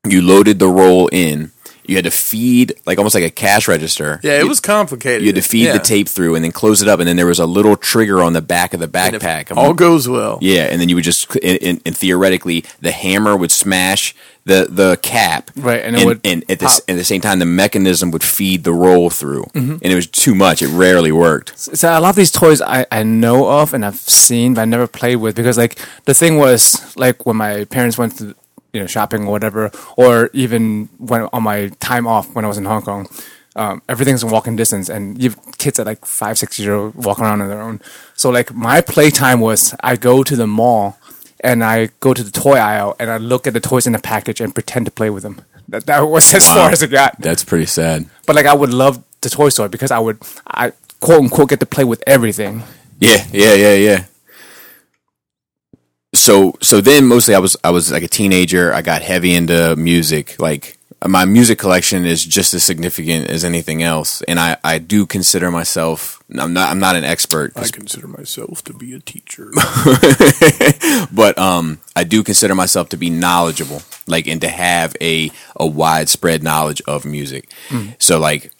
You 0.06 0.20
loaded 0.22 0.60
the 0.60 0.68
roll 0.68 1.08
in. 1.08 1.50
You 1.88 1.96
had 1.96 2.04
to 2.04 2.10
feed 2.10 2.74
like 2.86 2.98
almost 2.98 3.14
like 3.14 3.24
a 3.24 3.30
cash 3.30 3.68
register. 3.68 4.20
Yeah, 4.22 4.32
it 4.38 4.42
You- 4.42 4.48
was 4.48 4.60
complicated. 4.60 5.22
You 5.22 5.28
had 5.28 5.36
to 5.36 5.42
feed 5.42 5.64
Yeah. 5.66 5.72
the 5.74 5.78
tape 5.78 6.08
through 6.08 6.34
and 6.34 6.44
then 6.44 6.52
close 6.52 6.82
it 6.82 6.88
up, 6.88 6.98
and 7.00 7.08
then 7.08 7.16
there 7.16 7.26
was 7.26 7.38
a 7.38 7.46
little 7.46 7.76
trigger 7.76 8.22
on 8.22 8.32
the 8.32 8.40
back 8.42 8.74
of 8.74 8.80
the 8.80 8.90
And 8.94 9.14
if 9.16 9.22
backpack. 9.22 9.50
I'm- 9.50 9.58
All 9.58 9.72
goes 9.74 10.08
well. 10.08 10.38
yeah, 10.40 10.62
and 10.64 10.80
then 10.80 10.88
you 10.88 10.94
would 10.96 11.04
just 11.04 11.34
and, 11.36 11.58
and, 11.62 11.80
and 11.86 11.96
theoretically 11.96 12.64
the 12.80 12.90
hammer 12.92 13.36
would 13.36 13.50
smash 13.52 14.14
the 14.44 14.68
the 14.70 14.96
cap, 15.02 15.50
Right, 15.56 15.82
and 15.84 15.96
and, 15.96 16.02
it 16.02 16.06
would 16.06 16.20
and 16.24 16.44
at 16.48 16.60
the, 16.60 16.66
pop. 16.66 16.80
at 16.88 16.94
the 16.96 17.02
same 17.04 17.20
time 17.20 17.40
the 17.40 17.44
mechanism 17.46 18.12
would 18.12 18.22
feed 18.22 18.62
the 18.62 18.72
roll 18.72 19.10
through, 19.10 19.44
Mm-hmm. 19.54 19.72
and 19.82 19.92
it 19.92 19.94
was 19.96 20.06
too 20.06 20.34
much. 20.36 20.62
It 20.62 20.68
rarely 20.68 21.10
worked. 21.10 21.58
So 21.58 21.88
a 21.88 21.98
lot 22.00 22.10
of 22.10 22.16
these 22.16 22.30
toys 22.30 22.62
I, 22.62 22.86
I 22.92 23.02
know 23.02 23.48
of 23.60 23.74
and 23.74 23.84
I've 23.84 23.96
seen, 23.96 24.54
but 24.54 24.62
I 24.62 24.64
never 24.64 24.86
played 24.86 25.16
with 25.16 25.34
because 25.34 25.58
like 25.58 25.78
the 26.04 26.14
thing 26.14 26.38
was 26.38 26.80
like 26.96 27.26
when 27.26 27.36
my 27.36 27.64
parents 27.64 27.98
went 27.98 28.18
to 28.18 28.34
you 28.76 28.82
know 28.82 28.86
shopping 28.86 29.26
or 29.26 29.32
whatever, 29.32 29.70
or 29.96 30.30
even 30.32 30.88
when 30.98 31.22
on 31.32 31.42
my 31.42 31.68
time 31.80 32.06
off 32.06 32.34
when 32.34 32.44
I 32.44 32.48
was 32.48 32.58
in 32.58 32.66
Hong 32.66 32.82
Kong. 32.82 33.08
Um, 33.56 33.80
everything's 33.88 34.22
in 34.22 34.28
walking 34.28 34.54
distance, 34.54 34.90
and 34.90 35.16
you 35.22 35.30
have 35.30 35.38
kids 35.56 35.80
at 35.80 35.86
like 35.86 36.04
five, 36.04 36.36
six 36.36 36.58
years 36.58 36.68
old 36.68 36.94
walking 37.06 37.24
around 37.24 37.40
on 37.40 37.48
their 37.48 37.62
own. 37.62 37.80
So 38.14 38.28
like 38.28 38.52
my 38.52 38.82
playtime 38.82 39.40
was 39.40 39.74
I 39.80 39.96
go 39.96 40.22
to 40.22 40.36
the 40.36 40.46
mall 40.46 40.98
and 41.40 41.64
I 41.64 41.88
go 42.00 42.12
to 42.12 42.22
the 42.22 42.30
toy 42.30 42.58
aisle 42.58 42.96
and 42.98 43.10
I 43.10 43.16
look 43.16 43.46
at 43.46 43.54
the 43.54 43.60
toys 43.60 43.86
in 43.86 43.94
the 43.94 43.98
package 43.98 44.42
and 44.42 44.54
pretend 44.54 44.84
to 44.86 44.92
play 44.92 45.08
with 45.08 45.22
them. 45.22 45.40
That, 45.68 45.86
that 45.86 46.00
was 46.00 46.34
as 46.34 46.46
far 46.46 46.70
as 46.70 46.82
it 46.82 46.90
got. 46.90 47.18
That's 47.18 47.44
pretty 47.44 47.66
sad. 47.66 48.06
But 48.26 48.36
like 48.36 48.46
I 48.46 48.54
would 48.54 48.74
love 48.74 49.02
the 49.22 49.30
toy 49.30 49.48
store 49.48 49.68
because 49.70 49.90
I 49.90 49.98
would 49.98 50.18
I 50.46 50.72
quote 51.00 51.22
unquote 51.22 51.48
get 51.48 51.60
to 51.60 51.66
play 51.66 51.84
with 51.84 52.02
everything. 52.06 52.62
Yeah, 53.00 53.26
yeah, 53.32 53.54
yeah, 53.54 53.74
yeah. 53.74 54.04
So 56.16 56.54
so 56.62 56.80
then 56.80 57.06
mostly 57.06 57.34
I 57.34 57.38
was 57.38 57.56
I 57.62 57.70
was 57.70 57.92
like 57.92 58.02
a 58.02 58.08
teenager. 58.08 58.72
I 58.72 58.82
got 58.82 59.02
heavy 59.02 59.34
into 59.34 59.76
music. 59.76 60.40
Like 60.40 60.78
my 61.04 61.24
music 61.26 61.58
collection 61.58 62.06
is 62.06 62.24
just 62.24 62.54
as 62.54 62.64
significant 62.64 63.28
as 63.28 63.44
anything 63.44 63.82
else, 63.82 64.22
and 64.22 64.40
I 64.40 64.56
I 64.64 64.78
do 64.78 65.06
consider 65.06 65.50
myself. 65.50 66.22
I'm 66.36 66.52
not 66.52 66.70
I'm 66.70 66.78
not 66.80 66.96
an 66.96 67.04
expert, 67.04 67.52
I 67.54 67.68
consider 67.68 68.08
myself 68.08 68.64
to 68.64 68.72
be 68.72 68.94
a 68.94 68.98
teacher. 68.98 69.50
but 71.12 71.38
um 71.38 71.78
I 71.94 72.04
do 72.04 72.22
consider 72.24 72.54
myself 72.54 72.88
to 72.90 72.96
be 72.96 73.10
knowledgeable, 73.10 73.82
like 74.06 74.26
and 74.26 74.40
to 74.40 74.48
have 74.48 74.96
a 75.00 75.30
a 75.54 75.66
widespread 75.66 76.42
knowledge 76.42 76.82
of 76.86 77.04
music. 77.04 77.50
So 77.98 78.18
like 78.18 78.50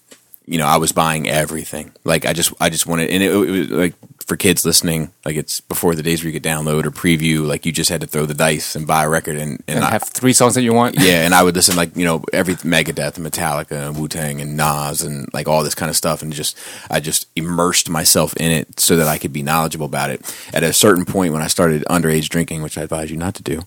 you 0.47 0.59
know, 0.59 0.67
I 0.67 0.77
was 0.77 0.93
buying 0.93 1.29
everything. 1.29 1.93
Like 2.05 2.25
I 2.25 2.33
just, 2.33 2.53
I 2.61 2.71
just 2.71 2.87
wanted, 2.87 3.11
and 3.11 3.23
it, 3.23 3.33
it 3.33 3.51
was 3.51 3.71
like 3.71 3.95
for 4.27 4.37
kids 4.37 4.65
listening, 4.65 5.13
like 5.25 5.37
it's 5.37 5.61
before 5.61 5.95
the 5.95 6.03
days 6.03 6.23
where 6.23 6.33
you 6.33 6.39
could 6.39 6.49
download 6.49 6.85
or 6.85 6.91
preview. 6.91 7.47
Like 7.47 7.65
you 7.65 7.71
just 7.71 7.91
had 7.91 8.01
to 8.01 8.09
throw 8.09 8.27
the 8.27 8.35
dice 8.35 8.75
and 8.75 8.87
buy 8.87 9.05
a 9.05 9.09
record, 9.09 9.37
and 9.37 9.63
and, 9.69 9.77
And 9.77 9.85
I, 9.85 9.91
have 9.91 10.03
three 10.03 10.33
songs 10.33 10.55
that 10.55 10.63
you 10.63 10.73
want. 10.73 10.97
yeah, 11.01 11.25
and 11.25 11.33
I 11.33 11.43
would 11.45 11.55
listen 11.55 11.77
like 11.77 11.97
you 11.97 12.05
know 12.05 12.25
every 12.33 12.55
Megadeth 12.57 13.17
and 13.17 13.27
Metallica 13.27 13.89
and 13.89 13.99
Wu 13.99 14.09
Tang 14.09 14.41
and 14.41 14.57
Nas 14.57 15.03
and 15.03 15.33
like 15.33 15.47
all 15.47 15.63
this 15.63 15.77
kind 15.77 15.91
of 15.91 15.97
stuff, 15.97 16.23
and 16.23 16.33
just 16.33 16.59
I 16.91 16.99
just 16.99 17.29
immersed 17.37 17.89
myself 17.89 18.35
in 18.37 18.51
it 18.51 18.81
so 18.81 18.97
that 18.97 19.07
I 19.07 19.19
could 19.19 19.33
be 19.33 19.43
knowledgeable 19.43 19.87
about 19.87 20.11
it. 20.11 20.23
At 20.53 20.65
a 20.65 20.73
certain 20.73 21.05
point, 21.05 21.33
when 21.33 21.43
I 21.43 21.47
started 21.47 21.85
underage 21.89 22.29
drinking, 22.29 22.63
which 22.63 22.77
I 22.77 22.83
advise 22.83 23.11
you 23.11 23.17
not 23.17 23.35
to 23.37 23.43
do, 23.43 23.63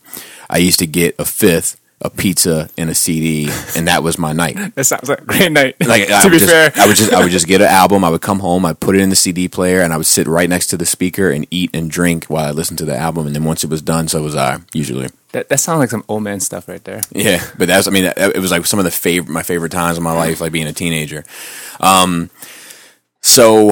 I 0.49 0.57
used 0.57 0.79
to 0.79 0.87
get 0.87 1.15
a 1.17 1.25
fifth, 1.25 1.79
a 2.01 2.09
pizza, 2.09 2.69
and 2.77 2.89
a 2.89 2.95
CD, 2.95 3.49
and 3.75 3.87
that 3.89 4.03
was 4.03 4.17
my 4.17 4.31
night. 4.31 4.55
That 4.75 4.85
sounds 4.85 5.09
like 5.09 5.19
a 5.21 5.25
great 5.25 5.51
night. 5.51 5.75
Like 5.85 6.09
I 6.09 6.21
to 6.21 6.27
would 6.27 6.31
be 6.31 6.39
just, 6.39 6.49
fair, 6.49 6.71
I 6.75 6.87
would 6.87 6.95
just 6.95 7.11
I 7.11 7.21
would 7.21 7.31
just 7.31 7.45
get 7.47 7.59
an 7.61 7.67
album. 7.67 8.03
I 8.05 8.09
would 8.09 8.21
come 8.21 8.39
home. 8.39 8.65
I'd 8.65 8.79
put 8.79 8.95
it 8.95 9.01
in 9.01 9.09
the 9.09 9.15
CD 9.17 9.47
player, 9.49 9.81
and 9.81 9.91
I 9.91 9.97
would 9.97 10.05
sit 10.05 10.25
right 10.27 10.47
next 10.49 10.67
to 10.67 10.77
the 10.77 10.85
speaker 10.85 11.29
and 11.29 11.45
eat 11.51 11.71
and 11.73 11.91
drink 11.91 12.25
while 12.25 12.45
I 12.45 12.51
listened 12.51 12.77
to 12.79 12.85
the 12.85 12.95
album. 12.97 13.27
And 13.27 13.35
then 13.35 13.43
once 13.43 13.63
it 13.65 13.69
was 13.69 13.81
done, 13.81 14.07
so 14.07 14.21
was 14.23 14.35
I. 14.35 14.59
Usually. 14.73 15.09
that, 15.33 15.49
that 15.49 15.59
sounds 15.59 15.79
like 15.79 15.89
some 15.89 16.05
old 16.07 16.23
man 16.23 16.39
stuff 16.39 16.67
right 16.69 16.83
there. 16.85 17.01
Yeah, 17.11 17.43
but 17.57 17.67
that's 17.67 17.87
I 17.87 17.91
mean 17.91 18.03
that- 18.05 18.17
it 18.35 18.39
was 18.39 18.51
like 18.51 18.65
some 18.65 18.79
of 18.79 18.85
the 18.85 18.91
favorite 18.91 19.31
my 19.31 19.43
favorite 19.43 19.71
times 19.73 19.97
of 19.97 20.03
my 20.03 20.13
life, 20.13 20.39
like 20.39 20.51
being 20.53 20.67
a 20.67 20.73
teenager. 20.73 21.23
Um, 21.81 22.29
so 23.21 23.71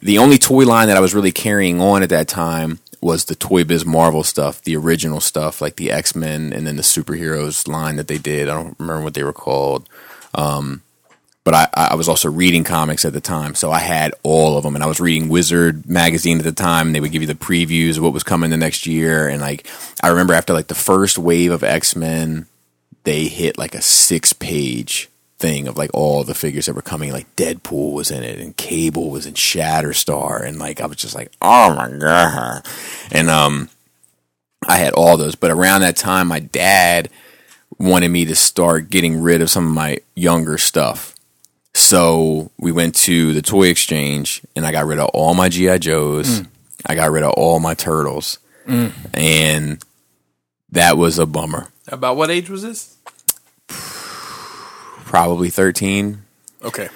the 0.00 0.18
only 0.18 0.38
toy 0.38 0.64
line 0.64 0.88
that 0.88 0.96
I 0.96 1.00
was 1.00 1.14
really 1.14 1.32
carrying 1.32 1.80
on 1.80 2.02
at 2.02 2.10
that 2.10 2.28
time 2.28 2.78
was 3.00 3.24
the 3.26 3.34
Toy 3.34 3.64
Biz 3.64 3.84
Marvel 3.84 4.22
stuff, 4.22 4.62
the 4.62 4.76
original 4.76 5.20
stuff, 5.20 5.60
like 5.60 5.76
the 5.76 5.90
X 5.90 6.14
Men 6.14 6.52
and 6.52 6.66
then 6.66 6.76
the 6.76 6.82
superheroes 6.82 7.68
line 7.68 7.96
that 7.96 8.08
they 8.08 8.18
did. 8.18 8.48
I 8.48 8.54
don't 8.54 8.76
remember 8.78 9.04
what 9.04 9.14
they 9.14 9.24
were 9.24 9.32
called. 9.32 9.88
Um, 10.34 10.82
but 11.44 11.54
I, 11.54 11.68
I 11.92 11.94
was 11.94 12.08
also 12.08 12.28
reading 12.28 12.64
comics 12.64 13.04
at 13.04 13.12
the 13.12 13.20
time, 13.20 13.54
so 13.54 13.70
I 13.70 13.78
had 13.78 14.12
all 14.24 14.56
of 14.56 14.64
them, 14.64 14.74
and 14.74 14.82
I 14.82 14.88
was 14.88 14.98
reading 14.98 15.28
Wizard 15.28 15.88
magazine 15.88 16.38
at 16.38 16.44
the 16.44 16.50
time. 16.50 16.88
And 16.88 16.94
they 16.94 17.00
would 17.00 17.12
give 17.12 17.22
you 17.22 17.28
the 17.28 17.34
previews 17.34 17.96
of 17.96 18.02
what 18.02 18.12
was 18.12 18.24
coming 18.24 18.50
the 18.50 18.56
next 18.56 18.84
year, 18.84 19.28
and 19.28 19.40
like 19.40 19.66
I 20.02 20.08
remember 20.08 20.34
after 20.34 20.52
like 20.52 20.66
the 20.66 20.74
first 20.74 21.18
wave 21.18 21.52
of 21.52 21.62
X 21.62 21.94
Men, 21.94 22.46
they 23.04 23.28
hit 23.28 23.58
like 23.58 23.76
a 23.76 23.80
six 23.80 24.32
page 24.32 25.08
thing 25.38 25.68
of 25.68 25.76
like 25.76 25.90
all 25.92 26.24
the 26.24 26.34
figures 26.34 26.66
that 26.66 26.74
were 26.74 26.82
coming. 26.82 27.12
Like 27.12 27.34
Deadpool 27.36 27.92
was 27.92 28.10
in 28.10 28.22
it, 28.22 28.38
and 28.38 28.56
Cable 28.56 29.10
was 29.10 29.26
in 29.26 29.34
Shatterstar, 29.34 30.44
and 30.44 30.58
like 30.58 30.80
I 30.80 30.86
was 30.86 30.96
just 30.96 31.14
like, 31.14 31.32
oh 31.42 31.74
my 31.74 31.90
god, 31.90 32.66
and 33.12 33.30
um, 33.30 33.68
I 34.66 34.76
had 34.76 34.92
all 34.92 35.16
those. 35.16 35.34
But 35.34 35.50
around 35.50 35.82
that 35.82 35.96
time, 35.96 36.28
my 36.28 36.40
dad 36.40 37.08
wanted 37.78 38.08
me 38.08 38.24
to 38.24 38.34
start 38.36 38.90
getting 38.90 39.20
rid 39.20 39.42
of 39.42 39.50
some 39.50 39.66
of 39.66 39.72
my 39.74 39.98
younger 40.14 40.58
stuff. 40.58 41.14
So 41.74 42.50
we 42.58 42.72
went 42.72 42.94
to 42.96 43.34
the 43.34 43.42
toy 43.42 43.64
exchange 43.64 44.40
and 44.56 44.64
I 44.64 44.72
got 44.72 44.86
rid 44.86 44.98
of 44.98 45.10
all 45.12 45.34
my 45.34 45.50
GI 45.50 45.80
Joes. 45.80 46.40
I 46.86 46.94
got 46.94 47.10
rid 47.10 47.22
of 47.22 47.32
all 47.32 47.60
my 47.60 47.74
turtles, 47.74 48.38
and 49.12 49.84
that 50.70 50.96
was 50.96 51.18
a 51.18 51.26
bummer. 51.26 51.68
About 51.88 52.16
what 52.16 52.30
age 52.30 52.48
was 52.48 52.62
this? 52.62 52.96
Probably 55.06 55.50
thirteen, 55.50 56.22
Okay. 56.64 56.88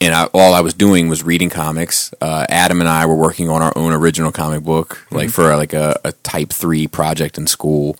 and 0.00 0.14
I, 0.14 0.24
all 0.32 0.54
I 0.54 0.60
was 0.60 0.72
doing 0.72 1.08
was 1.08 1.22
reading 1.22 1.50
comics. 1.50 2.12
Uh, 2.22 2.46
Adam 2.48 2.80
and 2.80 2.88
I 2.88 3.04
were 3.04 3.14
working 3.14 3.50
on 3.50 3.60
our 3.60 3.72
own 3.76 3.92
original 3.92 4.32
comic 4.32 4.62
book, 4.64 5.06
like 5.10 5.28
for 5.28 5.54
like 5.56 5.74
a, 5.74 6.00
a 6.04 6.12
Type 6.12 6.50
Three 6.50 6.86
project 6.88 7.36
in 7.36 7.46
school, 7.46 7.96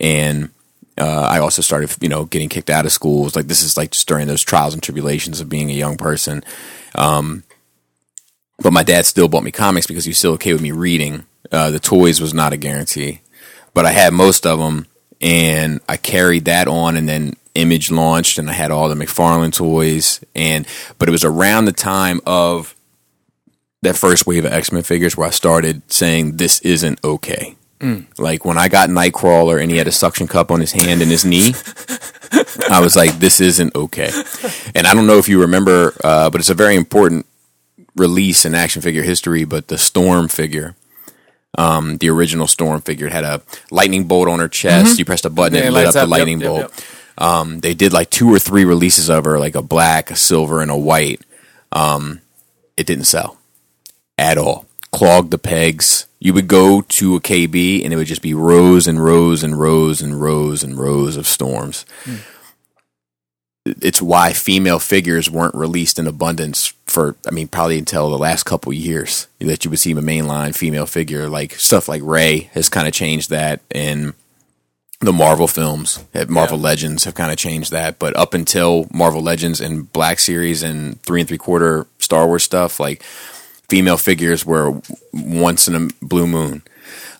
and 0.00 0.50
uh, 0.96 1.22
I 1.22 1.40
also 1.40 1.60
started, 1.60 1.90
you 2.00 2.08
know, 2.08 2.24
getting 2.24 2.48
kicked 2.48 2.70
out 2.70 2.86
of 2.86 2.92
schools. 2.92 3.34
Like 3.34 3.48
this 3.48 3.64
is 3.64 3.76
like 3.76 3.90
just 3.90 4.06
during 4.06 4.28
those 4.28 4.44
trials 4.44 4.74
and 4.74 4.82
tribulations 4.82 5.40
of 5.40 5.48
being 5.48 5.68
a 5.70 5.74
young 5.74 5.96
person. 5.96 6.44
Um, 6.94 7.42
but 8.60 8.72
my 8.72 8.84
dad 8.84 9.06
still 9.06 9.26
bought 9.28 9.42
me 9.42 9.50
comics 9.50 9.86
because 9.88 10.04
he 10.04 10.10
was 10.10 10.18
still 10.18 10.32
okay 10.34 10.52
with 10.52 10.62
me 10.62 10.70
reading. 10.70 11.24
Uh, 11.50 11.70
the 11.70 11.80
toys 11.80 12.20
was 12.20 12.32
not 12.32 12.52
a 12.52 12.56
guarantee, 12.56 13.22
but 13.74 13.86
I 13.86 13.90
had 13.90 14.12
most 14.12 14.46
of 14.46 14.60
them, 14.60 14.86
and 15.20 15.80
I 15.88 15.96
carried 15.96 16.44
that 16.44 16.68
on. 16.68 16.96
And 16.96 17.08
then 17.08 17.34
Image 17.60 17.90
launched, 17.90 18.38
and 18.38 18.48
I 18.50 18.52
had 18.54 18.70
all 18.70 18.88
the 18.88 18.94
McFarlane 18.94 19.52
toys. 19.52 20.20
And 20.34 20.66
but 20.98 21.08
it 21.08 21.12
was 21.12 21.24
around 21.24 21.66
the 21.66 21.72
time 21.72 22.20
of 22.26 22.74
that 23.82 23.96
first 23.96 24.26
wave 24.26 24.44
of 24.44 24.52
X 24.52 24.72
Men 24.72 24.82
figures 24.82 25.16
where 25.16 25.26
I 25.28 25.30
started 25.30 25.90
saying 25.92 26.36
this 26.36 26.60
isn't 26.60 27.02
okay. 27.04 27.56
Like 28.18 28.44
when 28.44 28.58
I 28.58 28.68
got 28.68 28.90
Nightcrawler 28.90 29.58
and 29.58 29.70
he 29.70 29.78
had 29.78 29.86
a 29.88 29.92
suction 29.92 30.28
cup 30.28 30.50
on 30.50 30.60
his 30.60 30.72
hand 30.72 31.00
and 31.00 31.10
his 31.10 31.24
knee, 31.24 31.54
I 32.70 32.78
was 32.80 32.94
like, 32.94 33.12
this 33.20 33.40
isn't 33.40 33.74
okay. 33.74 34.10
And 34.74 34.86
I 34.86 34.92
don't 34.92 35.06
know 35.06 35.16
if 35.16 35.30
you 35.30 35.40
remember, 35.40 35.94
uh, 36.04 36.28
but 36.28 36.42
it's 36.42 36.50
a 36.50 36.54
very 36.54 36.76
important 36.76 37.24
release 37.96 38.44
in 38.44 38.54
action 38.54 38.82
figure 38.82 39.02
history. 39.02 39.44
But 39.46 39.68
the 39.68 39.78
Storm 39.78 40.28
figure, 40.28 40.76
um, 41.56 41.96
the 41.96 42.10
original 42.10 42.46
Storm 42.46 42.82
figure, 42.82 43.06
it 43.06 43.12
had 43.12 43.24
a 43.24 43.40
lightning 43.70 44.04
bolt 44.04 44.28
on 44.28 44.40
her 44.40 44.48
chest. 44.48 44.98
You 44.98 45.06
pressed 45.06 45.24
a 45.24 45.30
button 45.30 45.54
Yeah, 45.54 45.60
and 45.60 45.68
it 45.68 45.70
it 45.70 45.72
lit 45.72 45.86
up 45.86 45.94
the 45.94 46.00
up. 46.00 46.08
Yep, 46.08 46.10
lightning 46.10 46.40
yep, 46.40 46.48
bolt. 46.50 46.60
yep. 46.60 46.72
Um, 47.20 47.60
they 47.60 47.74
did 47.74 47.92
like 47.92 48.10
two 48.10 48.32
or 48.32 48.38
three 48.38 48.64
releases 48.64 49.10
of 49.10 49.26
her, 49.26 49.38
like 49.38 49.54
a 49.54 49.62
black, 49.62 50.10
a 50.10 50.16
silver, 50.16 50.62
and 50.62 50.70
a 50.70 50.76
white. 50.76 51.20
Um, 51.70 52.22
it 52.76 52.86
didn't 52.86 53.04
sell 53.04 53.38
at 54.16 54.38
all. 54.38 54.66
Clogged 54.90 55.30
the 55.30 55.38
pegs. 55.38 56.06
You 56.18 56.34
would 56.34 56.48
go 56.48 56.80
to 56.80 57.16
a 57.16 57.20
KB 57.20 57.84
and 57.84 57.92
it 57.92 57.96
would 57.96 58.06
just 58.06 58.22
be 58.22 58.34
rows 58.34 58.86
and 58.86 59.02
rows 59.02 59.42
and 59.42 59.58
rows 59.58 60.02
and 60.02 60.20
rows 60.20 60.62
and 60.62 60.78
rows 60.78 61.16
of 61.16 61.26
storms. 61.26 61.86
It's 63.64 64.02
why 64.02 64.32
female 64.32 64.78
figures 64.78 65.30
weren't 65.30 65.54
released 65.54 65.98
in 65.98 66.06
abundance 66.06 66.72
for, 66.86 67.16
I 67.26 67.30
mean, 67.30 67.48
probably 67.48 67.78
until 67.78 68.10
the 68.10 68.18
last 68.18 68.44
couple 68.44 68.72
years 68.72 69.28
that 69.38 69.64
you 69.64 69.70
would 69.70 69.78
see 69.78 69.92
a 69.92 69.96
mainline 69.96 70.54
female 70.54 70.86
figure. 70.86 71.28
Like 71.28 71.54
stuff 71.54 71.88
like 71.88 72.02
Rey 72.02 72.50
has 72.54 72.68
kind 72.68 72.88
of 72.88 72.94
changed 72.94 73.30
that, 73.30 73.60
and 73.70 74.14
the 75.00 75.12
Marvel 75.12 75.48
films, 75.48 75.98
uh, 76.14 76.26
Marvel 76.28 76.58
Yeah. 76.58 76.64
Legends 76.64 77.04
have 77.04 77.14
kind 77.14 77.30
of 77.32 77.38
changed 77.38 77.70
that. 77.72 77.98
But 77.98 78.14
up 78.16 78.34
until 78.34 78.86
Marvel 78.92 79.22
Legends 79.22 79.60
and 79.60 79.90
Black 79.92 80.18
Series 80.20 80.62
and 80.62 81.00
three 81.02 81.20
and 81.20 81.28
three 81.28 81.38
quarter 81.38 81.86
Star 81.98 82.26
Wars 82.26 82.42
stuff, 82.42 82.78
like 82.78 83.02
female 83.68 83.96
figures 83.96 84.44
were 84.44 84.80
once 85.12 85.68
in 85.68 85.74
a 85.74 85.88
blue 86.04 86.26
moon. 86.26 86.62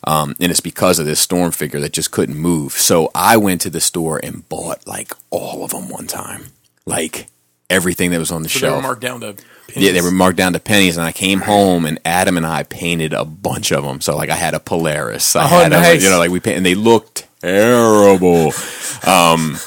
Um, 0.03 0.35
and 0.39 0.51
it's 0.51 0.59
because 0.59 0.99
of 0.99 1.05
this 1.05 1.19
storm 1.19 1.51
figure 1.51 1.79
that 1.79 1.93
just 1.93 2.11
couldn't 2.11 2.35
move. 2.37 2.73
So 2.73 3.09
I 3.15 3.37
went 3.37 3.61
to 3.61 3.69
the 3.69 3.79
store 3.81 4.19
and 4.23 4.47
bought 4.49 4.85
like 4.87 5.13
all 5.29 5.63
of 5.63 5.71
them 5.71 5.89
one 5.89 6.07
time, 6.07 6.45
like 6.85 7.27
everything 7.69 8.11
that 8.11 8.19
was 8.19 8.31
on 8.31 8.43
the 8.43 8.49
So 8.49 8.59
they 8.59 8.65
shelf. 8.67 8.75
were 8.77 8.81
marked 8.81 9.01
down 9.01 9.21
to 9.21 9.35
Yeah, 9.75 9.91
they 9.91 10.01
were 10.01 10.11
marked 10.11 10.37
down 10.37 10.53
to 10.53 10.59
pennies, 10.59 10.97
and 10.97 11.05
I 11.05 11.11
came 11.11 11.41
home 11.41 11.85
and 11.85 11.99
Adam 12.03 12.35
and 12.37 12.45
I 12.45 12.63
painted 12.63 13.13
a 13.13 13.23
bunch 13.25 13.71
of 13.71 13.83
them. 13.83 14.01
So 14.01 14.15
like 14.17 14.29
I 14.29 14.35
had 14.35 14.53
a 14.53 14.59
Polaris, 14.59 15.35
I 15.35 15.45
Oh, 15.45 15.47
had 15.47 15.71
a, 15.73 15.97
you 15.97 16.09
know, 16.09 16.17
like 16.19 16.31
we 16.31 16.39
painted, 16.39 16.57
and 16.57 16.65
they 16.65 16.75
looked 16.75 17.27
terrible. 17.41 18.47
um, 19.07 19.57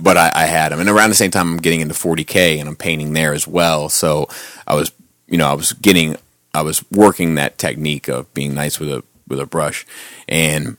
but 0.00 0.16
I, 0.16 0.30
I 0.34 0.46
had 0.46 0.70
them, 0.70 0.80
and 0.80 0.88
around 0.88 1.10
the 1.10 1.14
same 1.14 1.30
time, 1.30 1.52
I'm 1.52 1.58
getting 1.58 1.80
into 1.80 1.94
40k, 1.94 2.58
and 2.58 2.68
I'm 2.68 2.76
painting 2.76 3.12
there 3.12 3.32
as 3.32 3.46
well. 3.46 3.88
So 3.88 4.28
I 4.66 4.74
was, 4.74 4.92
you 5.26 5.36
know, 5.36 5.48
I 5.48 5.54
was 5.54 5.72
getting, 5.74 6.16
I 6.54 6.62
was 6.62 6.84
working 6.90 7.34
that 7.34 7.58
technique 7.58 8.08
of 8.08 8.32
being 8.34 8.54
nice 8.54 8.80
with 8.80 8.90
a 8.90 9.04
with 9.26 9.40
a 9.40 9.46
brush, 9.46 9.86
and 10.26 10.78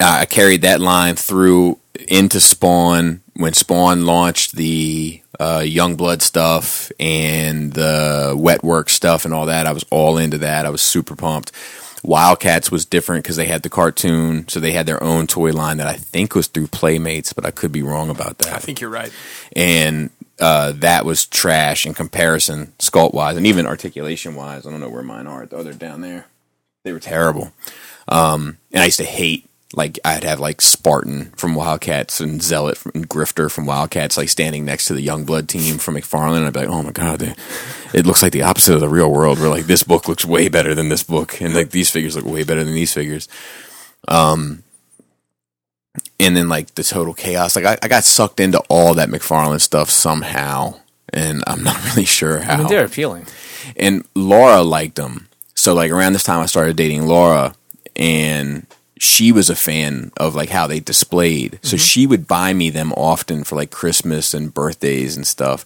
I 0.00 0.26
carried 0.26 0.62
that 0.62 0.80
line 0.80 1.16
through 1.16 1.78
into 2.08 2.40
Spawn 2.40 3.22
when 3.34 3.52
Spawn 3.52 4.04
launched 4.04 4.56
the 4.56 5.22
uh, 5.38 5.60
Youngblood 5.60 6.22
stuff 6.22 6.90
and 6.98 7.72
the 7.72 8.34
wet 8.36 8.64
work 8.64 8.88
stuff 8.88 9.24
and 9.24 9.32
all 9.32 9.46
that. 9.46 9.66
I 9.66 9.72
was 9.72 9.84
all 9.90 10.18
into 10.18 10.38
that. 10.38 10.66
I 10.66 10.70
was 10.70 10.82
super 10.82 11.14
pumped. 11.14 11.52
Wildcats 12.02 12.70
was 12.70 12.84
different 12.84 13.24
because 13.24 13.36
they 13.36 13.46
had 13.46 13.62
the 13.62 13.68
cartoon, 13.68 14.46
so 14.48 14.60
they 14.60 14.72
had 14.72 14.86
their 14.86 15.02
own 15.02 15.26
toy 15.26 15.52
line 15.52 15.78
that 15.78 15.86
I 15.86 15.94
think 15.94 16.34
was 16.34 16.46
through 16.46 16.68
Playmates, 16.68 17.32
but 17.32 17.44
I 17.44 17.50
could 17.50 17.72
be 17.72 17.82
wrong 17.82 18.10
about 18.10 18.38
that 18.38 18.54
I 18.54 18.58
think 18.58 18.80
you're 18.80 18.90
right. 18.90 19.12
and 19.54 20.10
uh, 20.40 20.72
that 20.76 21.04
was 21.04 21.26
trash 21.26 21.84
in 21.84 21.94
comparison, 21.94 22.72
sculpt 22.78 23.12
wise, 23.14 23.36
and 23.36 23.46
even 23.46 23.66
articulation 23.66 24.34
wise. 24.34 24.66
I 24.66 24.70
don't 24.70 24.80
know 24.80 24.88
where 24.88 25.02
mine 25.02 25.26
are. 25.26 25.48
Oh, 25.50 25.62
they're 25.62 25.72
down 25.72 26.00
there. 26.00 26.26
They 26.84 26.92
were 26.92 27.00
terrible. 27.00 27.52
Um, 28.06 28.58
and 28.72 28.82
I 28.82 28.86
used 28.86 28.98
to 28.98 29.04
hate 29.04 29.47
like 29.74 29.98
I'd 30.04 30.24
have 30.24 30.40
like 30.40 30.62
Spartan 30.62 31.26
from 31.36 31.54
Wildcats 31.54 32.20
and 32.20 32.42
Zealot 32.42 32.78
from 32.78 32.92
and 32.94 33.08
Grifter 33.08 33.50
from 33.50 33.66
Wildcats 33.66 34.16
like 34.16 34.30
standing 34.30 34.64
next 34.64 34.86
to 34.86 34.94
the 34.94 35.06
Youngblood 35.06 35.46
team 35.46 35.76
from 35.76 35.96
McFarlane. 35.96 36.38
And 36.38 36.46
I'd 36.46 36.52
be 36.54 36.60
like, 36.60 36.68
oh 36.70 36.82
my 36.82 36.92
god, 36.92 37.18
they, 37.18 37.34
it 37.92 38.06
looks 38.06 38.22
like 38.22 38.32
the 38.32 38.42
opposite 38.42 38.74
of 38.74 38.80
the 38.80 38.88
real 38.88 39.12
world. 39.12 39.38
Where 39.38 39.50
like 39.50 39.66
this 39.66 39.82
book 39.82 40.08
looks 40.08 40.24
way 40.24 40.48
better 40.48 40.74
than 40.74 40.88
this 40.88 41.02
book, 41.02 41.40
and 41.40 41.54
like 41.54 41.70
these 41.70 41.90
figures 41.90 42.16
look 42.16 42.24
way 42.24 42.44
better 42.44 42.64
than 42.64 42.74
these 42.74 42.94
figures. 42.94 43.28
Um, 44.06 44.62
and 46.18 46.34
then 46.34 46.48
like 46.48 46.74
the 46.74 46.82
total 46.82 47.12
chaos. 47.12 47.54
Like 47.54 47.66
I, 47.66 47.78
I 47.82 47.88
got 47.88 48.04
sucked 48.04 48.40
into 48.40 48.60
all 48.68 48.94
that 48.94 49.10
McFarlane 49.10 49.60
stuff 49.60 49.90
somehow, 49.90 50.80
and 51.12 51.44
I'm 51.46 51.62
not 51.62 51.84
really 51.90 52.06
sure 52.06 52.40
how. 52.40 52.54
I 52.54 52.56
mean, 52.58 52.68
they're 52.68 52.86
appealing. 52.86 53.26
and 53.76 54.06
Laura 54.14 54.62
liked 54.62 54.96
them, 54.96 55.28
so 55.54 55.74
like 55.74 55.90
around 55.90 56.14
this 56.14 56.24
time 56.24 56.40
I 56.40 56.46
started 56.46 56.76
dating 56.76 57.06
Laura, 57.06 57.54
and 57.96 58.66
she 58.98 59.32
was 59.32 59.50
a 59.50 59.56
fan 59.56 60.12
of 60.16 60.34
like 60.34 60.48
how 60.50 60.66
they 60.66 60.80
displayed. 60.80 61.58
So 61.62 61.76
she 61.76 62.06
would 62.06 62.26
buy 62.26 62.52
me 62.52 62.70
them 62.70 62.92
often 62.92 63.44
for 63.44 63.56
like 63.56 63.70
Christmas 63.70 64.34
and 64.34 64.52
birthdays 64.52 65.16
and 65.16 65.26
stuff. 65.26 65.64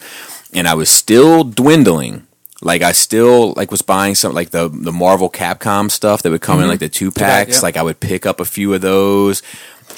And 0.53 0.69
I 0.69 0.75
was 0.75 0.91
still 0.91 1.45
dwindling. 1.45 2.27
Like 2.61 2.83
I 2.83 2.93
still 2.93 3.53
like 3.55 3.71
was 3.71 3.83
buying 3.83 4.15
some 4.15 4.33
like 4.33 4.51
the 4.51 4.69
the 4.69 4.93
Marvel 4.93 5.31
Capcom 5.31 5.91
stuff 5.91 6.23
that 6.23 6.31
would 6.31 6.43
come 6.43 6.61
in 6.61 6.69
like 6.69 6.79
the 6.79 6.89
two 6.89 7.11
packs. 7.11 7.63
Like 7.63 7.77
I 7.77 7.83
would 7.83 8.01
pick 8.01 8.25
up 8.27 8.39
a 8.39 8.45
few 8.45 8.73
of 8.75 8.81
those 8.81 9.43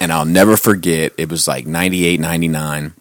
and 0.00 0.12
I'll 0.12 0.24
never 0.24 0.56
forget 0.56 1.12
it 1.18 1.30
was 1.30 1.46
like 1.46 1.66
98 1.66 2.18
99 2.20 2.94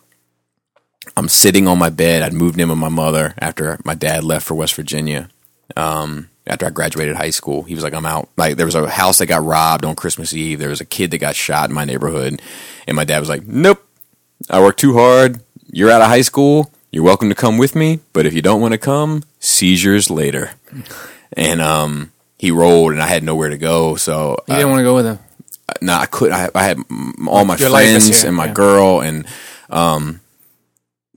I'm 1.15 1.27
sitting 1.29 1.67
on 1.67 1.77
my 1.77 1.89
bed. 1.89 2.23
I'd 2.23 2.33
moved 2.33 2.59
in 2.59 2.69
with 2.69 2.77
my 2.77 2.89
mother 2.89 3.33
after 3.37 3.77
my 3.83 3.93
dad 3.93 4.23
left 4.23 4.47
for 4.47 4.55
West 4.55 4.73
Virginia. 4.73 5.29
Um, 5.75 6.29
after 6.45 6.65
I 6.65 6.69
graduated 6.71 7.15
high 7.15 7.29
school, 7.29 7.63
he 7.63 7.75
was 7.75 7.83
like, 7.83 7.93
"I'm 7.93 8.05
out." 8.05 8.29
Like 8.37 8.57
there 8.57 8.65
was 8.65 8.75
a 8.75 8.89
house 8.89 9.17
that 9.19 9.27
got 9.27 9.43
robbed 9.43 9.85
on 9.85 9.95
Christmas 9.95 10.33
Eve. 10.33 10.59
There 10.59 10.69
was 10.69 10.81
a 10.81 10.85
kid 10.85 11.11
that 11.11 11.19
got 11.19 11.35
shot 11.35 11.69
in 11.69 11.75
my 11.75 11.85
neighborhood, 11.85 12.41
and 12.87 12.95
my 12.95 13.03
dad 13.05 13.19
was 13.19 13.29
like, 13.29 13.45
"Nope, 13.47 13.85
I 14.49 14.59
worked 14.61 14.79
too 14.79 14.93
hard. 14.93 15.41
You're 15.71 15.91
out 15.91 16.01
of 16.01 16.07
high 16.07 16.21
school. 16.21 16.71
You're 16.91 17.03
welcome 17.03 17.29
to 17.29 17.35
come 17.35 17.57
with 17.57 17.75
me, 17.75 17.99
but 18.13 18.25
if 18.25 18.33
you 18.33 18.41
don't 18.41 18.61
want 18.61 18.73
to 18.73 18.77
come, 18.77 19.23
seizures 19.39 20.09
later." 20.09 20.51
And 21.35 21.61
um, 21.61 22.11
he 22.37 22.51
rolled, 22.51 22.91
and 22.91 23.01
I 23.01 23.07
had 23.07 23.23
nowhere 23.23 23.49
to 23.49 23.57
go, 23.57 23.95
so 23.95 24.37
You 24.47 24.53
uh, 24.53 24.57
didn't 24.57 24.69
want 24.69 24.79
to 24.81 24.83
go 24.83 24.95
with 24.95 25.05
him. 25.05 25.19
no, 25.81 25.93
I 25.95 26.05
couldn't. 26.05 26.35
I, 26.35 26.49
I 26.53 26.63
had 26.63 26.77
all 27.27 27.45
my 27.45 27.55
Your 27.55 27.69
friends 27.69 28.23
and 28.23 28.35
my 28.35 28.45
yeah. 28.47 28.53
girl, 28.53 28.99
and 29.01 29.25
um, 29.69 30.19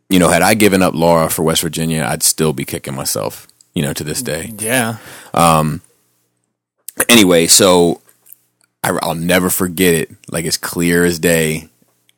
you 0.09 0.18
know, 0.18 0.29
had 0.29 0.41
I 0.43 0.55
given 0.55 0.83
up 0.83 0.95
Laura 0.95 1.29
for 1.29 1.43
West 1.43 1.62
Virginia, 1.62 2.07
I'd 2.09 2.22
still 2.22 2.53
be 2.53 2.64
kicking 2.64 2.95
myself, 2.95 3.47
you 3.77 3.83
know, 3.83 3.93
to 3.93 4.03
this 4.03 4.22
day. 4.22 4.53
Yeah. 4.59 4.97
Um, 5.35 5.83
Anyway, 7.09 7.47
so 7.47 8.01
I, 8.83 8.99
I'll 9.03 9.14
never 9.14 9.51
forget 9.51 9.95
it. 9.95 10.11
Like 10.31 10.45
it's 10.45 10.57
clear 10.57 11.05
as 11.05 11.18
day. 11.18 11.68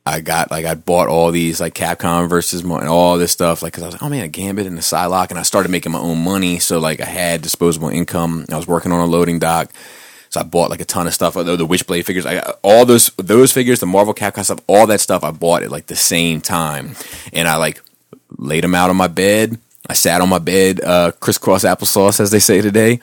I 0.07 0.21
got 0.21 0.51
like 0.51 0.65
I 0.65 0.75
bought 0.75 1.09
all 1.09 1.31
these 1.31 1.61
like 1.61 1.75
Capcom 1.75 2.31
versus 2.31 2.65
Mo- 2.65 2.79
and 2.79 2.89
all 2.89 3.19
this 3.19 3.33
stuff 3.33 3.61
like 3.63 3.73
because 3.73 3.83
I 3.83 3.87
was 3.87 3.95
like 3.95 4.03
oh 4.03 4.09
man 4.09 4.25
a 4.25 4.29
Gambit 4.29 4.67
and 4.67 4.79
a 4.79 4.81
Psylocke 4.81 5.29
and 5.29 5.39
I 5.39 5.43
started 5.43 5.69
making 5.71 5.93
my 5.93 5.99
own 5.99 6.25
money 6.25 6.61
so 6.61 6.79
like 6.79 7.01
I 7.03 7.05
had 7.05 7.43
disposable 7.43 7.91
income 7.91 8.47
I 8.51 8.57
was 8.57 8.67
working 8.67 8.91
on 8.91 9.01
a 9.01 9.05
loading 9.05 9.39
dock 9.39 9.71
so 10.31 10.41
I 10.41 10.45
bought 10.45 10.71
like 10.71 10.81
a 10.81 10.87
ton 10.87 11.07
of 11.07 11.13
stuff 11.13 11.35
the, 11.35 11.43
the 11.57 11.67
Witchblade 11.67 12.07
figures 12.07 12.25
I 12.25 12.37
got 12.37 12.59
all 12.63 12.87
those 12.87 13.09
those 13.19 13.53
figures 13.53 13.81
the 13.81 13.87
Marvel 13.87 14.15
Capcom 14.15 14.45
stuff 14.45 14.61
all 14.67 14.87
that 14.87 15.01
stuff 15.03 15.23
I 15.25 15.31
bought 15.31 15.63
at 15.63 15.71
like 15.71 15.89
the 15.89 15.97
same 15.97 16.41
time 16.41 16.95
and 17.35 17.47
I 17.47 17.57
like 17.57 17.83
laid 18.39 18.65
them 18.65 18.75
out 18.75 18.89
on 18.89 18.97
my 18.97 19.09
bed 19.09 19.59
I 19.89 19.95
sat 19.95 20.21
on 20.21 20.29
my 20.29 20.39
bed 20.39 20.83
uh, 20.83 21.13
crisscross 21.13 21.65
applesauce 21.65 22.21
as 22.21 22.31
they 22.31 22.41
say 22.41 22.61
today 22.61 23.01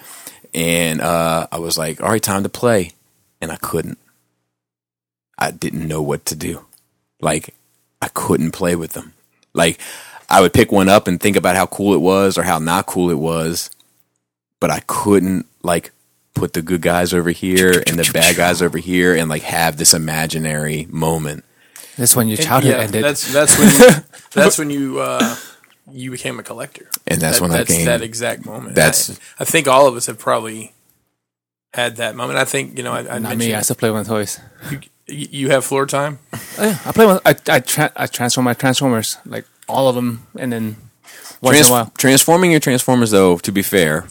and 0.54 1.02
uh, 1.02 1.48
I 1.52 1.60
was 1.60 1.78
like 1.78 2.02
all 2.02 2.10
right 2.10 2.22
time 2.22 2.44
to 2.44 2.50
play 2.50 2.92
and 3.42 3.52
I 3.52 3.58
couldn't 3.58 3.98
I 5.38 5.52
didn't 5.52 5.88
know 5.88 6.02
what 6.02 6.26
to 6.28 6.36
do 6.36 6.66
like 7.20 7.54
I 8.02 8.08
couldn't 8.10 8.52
play 8.52 8.76
with 8.76 8.94
them. 8.94 9.14
Like 9.54 9.80
I 10.30 10.42
would 10.42 10.54
pick 10.54 10.72
one 10.72 10.90
up 10.90 11.08
and 11.08 11.20
think 11.20 11.36
about 11.36 11.56
how 11.56 11.66
cool 11.66 11.94
it 11.94 12.02
was 12.02 12.38
or 12.38 12.44
how 12.44 12.60
not 12.60 12.86
cool 12.86 13.10
it 13.10 13.16
was, 13.16 13.70
but 14.60 14.70
I 14.70 14.82
couldn't 14.82 15.48
like 15.64 15.92
put 16.36 16.54
the 16.54 16.62
good 16.62 16.82
guys 16.82 17.14
over 17.14 17.32
here 17.32 17.84
and 17.88 17.98
the 17.98 18.10
bad 18.14 18.36
guys 18.36 18.62
over 18.62 18.78
here 18.78 19.16
and 19.16 19.30
like 19.30 19.44
have 19.44 19.78
this 19.78 19.94
imaginary 19.94 20.88
moment. 20.90 21.44
That's 21.98 22.16
when 22.16 22.28
your 22.28 22.38
childhood 22.38 22.74
yeah, 22.74 22.82
ended. 22.82 23.04
That's 23.04 23.32
that's 23.32 23.58
when 23.58 23.70
you, 23.80 24.04
that's 24.34 24.58
when 24.60 24.70
you 24.70 25.00
uh, 25.00 25.36
you 25.92 26.12
became 26.12 26.40
a 26.40 26.44
collector. 26.44 26.88
And 27.08 27.22
that's 27.22 27.38
That- 27.38 27.42
when 27.44 27.52
that's 27.52 27.72
I 27.72 27.76
came. 27.76 27.86
that 27.86 28.02
exact 28.02 28.46
moment. 28.46 28.76
That's- 28.76 29.10
I, 29.12 29.44
I 29.44 29.46
think 29.46 29.68
all 29.68 29.88
of 29.88 29.96
us 29.96 30.06
have 30.08 30.18
probably 30.20 30.74
had 31.74 31.98
that 31.98 32.16
moment. 32.16 32.40
I 32.40 32.46
think 32.46 32.78
you 32.78 32.84
know 32.84 32.94
I, 32.94 33.00
I 33.00 33.04
Not 33.04 33.22
mentioned 33.22 33.40
me. 33.40 33.54
I 33.54 33.62
still 33.62 33.76
play 33.76 33.92
with 33.92 34.08
toys. 34.08 34.40
you, 34.72 34.80
you 35.08 35.50
have 35.50 35.66
floor 35.66 35.86
time. 35.86 36.20
Oh, 36.34 36.40
yeah, 36.60 36.78
I 36.86 36.92
play 36.92 37.06
with. 37.06 37.22
I 37.26 37.36
I, 37.56 37.60
tra- 37.60 37.92
I 37.96 38.08
transform 38.08 38.46
my 38.46 38.54
transformers 38.54 39.18
like 39.26 39.46
all 39.68 39.88
of 39.90 39.96
them, 39.96 40.26
and 40.38 40.52
then 40.54 40.76
once 41.42 41.58
Trans- 41.58 41.68
in 41.68 41.72
a 41.72 41.76
while, 41.76 41.92
transforming 41.98 42.52
your 42.52 42.60
transformers 42.62 43.12
though, 43.12 43.38
to 43.40 43.52
be 43.52 43.62
fair, 43.62 44.08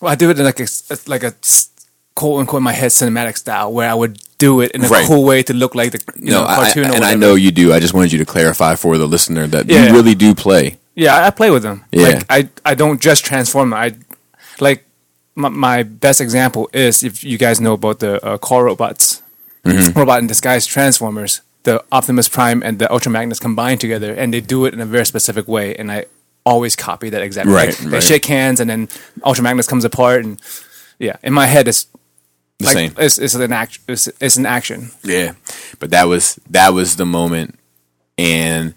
well, 0.00 0.12
I 0.12 0.14
do 0.16 0.30
it 0.30 0.38
in 0.38 0.44
like 0.44 0.58
a 0.60 0.62
s- 0.64 1.06
like 1.06 1.22
a 1.22 1.34
s- 1.42 1.68
quote 2.14 2.40
unquote 2.40 2.62
my 2.62 2.72
head 2.72 2.90
cinematic 2.90 3.36
style 3.36 3.70
where 3.72 3.90
I 3.90 3.94
would 3.94 4.18
do 4.38 4.62
it 4.62 4.70
in 4.72 4.82
a 4.84 4.88
Right. 4.88 5.06
cool 5.06 5.22
way 5.24 5.42
to 5.42 5.52
look 5.52 5.74
like 5.74 5.92
the 5.92 6.00
you 6.16 6.30
no, 6.32 6.40
know 6.42 6.46
I, 6.46 6.54
cartoon. 6.56 6.90
or 6.90 6.94
and 6.94 7.04
I 7.04 7.14
know 7.14 7.34
you 7.34 7.50
do. 7.52 7.72
I 7.74 7.78
just 7.80 7.92
wanted 7.94 8.10
you 8.12 8.18
to 8.18 8.24
clarify 8.26 8.74
for 8.74 8.96
the 8.98 9.06
listener 9.06 9.46
that 9.48 9.66
Yeah. 9.66 9.86
you 9.86 9.92
really 9.92 10.14
do 10.14 10.34
play. 10.34 10.78
Yeah, 10.96 11.26
I, 11.26 11.30
play 11.30 11.50
with 11.50 11.62
them. 11.62 11.84
Yeah. 11.92 12.02
Like 12.08 12.26
I, 12.28 12.48
I 12.64 12.74
don't 12.74 13.00
just 13.00 13.24
transform. 13.24 13.70
them. 13.70 13.78
I 13.78 13.94
like 14.60 14.84
my, 15.34 15.50
my 15.50 15.82
best 15.84 16.20
example 16.20 16.68
is 16.72 17.02
if 17.04 17.22
you 17.22 17.36
guys 17.38 17.60
know 17.60 17.74
about 17.74 18.00
the 18.00 18.24
uh, 18.24 18.38
car 18.38 18.64
robots, 18.64 19.22
Mm-hmm. 19.64 19.98
robot 19.98 20.20
in 20.20 20.28
disguise 20.28 20.64
transformers, 20.64 21.40
the 21.64 21.82
Optimus 21.90 22.28
Prime 22.28 22.62
and 22.62 22.78
the 22.78 22.86
Ultra 22.92 23.10
Magnus 23.10 23.40
combine 23.40 23.78
together, 23.78 24.14
and 24.14 24.32
they 24.32 24.40
do 24.40 24.64
it 24.64 24.72
in 24.74 24.80
a 24.80 24.86
very 24.86 25.04
specific 25.04 25.48
way. 25.48 25.74
And 25.74 25.90
I 25.90 26.04
always 26.44 26.76
copy 26.76 27.10
that 27.10 27.20
exactly. 27.20 27.52
Right, 27.52 27.70
Like, 27.70 27.78
They 27.78 27.88
right. 27.88 28.02
shake 28.02 28.26
hands, 28.26 28.60
and 28.60 28.70
then 28.70 28.88
Ultra 29.24 29.42
Magnus 29.42 29.66
comes 29.66 29.84
apart, 29.84 30.24
and 30.24 30.40
yeah, 31.00 31.16
in 31.24 31.32
my 31.32 31.46
head 31.46 31.66
it's 31.66 31.88
The 32.58 32.66
like 32.66 32.74
same. 32.74 32.92
it's, 32.96 33.18
it's 33.18 33.34
an 33.34 33.52
act. 33.52 33.80
It's, 33.88 34.06
it's 34.20 34.36
an 34.36 34.46
action. 34.46 34.92
Yeah, 35.02 35.32
but 35.80 35.90
that 35.90 36.04
was 36.04 36.38
that 36.50 36.68
was 36.72 36.94
the 36.94 37.04
moment, 37.06 37.58
and 38.16 38.74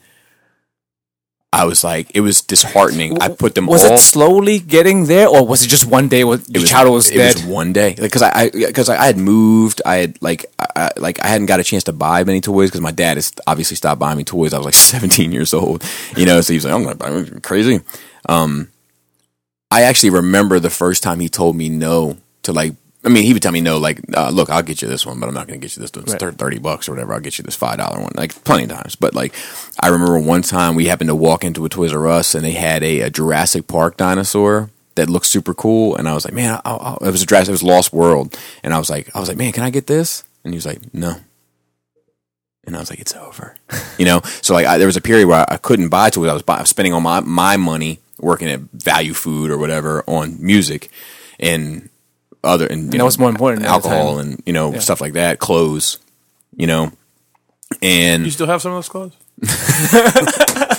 I 1.52 1.66
was 1.66 1.84
like, 1.84 2.12
it 2.14 2.22
was 2.22 2.41
disheartening. 2.41 3.20
I 3.20 3.30
put 3.30 3.56
them 3.56 3.66
Was 3.66 3.84
all. 3.84 3.93
it 3.95 3.97
slowly 4.00 4.60
getting 4.60 5.06
there, 5.08 5.28
or 5.28 5.45
was 5.47 5.64
it 5.64 5.68
just 5.68 5.84
one 5.86 6.08
day? 6.08 6.24
Was 6.24 6.47
it 6.47 6.54
your 6.54 6.62
was, 6.62 6.70
child 6.70 6.93
was 6.93 7.10
it 7.10 7.16
dead? 7.16 7.36
was 7.36 7.43
one 7.43 7.74
day 7.74 7.95
because 8.00 8.22
I 8.22 8.52
because 8.52 8.88
I, 8.88 9.02
I 9.02 9.06
had 9.08 9.18
moved. 9.18 9.82
I 9.84 9.95
had 9.95 10.22
like 10.22 10.45
I, 10.60 10.91
like 10.97 11.20
I 11.24 11.28
hadn't 11.28 11.47
got 11.47 11.60
a 11.60 11.64
chance 11.64 11.84
to 11.86 11.93
buy 11.93 12.24
many 12.24 12.39
toys 12.39 12.70
because 12.70 12.82
my 12.82 12.91
dad 12.91 13.18
has 13.18 13.34
obviously 13.47 13.78
stopped 13.78 14.00
buying 14.00 14.18
me 14.18 14.24
toys. 14.24 14.54
I 14.54 14.58
was 14.58 14.66
like 14.66 14.74
17 14.76 15.32
years 15.32 15.54
old, 15.54 15.84
you 16.16 16.28
know. 16.28 16.39
So 16.41 16.54
he 16.54 16.58
was 16.58 16.66
like, 16.66 16.74
"I'm 16.76 16.84
gonna 16.84 16.95
buy 16.95 17.10
me 17.10 17.39
crazy." 17.41 17.82
Um, 18.28 18.70
I 19.72 19.82
actually 19.84 20.12
remember 20.12 20.60
the 20.60 20.70
first 20.70 21.02
time 21.02 21.20
he 21.20 21.30
told 21.30 21.56
me 21.56 21.68
no 21.70 22.18
to 22.43 22.54
like. 22.54 22.76
I 23.10 23.12
mean, 23.12 23.24
he 23.24 23.34
would 23.34 23.41
tell 23.41 23.51
me 23.51 23.60
no, 23.60 23.80
like, 23.80 23.99
uh, 24.16 24.30
look, 24.30 24.51
I'll 24.51 24.62
get 24.62 24.84
you 24.84 24.88
this 24.88 25.03
one, 25.03 25.20
but 25.20 25.28
I'm 25.28 25.34
not 25.34 25.47
going 25.47 25.60
to 25.60 25.66
get 25.66 25.76
you 25.76 25.82
this 25.82 25.91
one. 25.91 26.03
It's 26.03 26.24
Right. 26.24 26.38
30 26.38 26.60
bucks 26.60 26.88
or 26.88 26.91
whatever. 26.91 27.16
I'll 27.16 27.20
get 27.20 27.39
you 27.39 27.43
this 27.43 27.57
$5 27.57 27.99
one, 27.99 28.12
like, 28.14 28.43
plenty 28.43 28.66
of 28.66 28.70
times. 28.70 28.95
But, 28.95 29.16
like, 29.16 29.34
I 29.80 29.88
remember 29.88 30.20
one 30.20 30.43
time 30.43 30.76
we 30.76 30.86
happened 30.86 31.07
to 31.07 31.16
walk 31.16 31.43
into 31.43 31.66
a 31.66 31.70
Toys 31.70 31.91
R 31.91 32.07
Us 32.07 32.36
and 32.36 32.45
they 32.45 32.51
had 32.51 32.84
a, 32.84 33.01
a 33.01 33.10
Jurassic 33.10 33.68
Park 33.68 33.97
dinosaur 33.97 34.70
that 34.93 35.10
looked 35.10 35.26
super 35.26 35.55
cool. 35.55 35.95
And 35.95 36.07
I 36.07 36.14
was 36.14 36.24
like, 36.24 36.36
man, 36.36 36.62
I'll, 36.64 36.80
I'll, 36.80 37.07
it 37.07 37.12
was 37.12 37.24
a 37.24 37.26
Jurassic, 37.26 37.49
it 37.49 37.53
was 37.53 37.64
Lost 37.64 37.91
World. 37.91 38.38
And 38.64 38.76
I 38.76 38.78
was 38.78 38.91
like, 38.91 39.16
I 39.16 39.20
was 39.20 39.28
like, 39.28 39.38
man, 39.38 39.53
can 39.53 39.64
I 39.64 39.72
get 39.72 39.88
this? 39.88 40.24
And 40.43 40.53
he 40.53 40.57
was 40.57 40.68
like, 40.68 40.93
no. 40.93 41.16
And 42.66 42.76
I 42.76 42.80
was 42.80 42.91
like, 42.91 42.99
it's 42.99 43.16
over. 43.16 43.55
you 43.97 44.05
know? 44.05 44.22
So, 44.43 44.53
like, 44.53 44.68
I, 44.68 44.78
there 44.78 44.86
was 44.88 44.97
a 44.97 45.01
period 45.01 45.28
where 45.28 45.39
I, 45.39 45.55
I 45.55 45.57
couldn't 45.57 45.89
buy 45.89 46.12
toys. 46.12 46.30
I 46.30 46.34
was, 46.34 46.43
buy, 46.43 46.57
I 46.57 46.62
was 46.62 46.70
spending 46.70 46.93
all 46.93 47.01
my, 47.01 47.22
my 47.22 47.57
money 47.57 48.01
working 48.20 48.49
at 48.49 48.60
value 48.60 49.16
food 49.16 49.49
or 49.49 49.57
whatever 49.57 50.03
on 50.05 50.38
music 50.39 50.91
and 51.39 51.89
other 52.44 52.66
and 52.68 52.86
you 52.86 52.92
that 52.92 52.98
know, 53.00 53.06
was 53.06 53.20
more 53.20 53.30
important 53.30 53.66
alcohol 53.66 54.20
and 54.20 54.42
you 54.46 54.54
know 54.54 54.78
stuff 54.80 55.02
like 55.02 55.14
that 55.14 55.40
clothes 55.40 56.00
you 56.56 56.68
know 56.68 56.92
and 57.82 58.26
You 58.26 58.32
still 58.32 58.48
have 58.48 58.62
some 58.62 58.72
of 58.72 58.78
those 58.78 58.90
clothes? 58.90 59.16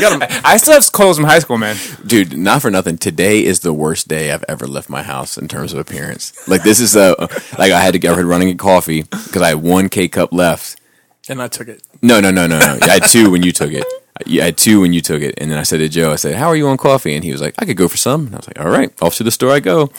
I 0.02 0.56
still 0.56 0.74
have 0.74 0.90
clothes 0.92 1.16
from 1.16 1.26
high 1.26 1.40
school, 1.40 1.58
man. 1.58 1.76
dude 2.06 2.36
not 2.36 2.62
for 2.62 2.70
nothing. 2.70 2.96
Today 2.96 3.44
is 3.44 3.60
the 3.60 3.72
worst 3.72 4.08
day 4.08 4.32
i've 4.32 4.44
ever 4.48 4.66
left 4.66 4.88
my 4.88 5.02
house 5.02 5.36
in 5.36 5.46
terms 5.48 5.72
of 5.72 5.78
appearance. 5.78 6.48
Like 6.48 6.62
this 6.62 6.80
is 6.80 6.96
a 6.96 7.14
like 7.58 7.72
i 7.72 7.80
had 7.80 7.92
to 7.92 7.98
get 7.98 8.16
running 8.16 8.48
get 8.48 8.58
coffee 8.58 9.02
because 9.02 9.42
i 9.42 9.48
had 9.48 9.62
one 9.62 9.88
k-cup 9.88 10.32
left. 10.32 10.80
And 11.28 11.40
I 11.40 11.48
took 11.48 11.68
it. 11.68 11.82
no 12.02 12.18
no 12.20 12.30
no 12.30 12.46
no 12.46 12.58
no. 12.58 12.78
I 12.82 12.88
had 12.88 13.06
two 13.06 13.30
when 13.30 13.42
you 13.42 13.52
took 13.52 13.72
it. 13.72 13.84
I 14.26 14.44
had 14.44 14.56
two 14.56 14.80
when 14.80 14.92
you 14.92 15.00
took 15.00 15.22
it. 15.22 15.34
And 15.38 15.50
then 15.50 15.58
i 15.58 15.62
said 15.62 15.78
to 15.78 15.88
joe 15.88 16.12
i 16.12 16.16
said 16.16 16.34
how 16.34 16.48
are 16.48 16.56
you 16.56 16.66
on 16.68 16.76
coffee? 16.76 17.14
And 17.14 17.22
he 17.22 17.32
was 17.32 17.40
like 17.40 17.54
i 17.58 17.64
could 17.64 17.76
go 17.76 17.88
for 17.88 17.98
some. 17.98 18.26
And 18.26 18.34
i 18.34 18.38
was 18.38 18.46
like 18.48 18.58
all 18.58 18.70
right 18.70 18.90
off 19.02 19.16
to 19.16 19.24
the 19.24 19.30
store 19.30 19.50
i 19.52 19.60
go 19.60 19.90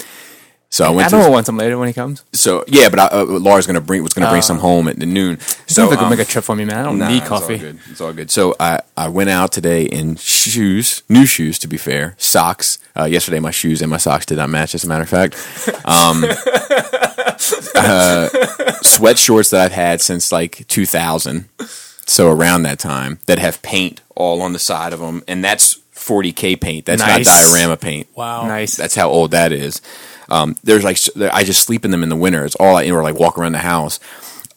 so 0.74 0.86
i 0.86 0.88
I 0.88 0.92
went 0.92 1.10
don't 1.12 1.24
to 1.26 1.30
want 1.32 1.46
some 1.46 1.58
later 1.58 1.78
when 1.78 1.88
he 1.88 1.94
comes. 1.94 2.24
so 2.34 2.64
yeah 2.68 2.90
but 2.90 3.00
I, 3.00 3.06
uh, 3.08 3.26
laura's 3.26 3.68
gonna 3.68 3.82
bring 3.82 4.02
was 4.04 4.14
gonna 4.14 4.30
bring 4.30 4.42
some 4.42 4.58
home 4.58 4.88
at 4.88 4.98
the 4.98 5.06
noon 5.06 5.40
So 5.40 5.56
so 5.68 5.90
to 5.92 5.96
go 5.98 6.04
um, 6.06 6.10
make 6.10 6.20
a 6.20 6.26
trip 6.26 6.44
for 6.44 6.56
me, 6.56 6.66
man. 6.66 6.78
I 6.78 6.84
don't 6.84 6.98
Nah, 6.98 7.08
need 7.10 7.22
It's 7.24 7.32
all 7.32 7.40
coffee. 7.40 7.58
good. 7.58 7.80
It's 7.92 8.02
all 8.02 8.14
good. 8.14 8.30
So 8.32 8.56
I, 8.60 8.80
I 8.98 9.08
went 9.10 9.30
out 9.30 9.52
today 9.52 9.84
in 9.84 10.16
shoes, 10.18 11.04
new 11.10 11.26
shoes 11.26 11.60
to 11.60 11.68
be 11.68 11.78
fair, 11.78 12.16
socks. 12.18 12.78
Uh, 12.98 13.06
yesterday 13.06 13.40
my 13.40 13.52
shoes 13.52 13.82
and 13.82 13.90
my 13.92 13.98
socks 13.98 14.26
did 14.26 14.38
not 14.38 14.50
match. 14.50 14.74
As 14.76 14.84
a 14.84 14.88
matter 14.88 15.04
of 15.04 15.10
fact, 15.10 15.36
um, 15.86 16.24
uh, 17.76 18.28
sweat 18.82 19.18
shorts 19.18 19.50
that 19.52 19.62
I've 19.62 19.72
had 19.72 20.02
since 20.02 20.32
like 20.32 20.66
2000, 20.68 21.46
so 22.06 22.30
around 22.30 22.64
that 22.64 22.80
time 22.80 23.20
that 23.26 23.40
have 23.40 23.62
paint 23.62 24.02
all 24.16 24.42
on 24.42 24.54
the 24.54 24.60
side 24.60 24.94
of 24.94 25.00
them, 25.00 25.24
and 25.28 25.44
that's 25.44 25.76
40k 25.96 26.60
paint. 26.60 26.86
That's 26.86 27.02
Nice. 27.02 27.26
not 27.26 27.34
diorama 27.52 27.78
paint. 27.78 28.08
Wow. 28.16 28.48
Nice. 28.48 28.76
That's 28.76 28.96
how 28.96 29.10
old 29.10 29.32
that 29.32 29.52
is. 29.52 29.82
Um, 30.30 30.56
there's 30.64 30.84
like 30.84 30.98
I 31.34 31.44
just 31.44 31.64
sleep 31.64 31.86
in 31.86 31.92
them 31.92 32.04
in 32.04 32.10
the 32.10 32.16
winter. 32.16 32.46
It's 32.46 32.56
all 32.56 32.76
I 32.76 32.90
or 32.90 33.04
like 33.04 33.16
walk 33.16 33.38
around 33.38 33.54
the 33.54 33.60
house. 33.60 34.00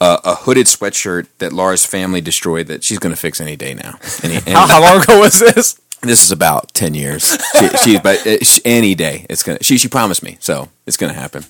Uh, 0.01 0.19
a 0.25 0.35
hooded 0.35 0.67
sweatshirt 0.67 1.29
that 1.39 1.53
Laura's 1.53 1.87
family 1.87 2.21
destroyed 2.21 2.67
that 2.67 2.83
she's 2.83 2.99
going 2.99 3.15
to 3.15 3.21
fix 3.21 3.41
any 3.41 3.57
day 3.57 3.75
now. 3.75 3.97
Any, 4.23 4.35
and 4.35 4.49
How, 4.49 4.81
long 4.81 5.03
ago 5.03 5.21
was 5.21 5.39
this? 5.39 5.81
this 6.03 6.23
is 6.23 6.33
about 6.33 6.75
ten 6.75 6.95
years. 6.95 7.39
She, 7.59 7.69
she 7.69 7.99
but 7.99 8.27
uh, 8.27 8.39
she, 8.43 8.61
any 8.65 8.95
day 8.95 9.25
it's 9.31 9.43
gonna. 9.43 9.63
She 9.63 9.79
she 9.79 9.89
promised 9.89 10.23
me, 10.23 10.37
so 10.41 10.69
it's 10.87 10.97
going 10.97 11.13
to 11.13 11.19
happen. 11.19 11.45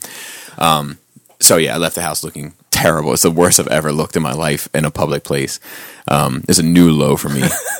Um, 0.59 0.99
so 1.45 1.57
yeah, 1.57 1.75
I 1.75 1.79
left 1.79 1.95
the 1.95 2.03
house 2.03 2.25
looking 2.25 2.55
terrible. 2.71 3.13
It's 3.13 3.23
the 3.23 3.31
worst 3.31 3.61
I've 3.61 3.69
ever 3.69 3.93
looked 3.93 4.17
in 4.17 4.23
my 4.23 4.33
life 4.33 4.69
in 4.75 4.85
a 4.85 4.91
public 4.91 5.25
place. 5.25 5.61
Um, 6.09 6.43
it's 6.49 6.59
a 6.59 6.63
new 6.63 6.91
low 6.91 7.17
for 7.17 7.29
me. 7.29 7.41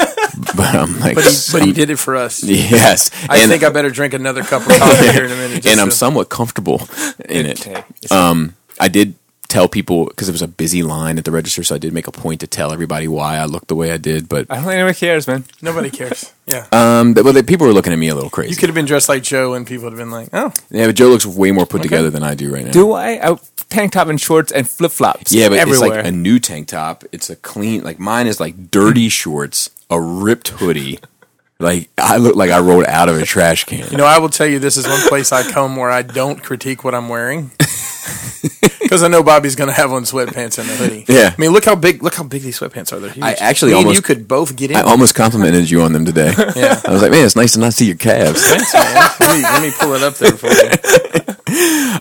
but 0.57 0.75
I'm 0.75 0.99
like, 1.01 1.15
But 1.17 1.25
he, 1.25 1.53
but 1.53 1.63
he 1.63 1.73
did 1.73 1.91
it 1.91 1.99
for 1.99 2.17
us. 2.17 2.43
yes, 2.43 3.11
I 3.29 3.39
and, 3.39 3.51
think 3.51 3.63
I 3.63 3.71
better 3.71 3.91
drink 3.91 4.15
another 4.15 4.43
cup 4.43 4.63
of 4.63 4.69
coffee 4.79 5.13
here 5.13 5.25
in 5.25 5.33
a 5.33 5.37
minute. 5.37 5.67
and 5.67 5.81
I'm 5.81 5.91
to- 5.91 5.95
somewhat 5.95 6.29
comfortable 6.29 6.83
in 7.29 7.47
it. 7.47 7.67
Um, 8.13 8.55
I 8.81 8.89
did 8.89 9.15
tell 9.49 9.69
people 9.69 10.07
because 10.07 10.29
it 10.29 10.33
was 10.33 10.43
a 10.43 10.49
busy 10.49 10.83
line 10.83 11.17
at 11.19 11.25
the 11.25 11.31
register, 11.31 11.63
so 11.63 11.77
I 11.77 11.79
did 11.79 11.93
make 11.93 12.09
a 12.09 12.13
point 12.13 12.41
to 12.41 12.47
tell 12.49 12.73
everybody 12.73 13.07
why 13.07 13.37
I 13.37 13.45
looked 13.45 13.69
the 13.69 13.77
way 13.77 13.93
I 13.93 13.99
did. 13.99 14.29
But 14.29 14.47
I 14.51 14.57
don't 14.57 14.65
think 14.65 14.75
anyone 14.75 14.95
cares, 14.95 15.29
man. 15.29 15.45
nobody 15.63 15.91
cares. 15.91 16.33
Yeah. 16.47 16.67
um, 16.73 17.15
but 17.15 17.31
the 17.33 17.45
people 17.45 17.67
were 17.67 17.73
looking 17.73 17.93
at 17.93 17.99
me 17.99 18.09
a 18.09 18.15
little 18.15 18.31
crazy. 18.31 18.51
you 18.51 18.57
could 18.57 18.69
have 18.69 18.75
been 18.75 18.87
dressed 18.87 19.09
like 19.09 19.23
Joe, 19.23 19.55
and 19.55 19.65
people 19.67 19.85
would 19.85 19.93
have 19.93 19.99
been 19.99 20.11
like, 20.11 20.29
"Oh, 20.33 20.53
yeah, 20.71 20.87
but 20.87 20.97
Joe 20.97 21.09
looks 21.09 21.25
way 21.27 21.53
more 21.53 21.67
put 21.67 21.83
together 21.83 22.11
than 22.11 22.23
I 22.25 22.35
do 22.35 22.53
right 22.53 22.65
now. 22.65 22.73
Do 22.73 22.93
I? 22.93 23.31
I 23.33 23.37
tank 23.69 23.93
top 23.93 24.09
and 24.09 24.21
shorts 24.21 24.53
and 24.53 24.69
flip 24.69 24.93
flops. 24.93 25.33
Yeah, 25.33 25.49
but 25.49 25.59
everywhere. 25.59 25.89
it's 25.89 25.97
like 25.97 26.07
a 26.07 26.13
new 26.13 26.39
tank 26.39 26.69
top. 26.69 27.05
It's 27.13 27.31
a 27.31 27.37
clean, 27.37 27.83
like 27.83 27.99
mine 27.99 28.27
is 28.27 28.41
like 28.41 28.71
dirty 28.71 29.09
shorts, 29.09 29.71
a 29.91 30.01
ripped 30.01 30.49
hoodie. 30.49 30.99
Like 31.61 31.89
I 31.99 32.17
look 32.17 32.35
like 32.37 32.51
I 32.51 32.59
rolled 32.59 32.85
out 32.87 33.09
of 33.09 33.17
a 33.17 33.25
trash 33.25 33.65
can. 33.65 33.91
You 33.91 33.97
know, 33.97 34.05
I 34.05 34.19
will 34.19 34.29
tell 34.29 34.47
you, 34.47 34.59
this 34.59 34.77
is 34.77 34.87
one 34.87 35.01
place 35.09 35.33
I 35.33 35.49
come 35.51 35.77
where 35.77 35.91
I 35.91 36.03
don't 36.03 36.43
critique 36.43 36.83
what 36.85 36.95
I'm 36.95 37.09
wearing 37.09 37.53
because 38.83 39.03
I 39.03 39.09
know 39.09 39.23
Bobby's 39.23 39.55
going 39.57 39.69
to 39.69 39.75
have 39.75 39.93
on 39.93 40.03
sweatpants 40.03 40.59
and 40.59 40.69
a 40.69 40.75
hoodie. 40.75 41.05
Yeah. 41.09 41.33
I 41.37 41.41
mean, 41.41 41.53
look 41.53 41.65
how 41.65 41.75
big 41.77 42.03
look 42.03 42.15
how 42.15 42.25
big 42.25 42.43
these 42.43 42.59
sweatpants 42.59 42.93
are. 42.93 42.99
They're 43.01 43.11
huge. 43.11 43.25
I 43.25 43.33
actually 43.35 43.73
Me 43.73 43.79
and 43.79 43.87
almost- 43.87 43.97
you 43.97 44.03
could 44.03 44.27
both 44.29 44.57
get 44.57 44.73
in. 44.73 44.77
I 44.77 44.83
almost 44.83 45.15
complimented 45.15 45.71
you 45.71 45.83
on 45.83 45.93
them 45.93 46.05
today. 46.05 46.35
Yeah. 46.57 46.81
I 46.87 46.93
was 46.93 47.03
like, 47.03 47.13
man, 47.13 47.25
it's 47.25 47.37
nice 47.37 47.53
to 47.53 47.61
not 47.61 47.73
see 47.73 47.87
your 47.87 47.97
calves. 47.97 48.45
Thanks, 48.45 48.75
man. 48.75 49.11
Let 49.21 49.37
me, 49.37 49.43
let 49.43 49.63
me 49.63 49.73
pull 49.79 49.93
it 49.95 50.03
up 50.03 50.15
there 50.17 50.33
for 50.33 50.49
you. 50.49 51.34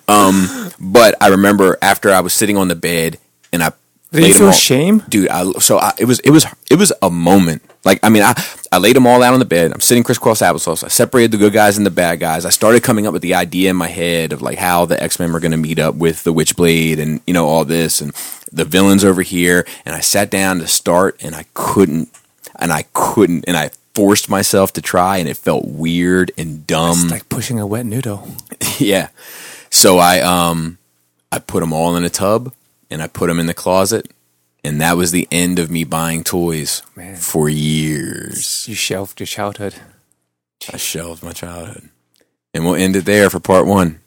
Um, 0.07 0.71
but 0.79 1.15
I 1.21 1.29
remember 1.29 1.77
after 1.81 2.11
I 2.11 2.21
was 2.21 2.33
sitting 2.33 2.57
on 2.57 2.67
the 2.67 2.75
bed 2.75 3.17
and 3.51 3.63
I 3.63 3.71
Did 4.11 4.27
you 4.27 4.33
feel 4.33 4.45
all- 4.47 4.51
shame? 4.53 5.03
dude. 5.09 5.29
I 5.29 5.49
so 5.59 5.77
I, 5.77 5.93
it 5.97 6.05
was 6.05 6.19
it 6.19 6.31
was 6.31 6.45
it 6.69 6.75
was 6.75 6.91
a 7.01 7.09
moment. 7.09 7.61
Like 7.85 7.99
I 8.03 8.09
mean, 8.09 8.23
I 8.23 8.33
I 8.71 8.77
laid 8.77 8.95
them 8.95 9.05
all 9.07 9.21
out 9.21 9.33
on 9.33 9.39
the 9.39 9.45
bed. 9.45 9.71
I'm 9.73 9.81
sitting 9.81 10.03
crisscross 10.03 10.41
applesauce. 10.41 10.83
I 10.83 10.87
separated 10.87 11.31
the 11.31 11.37
good 11.37 11.53
guys 11.53 11.77
and 11.77 11.85
the 11.85 11.91
bad 11.91 12.19
guys. 12.19 12.45
I 12.45 12.49
started 12.49 12.81
coming 12.83 13.05
up 13.07 13.13
with 13.13 13.21
the 13.21 13.33
idea 13.35 13.69
in 13.69 13.75
my 13.75 13.87
head 13.89 14.31
of 14.33 14.41
like 14.41 14.57
how 14.57 14.85
the 14.85 15.01
X 15.01 15.19
Men 15.19 15.31
were 15.33 15.39
going 15.39 15.51
to 15.51 15.57
meet 15.57 15.79
up 15.79 15.95
with 15.95 16.23
the 16.23 16.33
Witchblade 16.33 16.99
and 16.99 17.21
you 17.27 17.33
know 17.33 17.47
all 17.47 17.65
this 17.65 18.01
and 18.01 18.13
the 18.51 18.65
villains 18.65 19.03
over 19.03 19.21
here. 19.21 19.65
And 19.85 19.95
I 19.95 19.99
sat 19.99 20.29
down 20.29 20.59
to 20.59 20.67
start 20.67 21.17
and 21.21 21.35
I 21.35 21.45
couldn't 21.53 22.09
and 22.57 22.71
I 22.71 22.85
couldn't 22.93 23.45
and 23.47 23.57
I 23.57 23.71
forced 23.95 24.27
myself 24.29 24.73
to 24.73 24.81
try 24.81 25.17
and 25.17 25.27
it 25.29 25.37
felt 25.37 25.65
weird 25.65 26.31
and 26.37 26.65
dumb. 26.65 26.97
It's 27.03 27.11
like 27.11 27.29
pushing 27.29 27.59
a 27.59 27.67
wet 27.67 27.85
noodle. 27.85 28.27
yeah. 28.79 29.09
So 29.73 29.97
I 29.97 30.21
um 30.21 30.77
I 31.31 31.39
put 31.39 31.61
them 31.61 31.73
all 31.73 31.95
in 31.95 32.03
a 32.03 32.09
tub 32.09 32.53
and 32.91 33.01
I 33.01 33.07
put 33.07 33.27
them 33.27 33.39
in 33.39 33.47
the 33.47 33.55
closet 33.55 34.13
and 34.63 34.79
that 34.79 34.95
was 34.95 35.11
the 35.11 35.27
end 35.31 35.57
of 35.57 35.71
me 35.71 35.83
buying 35.83 36.23
toys 36.23 36.83
Man. 36.95 37.15
for 37.15 37.49
years. 37.49 38.67
You 38.67 38.75
shelved 38.75 39.19
your 39.19 39.27
childhood. 39.27 39.75
I 40.71 40.77
shelved 40.77 41.23
my 41.23 41.33
childhood. 41.33 41.89
And 42.53 42.63
we'll 42.63 42.75
end 42.75 42.95
it 42.95 43.05
there 43.05 43.31
for 43.31 43.39
part 43.39 43.65
1. 43.65 43.99